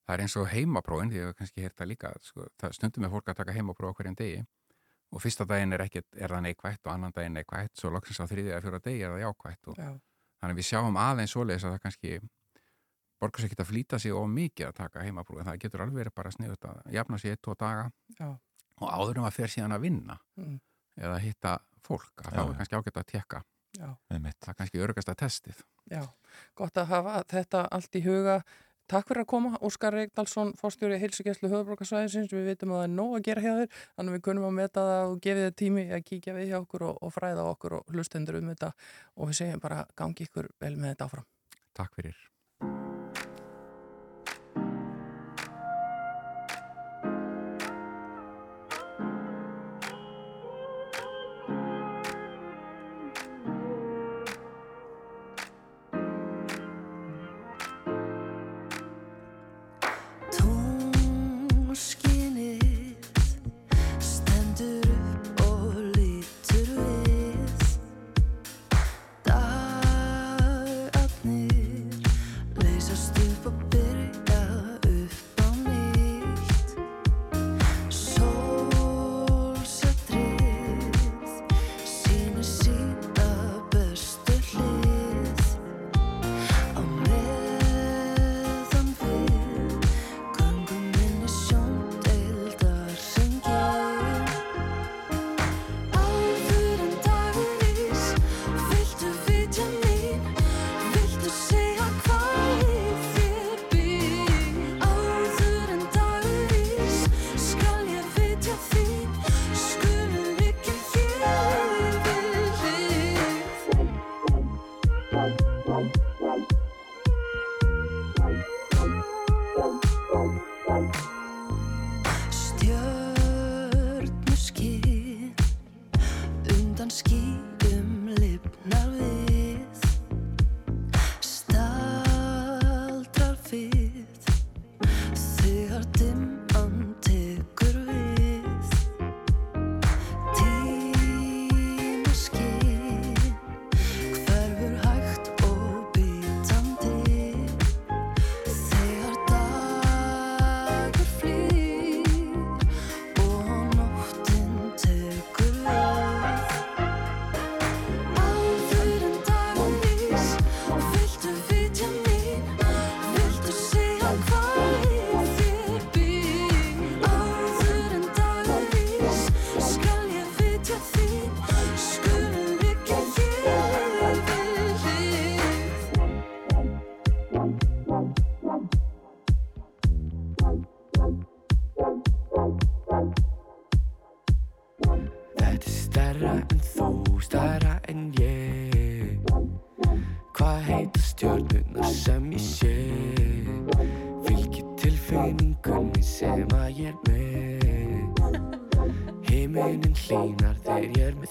það 0.07 0.13
er 0.15 0.23
eins 0.25 0.35
og 0.39 0.47
heimaprófin, 0.51 1.11
því 1.11 1.19
að 1.21 1.27
við 1.29 1.35
kannski 1.41 1.61
heyrt 1.65 1.77
það 1.79 1.89
líka, 1.91 2.11
sko, 2.25 2.47
það 2.59 2.75
stundum 2.77 3.05
með 3.05 3.13
fólk 3.15 3.29
að 3.31 3.39
taka 3.41 3.55
heimapróf 3.57 3.91
á 3.91 3.97
hverjum 3.99 4.17
degi 4.19 4.41
og 5.11 5.19
fyrsta 5.21 5.43
daginn 5.45 5.73
er 5.75 5.83
ekkert, 5.83 6.07
er 6.15 6.31
það 6.31 6.43
neikvætt 6.47 6.85
og 6.87 6.91
annan 6.93 7.11
daginn 7.15 7.33
neikvætt, 7.35 7.73
svo 7.75 7.89
loksins 7.91 8.21
á 8.23 8.25
þriðið 8.31 8.53
eða 8.55 8.61
fjóra 8.63 8.79
degi 8.85 9.01
er 9.03 9.11
það 9.11 9.23
jákvætt 9.25 9.67
og 9.73 9.75
Já. 9.81 9.89
þannig 10.39 10.53
að 10.55 10.59
við 10.61 10.67
sjáum 10.69 10.99
aðeins 11.03 11.33
svoleiðis 11.35 11.65
að 11.67 11.73
það 11.75 11.81
kannski 11.85 12.13
borgar 13.21 13.43
sér 13.43 13.49
ekki 13.51 13.59
að 13.61 13.69
flýta 13.73 13.99
sig 14.01 14.15
of 14.15 14.29
mikið 14.31 14.69
að 14.69 14.77
taka 14.79 15.03
heimapróf 15.05 15.41
en 15.43 15.49
það 15.51 15.59
getur 15.65 15.83
alveg 15.83 15.99
verið 15.99 16.15
bara 16.15 16.31
sniðut 16.31 16.67
að 16.71 16.79
jafna 16.95 17.19
sér 17.21 17.35
eitt, 17.35 17.41
tvo 17.43 17.55
daga 17.59 17.83
Já. 18.17 18.29
og 18.81 18.87
áður 18.95 19.19
um 19.21 19.27
að 19.27 19.35
fer 19.35 19.51
síðan 19.51 19.75
að 19.77 19.83
vinna 19.89 20.17
Mm. 20.39 20.55
eða 20.97 21.19
hitta 21.21 21.57
fólk 21.85 22.23
að 22.23 22.33
já. 22.33 22.41
er 22.47 22.55
kannski 22.57 22.75
ágætt 22.79 22.97
að 23.03 23.05
tekka. 23.11 23.43
Það 23.77 24.27
er 24.31 24.57
kannski 24.57 24.81
örgasta 24.83 25.15
testið. 25.17 25.63
Já, 25.91 26.03
gott 26.57 26.77
að 26.77 26.91
hafa 26.91 27.21
þetta 27.31 27.63
allt 27.71 27.97
í 27.97 28.03
huga. 28.05 28.41
Takk 28.91 29.07
fyrir 29.07 29.23
að 29.23 29.29
koma, 29.31 29.51
Óskar 29.63 29.95
Reykdalsson, 29.95 30.49
fórstjóri 30.59 30.97
heilsugjæslu 30.99 31.47
höfuborgarsvæðisins, 31.53 32.33
við 32.33 32.49
vitum 32.49 32.73
að 32.73 32.81
það 32.81 32.87
er 32.87 32.91
nóg 32.97 33.13
að 33.15 33.23
gera 33.29 33.43
hjá 33.45 33.51
þér, 33.61 33.77
þannig 33.95 34.17
við 34.17 34.23
kunum 34.25 34.47
að 34.49 34.57
meta 34.57 34.83
það 34.89 35.03
og 35.13 35.21
gefið 35.27 35.47
þér 35.47 35.55
tími 35.61 35.85
að 35.95 36.03
kíkja 36.09 36.35
við 36.35 36.51
hjá 36.51 36.57
okkur 36.59 36.85
og, 36.89 36.99
og 36.99 37.15
fræða 37.15 37.47
okkur 37.53 37.77
og 37.79 37.95
hlustendur 37.95 38.41
um 38.41 38.51
þetta. 38.51 38.73
Og 39.15 39.31
við 39.31 39.39
segjum 39.39 39.63
bara 39.63 39.85
gangi 39.95 40.27
ykkur 40.27 40.51
vel 40.59 40.75
með 40.75 40.93
þetta 40.93 41.07
áfram. 41.07 41.31
Takk 41.71 41.95
fyrir 42.01 42.19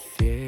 þegar 0.00 0.30
ég 0.30 0.39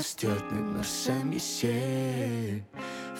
Hvað 0.00 0.08
heita 0.08 0.16
stjörnunar 0.16 0.86
sem 0.88 1.32
ég 1.34 1.42
sé 1.44 2.62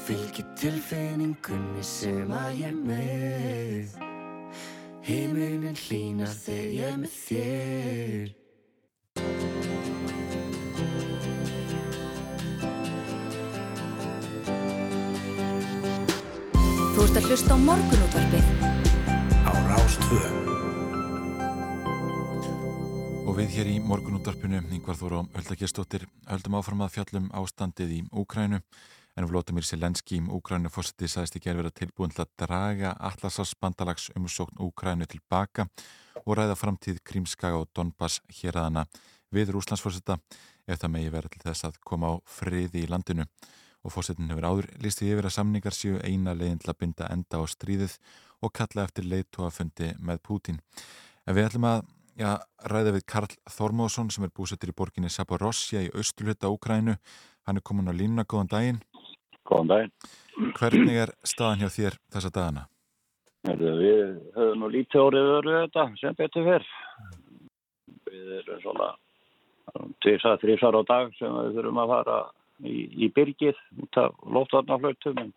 Fylgir 0.00 0.46
tilfinningunni 0.56 1.82
sem 1.84 2.30
að 2.32 2.54
ég 2.56 2.78
með. 2.88 3.98
Himinin 5.04 5.76
hlýnar 5.76 6.32
þegar 6.32 6.72
ég 6.78 6.96
með 7.02 7.12
þér. 7.26 8.32
Þú 16.94 17.04
ert 17.04 17.20
að 17.20 17.28
hlusta 17.28 17.52
á 17.52 17.58
morgunútvarpið. 17.68 18.54
Á 19.44 19.52
Rástvö. 19.68 20.49
Við 23.40 23.54
hér 23.56 23.68
í 23.70 23.76
morgunúndarpinu, 23.80 24.58
yngvar 24.68 24.98
Þóra 25.00 25.18
Höldagestóttir, 25.32 26.02
höldum 26.28 26.58
áfram 26.58 26.82
að 26.84 26.90
fjallum 26.98 27.28
ástandið 27.32 27.92
í 27.96 28.00
Úkrænu, 28.12 28.58
en 29.16 29.28
Vlótumir 29.30 29.64
Selenski 29.64 30.18
í 30.18 30.24
Úkrænu 30.36 30.68
fórseti 30.68 31.08
sagðist 31.08 31.38
ekki 31.38 31.48
að 31.48 31.62
vera 31.62 31.70
tilbúin 31.72 32.12
til 32.12 32.20
að 32.26 32.34
draga 32.42 32.90
Atlasás 33.00 33.54
bandalags 33.56 34.10
umsókn 34.12 34.60
Úkrænu 34.60 35.08
tilbaka 35.08 35.70
og 36.20 36.36
ræða 36.36 36.58
framtíð 36.60 36.98
Krímskaga 37.00 37.62
og 37.62 37.70
Donbass 37.72 38.20
hér 38.42 38.58
aðana 38.60 38.82
við 39.32 39.54
Rúslandsfórseta 39.56 40.18
ef 40.68 40.82
það 40.82 40.92
megi 40.98 41.12
vera 41.14 41.30
til 41.32 41.40
þess 41.46 41.64
að 41.70 41.78
koma 41.80 42.10
á 42.12 42.14
friði 42.28 42.82
í 42.82 42.90
landinu. 42.92 43.24
Og 43.80 43.94
fórsetin 43.94 44.28
hefur 44.28 44.48
áður 44.50 44.68
lísti 44.84 45.08
yfir 45.08 45.30
að 45.30 45.38
samningar 45.38 45.78
séu 45.78 45.96
eina 46.04 46.36
leiðin 46.36 46.60
til 46.60 46.74
að 46.74 46.82
binda 46.84 47.08
enda 47.08 47.40
á 47.40 47.44
stríðið 47.48 47.96
og 48.44 48.52
kalla 48.52 48.84
eftir 48.84 49.08
leiðtóafundi 49.08 49.94
með 49.96 50.20
Pútín. 50.28 50.60
En 51.24 51.38
við 51.38 51.48
ætlum 51.48 51.70
að 51.70 51.88
já, 52.20 52.36
ræða 52.68 52.94
við 52.96 53.04
Karl 53.08 53.34
Þormóðsson 53.48 54.10
sem 54.12 54.26
er 54.26 54.32
búsettur 54.36 54.72
í 54.72 54.76
borginni 54.76 55.10
Saporossia 55.12 55.82
í 55.86 55.90
austurhluta 55.96 56.50
Úkrænu. 56.52 56.96
Hann 57.48 57.60
er 57.60 57.64
komin 57.64 57.88
á 57.88 57.94
línuna, 57.96 58.26
góðan 58.28 58.52
daginn. 58.52 58.80
Góðan 59.48 59.72
daginn. 59.72 59.94
Hvernig 60.58 61.00
er 61.04 61.14
staðan 61.26 61.64
hjá 61.64 61.70
þér 61.76 61.98
þessa 62.12 62.32
dagana? 62.36 62.66
Við 63.48 64.18
höfum 64.36 64.60
nú 64.60 64.68
lítið 64.68 65.06
órið 65.06 65.30
öru 65.38 65.54
þetta 65.62 65.86
sem 66.00 66.18
betur 66.18 66.48
fyrr. 66.48 66.66
Við 68.10 68.34
erum 68.40 68.60
svona 68.64 68.90
tvisar, 70.04 70.36
þrísar 70.42 70.76
á 70.76 70.82
dag 70.84 71.14
sem 71.16 71.32
við 71.40 71.56
þurfum 71.56 71.80
að 71.80 71.94
fara 71.94 72.18
í, 72.60 72.76
í 73.06 73.08
byrgið 73.16 73.64
út 73.84 74.00
af 74.02 74.20
lóttarnaflautum 74.28 75.32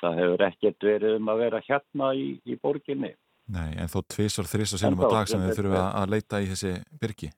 það 0.00 0.18
hefur 0.20 0.44
ekkert 0.48 0.86
verið 0.88 1.16
um 1.20 1.30
að 1.30 1.42
vera 1.44 1.62
hérna 1.66 2.10
í, 2.14 2.26
í 2.46 2.58
borginni. 2.62 3.12
Nei, 3.54 3.76
en 3.78 3.90
þó 3.90 4.00
tvisar, 4.10 4.48
þrísar 4.50 4.80
sinum 4.82 5.04
á 5.06 5.10
dag 5.12 5.28
sem 5.30 5.42
þið 5.42 5.58
þurfum 5.58 5.76
að, 5.78 5.90
að 6.00 6.14
leita 6.14 6.40
í 6.42 6.48
þessi 6.50 6.72
byrgi. 7.02 7.28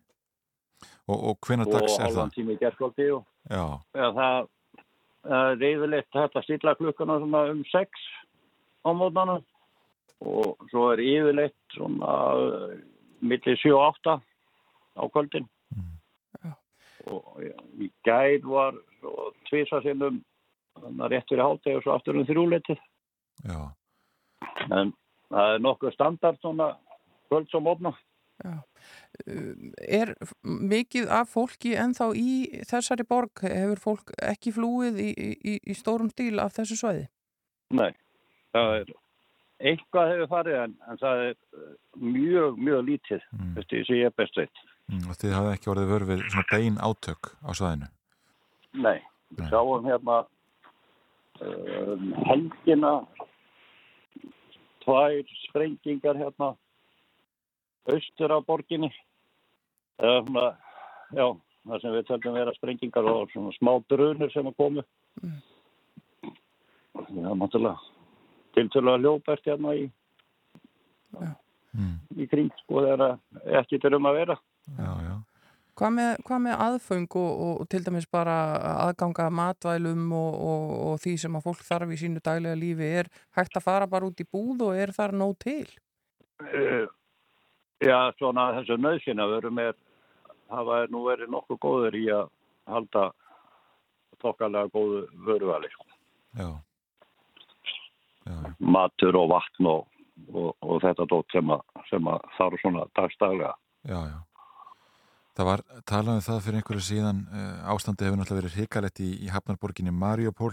Og, 1.09 1.19
og 1.19 1.35
hvenar 1.45 1.69
dags 1.69 1.97
og 1.97 2.05
er 2.05 2.15
það? 2.15 2.31
tími 2.37 2.55
í 2.57 2.61
gerskvöldi 2.61 3.11
og 3.17 3.27
Já, 3.49 3.65
ja, 3.97 4.09
það 4.17 4.49
það 5.29 5.63
er 5.65 6.03
hægt 6.15 6.37
að 6.37 6.45
stilla 6.47 6.75
klukkuna 6.79 7.19
svona 7.21 7.45
um 7.53 7.63
6 7.69 8.05
á 8.85 8.91
mótnana. 8.97 9.39
Og 10.19 10.57
svo 10.73 10.89
er 10.95 11.03
yfirleitt 11.05 11.77
svona 11.77 12.15
uh, 12.35 12.73
milli 13.23 13.55
7 13.61 13.71
og 13.77 13.85
8 14.01 14.17
á 14.99 15.05
kvöldin. 15.15 15.47
Og 17.09 17.39
ja, 17.41 17.55
í 17.81 17.89
gæð 18.05 18.49
var 18.51 18.77
svo 18.99 19.31
tvisa 19.49 19.81
sinnum 19.85 20.19
þannig 20.79 21.05
að 21.05 21.13
rétt 21.15 21.31
fyrir 21.31 21.47
hátegi 21.47 21.77
og 21.79 21.85
svo 21.85 21.95
aftur 21.95 22.19
um 22.19 22.27
þrjúleitið. 22.29 22.81
Já. 23.47 23.61
en 24.75 24.91
það 25.33 25.55
er 25.55 25.65
nokkuð 25.65 25.95
standard 25.95 26.41
svona 26.43 26.73
kvölds 27.29 27.57
og 27.59 27.67
mótna 27.67 27.95
Er 29.89 30.13
mikið 30.43 31.09
af 31.11 31.33
fólki 31.33 31.73
ennþá 31.79 32.13
í 32.15 32.63
þessari 32.69 33.07
borg? 33.09 33.43
Hefur 33.43 33.81
fólk 33.83 34.13
ekki 34.23 34.53
flúið 34.55 35.01
í, 35.03 35.09
í, 35.19 35.55
í 35.59 35.75
stórum 35.75 36.11
stíl 36.13 36.39
af 36.43 36.55
þessu 36.55 36.79
svæði? 36.79 37.09
Nei, 37.75 37.91
það 38.55 38.75
er 38.77 38.93
eitthvað 39.59 40.13
hefur 40.13 40.31
farið 40.31 40.59
en, 40.63 40.75
en 40.87 41.01
það 41.03 41.25
er 41.27 41.35
uh, 41.35 41.69
mjög, 41.99 42.59
mjög 42.63 42.83
lítið 42.87 43.23
mm. 43.35 43.53
þessi 43.59 43.85
sem 43.89 43.99
ég 43.99 44.13
er 44.13 44.17
best 44.23 44.39
veit. 44.39 44.65
Mm, 44.89 45.11
þið 45.21 45.35
hafið 45.35 45.55
ekki 45.57 45.73
orðið 45.73 45.93
vörfið 45.93 46.25
svona 46.29 46.49
bein 46.53 46.79
átök 46.79 47.33
á 47.43 47.51
svæðinu. 47.59 47.91
Nei, 48.79 48.99
við 49.35 49.51
sáum 49.51 49.89
hérna 49.89 50.21
um, 51.43 52.13
helgina 52.31 52.95
tvær 54.89 55.35
sprengingar 55.45 56.17
hérna 56.17 56.55
austur 57.89 58.33
á 58.33 58.39
borginni 58.45 58.89
eða 60.01 60.23
svona, 60.25 60.47
já, 61.13 61.27
það 61.69 61.83
sem 61.83 61.95
við 61.97 62.09
töldum 62.09 62.39
vera 62.39 62.57
sprengingar 62.57 63.11
og 63.11 63.33
svona 63.33 63.53
smá 63.59 63.73
drunur 63.91 64.33
sem 64.33 64.49
að 64.49 64.59
komu. 64.63 64.85
Það 66.99 67.19
er 67.19 67.39
náttúrulega 67.43 67.77
tiltölulega 68.57 69.03
ljóbært 69.05 69.49
hérna 69.51 69.75
í, 69.77 69.85
í 72.17 72.29
kring 72.31 72.53
sko 72.63 72.85
þegar 72.87 73.19
ekki 73.61 73.81
til 73.83 73.97
um 73.99 74.09
að 74.09 74.21
vera. 74.23 74.39
Já, 74.79 74.93
já. 75.05 75.15
Hvað 75.79 75.93
með, 75.95 76.09
hvað 76.27 76.41
með 76.43 76.63
aðföng 76.65 77.13
og, 77.21 77.43
og, 77.47 77.59
til 77.71 77.81
dæmis 77.87 78.09
bara 78.11 78.37
aðganga 78.89 79.29
að 79.29 79.37
matvælum 79.39 80.09
og, 80.19 80.39
og, 80.51 80.73
og 80.89 80.97
því 81.05 81.13
sem 81.23 81.37
að 81.39 81.45
fólk 81.47 81.61
þarf 81.69 81.93
í 81.95 81.99
sínu 82.01 82.23
daglega 82.25 82.59
lífi 82.59 82.89
er 83.03 83.11
hægt 83.39 83.59
að 83.61 83.67
fara 83.69 83.87
bara 83.91 84.09
út 84.09 84.19
í 84.19 84.27
búð 84.27 84.65
og 84.67 84.81
er 84.83 84.91
þar 84.97 85.15
nóg 85.21 85.37
til? 85.45 85.69
Uh, 86.43 86.91
já, 87.85 88.11
svona 88.19 88.49
þessu 88.59 88.79
nöðsina 88.83 89.29
verum 89.31 89.63
er, 89.63 89.79
hafa 90.51 90.81
nú 90.91 91.05
verið 91.07 91.31
nokkuð 91.37 91.63
góður 91.63 91.99
í 92.01 92.05
að 92.17 92.27
halda 92.67 93.09
þokkalega 94.23 94.75
góðu 94.75 95.05
vöruvali. 95.29 95.71
Sko. 95.77 95.87
Já. 96.39 96.51
Matur 98.59 99.17
og 99.17 99.31
vatn 99.31 99.71
og, 99.71 99.87
og, 100.35 100.51
og 100.59 100.83
þetta 100.83 101.07
dótt 101.09 101.31
sem 101.37 101.55
að, 101.55 101.63
sem 101.89 102.11
að 102.11 102.33
þarf 102.35 102.65
svona 102.65 102.89
dagstaglega. 102.99 103.55
Já, 103.87 104.01
já. 104.11 104.19
Það 105.39 105.47
var 105.47 105.61
talað 105.87 106.17
um 106.19 106.23
það 106.27 106.39
fyrir 106.45 106.59
einhverju 106.59 106.83
síðan 106.83 107.19
uh, 107.31 107.73
ástandi 107.73 108.07
hefur 108.09 108.19
náttúrulega 108.19 108.41
verið 108.43 108.57
hrikalett 108.59 109.03
í, 109.05 109.11
í 109.23 109.29
Hafnarborginni 109.31 109.93
Mariupol 109.95 110.51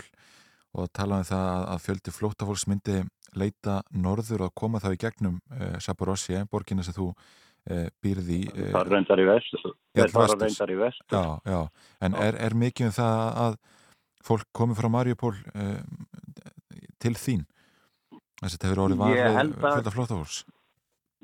og 0.75 0.89
talað 0.93 1.23
um 1.23 1.29
það 1.31 1.45
að, 1.55 1.63
að 1.73 1.79
fjöldi 1.87 2.13
flóttafólks 2.13 2.65
myndi 2.69 2.99
leita 3.39 3.79
norður 3.95 4.45
og 4.47 4.53
koma 4.61 4.81
þá 4.83 4.91
í 4.93 4.99
gegnum 5.01 5.39
uh, 5.55 5.79
Saporossi, 5.81 6.37
borginna 6.51 6.85
sem 6.85 6.93
þú 6.95 7.07
uh, 7.15 7.87
býrði 8.03 8.43
í. 8.43 8.49
Uh, 8.53 8.69
Það 8.75 8.91
reyndar 8.93 9.23
í 9.23 9.27
vest. 9.31 9.57
Það 9.63 10.03
vesturs. 10.05 10.37
reyndar 10.45 10.75
í 10.75 10.77
vest. 10.83 11.03
Já, 11.11 11.23
já. 11.49 11.59
En 12.05 12.19
er, 12.27 12.37
er 12.45 12.57
mikið 12.61 12.91
um 12.91 12.95
það 12.99 13.23
að 13.47 13.57
fólk 14.29 14.47
komi 14.55 14.77
frá 14.77 14.91
Mariupol 14.93 15.33
uh, 15.33 15.79
til 17.01 17.15
þín? 17.17 17.47
Þess 18.35 18.51
að 18.51 18.53
þetta 18.59 18.69
hefur 18.69 18.83
orðið 18.85 19.03
að- 19.07 19.55
fjölda 19.65 19.95
flóttafólks. 19.97 20.43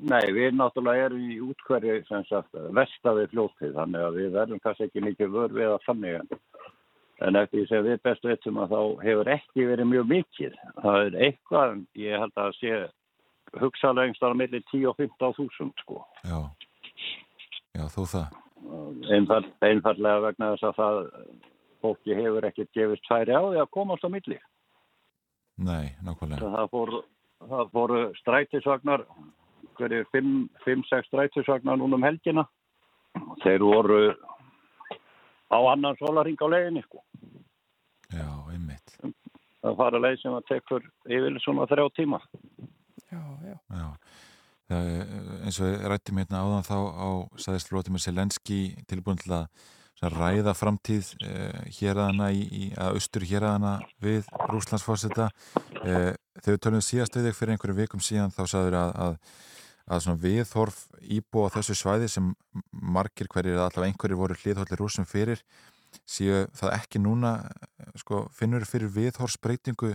Nei, 0.02 0.32
við 0.34 0.56
náttúrulega 0.58 1.08
erum 1.08 1.26
í 1.30 1.36
útkverju 1.44 2.00
sem 2.08 2.24
sagt 2.26 2.56
vestaði 2.74 3.28
fljótið 3.30 3.76
þannig 3.76 4.06
að 4.06 4.16
við 4.18 4.32
verðum 4.34 4.62
kannski 4.64 4.88
ekki 4.88 5.04
mikið 5.04 5.30
vör 5.36 5.54
við 5.54 5.70
að 5.70 5.84
þannig 5.86 6.16
en, 7.22 7.38
eftir 7.38 7.60
því 7.60 7.66
sem 7.70 7.84
við 7.86 8.00
best 8.08 8.26
veitum 8.26 8.58
að 8.62 8.74
þá 8.74 8.80
hefur 9.06 9.30
ekki 9.36 9.68
verið 9.68 9.90
mjög 9.92 10.08
mikið. 10.10 10.58
Það 10.82 11.06
er 11.06 11.18
eitthvað, 11.28 11.78
ég 12.02 12.24
held 12.24 12.42
að 12.42 12.56
sé 12.58 12.72
hugsalega 13.60 14.08
einhverstað 14.08 14.34
á 14.34 14.40
milli 14.40 14.62
10 14.72 14.88
og 14.90 14.98
15 14.98 15.36
þúsund 15.38 15.84
sko. 15.84 16.00
Já, 16.26 16.38
já 17.78 17.84
þú 17.94 18.06
það. 18.14 18.38
Einfall, 19.12 19.44
einfallega 19.66 20.24
vegna 20.26 20.52
þess 20.54 20.68
að 20.70 20.78
það 20.80 21.00
fólki 21.82 22.16
hefur 22.18 22.46
ekkert 22.48 22.74
gefist 22.76 23.08
færi 23.10 23.34
á 23.34 23.42
því 23.42 23.62
að 23.62 23.72
komast 23.74 24.06
á 24.06 24.10
milli. 24.10 24.38
Nei, 25.62 25.94
nákvæmlega. 26.02 26.50
Það 26.56 26.68
það 27.50 27.72
fóru 27.74 28.02
strætisvagnar, 28.20 29.04
hverju 29.78 30.04
5-6 30.14 31.08
strætisvagnar 31.08 31.78
núna 31.80 31.98
um 31.98 32.06
helgina. 32.06 32.44
Þeir 33.42 33.64
voru 33.66 34.00
á 35.52 35.58
annan 35.72 35.98
sólaring 36.00 36.38
á 36.40 36.46
leiðinni 36.48 36.82
sko. 36.86 37.02
Já, 38.12 38.28
einmitt. 38.52 38.96
Það 39.62 39.76
fara 39.78 40.00
leið 40.02 40.18
sem 40.22 40.34
að 40.36 40.48
tekur 40.48 40.86
yfir 41.06 41.38
svona 41.44 41.68
þrjá 41.70 41.86
tíma. 41.96 42.18
Já, 43.12 43.20
já. 43.46 43.56
Já, 43.76 43.86
það, 44.72 44.88
er- 44.96 45.12
eins 45.44 45.60
og 45.60 45.68
við 45.68 45.86
rættum 45.92 46.18
hérna 46.22 46.42
áðan 46.42 46.66
þá 46.66 46.76
á 46.80 47.08
sæðist 47.44 47.72
Lótimir 47.72 48.02
Selenski 48.02 48.60
tilbúin 48.88 49.20
til 49.20 49.32
að 49.36 49.46
ræða 50.02 50.50
framtíð 50.58 51.12
eh, 51.22 51.60
héraðana 51.78 52.32
í, 52.34 52.42
í 52.42 52.64
að 52.74 52.96
austur 52.98 53.22
héraðana 53.28 53.76
við 54.02 54.26
Rúslandsfórseta 54.50 55.28
eh, 55.84 56.16
þegar 56.40 56.56
við 56.56 56.62
tölum 56.64 56.82
síðast 56.82 57.14
við 57.16 57.28
þig 57.28 57.36
fyrir 57.38 57.54
einhverju 57.54 57.76
vikum 57.78 58.02
síðan 58.02 58.34
þá 58.34 58.42
sagður 58.50 58.78
að, 58.80 58.90
að, 59.04 59.14
að 59.86 60.04
svona 60.04 60.22
viðhorf 60.22 60.84
íbúa 61.02 61.50
þessu 61.54 61.76
svæði 61.78 62.08
sem 62.12 62.32
margir 62.70 63.30
hverjir 63.32 63.56
eða 63.56 63.68
allavega 63.70 63.92
einhverjir 63.92 64.20
voru 64.20 64.38
hliðhóllir 64.38 64.82
rúsum 64.82 65.08
fyrir 65.08 65.42
séu 66.08 66.46
það 66.56 66.76
ekki 66.78 67.02
núna 67.02 67.34
eh, 67.42 67.90
sko, 68.00 68.26
finnur 68.32 68.64
fyrir 68.68 68.92
viðhorfsbreytingu 68.94 69.94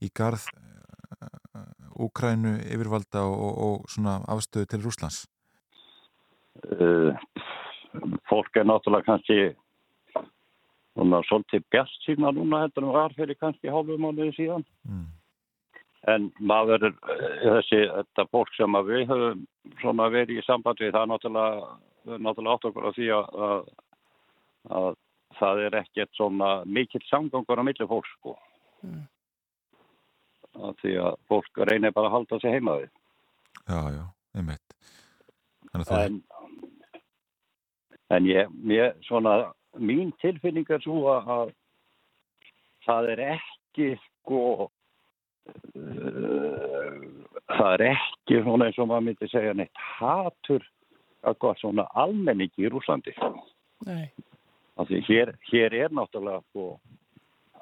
í 0.00 0.10
garð 0.14 0.48
Úkrænu 2.00 2.54
yfirvalda 2.64 3.24
og, 3.28 3.40
og, 3.44 3.56
og 3.64 3.90
svona 3.92 4.20
afstöðu 4.30 4.68
til 4.70 4.84
Rúslands? 4.84 5.24
Uh, 6.64 7.12
fólk 8.30 8.56
er 8.56 8.68
náttúrulega 8.68 9.08
kannski 9.08 9.38
svona 10.94 11.20
svolítið 11.28 11.66
bjart 11.72 11.98
sína 12.06 12.32
núna 12.36 12.62
en 12.68 12.88
var 12.94 13.14
fyrir 13.16 13.36
kannski 13.40 13.72
hálfu 13.72 13.98
mánuði 14.00 14.32
síðan. 14.38 14.64
Mm. 14.88 15.08
En 16.08 16.30
maður 16.40 16.86
er 16.88 16.94
þessi, 17.42 17.82
þetta 17.92 18.24
fólk 18.32 18.52
sem 18.56 18.76
að 18.78 18.88
við 18.88 19.02
höfum 19.10 19.40
svona 19.82 20.08
verið 20.12 20.40
í 20.40 20.44
samband 20.46 20.80
við, 20.80 20.94
það 20.94 21.02
er 21.02 21.10
náttúrulega, 21.10 21.66
náttúrulega 22.16 22.54
átt 22.54 22.68
okkur 22.70 22.88
á 22.88 22.90
því 22.96 23.08
að, 23.16 23.26
að, 23.46 23.66
að 24.78 24.88
það 25.40 25.62
er 25.66 25.76
ekkert 25.82 26.16
svona 26.16 26.50
mikill 26.64 27.02
samgangur 27.10 27.60
á 27.60 27.64
milli 27.68 27.88
fólks 27.90 28.14
sko. 28.16 28.34
Mm. 28.86 29.04
Af 30.70 30.80
því 30.80 30.96
að 31.04 31.20
fólk 31.30 31.62
reynir 31.68 31.94
bara 31.94 32.08
að 32.08 32.16
halda 32.16 32.40
sig 32.40 32.56
heima 32.56 32.80
við. 32.80 32.90
Já, 33.68 33.80
já, 33.94 34.04
einmitt. 34.40 34.76
Að 35.76 35.92
En, 36.00 36.16
en 38.10 38.26
ég, 38.26 38.48
mér, 38.56 38.96
svona, 39.06 39.52
mín 39.78 40.10
tilfinning 40.24 40.66
er 40.72 40.80
svo 40.82 41.04
að, 41.12 41.28
að 41.36 41.52
það 42.88 43.10
er 43.12 43.22
ekki, 43.36 43.92
sko, 44.08 44.70
það 47.50 47.72
er 47.74 47.84
ekki 47.90 48.42
svona 48.44 48.68
eins 48.68 48.78
og 48.78 48.88
maður 48.90 49.06
myndi 49.08 49.28
segja 49.30 49.54
neitt 49.56 49.82
hatur 49.98 50.62
að 51.26 51.38
gott 51.44 51.60
svona 51.60 51.84
almenningi 51.98 52.64
í 52.64 52.70
Rúslandi. 52.72 53.12
Nei. 53.86 54.06
Af 54.80 54.88
því 54.88 55.02
hér, 55.08 55.34
hér 55.50 55.76
er 55.76 55.90
náttúrulega 55.92 56.40
sko 56.48 56.78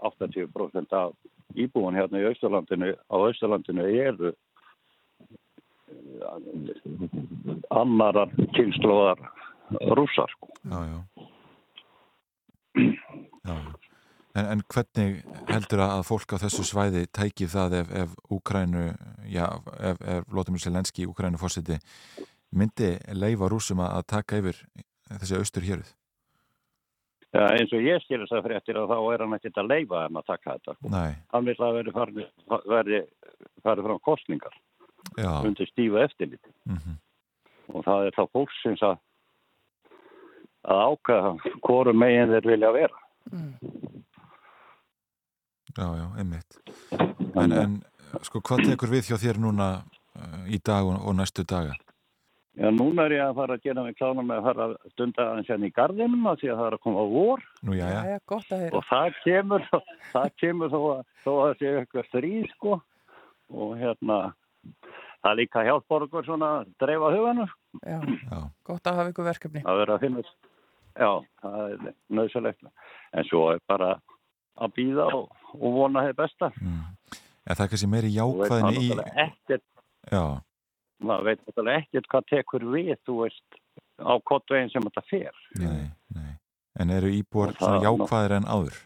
80% 0.06 0.94
af 0.94 1.14
íbúin 1.58 1.98
hérna 1.98 2.20
í 2.22 2.28
Austurlandinu, 2.28 2.92
á 2.94 3.16
Austurlandinu 3.16 3.82
eru 3.88 4.30
eh, 4.30 4.36
annarar 7.74 8.30
kynnslóðar 8.54 9.18
rússar 9.98 10.30
sko. 10.36 10.46
Já, 10.62 10.80
já. 10.92 10.98
já, 13.48 13.54
já. 13.54 13.87
En, 14.38 14.48
en 14.54 14.64
hvernig 14.70 15.22
heldur 15.48 15.82
að 15.84 16.04
fólk 16.06 16.34
á 16.36 16.42
þessu 16.44 16.64
svæði 16.66 17.06
tæki 17.14 17.48
það 17.50 17.78
ef, 17.80 17.94
ef 18.04 18.16
Úkrænu, 18.34 18.84
já, 19.26 19.46
ef, 19.90 20.02
ef 20.16 20.34
Lótumir 20.34 20.62
Selenski, 20.62 21.06
Úkrænu 21.08 21.40
fórseti, 21.40 21.78
myndi 22.54 22.94
leifa 23.16 23.48
rúsum 23.50 23.82
að 23.84 24.04
taka 24.14 24.38
yfir 24.42 24.60
þessi 25.08 25.40
austur 25.40 25.66
héruð? 25.66 25.90
Já, 27.28 27.42
eins 27.58 27.72
og 27.76 27.84
ég 27.84 28.00
skilur 28.06 28.28
það 28.30 28.46
fréttir 28.46 28.78
að 28.80 28.88
þá 28.88 28.98
er 29.00 29.24
hann 29.24 29.36
ekkert 29.36 29.58
að 29.60 29.68
leifa 29.72 30.04
þeim 30.04 30.20
að 30.20 30.30
taka 30.30 30.54
þetta. 30.54 30.76
Sko. 30.78 30.92
Nei, 30.94 31.10
Hann 31.34 31.48
vil 31.48 31.56
að 31.58 31.74
verði 31.76 31.92
farið, 31.98 32.30
verði 32.72 33.02
farið 33.66 33.88
fram 33.88 34.00
kostningar 34.06 34.56
já, 35.18 35.28
undir 35.44 35.68
stífa 35.68 36.06
eftirliti 36.06 36.54
mhm, 36.68 36.96
og 37.74 37.84
það 37.84 38.08
er 38.08 38.16
þá 38.16 38.24
fólksins 38.32 38.86
að 38.86 38.96
að 40.68 40.80
ákvæða 40.92 41.34
hvoru 41.64 41.94
megin 41.96 42.32
þeir 42.34 42.48
vilja 42.52 42.72
vera. 42.74 43.04
Já, 45.76 45.86
já, 46.00 46.06
einmitt. 46.20 46.58
En, 47.38 47.52
en 47.52 47.76
sko, 48.24 48.40
hvað 48.40 48.64
tekur 48.70 48.92
við 48.92 49.10
hjá 49.12 49.18
þér 49.20 49.40
núna 49.42 49.68
uh, 50.16 50.42
í 50.48 50.58
dag 50.64 50.86
og, 50.88 50.98
og 51.04 51.16
næstu 51.18 51.44
daga? 51.48 51.76
Já, 52.58 52.72
núna 52.74 53.04
er 53.06 53.14
ég 53.14 53.22
að 53.22 53.36
fara 53.38 53.54
að 53.54 53.66
gera 53.68 53.82
mig 53.86 53.94
klána 53.98 54.22
með 54.26 54.40
að 54.40 54.46
fara 54.48 54.64
að 54.66 54.72
stunda 54.90 55.26
aðeins 55.30 55.50
hérna 55.52 55.68
í 55.68 55.74
gardinum 55.76 56.24
að 56.26 56.40
því 56.40 56.48
að 56.50 56.56
það 56.58 56.66
er 56.70 56.76
að 56.78 56.82
koma 56.88 57.04
á 57.04 57.06
vor 57.12 57.44
Nú, 57.62 57.76
já, 57.78 57.84
já. 57.86 58.00
Já, 58.08 58.18
gott 58.32 58.50
að 58.56 58.64
heyra. 58.64 58.74
og 58.80 58.86
það 58.88 59.20
kemur, 59.22 59.66
það 60.14 60.28
kemur 60.42 60.72
þó 60.72 60.78
að, 60.80 61.04
þó 61.22 61.30
að 61.36 61.44
það 61.44 61.60
sé 61.60 61.70
eitthvað 61.82 62.08
stríð 62.10 62.48
sko 62.56 62.74
og 63.48 63.70
hérna 63.78 64.18
það 65.22 65.30
er 65.30 65.38
líka 65.38 65.64
hjálpar 65.68 66.06
okkur 66.08 66.26
svona 66.26 66.50
að 66.58 66.72
dreifa 66.82 67.12
huganu 67.14 67.46
Já, 67.86 67.98
Já, 68.26 68.38
gott 68.66 68.90
að 68.90 68.98
hafa 68.98 69.12
ykkur 69.14 69.28
verkefni. 69.28 69.62
að 69.62 69.80
vera 69.84 69.94
að 69.94 70.04
finna 70.08 70.24
já, 70.98 71.10
það 71.44 71.58
er 71.62 71.94
nöðsölegt 72.18 72.66
en 72.66 73.28
svo 73.30 73.44
er 73.52 73.62
bara 73.70 73.92
að 74.58 74.74
býða 74.78 75.08
og, 75.16 75.30
og 75.54 75.78
vona 75.78 76.04
þeir 76.08 76.18
besta 76.18 76.52
mm. 76.56 76.84
En 77.48 77.56
það 77.56 77.64
er 77.64 77.70
kannski 77.72 77.88
meiri 77.88 78.10
jákvæðin 78.12 78.82
í... 78.82 78.88
ekkert 79.24 79.64
Já, 80.12 80.24
maður 81.04 81.30
veit 81.30 81.40
náttúrulega 81.46 81.84
ekkert 81.84 82.10
hvað 82.12 82.28
tekur 82.32 82.68
við 82.74 82.92
þú 83.08 83.22
veist 83.22 83.62
á 83.98 84.12
kottveginn 84.30 84.70
sem 84.72 84.84
þetta 84.84 85.04
fer 85.08 85.40
nei, 85.62 85.88
nei. 86.14 86.34
En 86.78 86.92
eru 86.94 87.10
íbúar 87.10 87.56
svona 87.58 87.80
jákvæðir 87.82 88.36
en 88.36 88.46
áður? 88.46 88.76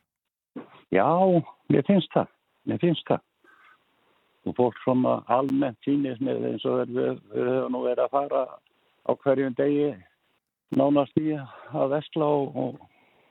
Já, 0.92 1.08
mér 1.72 1.84
finnst 1.88 2.12
það. 2.12 2.30
Mér 2.68 2.80
finnst 2.80 3.08
það. 3.08 3.20
Og 4.48 4.56
fólk 4.58 4.78
svona 4.82 5.18
almennt 5.30 5.78
sýnist 5.86 6.22
með 6.24 6.48
eins 6.50 6.64
og 6.68 6.80
við, 6.90 7.20
við 7.32 7.50
höfum 7.52 7.76
nú 7.76 7.82
verið 7.84 8.04
að 8.06 8.14
fara 8.16 8.42
á 9.08 9.10
hverjum 9.22 9.56
degi 9.58 9.90
nánast 10.76 11.20
í 11.20 11.36
að 11.36 11.94
vesla 11.94 12.28
og, 12.40 12.56
og, 12.64 12.80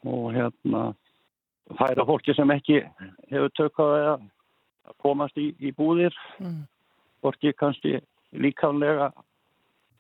og 0.08 0.26
hérna 0.36 0.84
færa 1.80 2.06
fólki 2.06 2.34
sem 2.36 2.52
ekki 2.52 2.82
hefur 3.32 3.52
tökkað 3.58 3.96
að 4.14 4.28
komast 5.04 5.38
í, 5.38 5.52
í 5.60 5.72
búðir 5.78 6.16
Mm. 6.40 6.64
fólki 7.22 7.54
kannski 7.54 8.00
líkamlega 8.34 9.12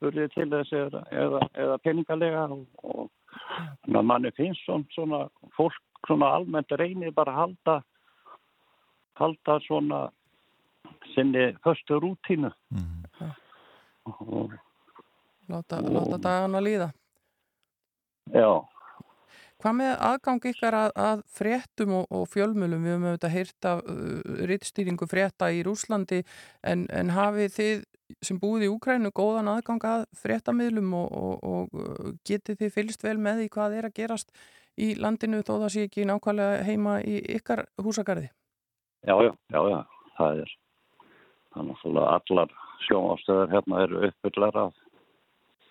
burðið 0.01 0.31
til 0.33 0.49
þess 0.49 0.71
eða, 0.73 1.01
eða, 1.11 1.39
eða 1.53 1.77
peningalega 1.83 2.43
og, 2.49 2.65
og 2.83 3.09
þannig 3.83 3.99
að 3.99 4.07
manni 4.09 4.31
finnst 4.37 4.63
svona, 4.65 4.85
svona 4.95 5.19
fólk 5.57 5.77
svona 6.07 6.31
almennt 6.35 6.71
reynir 6.81 7.11
bara 7.13 7.31
að 7.31 7.41
halda 7.43 7.75
halda 9.21 9.59
svona 9.67 9.99
sinni 11.13 11.51
förstu 11.63 11.99
rútínu 12.01 12.51
Mm. 12.71 13.05
og 14.05 14.51
Láta, 15.49 15.81
láta 15.81 16.17
dagana 16.17 16.59
líða. 16.61 16.91
já, 18.33 18.63
Hvað 19.61 19.77
með 19.77 19.91
aðgang 20.07 20.45
ykkar 20.51 20.77
að, 20.77 20.91
að 20.97 21.23
fréttum 21.29 21.95
og, 21.99 22.05
og 22.09 22.27
fjölmjölum? 22.31 22.85
Við 22.85 22.95
höfum 22.95 23.07
auðvitað 23.09 23.35
heyrt 23.35 23.69
af 23.69 23.81
uh, 23.85 24.35
rittstýringu 24.49 25.07
frétta 25.09 25.51
í 25.53 25.61
Rúslandi 25.67 26.23
en, 26.65 26.87
en 26.89 27.13
hafið 27.13 27.57
þið 27.57 27.83
sem 28.25 28.39
búið 28.41 28.65
í 28.67 28.71
Úkrænu 28.73 29.13
góðan 29.15 29.51
aðgang 29.53 29.85
að 29.87 30.07
fréttamiðlum 30.19 30.97
og, 30.97 31.13
og, 31.13 31.45
og 31.45 31.77
uh, 31.77 32.11
getið 32.27 32.63
þið 32.63 32.75
fylgst 32.79 33.05
vel 33.05 33.17
með 33.21 33.43
því 33.43 33.53
hvað 33.53 33.77
er 33.77 33.87
að 33.87 33.97
gerast 34.01 34.35
í 34.81 34.93
landinu 34.99 35.43
þó 35.45 35.53
það 35.59 35.71
sé 35.75 35.87
ekki 35.87 36.07
nákvæmlega 36.09 36.65
heima 36.67 36.99
í 37.05 37.21
ykkar 37.37 37.67
húsagarði? 37.81 38.31
já, 39.05 39.15
já, 39.23 39.31
já, 39.53 39.61
já 39.69 39.79
það 40.17 40.41
er 40.43 40.55
þannig 41.55 41.85
að 41.85 42.09
allar 42.15 42.55
sjónastöðar 42.87 43.53
hérna 43.53 43.83
eru 43.85 44.01
uppbyrlar 44.07 44.59
af 44.65 44.73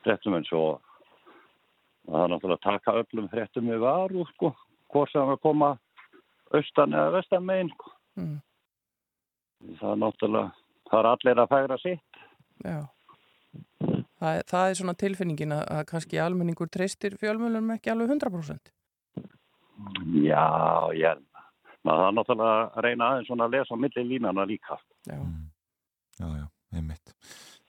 fréttum 0.05 0.37
eins 0.39 0.51
og 0.57 0.81
það 2.11 2.24
er 2.24 2.32
náttúrulega 2.35 2.59
að 2.59 2.66
taka 2.69 2.97
öllum 3.03 3.28
fréttum 3.32 3.70
við 3.70 3.82
varu 3.85 4.24
sko, 4.35 4.53
hvort 4.91 5.12
sem 5.12 5.31
að 5.35 5.41
koma 5.47 5.73
austan 6.55 6.95
eða 6.99 7.12
vestan 7.19 7.45
megin 7.47 7.70
sko. 7.74 7.93
Mm. 8.19 8.39
það 9.81 9.93
er 9.95 10.01
náttúrulega 10.03 10.51
það 10.91 10.99
er 11.05 11.09
allir 11.15 11.43
að 11.45 11.53
færa 11.55 11.78
sitt 11.82 12.23
Já, 12.65 12.81
Það, 14.20 14.35
er- 14.37 14.45
það 14.51 14.65
er 14.70 14.74
svona 14.78 14.95
tilfinningin 15.01 15.53
að, 15.57 15.62
að 15.73 15.85
kannski 15.89 16.19
almenningur 16.20 16.69
treystir 16.69 17.15
fjölmjölunum 17.19 17.70
ekki 17.73 17.89
alveg 17.91 18.11
100%. 18.12 18.69
Já, 20.20 20.45
ég, 20.95 21.23
maður 21.87 22.03
það 22.05 22.12
náttúrulega 22.19 22.59
að 22.77 22.85
reyna 22.85 23.09
aðeins 23.15 23.31
svona 23.31 23.47
að 23.49 23.55
lesa 23.57 23.74
á 23.74 23.82
milli 23.82 24.05
línana 24.11 24.45
líka. 24.51 24.77
Já. 25.09 25.16
Já, 26.20 26.27
já, 26.37 26.45
einmitt. 26.77 27.15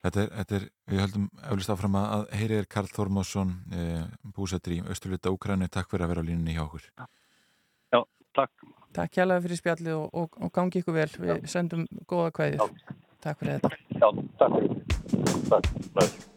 Þetta 0.01 0.21
er, 0.23 0.29
þetta 0.39 0.55
er 0.57 0.63
við 0.89 1.01
höldum 1.03 1.25
eflust 1.45 1.71
áfram 1.73 1.97
að, 1.99 2.07
að 2.15 2.23
heyrir 2.39 2.67
Karl 2.73 2.89
Þormásson, 2.89 3.51
e, 3.69 3.83
búsettur 4.33 4.73
í 4.73 4.79
Östurluta 4.89 5.33
Úkrænu. 5.33 5.69
Takk 5.69 5.91
fyrir 5.91 6.07
að 6.07 6.13
vera 6.15 6.23
á 6.25 6.27
línunni 6.29 6.55
hjá 6.57 6.63
okkur. 6.63 6.87
Já, 7.93 8.01
takk. 8.39 8.65
Takk 8.97 9.21
hjálpa 9.21 9.37
fyrir 9.45 9.61
spjallið 9.61 9.99
og, 9.99 10.09
og, 10.23 10.41
og 10.41 10.51
gangi 10.57 10.81
ykkur 10.81 10.97
vel. 10.97 11.07
Við 11.21 11.45
sendum 11.53 11.85
góða 12.09 12.33
kveðið. 12.39 12.83
Takk 13.21 13.43
fyrir 13.43 13.61
þetta. 13.61 13.77
Já, 14.01 14.09
takk. 14.41 14.59
Takk. 15.51 15.71
takk. 15.99 16.30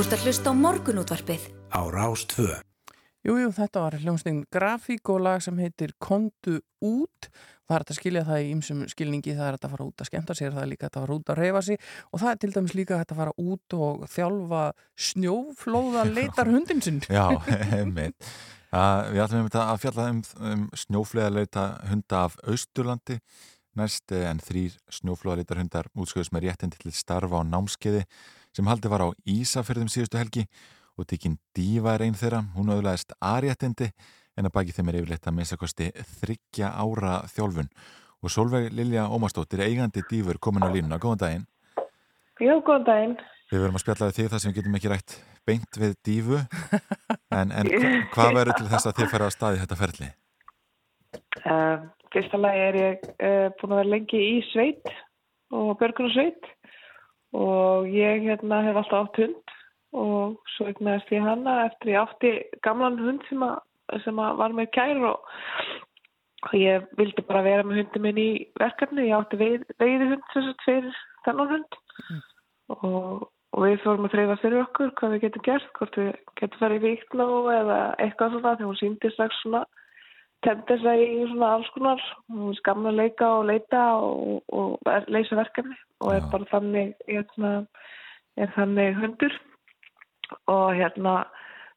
Þú 0.00 0.04
ert 0.06 0.14
að 0.16 0.22
hlusta 0.24 0.48
á 0.48 0.54
morgunútvarpið. 0.56 1.42
Á 1.76 1.80
Rás 1.92 2.22
2. 2.32 2.44
Jú, 3.20 3.34
jú, 3.36 3.48
þetta 3.52 3.82
var 3.84 3.96
hljómsningin 4.00 4.46
grafík 4.48 5.10
og 5.12 5.18
lag 5.26 5.42
sem 5.44 5.58
heitir 5.60 5.92
Kondu 6.00 6.54
út. 6.80 7.28
Það 7.68 7.76
er 7.76 7.84
að 7.84 7.98
skilja 7.98 8.22
það 8.30 8.40
í 8.40 8.46
ymsum 8.54 8.80
skilningi, 8.88 9.34
það 9.36 9.50
er 9.50 9.58
að 9.58 9.74
fara 9.74 9.88
út 9.90 10.00
að 10.00 10.08
skemmta 10.08 10.38
sér, 10.38 10.54
það 10.56 10.62
er 10.62 10.70
líka 10.72 10.88
að 10.88 10.96
fara 11.02 11.18
út 11.18 11.34
að 11.34 11.42
reyfa 11.42 11.62
sig 11.68 11.84
og 12.08 12.24
það 12.24 12.32
er 12.32 12.40
til 12.40 12.52
dæmis 12.56 12.76
líka 12.80 13.02
að 13.02 13.14
fara 13.20 13.36
út 13.44 13.76
og 13.90 14.08
þjálfa 14.14 14.64
snjóflóða 15.10 16.08
leitar 16.14 16.54
hundin 16.54 16.80
sinn. 16.88 17.04
Já, 17.04 17.36
einmitt. 17.82 18.32
Uh, 18.72 19.04
við 19.12 19.24
ætlum 19.26 19.44
einmitt 19.44 19.62
að 19.66 19.84
fjalla 19.84 20.10
um, 20.14 20.26
um 20.40 20.66
snjóflöðarleita 20.86 21.70
hunda 21.92 22.24
af 22.24 22.40
Austurlandi 22.48 23.20
næst 23.76 24.12
eh, 24.16 24.26
en 24.32 24.40
þrýr 24.42 24.74
snjóflöðarleitar 24.96 25.60
hundar 25.60 25.92
útskjöðus 25.94 26.32
með 26.34 26.48
réttin 26.48 26.72
til 26.74 26.92
starfa 26.94 27.44
á 27.44 27.46
námskeiði 27.46 28.06
sem 28.56 28.68
haldi 28.70 28.90
var 28.90 29.04
á 29.06 29.08
Ísafjörðum 29.28 29.90
síðustu 29.92 30.20
helgi 30.20 30.46
og 30.98 31.08
tekinn 31.10 31.38
Díva 31.56 31.94
er 31.96 32.06
einn 32.06 32.18
þeirra, 32.18 32.42
hún 32.56 32.72
auðlaðist 32.74 33.14
aðréttindi 33.18 33.90
en 34.38 34.48
að 34.48 34.54
baki 34.56 34.74
þeim 34.76 34.90
er 34.90 35.00
yfirleitt 35.00 35.26
að 35.28 35.36
minnstakosti 35.38 35.90
þryggja 36.20 36.72
ára 36.76 37.20
þjálfun. 37.32 37.70
Og 38.20 38.32
Solveig 38.32 38.70
Lilja 38.76 39.06
Ómarsdóttir 39.08 39.64
eigandi 39.64 40.04
Dífur 40.10 40.38
komin 40.42 40.66
á 40.66 40.68
línuna, 40.68 41.00
góðan 41.00 41.22
daginn. 41.24 41.46
Jú, 42.40 42.60
góðan 42.64 42.88
daginn. 42.88 43.18
Við 43.50 43.64
verum 43.64 43.78
að 43.78 43.82
spjalla 43.82 44.08
við 44.08 44.18
þig 44.18 44.30
þar 44.30 44.42
sem 44.42 44.52
við 44.52 44.60
getum 44.60 44.76
ekki 44.78 44.90
rætt 44.92 45.14
beint 45.48 45.78
við 45.80 45.94
dífu 46.06 46.40
en, 47.38 47.50
en 47.50 47.70
hva, 47.70 47.92
hvað 48.14 48.36
verður 48.38 48.58
til 48.58 48.68
þess 48.70 48.88
að 48.90 49.00
þið 49.00 49.12
færa 49.14 49.28
að 49.28 49.34
staði 49.34 49.62
þetta 49.62 49.78
ferli? 49.80 50.10
Uh, 51.40 51.88
fyrsta 52.14 52.40
lagi 52.40 52.64
er 52.68 52.78
ég 52.78 53.06
uh, 53.10 53.46
búin 53.58 53.74
að 53.74 53.80
vera 53.80 53.92
lengi 53.94 54.20
í 54.20 54.36
sveit 54.50 54.92
og 55.50 55.72
björgunarsveit 55.80 56.50
og 57.36 57.88
ég 57.94 58.24
hérna 58.26 58.62
hef 58.66 58.78
alltaf 58.80 59.08
átt 59.08 59.20
hund 59.22 59.56
og 60.00 60.38
svo 60.54 60.68
egnaðist 60.70 61.10
ég 61.14 61.24
hana 61.24 61.56
eftir 61.66 61.94
ég 61.94 62.00
átti 62.00 62.32
gamlan 62.66 62.98
hund 62.98 63.24
sem, 63.28 63.42
að, 63.42 63.58
sem 64.04 64.18
að 64.22 64.38
var 64.38 64.54
með 64.54 64.70
kær 64.76 65.02
og, 65.08 65.34
og 66.46 66.54
ég 66.58 66.86
vildi 66.98 67.26
bara 67.26 67.42
vera 67.46 67.66
með 67.66 67.82
hundi 67.82 68.02
minn 68.04 68.20
í 68.22 68.30
verkefni, 68.60 69.08
ég 69.10 69.18
átti 69.18 69.40
veið, 69.40 69.66
veiði 69.82 70.10
hund 70.12 70.32
sem 70.32 70.46
sagt 70.46 70.66
fyrir 70.66 71.02
þennan 71.26 71.52
hund. 71.54 71.78
Og, 72.70 73.26
og 73.50 73.64
við 73.66 73.80
fórum 73.82 74.06
að 74.06 74.14
þreyfa 74.14 74.38
fyrir 74.44 74.62
okkur 74.62 74.94
hvað 74.98 75.16
við 75.16 75.24
getum 75.26 75.46
gert, 75.48 75.70
hvort 75.78 75.98
við 75.98 76.10
getum 76.38 76.62
farið 76.62 76.78
í 76.78 76.92
viktló 76.94 77.28
eða 77.50 77.80
eitthvað 77.98 78.36
svona 78.36 78.54
þegar 78.54 78.70
hún 78.70 78.80
síndi 78.80 79.14
strax 79.14 79.42
svona 79.42 79.64
temdi 80.44 80.76
sig 80.80 81.02
í 81.04 81.26
svona 81.28 81.52
alls 81.56 81.68
konar 81.74 82.02
hún 82.32 82.54
er 82.54 82.62
gaman 82.64 82.92
að 82.92 82.98
leika 83.02 83.28
og 83.38 83.46
leita 83.50 83.82
og, 84.00 84.42
og 84.52 84.90
leysa 85.12 85.38
verkefni 85.38 85.76
og 86.00 86.14
er 86.14 86.26
bara 86.32 86.48
þannig 86.52 86.94
hérna, 87.08 87.52
er 88.40 88.52
þannig 88.56 88.96
hundur. 89.00 89.36
Og 90.46 90.76
hérna 90.78 91.14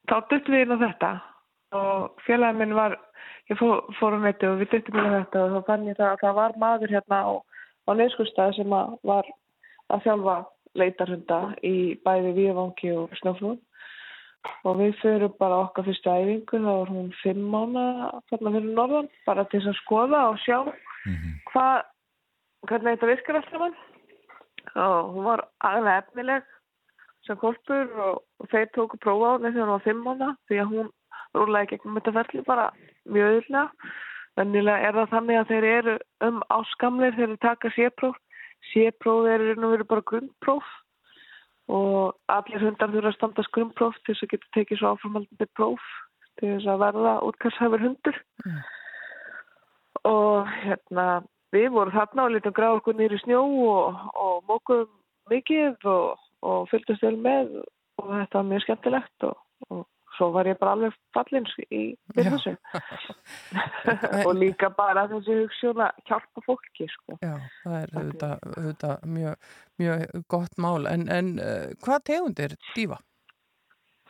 þá 0.08 0.16
duttum 0.30 0.54
við 0.54 0.64
inn 0.64 0.76
á 0.76 0.84
þetta 0.84 1.12
og 1.74 2.24
félagin 2.26 2.60
minn 2.62 2.76
var 2.78 2.96
ég 3.50 3.58
fór, 3.58 3.82
fór 3.98 4.16
um 4.16 4.26
þetta 4.28 4.52
og 4.52 4.60
við 4.62 4.72
duttum 4.76 5.00
inn 5.00 5.10
á 5.10 5.16
þetta 5.18 5.44
og 5.44 5.54
þá 5.54 5.70
fann 5.70 5.88
ég 5.88 5.98
það 6.00 6.12
að 6.12 6.24
það 6.24 6.38
var 6.40 6.58
maður 6.64 6.94
hérna 6.96 7.20
á, 7.20 7.32
á 7.84 7.90
neyskustæð 8.00 8.56
sem 8.58 8.76
að 8.78 8.96
var 9.10 9.30
að 9.92 10.04
þjálfa 10.06 10.36
leitarhunda 10.80 11.40
í 11.62 11.76
bæði 12.06 12.34
Víðvangi 12.38 12.92
og 12.96 13.16
Snöflún 13.20 13.58
og 14.64 14.78
við 14.80 14.94
fyrir 15.00 15.32
bara 15.40 15.62
okkar 15.66 15.86
fyrstu 15.88 16.10
æfingu 16.10 16.60
þá 16.64 16.70
var 16.70 16.92
hún 16.92 17.10
fimm 17.22 17.44
mánu 17.52 17.84
þarna 18.30 18.54
fyrir 18.56 18.70
norðan 18.78 19.10
bara 19.26 19.44
til 19.52 19.62
að 19.62 19.78
skoða 19.82 20.22
og 20.30 20.40
sjá 20.44 20.58
hvað 21.50 21.84
hvernig 22.68 22.96
þetta 22.96 23.10
virkar 23.12 23.40
alltaf 23.40 23.62
mann 23.64 23.78
og 24.84 25.12
hún 25.14 25.28
var 25.28 25.44
aðlega 25.68 26.02
efnileg 26.02 26.50
sem 27.26 27.40
kolpur 27.40 27.92
og, 28.06 28.22
og 28.40 28.50
þeir 28.52 28.70
tóku 28.76 29.00
prófa 29.00 29.32
á 29.32 29.34
henni 29.36 29.52
þegar 29.52 29.68
hún 29.68 29.76
var 29.76 29.86
fimm 29.86 30.04
mánu 30.08 30.32
því 30.48 30.60
að 30.62 30.72
hún 30.72 30.90
rúlaði 31.34 31.70
gegnum 31.72 32.00
þetta 32.00 32.16
ferli 32.18 32.44
bara 32.48 32.66
mjög 33.04 33.30
öðulega 33.32 33.66
vennilega 34.38 34.88
er 34.88 34.98
það 34.98 35.12
þannig 35.14 35.40
að 35.40 35.50
þeir 35.52 35.66
eru 35.70 35.96
um 36.28 36.40
áskamlir 36.56 37.16
þegar 37.16 37.34
þeir 37.34 37.42
taka 37.44 37.74
sépróf 37.76 38.16
sépróf 38.72 39.28
er 39.30 39.44
nú 39.60 39.70
verið 39.74 39.90
bara 39.92 40.08
grunnpróf 40.10 40.72
og 41.72 42.16
allir 42.32 42.64
hundar 42.64 42.92
þurfa 42.92 43.12
að 43.12 43.18
standa 43.18 43.44
skrumpróf 43.46 44.00
til 44.02 44.14
þess 44.14 44.26
að 44.26 44.32
geta 44.34 44.50
tekið 44.56 44.80
svo 44.80 44.94
áframaldandi 44.94 45.48
próf 45.56 45.84
til 46.40 46.50
þess 46.50 46.72
að 46.72 46.82
verða 46.82 47.14
útkasthæfur 47.28 47.84
hundur. 47.84 48.18
Og 50.04 50.50
hérna 50.64 51.06
við 51.54 51.70
vorum 51.72 51.94
þarna 51.94 52.26
og 52.26 52.34
litum 52.34 52.56
gráð 52.56 52.80
okkur 52.80 52.98
nýri 52.98 53.20
snjó 53.22 53.40
og, 53.70 54.04
og 54.18 54.44
mókuðum 54.50 54.92
mikið 55.32 55.88
og, 55.88 56.22
og 56.44 56.68
fylgdast 56.72 57.04
vel 57.06 57.16
með 57.16 57.58
og 58.02 58.08
þetta 58.10 58.40
var 58.40 58.48
mjög 58.50 58.64
skemmtilegt 58.66 59.26
og, 59.28 59.36
og 59.70 59.84
svo 60.16 60.30
var 60.34 60.48
ég 60.48 60.58
bara 60.60 60.74
alveg 60.76 60.94
fallins 61.14 61.52
í 61.64 61.82
þessu 62.14 62.54
og 64.26 64.32
líka 64.38 64.70
bara 64.74 65.06
þessi 65.10 65.38
hugssjón 65.40 65.82
að 65.86 66.02
hjálpa 66.10 66.44
fólki 66.46 66.88
sko. 66.90 67.18
Já, 67.22 67.34
það 67.62 67.78
er 67.80 67.94
auðvitað 67.98 69.08
mjög, 69.16 69.48
mjög 69.80 70.24
gott 70.30 70.58
mál 70.60 70.86
en, 70.90 71.08
en 71.10 71.34
uh, 71.42 71.72
hvað 71.84 72.06
tegundir 72.10 72.56
dífa? 72.74 73.00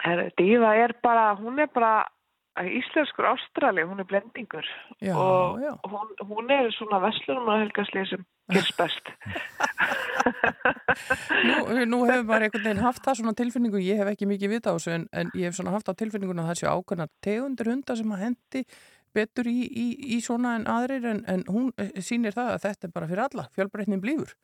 Her, 0.04 0.26
dífa 0.36 0.74
er 0.76 0.92
bara, 1.02 1.30
hún 1.38 1.58
er 1.62 1.70
bara 1.72 2.02
íslenskur 2.62 3.26
ástrali, 3.26 3.82
hún 3.82 4.00
er 4.00 4.06
blendingur 4.06 4.66
Já, 5.00 5.14
og 5.16 5.60
já. 5.60 5.72
Hún, 5.90 6.08
hún 6.28 6.50
er 6.50 6.70
svona 6.76 7.00
vestlunum 7.02 7.48
að 7.50 7.64
helgaslið 7.64 8.10
sem 8.12 8.26
gerst 8.52 8.76
best 8.80 9.10
Nú, 11.44 11.56
nú 11.90 12.02
hefur 12.06 12.26
maður 12.28 12.46
einhvern 12.46 12.66
veginn 12.68 12.84
haft 12.84 13.02
það 13.04 13.18
svona 13.20 13.34
tilfinningu, 13.38 13.82
ég 13.82 13.98
hef 13.98 14.12
ekki 14.12 14.28
mikið 14.30 14.54
vita 14.54 14.70
á 14.70 14.76
þessu 14.76 14.94
en, 14.94 15.08
en 15.12 15.32
ég 15.34 15.48
hef 15.48 15.58
svona 15.58 15.74
haft 15.74 15.90
á 15.90 15.98
tilfinninguna 15.98 16.44
að 16.44 16.52
það 16.52 16.60
séu 16.60 16.70
ákveðnar 16.70 17.10
tegundir 17.24 17.72
hundar 17.72 17.98
sem 17.98 18.14
að 18.14 18.24
hendi 18.28 18.64
betur 19.14 19.50
í, 19.50 19.60
í, 19.66 19.86
í 20.16 20.20
svona 20.22 20.56
en 20.58 20.66
aðrir 20.70 21.06
en, 21.10 21.22
en 21.30 21.44
hún 21.50 21.70
eh, 21.78 21.90
sýnir 22.02 22.34
það 22.36 22.54
að 22.54 22.64
þetta 22.68 22.88
er 22.88 22.94
bara 22.94 23.10
fyrir 23.10 23.24
alla, 23.26 23.46
fjölbreytnin 23.54 24.02
blífur. 24.02 24.34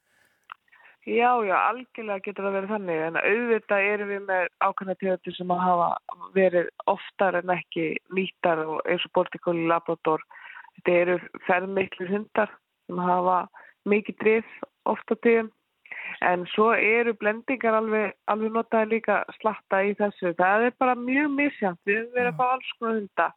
Já, 1.09 1.41
já, 1.49 1.57
algjörlega 1.57 2.21
getur 2.27 2.45
það 2.45 2.57
verið 2.59 2.73
þannig. 2.75 2.99
En 3.07 3.19
auðvitað 3.21 3.87
erum 3.89 4.11
við 4.11 4.25
með 4.29 4.49
ákveðna 4.61 4.97
tegundir 5.01 5.37
sem 5.37 5.53
að 5.55 5.63
hafa 5.65 5.87
verið 6.35 6.67
oftar 6.93 7.39
en 7.39 7.53
ekki 7.55 7.87
nýttar 8.13 8.61
og 8.67 8.83
eins 8.85 9.07
og 9.09 9.15
bortikóli 9.17 9.65
labrador. 9.71 10.21
Þetta 10.77 10.99
eru 11.05 11.17
ferðmeiklir 11.47 12.13
hundar 12.13 12.53
sem 12.85 13.01
hafa 13.01 13.39
mikið 13.89 14.19
drif 14.21 14.53
ofta 14.91 15.17
tíðum 15.25 15.49
en 16.27 16.45
svo 16.53 16.71
eru 16.77 17.15
blendingar 17.17 17.79
alveg, 17.79 18.13
alveg 18.29 18.53
notaði 18.53 18.97
líka 18.97 19.23
slatta 19.39 19.81
í 19.87 19.95
þessu. 19.97 20.35
Það 20.37 20.67
er 20.69 20.77
bara 20.83 20.99
mjög 20.99 21.31
misjant 21.37 21.81
við 21.89 22.03
höfum 22.03 22.19
verið 22.19 22.33
að 22.33 22.41
fá 22.43 22.47
alls 22.51 22.75
konar 22.77 22.99
hunda. 22.99 23.29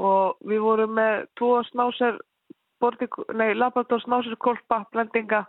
Og 0.00 0.48
við 0.48 0.64
vorum 0.64 0.96
með 0.96 1.26
tvo 1.36 1.50
snásar 1.68 2.16
labrador 2.80 4.02
snásar 4.02 4.40
kolpa 4.40 4.82
blendinga 4.92 5.44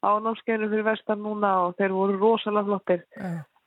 á 0.00 0.10
námskeiðinu 0.22 0.70
fyrir 0.72 0.86
vestan 0.86 1.22
núna 1.24 1.52
og 1.66 1.76
þeir 1.78 1.96
voru 1.96 2.18
rosalega 2.20 2.68
flottir. 2.68 3.04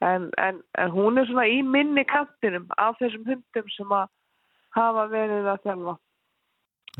En, 0.03 0.31
en, 0.37 0.59
en 0.77 0.89
hún 0.91 1.17
er 1.17 1.29
svona 1.29 1.45
í 1.47 1.61
minni 1.63 2.03
kantinum 2.09 2.65
af 2.77 2.97
þessum 2.99 3.27
hundum 3.29 3.69
sem 3.71 3.93
að 3.95 4.09
hafa 4.75 5.05
verið 5.11 5.47
að 5.51 5.61
þjálfa. 5.67 5.95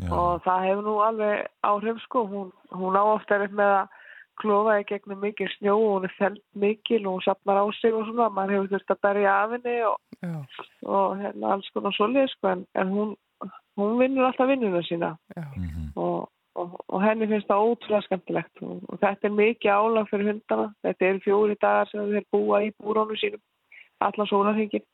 Og 0.10 0.46
það 0.46 0.64
hefur 0.68 0.86
nú 0.88 0.94
alveg 1.06 1.44
áhrif 1.68 2.00
sko, 2.06 2.24
hún, 2.30 2.48
hún 2.74 2.98
á 2.98 3.04
ofta 3.04 3.38
er 3.38 3.52
með 3.54 3.74
að 3.82 4.00
klofa 4.42 4.80
í 4.82 4.86
gegnum 4.90 5.20
mikið 5.22 5.52
snjó 5.58 5.76
og 5.78 5.92
hún 5.92 6.08
er 6.08 6.16
feld 6.18 6.40
mikil 6.58 7.04
og 7.06 7.18
hún 7.18 7.26
sapnar 7.28 7.60
á 7.62 7.66
sig 7.78 7.94
og 7.94 8.08
svona, 8.08 8.32
maður 8.34 8.56
hefur 8.56 8.72
þurft 8.72 8.96
að 8.96 9.04
berja 9.06 9.36
af 9.44 9.54
henni 9.54 9.76
og, 9.86 9.98
og 10.88 11.20
hérna 11.22 11.52
alls 11.54 11.70
konar 11.76 11.98
svolítið 11.98 12.32
sko. 12.34 12.54
En, 12.56 12.64
en 12.82 12.96
hún, 12.96 13.12
hún 13.78 14.00
vinnur 14.02 14.30
alltaf 14.30 14.50
vinnuna 14.50 14.82
sína. 14.88 15.12
Og, 15.94 16.30
og, 16.60 16.78
og 16.88 17.04
henni 17.04 17.28
finnst 17.32 17.50
það 17.50 17.66
ótrúlega 17.70 18.08
skemmtilegt. 18.08 18.64
Og, 18.66 18.84
og 18.90 19.02
þetta 19.02 19.30
er 19.30 19.36
mikið 19.38 19.74
álag 19.74 20.10
fyrir 20.12 20.32
hundana. 20.32 20.70
Þetta 20.86 21.10
eru 21.10 21.24
fjóri 21.26 21.58
dagar 21.62 21.92
sem 21.92 22.14
þeir 22.14 22.30
búa 22.36 22.62
í 22.66 22.72
búrónu 22.78 23.18
sínum 23.22 23.42
allan 24.04 24.30
sólarhengin 24.30 24.86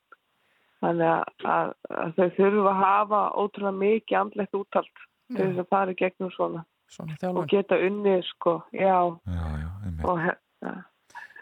þannig 0.80 1.08
að, 1.10 1.24
að, 1.44 1.72
að 2.02 2.12
þau 2.16 2.28
þurfa 2.36 2.72
að 2.72 2.82
hafa 2.84 3.22
ótrúlega 3.42 3.80
mikið 3.80 4.20
andlegt 4.20 4.60
úttalt 4.60 5.02
til 5.30 5.40
þess 5.40 5.62
að 5.62 5.72
fara 5.74 5.94
í 5.94 5.98
gegnum 5.98 6.30
svona, 6.34 6.62
svona 6.90 7.32
og 7.34 7.50
geta 7.50 7.78
unnið 7.78 8.22
sko, 8.30 8.56
já, 8.74 8.94
já, 9.26 9.42
já 9.64 10.06
og 10.08 10.22
hérna 10.26 10.78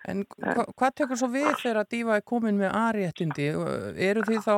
En 0.09 0.23
hva, 0.40 0.62
hvað 0.78 0.93
tekur 0.97 1.19
svo 1.20 1.27
við 1.28 1.49
þegar 1.61 1.82
að 1.82 1.89
dífa 1.93 2.15
er 2.16 2.23
komin 2.24 2.57
með 2.57 2.70
aðréttindi? 2.78 3.49
Eru 4.09 4.23
þið 4.24 4.39
þá 4.47 4.55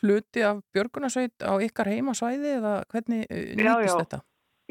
hluti 0.00 0.44
af 0.46 0.62
björgunarsveit 0.72 1.44
á 1.44 1.52
ykkar 1.60 1.90
heimasvæði 1.92 2.52
eða 2.54 2.72
hvernig 2.88 3.26
eh, 3.28 3.50
Já, 3.52 3.58
nýtist 3.58 3.90
já. 3.90 3.98
þetta? 3.98 4.20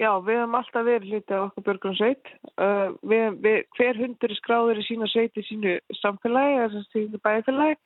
Já, 0.02 0.10
við 0.26 0.40
höfum 0.42 0.56
alltaf 0.58 0.86
verið 0.88 1.12
hluti 1.12 1.36
af 1.38 1.44
okkur 1.48 1.66
björgun 1.68 1.98
sveit. 2.00 2.30
Uh, 2.58 2.96
við, 3.06 3.26
við, 3.44 3.58
hver 3.78 4.00
hundur 4.02 4.32
er 4.34 4.40
skráður 4.40 4.80
í 4.82 4.86
sína 4.88 5.10
sveit 5.12 5.38
í 5.38 5.44
sínu 5.46 5.76
samfélagi, 6.00 6.56
eða 6.58 6.70
sem 6.74 6.88
sínu 6.96 7.20
bæfélagi. 7.22 7.78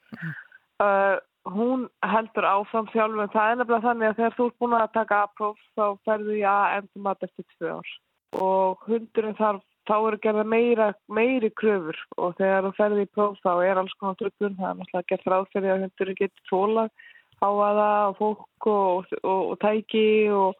Uh, 0.80 1.18
hún 1.52 1.88
heldur 2.06 2.48
áfram 2.48 2.88
þjálfum. 2.94 3.32
Það 3.34 3.52
er 3.52 3.60
nefnilega 3.60 3.88
þannig 3.88 4.10
að 4.10 4.20
þegar 4.22 4.38
þú 4.38 4.48
ert 4.48 4.60
búin 4.64 4.78
að 4.78 4.94
taka 4.96 5.22
A-próf 5.26 5.66
þá 5.76 5.86
ferðu 6.08 6.38
í 6.38 6.46
A-endur 6.48 7.04
mat 7.10 7.28
eftir 7.28 7.48
tvö 7.58 7.76
ár. 7.76 7.92
Og 8.38 8.88
hundurinn 8.88 9.38
þarf, 9.42 9.68
þá 9.88 9.96
eru 9.98 10.22
gerða 10.24 10.48
meira, 10.56 10.88
meiri 11.12 11.52
kröfur 11.60 12.00
og 12.16 12.40
þegar 12.40 12.66
þú 12.70 12.74
ferði 12.80 13.04
í 13.04 13.12
próf 13.18 13.38
þá 13.44 13.52
er 13.68 13.84
alls 13.84 14.00
konar 14.00 14.20
tröfun. 14.22 14.56
Það 14.56 14.72
er 14.72 14.80
náttúrulega 14.80 15.12
gert 15.12 15.30
ráð 15.32 15.52
fyrir 15.52 15.76
að 15.76 15.86
hundurinn 15.86 16.22
getur 16.24 16.50
tólað 16.52 16.92
háaða 17.38 17.92
og 18.10 18.18
fólk 18.18 18.68
og, 18.72 19.16
og, 19.22 19.42
og 19.52 19.58
tæki 19.62 20.08
og 20.34 20.56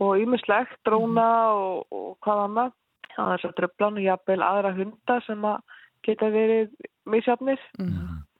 og 0.00 0.16
ýmislegt, 0.22 0.78
dróna 0.86 1.28
og, 1.52 1.86
og 1.92 2.16
hvað 2.24 2.44
annað. 2.46 2.72
Það 3.10 3.32
er 3.34 3.42
svo 3.42 3.50
dröflan 3.58 3.98
og 3.98 4.06
jafnvel 4.06 4.42
aðra 4.46 4.72
hunda 4.76 5.16
sem 5.26 5.44
að 5.44 5.78
geta 6.06 6.30
verið 6.32 6.70
misjafnir 7.10 7.60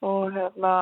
og 0.01 0.33
hérna 0.33 0.75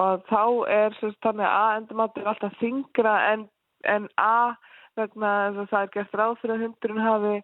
og 0.00 0.24
þá 0.26 0.42
er 0.74 0.96
sagt 0.98 1.20
þannig 1.22 1.46
að 1.46 1.58
A-endumatur 1.58 2.26
alltaf 2.26 2.56
þingra 2.58 3.14
en, 3.32 3.44
en 3.86 4.08
A 4.18 4.56
vegna 4.98 5.30
þess 5.54 5.60
að 5.60 5.70
það 5.70 5.82
er 5.82 5.92
gert 5.94 6.16
ráð 6.18 6.34
fyrir 6.40 6.54
að 6.54 6.64
hundurinn 6.64 7.04
hafi 7.04 7.34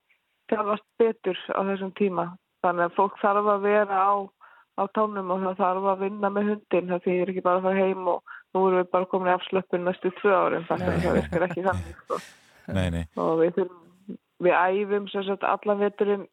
þjálfast 0.50 0.86
betur 0.98 1.38
á 1.54 1.60
þessum 1.70 1.92
tíma. 1.98 2.26
Þannig 2.64 2.84
að 2.88 2.96
fólk 2.96 3.20
þarf 3.22 3.50
að 3.54 3.64
vera 3.68 4.02
á, 4.02 4.12
á 4.80 4.82
tánum 4.96 5.30
og 5.30 5.44
það 5.46 5.62
þarf 5.62 5.88
að 5.92 6.02
vinna 6.04 6.30
með 6.34 6.50
hundin 6.50 6.90
það 6.90 7.04
þýðir 7.06 7.32
ekki 7.32 7.46
bara 7.46 7.60
að 7.60 7.68
fara 7.68 7.86
heim 7.86 8.10
og 8.14 8.36
nú 8.54 8.64
erum 8.66 8.80
við 8.82 8.90
bara 8.94 9.08
komin 9.10 9.30
í 9.30 9.34
afslöpun 9.36 9.84
næstu 9.86 10.10
tvö 10.20 10.32
árum 10.34 10.66
þannig 10.68 10.88
að 10.92 11.04
það 11.04 11.18
virkar 11.20 11.46
ekki 11.48 11.66
þannig 11.68 12.00
sko. 12.04 12.20
Nei, 12.76 12.86
nei. 12.94 13.04
og 13.18 13.40
við, 13.40 13.52
þurfum, 13.56 14.18
við 14.46 14.56
æfum 14.60 15.06
sem 15.10 15.24
sagt 15.26 15.46
allan 15.46 15.80
veturinn 15.82 16.26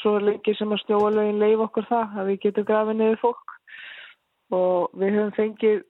svo 0.00 0.14
lengi 0.22 0.54
sem 0.56 0.70
að 0.72 0.84
snjóalögin 0.86 1.40
leif 1.42 1.64
okkur 1.66 1.88
það 1.90 2.20
að 2.22 2.28
við 2.30 2.38
getum 2.46 2.68
grafið 2.68 3.00
niður 3.00 3.18
fólk 3.24 3.56
og 4.56 4.94
við 5.00 5.16
höfum 5.18 5.34
fengið 5.36 5.82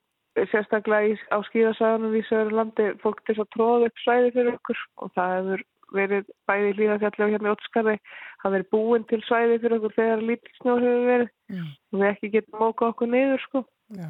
sérstaklega 0.48 1.12
í, 1.12 1.16
á 1.28 1.38
skíðasæðunum 1.50 2.16
í 2.16 2.22
Söðurlandi 2.24 2.86
fólk 3.02 3.20
til 3.28 3.36
að 3.36 3.50
tróða 3.52 3.90
upp 3.90 4.02
svæði 4.02 4.32
fyrir 4.32 4.54
okkur 4.56 4.82
og 5.04 5.12
það 5.18 5.34
hefur 5.36 5.64
verið 5.92 6.30
bæði 6.48 6.70
í 6.70 6.76
hlýðafjalli 6.78 7.24
og 7.26 7.32
hérna 7.34 7.50
í 7.50 7.52
Ótskarði 7.52 7.96
það 8.42 8.54
verið 8.56 8.70
búin 8.72 9.02
til 9.10 9.20
svæði 9.26 9.58
fyrir 9.60 9.76
okkur 9.76 9.96
þegar 9.98 10.22
lítill 10.30 10.54
snjó 10.60 10.76
hefur 10.80 11.06
verið 11.12 11.30
Mm. 11.52 11.66
og 11.92 11.98
við 12.00 12.06
ekki 12.08 12.28
getum 12.32 12.62
móka 12.62 12.86
okkur 12.88 13.10
niður 13.12 13.42
sko 13.44 13.60
Já. 13.92 14.06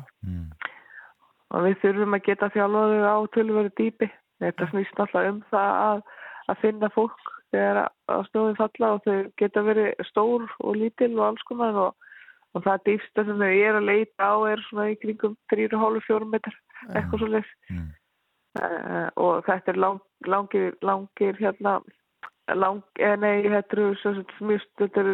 Og 1.53 1.67
við 1.67 1.79
þurfum 1.83 2.17
að 2.17 2.27
geta 2.29 2.51
þjálfaðu 2.55 2.99
á 3.05 3.17
tölveru 3.37 3.73
dýpi. 3.79 4.09
Þetta 4.43 4.69
snýst 4.73 5.01
alltaf 5.03 5.29
um 5.29 5.41
það 5.53 5.73
að, 5.87 6.03
að 6.51 6.61
finna 6.65 6.91
fólk 6.97 7.33
þegar 7.53 7.81
að 7.85 8.25
snjóðin 8.31 8.59
falla 8.59 8.93
og 8.97 9.03
þau 9.07 9.17
geta 9.41 9.65
verið 9.67 10.05
stór 10.09 10.47
og 10.65 10.79
lítil 10.81 11.13
og 11.19 11.25
alls 11.29 11.47
konar 11.49 11.81
og, 11.87 12.13
og 12.57 12.65
það 12.67 12.85
dýfsta 12.89 13.27
sem 13.29 13.43
þau 13.45 13.51
er 13.53 13.79
að 13.79 13.89
leita 13.91 14.31
á 14.33 14.37
er 14.51 14.63
svona 14.69 14.89
í 14.93 14.99
kringum 15.03 15.37
3,5-4 15.53 16.31
metrar 16.33 16.57
eitthvað 16.91 17.23
svo 17.23 17.29
leys 17.31 17.51
uh, 17.73 19.09
og 19.21 19.45
þetta 19.47 19.75
er 19.75 19.83
lang, 19.85 20.01
langir, 20.27 20.73
langir 20.83 21.39
hérna 21.39 21.79
lang, 22.59 22.83
eh, 22.99 23.15
nei, 23.17 23.45
þetta 23.47 23.77
eru 23.77 24.17
mjög, 24.49 24.65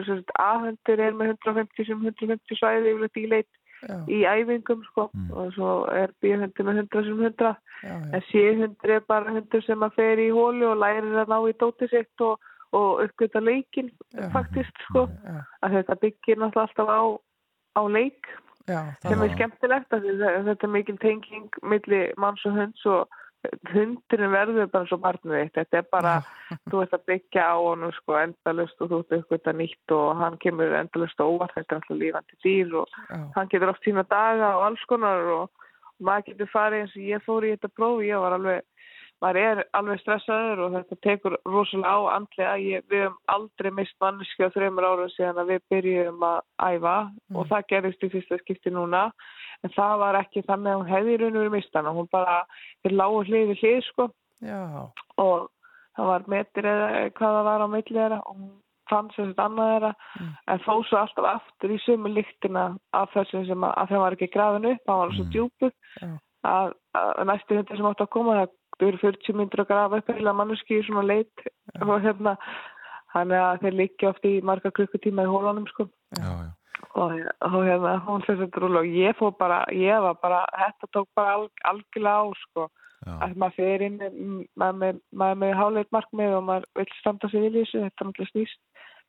sem 0.07 0.23
aðhendur 0.41 1.03
er 1.05 1.17
með 1.19 1.35
150 1.35 1.87
sem 1.91 2.07
150 2.07 2.59
svæði 2.59 2.95
yfirleitt 2.95 3.21
í 3.21 3.27
leit 3.29 3.51
Já. 3.79 3.97
í 4.11 4.25
æfingum 4.27 4.83
sko 4.89 5.05
og 5.31 5.53
svo 5.55 5.71
er 5.95 6.11
bíhundur 6.23 6.67
með 6.67 6.81
100 6.83 7.05
sem 7.07 7.21
100 7.23 7.51
Já, 7.83 7.93
já. 7.95 8.11
en 8.17 8.25
síhundur 8.31 8.95
er 8.97 9.05
bara 9.07 9.35
hundur 9.37 9.63
sem 9.63 9.85
að 9.87 9.95
fer 10.01 10.23
í 10.23 10.31
hólu 10.35 10.73
og 10.73 10.81
lærir 10.83 11.21
að 11.23 11.31
ná 11.31 11.39
í 11.47 11.55
dótið 11.61 11.95
sitt 11.95 12.25
og, 12.27 12.43
og 12.75 13.05
uppgöta 13.05 13.41
leikin 13.45 13.93
faktist 14.35 14.83
sko. 14.89 15.07
Að 15.63 15.79
þetta 15.79 15.99
byggir 16.03 16.43
náttúrulega 16.43 16.67
alltaf 16.67 16.91
á, 16.91 17.03
á 17.79 17.83
leik 17.87 18.33
Já, 18.69 18.83
sem 19.07 19.23
er 19.25 19.33
skemmtilegt 19.37 19.95
þetta 19.95 20.67
er 20.67 20.75
mikil 20.75 20.99
tenging 21.01 21.63
milli 21.63 22.03
manns 22.21 22.45
og 22.45 22.59
hunds 22.59 22.85
og 22.85 23.21
hundurinn 23.73 24.33
verður 24.33 24.67
bara 24.73 24.89
svo 24.89 24.99
barnið 25.03 25.45
þitt 25.45 25.59
þetta 25.61 25.81
er 25.81 25.87
bara, 25.93 26.15
þú 26.71 26.83
ert 26.83 26.97
að 26.97 27.05
byggja 27.13 27.45
á 27.55 27.57
honum 27.63 27.93
sko 27.97 28.17
endalust 28.19 28.83
og 28.83 28.91
þú 28.91 29.01
ert 29.05 29.17
uppgöta 29.19 29.55
nýtt 29.55 29.95
og 29.95 30.09
hann 30.19 30.39
kemur 30.43 30.75
endalust 30.81 31.23
óvart 31.23 31.55
þetta 31.55 31.77
er 31.77 31.81
alltaf 31.81 32.01
lífandi 32.03 32.41
dýr 32.45 32.75
og 32.83 32.99
Já. 32.99 33.21
hann 33.37 33.53
getur 33.53 33.73
oft 33.73 33.87
sína 33.87 34.05
daga 34.11 34.57
og 34.57 34.67
alls 34.71 34.85
konar 34.91 35.31
og, 35.37 35.69
og 35.95 36.11
maður 36.11 36.33
getur 36.33 36.53
farið 36.55 36.85
eins 36.85 36.97
og 36.99 37.07
ég 37.13 37.25
fór 37.27 37.47
í 37.47 37.55
þetta 37.55 37.75
prófi, 37.79 38.11
ég 38.11 38.25
var 38.25 38.39
alveg 38.39 38.67
maður 39.23 39.41
er 39.43 39.63
alveg 39.79 40.01
stressaður 40.03 40.63
og 40.65 40.77
þetta 40.77 40.99
tekur 41.07 41.37
rosalega 41.49 41.95
á 41.95 41.99
andlega. 42.15 42.55
Ég, 42.63 42.87
við 42.91 43.05
höfum 43.07 43.19
aldrei 43.35 43.71
mist 43.75 43.97
manneski 44.03 44.47
á 44.47 44.55
þreymur 44.55 44.87
árum 44.87 45.11
síðan 45.15 45.43
að 45.43 45.53
við 45.55 45.67
byrjum 45.75 46.25
að 46.29 46.39
æfa 46.69 46.97
og 47.35 47.51
það 47.51 47.69
gerist 47.73 48.07
í 48.07 48.13
fyrsta 48.15 48.41
skipti 48.43 48.75
núna. 48.75 49.09
En 49.67 49.75
það 49.75 49.97
var 50.05 50.21
ekki 50.21 50.45
þannig 50.47 50.71
að 50.71 50.81
hún 50.81 50.93
hefði 50.93 51.15
í 51.15 51.21
raun 51.21 51.35
og 51.35 51.43
verið 51.43 51.57
mistana, 51.57 51.95
hún 51.97 52.11
bara 52.13 52.41
þeir 52.85 52.95
lágu 52.95 53.23
hlið 53.27 53.53
við 53.53 53.63
hlið 53.65 53.85
sko. 53.89 54.11
Já. 54.39 54.87
og 55.19 55.49
það 55.99 56.09
var 56.13 56.27
metir 56.31 56.67
eða 56.71 56.89
hvað 57.19 57.37
það 57.37 57.47
var 57.49 57.65
á 57.67 57.69
milli 57.73 57.97
þeirra 57.97 58.19
og 58.23 58.37
hún 58.37 58.53
fann 58.89 59.11
sem 59.15 59.33
þetta 59.33 59.47
annað 59.49 59.73
þeirra. 59.73 59.91
En 60.49 60.63
þó 60.65 60.73
svo 60.87 61.01
alltaf 61.01 61.29
aftur 61.33 61.75
í 61.75 61.81
sömu 61.85 62.13
lyktina 62.15 62.69
af 62.97 63.11
þessum 63.17 63.45
sem 63.49 63.67
að, 63.67 63.75
að 63.83 63.91
þeim 63.91 64.05
var 64.05 64.17
ekki 64.17 64.31
grafin 64.37 64.71
upp, 64.71 64.85
það 64.87 65.03
var 65.03 65.17
svo 65.17 65.27
djúpu 65.35 65.73
að, 66.47 66.73
að 67.01 67.25
næstu 67.33 67.59
hundir 67.59 67.81
sem 67.81 67.91
átt 67.91 68.05
að 68.05 68.13
koma 68.15 68.39
það 68.39 68.55
eru 68.87 69.01
40 69.03 69.37
myndir 69.39 69.63
að 69.63 69.71
grafa 69.73 70.01
upp 70.01 70.13
heila 70.13 70.35
manneski 70.37 70.79
í 70.79 70.85
svona 70.87 71.07
leit 71.07 71.47
og 71.81 71.97
hérna 72.05 72.37
þannig 73.15 73.43
að 73.43 73.63
þeir 73.65 73.77
liggja 73.83 74.11
oft 74.13 74.29
í 74.29 74.35
marga 74.45 74.73
klukkutíma 74.75 75.25
í 75.25 75.31
hólunum 75.31 75.69
sko. 75.71 75.89
Já, 76.19 76.29
já. 76.45 76.51
og, 76.95 77.15
og 77.49 77.57
hérna 77.67 77.95
hún 78.07 78.27
fyrir 78.27 78.45
þetta 78.45 78.63
rúlega 78.65 78.85
og 78.85 78.99
ég 79.05 79.19
fór 79.19 79.33
bara, 79.39 79.63
ég 79.75 80.05
var 80.05 80.19
bara 80.23 80.43
þetta 80.57 80.91
tók 80.97 81.09
bara 81.19 81.39
al, 81.39 81.49
algjörlega 81.73 82.23
á 82.23 82.27
sko. 82.45 82.69
Að 83.09 83.37
maður 83.39 83.55
fer 83.55 83.83
inn 83.87 83.97
með, 84.01 84.15
maður 84.59 84.79
með, 84.81 84.97
maður 85.21 85.37
með 85.41 85.53
hálfleitt 85.55 85.93
markmið 85.95 86.33
og 86.35 86.41
maður 86.49 86.65
vil 86.81 86.87
standa 86.99 87.29
sig 87.31 87.45
við 87.45 87.61
þessu, 87.61 87.83
þetta 87.85 88.03
er 88.03 88.09
náttúrulega 88.09 88.33
snýst 88.33 88.59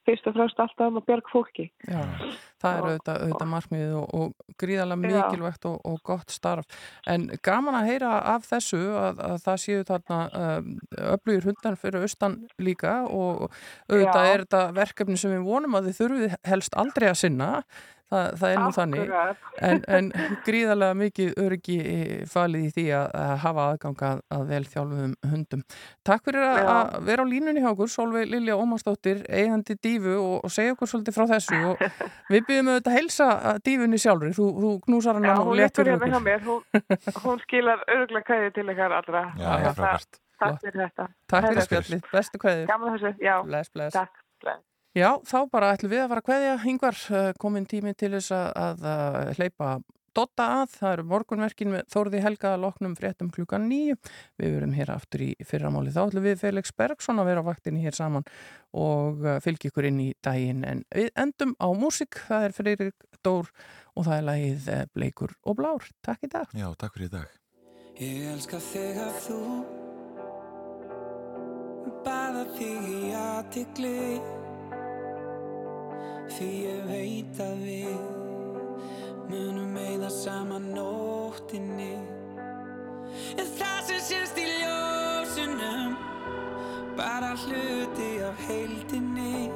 fyrst 0.10 0.30
og 0.30 0.38
fremst 0.38 0.62
alltaf 0.64 0.90
um 0.90 1.00
að 1.00 1.06
bjarga 1.10 1.32
fólki 1.32 1.66
Já, 1.86 2.02
það 2.60 2.78
er 2.78 2.88
auðvitað, 2.88 3.20
auðvitað 3.24 3.52
markmiðið 3.54 3.94
og, 4.00 4.16
og 4.20 4.56
gríðarlega 4.60 5.02
mikilvægt 5.04 5.68
og, 5.70 5.78
og 5.88 6.00
gott 6.10 6.34
starf. 6.34 6.80
En 7.10 7.28
gaman 7.46 7.78
að 7.80 7.92
heyra 7.94 8.16
af 8.34 8.48
þessu 8.50 8.82
að, 9.00 9.22
að 9.30 9.38
það 9.46 9.62
séu 9.66 9.86
þarna 9.88 10.20
um, 10.42 10.74
öflugir 11.14 11.48
hundar 11.50 11.80
fyrir 11.80 12.08
austan 12.08 12.42
líka 12.60 12.98
og 13.06 13.48
auðvitað 13.90 14.28
Já. 14.28 14.34
er 14.34 14.44
þetta 14.46 14.66
verkefni 14.80 15.22
sem 15.22 15.38
við 15.38 15.48
vonum 15.48 15.80
að 15.80 15.90
þið 15.90 16.02
þurfið 16.02 16.36
helst 16.52 16.78
aldrei 16.84 17.10
að 17.12 17.22
sinna. 17.24 17.54
Það, 18.10 18.28
það 18.42 18.52
er 18.52 18.60
nú 18.60 18.70
þannig. 18.74 19.12
En, 19.68 19.82
en 19.98 20.08
gríðarlega 20.48 20.96
mikið 20.98 21.42
öryggi 21.44 21.76
eh, 21.84 22.14
falið 22.30 22.64
í 22.66 22.70
því 22.74 22.86
að, 22.98 23.10
að 23.22 23.34
hafa 23.44 23.66
aðgang 23.70 24.04
að, 24.08 24.22
að 24.34 24.46
vel 24.50 24.62
þjálfuðum 24.72 25.12
hundum. 25.30 25.62
Takk 26.10 26.26
fyrir 26.26 26.46
að, 26.48 26.58
Já. 26.58 26.70
að 26.74 27.10
vera 27.10 27.26
á 27.26 27.32
línunni 27.32 27.62
hjá 27.62 27.70
okkur, 27.70 27.92
Solveig 27.94 28.32
Lilja 28.32 28.58
Ómarsdóttir, 28.58 29.22
eigandi 29.30 29.78
dífu 29.78 30.16
og, 30.18 30.40
og 30.48 30.54
segja 30.56 30.74
okkur 30.74 30.90
svolítið 30.94 31.20
frá 31.20 31.28
þessu 31.36 31.60
og 31.70 31.84
við 32.34 32.48
byggjum 32.50 32.72
auðvitað 32.74 32.94
að 32.94 32.98
heilsa 32.98 33.28
að 33.52 33.62
dífunni 33.70 34.02
sjálfur, 34.02 34.34
þú, 34.40 34.48
þú 34.64 34.72
knúsar 34.88 35.20
Já, 35.20 35.20
hana 35.20 35.36
nú 35.38 35.46
hún 35.52 35.62
létt 35.62 35.78
liggur 35.78 35.86
fyrir 35.86 35.94
hérna 35.94 36.10
hjá 36.10 36.18
okkur. 36.18 36.26
mér, 36.26 36.42
hún, 36.50 37.22
hún 37.28 37.44
skilar 37.46 37.86
örgulega 37.86 38.26
kæði 38.32 38.50
til 38.58 38.66
ykkar 38.74 38.98
allra. 39.04 39.24
Já, 39.38 39.52
já, 39.68 39.70
frábært. 39.78 40.22
Takk 40.40 40.62
fyrir 40.64 40.82
þetta. 40.86 41.08
Takk 41.30 41.52
fyrir 41.52 41.68
spjallið, 41.68 42.10
bestu 42.14 42.42
kveðið. 42.42 42.66
Gaman 42.72 42.98
þessu, 42.98 43.14
já. 43.22 43.36
Bless, 43.46 43.74
bless. 43.76 43.94
Takk, 43.94 44.26
bless. 44.42 44.69
Já, 44.98 45.12
þá 45.22 45.38
bara 45.52 45.74
ætlum 45.76 45.92
við 45.94 46.02
að 46.02 46.12
fara 46.12 46.24
að 46.24 46.28
kveðja 46.30 46.54
yngvar, 46.72 47.00
komin 47.38 47.70
tími 47.70 47.94
til 47.98 48.14
þess 48.16 48.34
að, 48.34 48.48
að, 48.58 48.86
að 48.90 49.34
hleypa 49.38 49.72
Dotta 50.16 50.46
að, 50.60 50.72
það 50.74 50.94
eru 50.94 51.04
morgunverkin 51.10 51.72
með 51.74 51.84
Þórði 51.94 52.22
Helga 52.24 52.54
loknum 52.60 52.96
fréttum 52.98 53.30
klukkan 53.34 53.68
nýju 53.70 53.98
við 54.42 54.56
verum 54.56 54.74
hér 54.76 54.92
aftur 54.96 55.24
í 55.28 55.30
fyrramáli 55.48 55.94
þá 55.96 56.02
ætlum 56.08 56.26
við 56.26 56.40
Felix 56.42 56.74
Bergson 56.76 57.22
að 57.22 57.30
vera 57.30 57.44
á 57.46 57.50
vaktinni 57.50 57.84
hér 57.84 57.98
saman 57.98 58.26
og 58.74 59.22
uh, 59.26 59.38
fylgja 59.44 59.70
ykkur 59.72 59.90
inn 59.90 60.02
í 60.04 60.10
daginn. 60.26 60.66
En 60.68 60.84
við 60.96 61.12
endum 61.20 61.54
á 61.62 61.68
músik 61.78 62.20
það 62.26 62.48
er 62.48 62.58
Friðrik 62.58 63.08
Dór 63.26 63.52
og 63.96 64.08
það 64.08 64.16
er 64.16 64.28
lagið 64.30 64.70
eh, 64.74 64.86
Bleikur 64.96 65.36
og 65.44 65.60
Blár. 65.60 65.88
Takk 66.06 66.26
í 66.26 66.32
dag. 66.32 66.58
Já, 66.58 66.68
takk 66.80 66.96
fyrir 66.98 67.10
í 67.10 67.16
dag. 67.18 67.40
Ég 68.00 68.30
elska 68.34 68.62
þig 68.64 69.02
að 69.06 69.24
þú 69.28 69.42
Baða 72.00 72.46
þig 72.56 72.86
í 72.96 73.10
aðtikli 73.18 73.98
Því 76.30 76.50
ég 76.66 76.82
veit 76.90 77.40
að 77.42 77.62
við 77.66 78.18
Munum 79.30 79.74
meða 79.74 80.10
saman 80.14 80.72
nóttinni. 80.74 81.96
En 83.38 83.50
það 83.58 83.80
sem 83.88 84.04
sést 84.08 84.38
í 84.42 84.46
ljósunum 84.50 85.98
Bara 86.98 87.32
hluti 87.44 88.10
af 88.26 88.42
heildinni. 88.48 89.50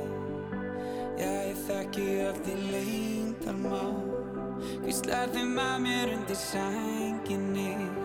Já, 1.17 1.33
ég 1.49 1.59
þekki 1.67 2.07
allt 2.27 2.47
í 2.49 2.55
leyndarmál. 2.71 3.97
Hvíslar 4.85 5.33
þeim 5.33 5.59
að 5.61 5.75
mér 5.83 6.15
undir 6.15 6.39
sænginni 6.39 8.02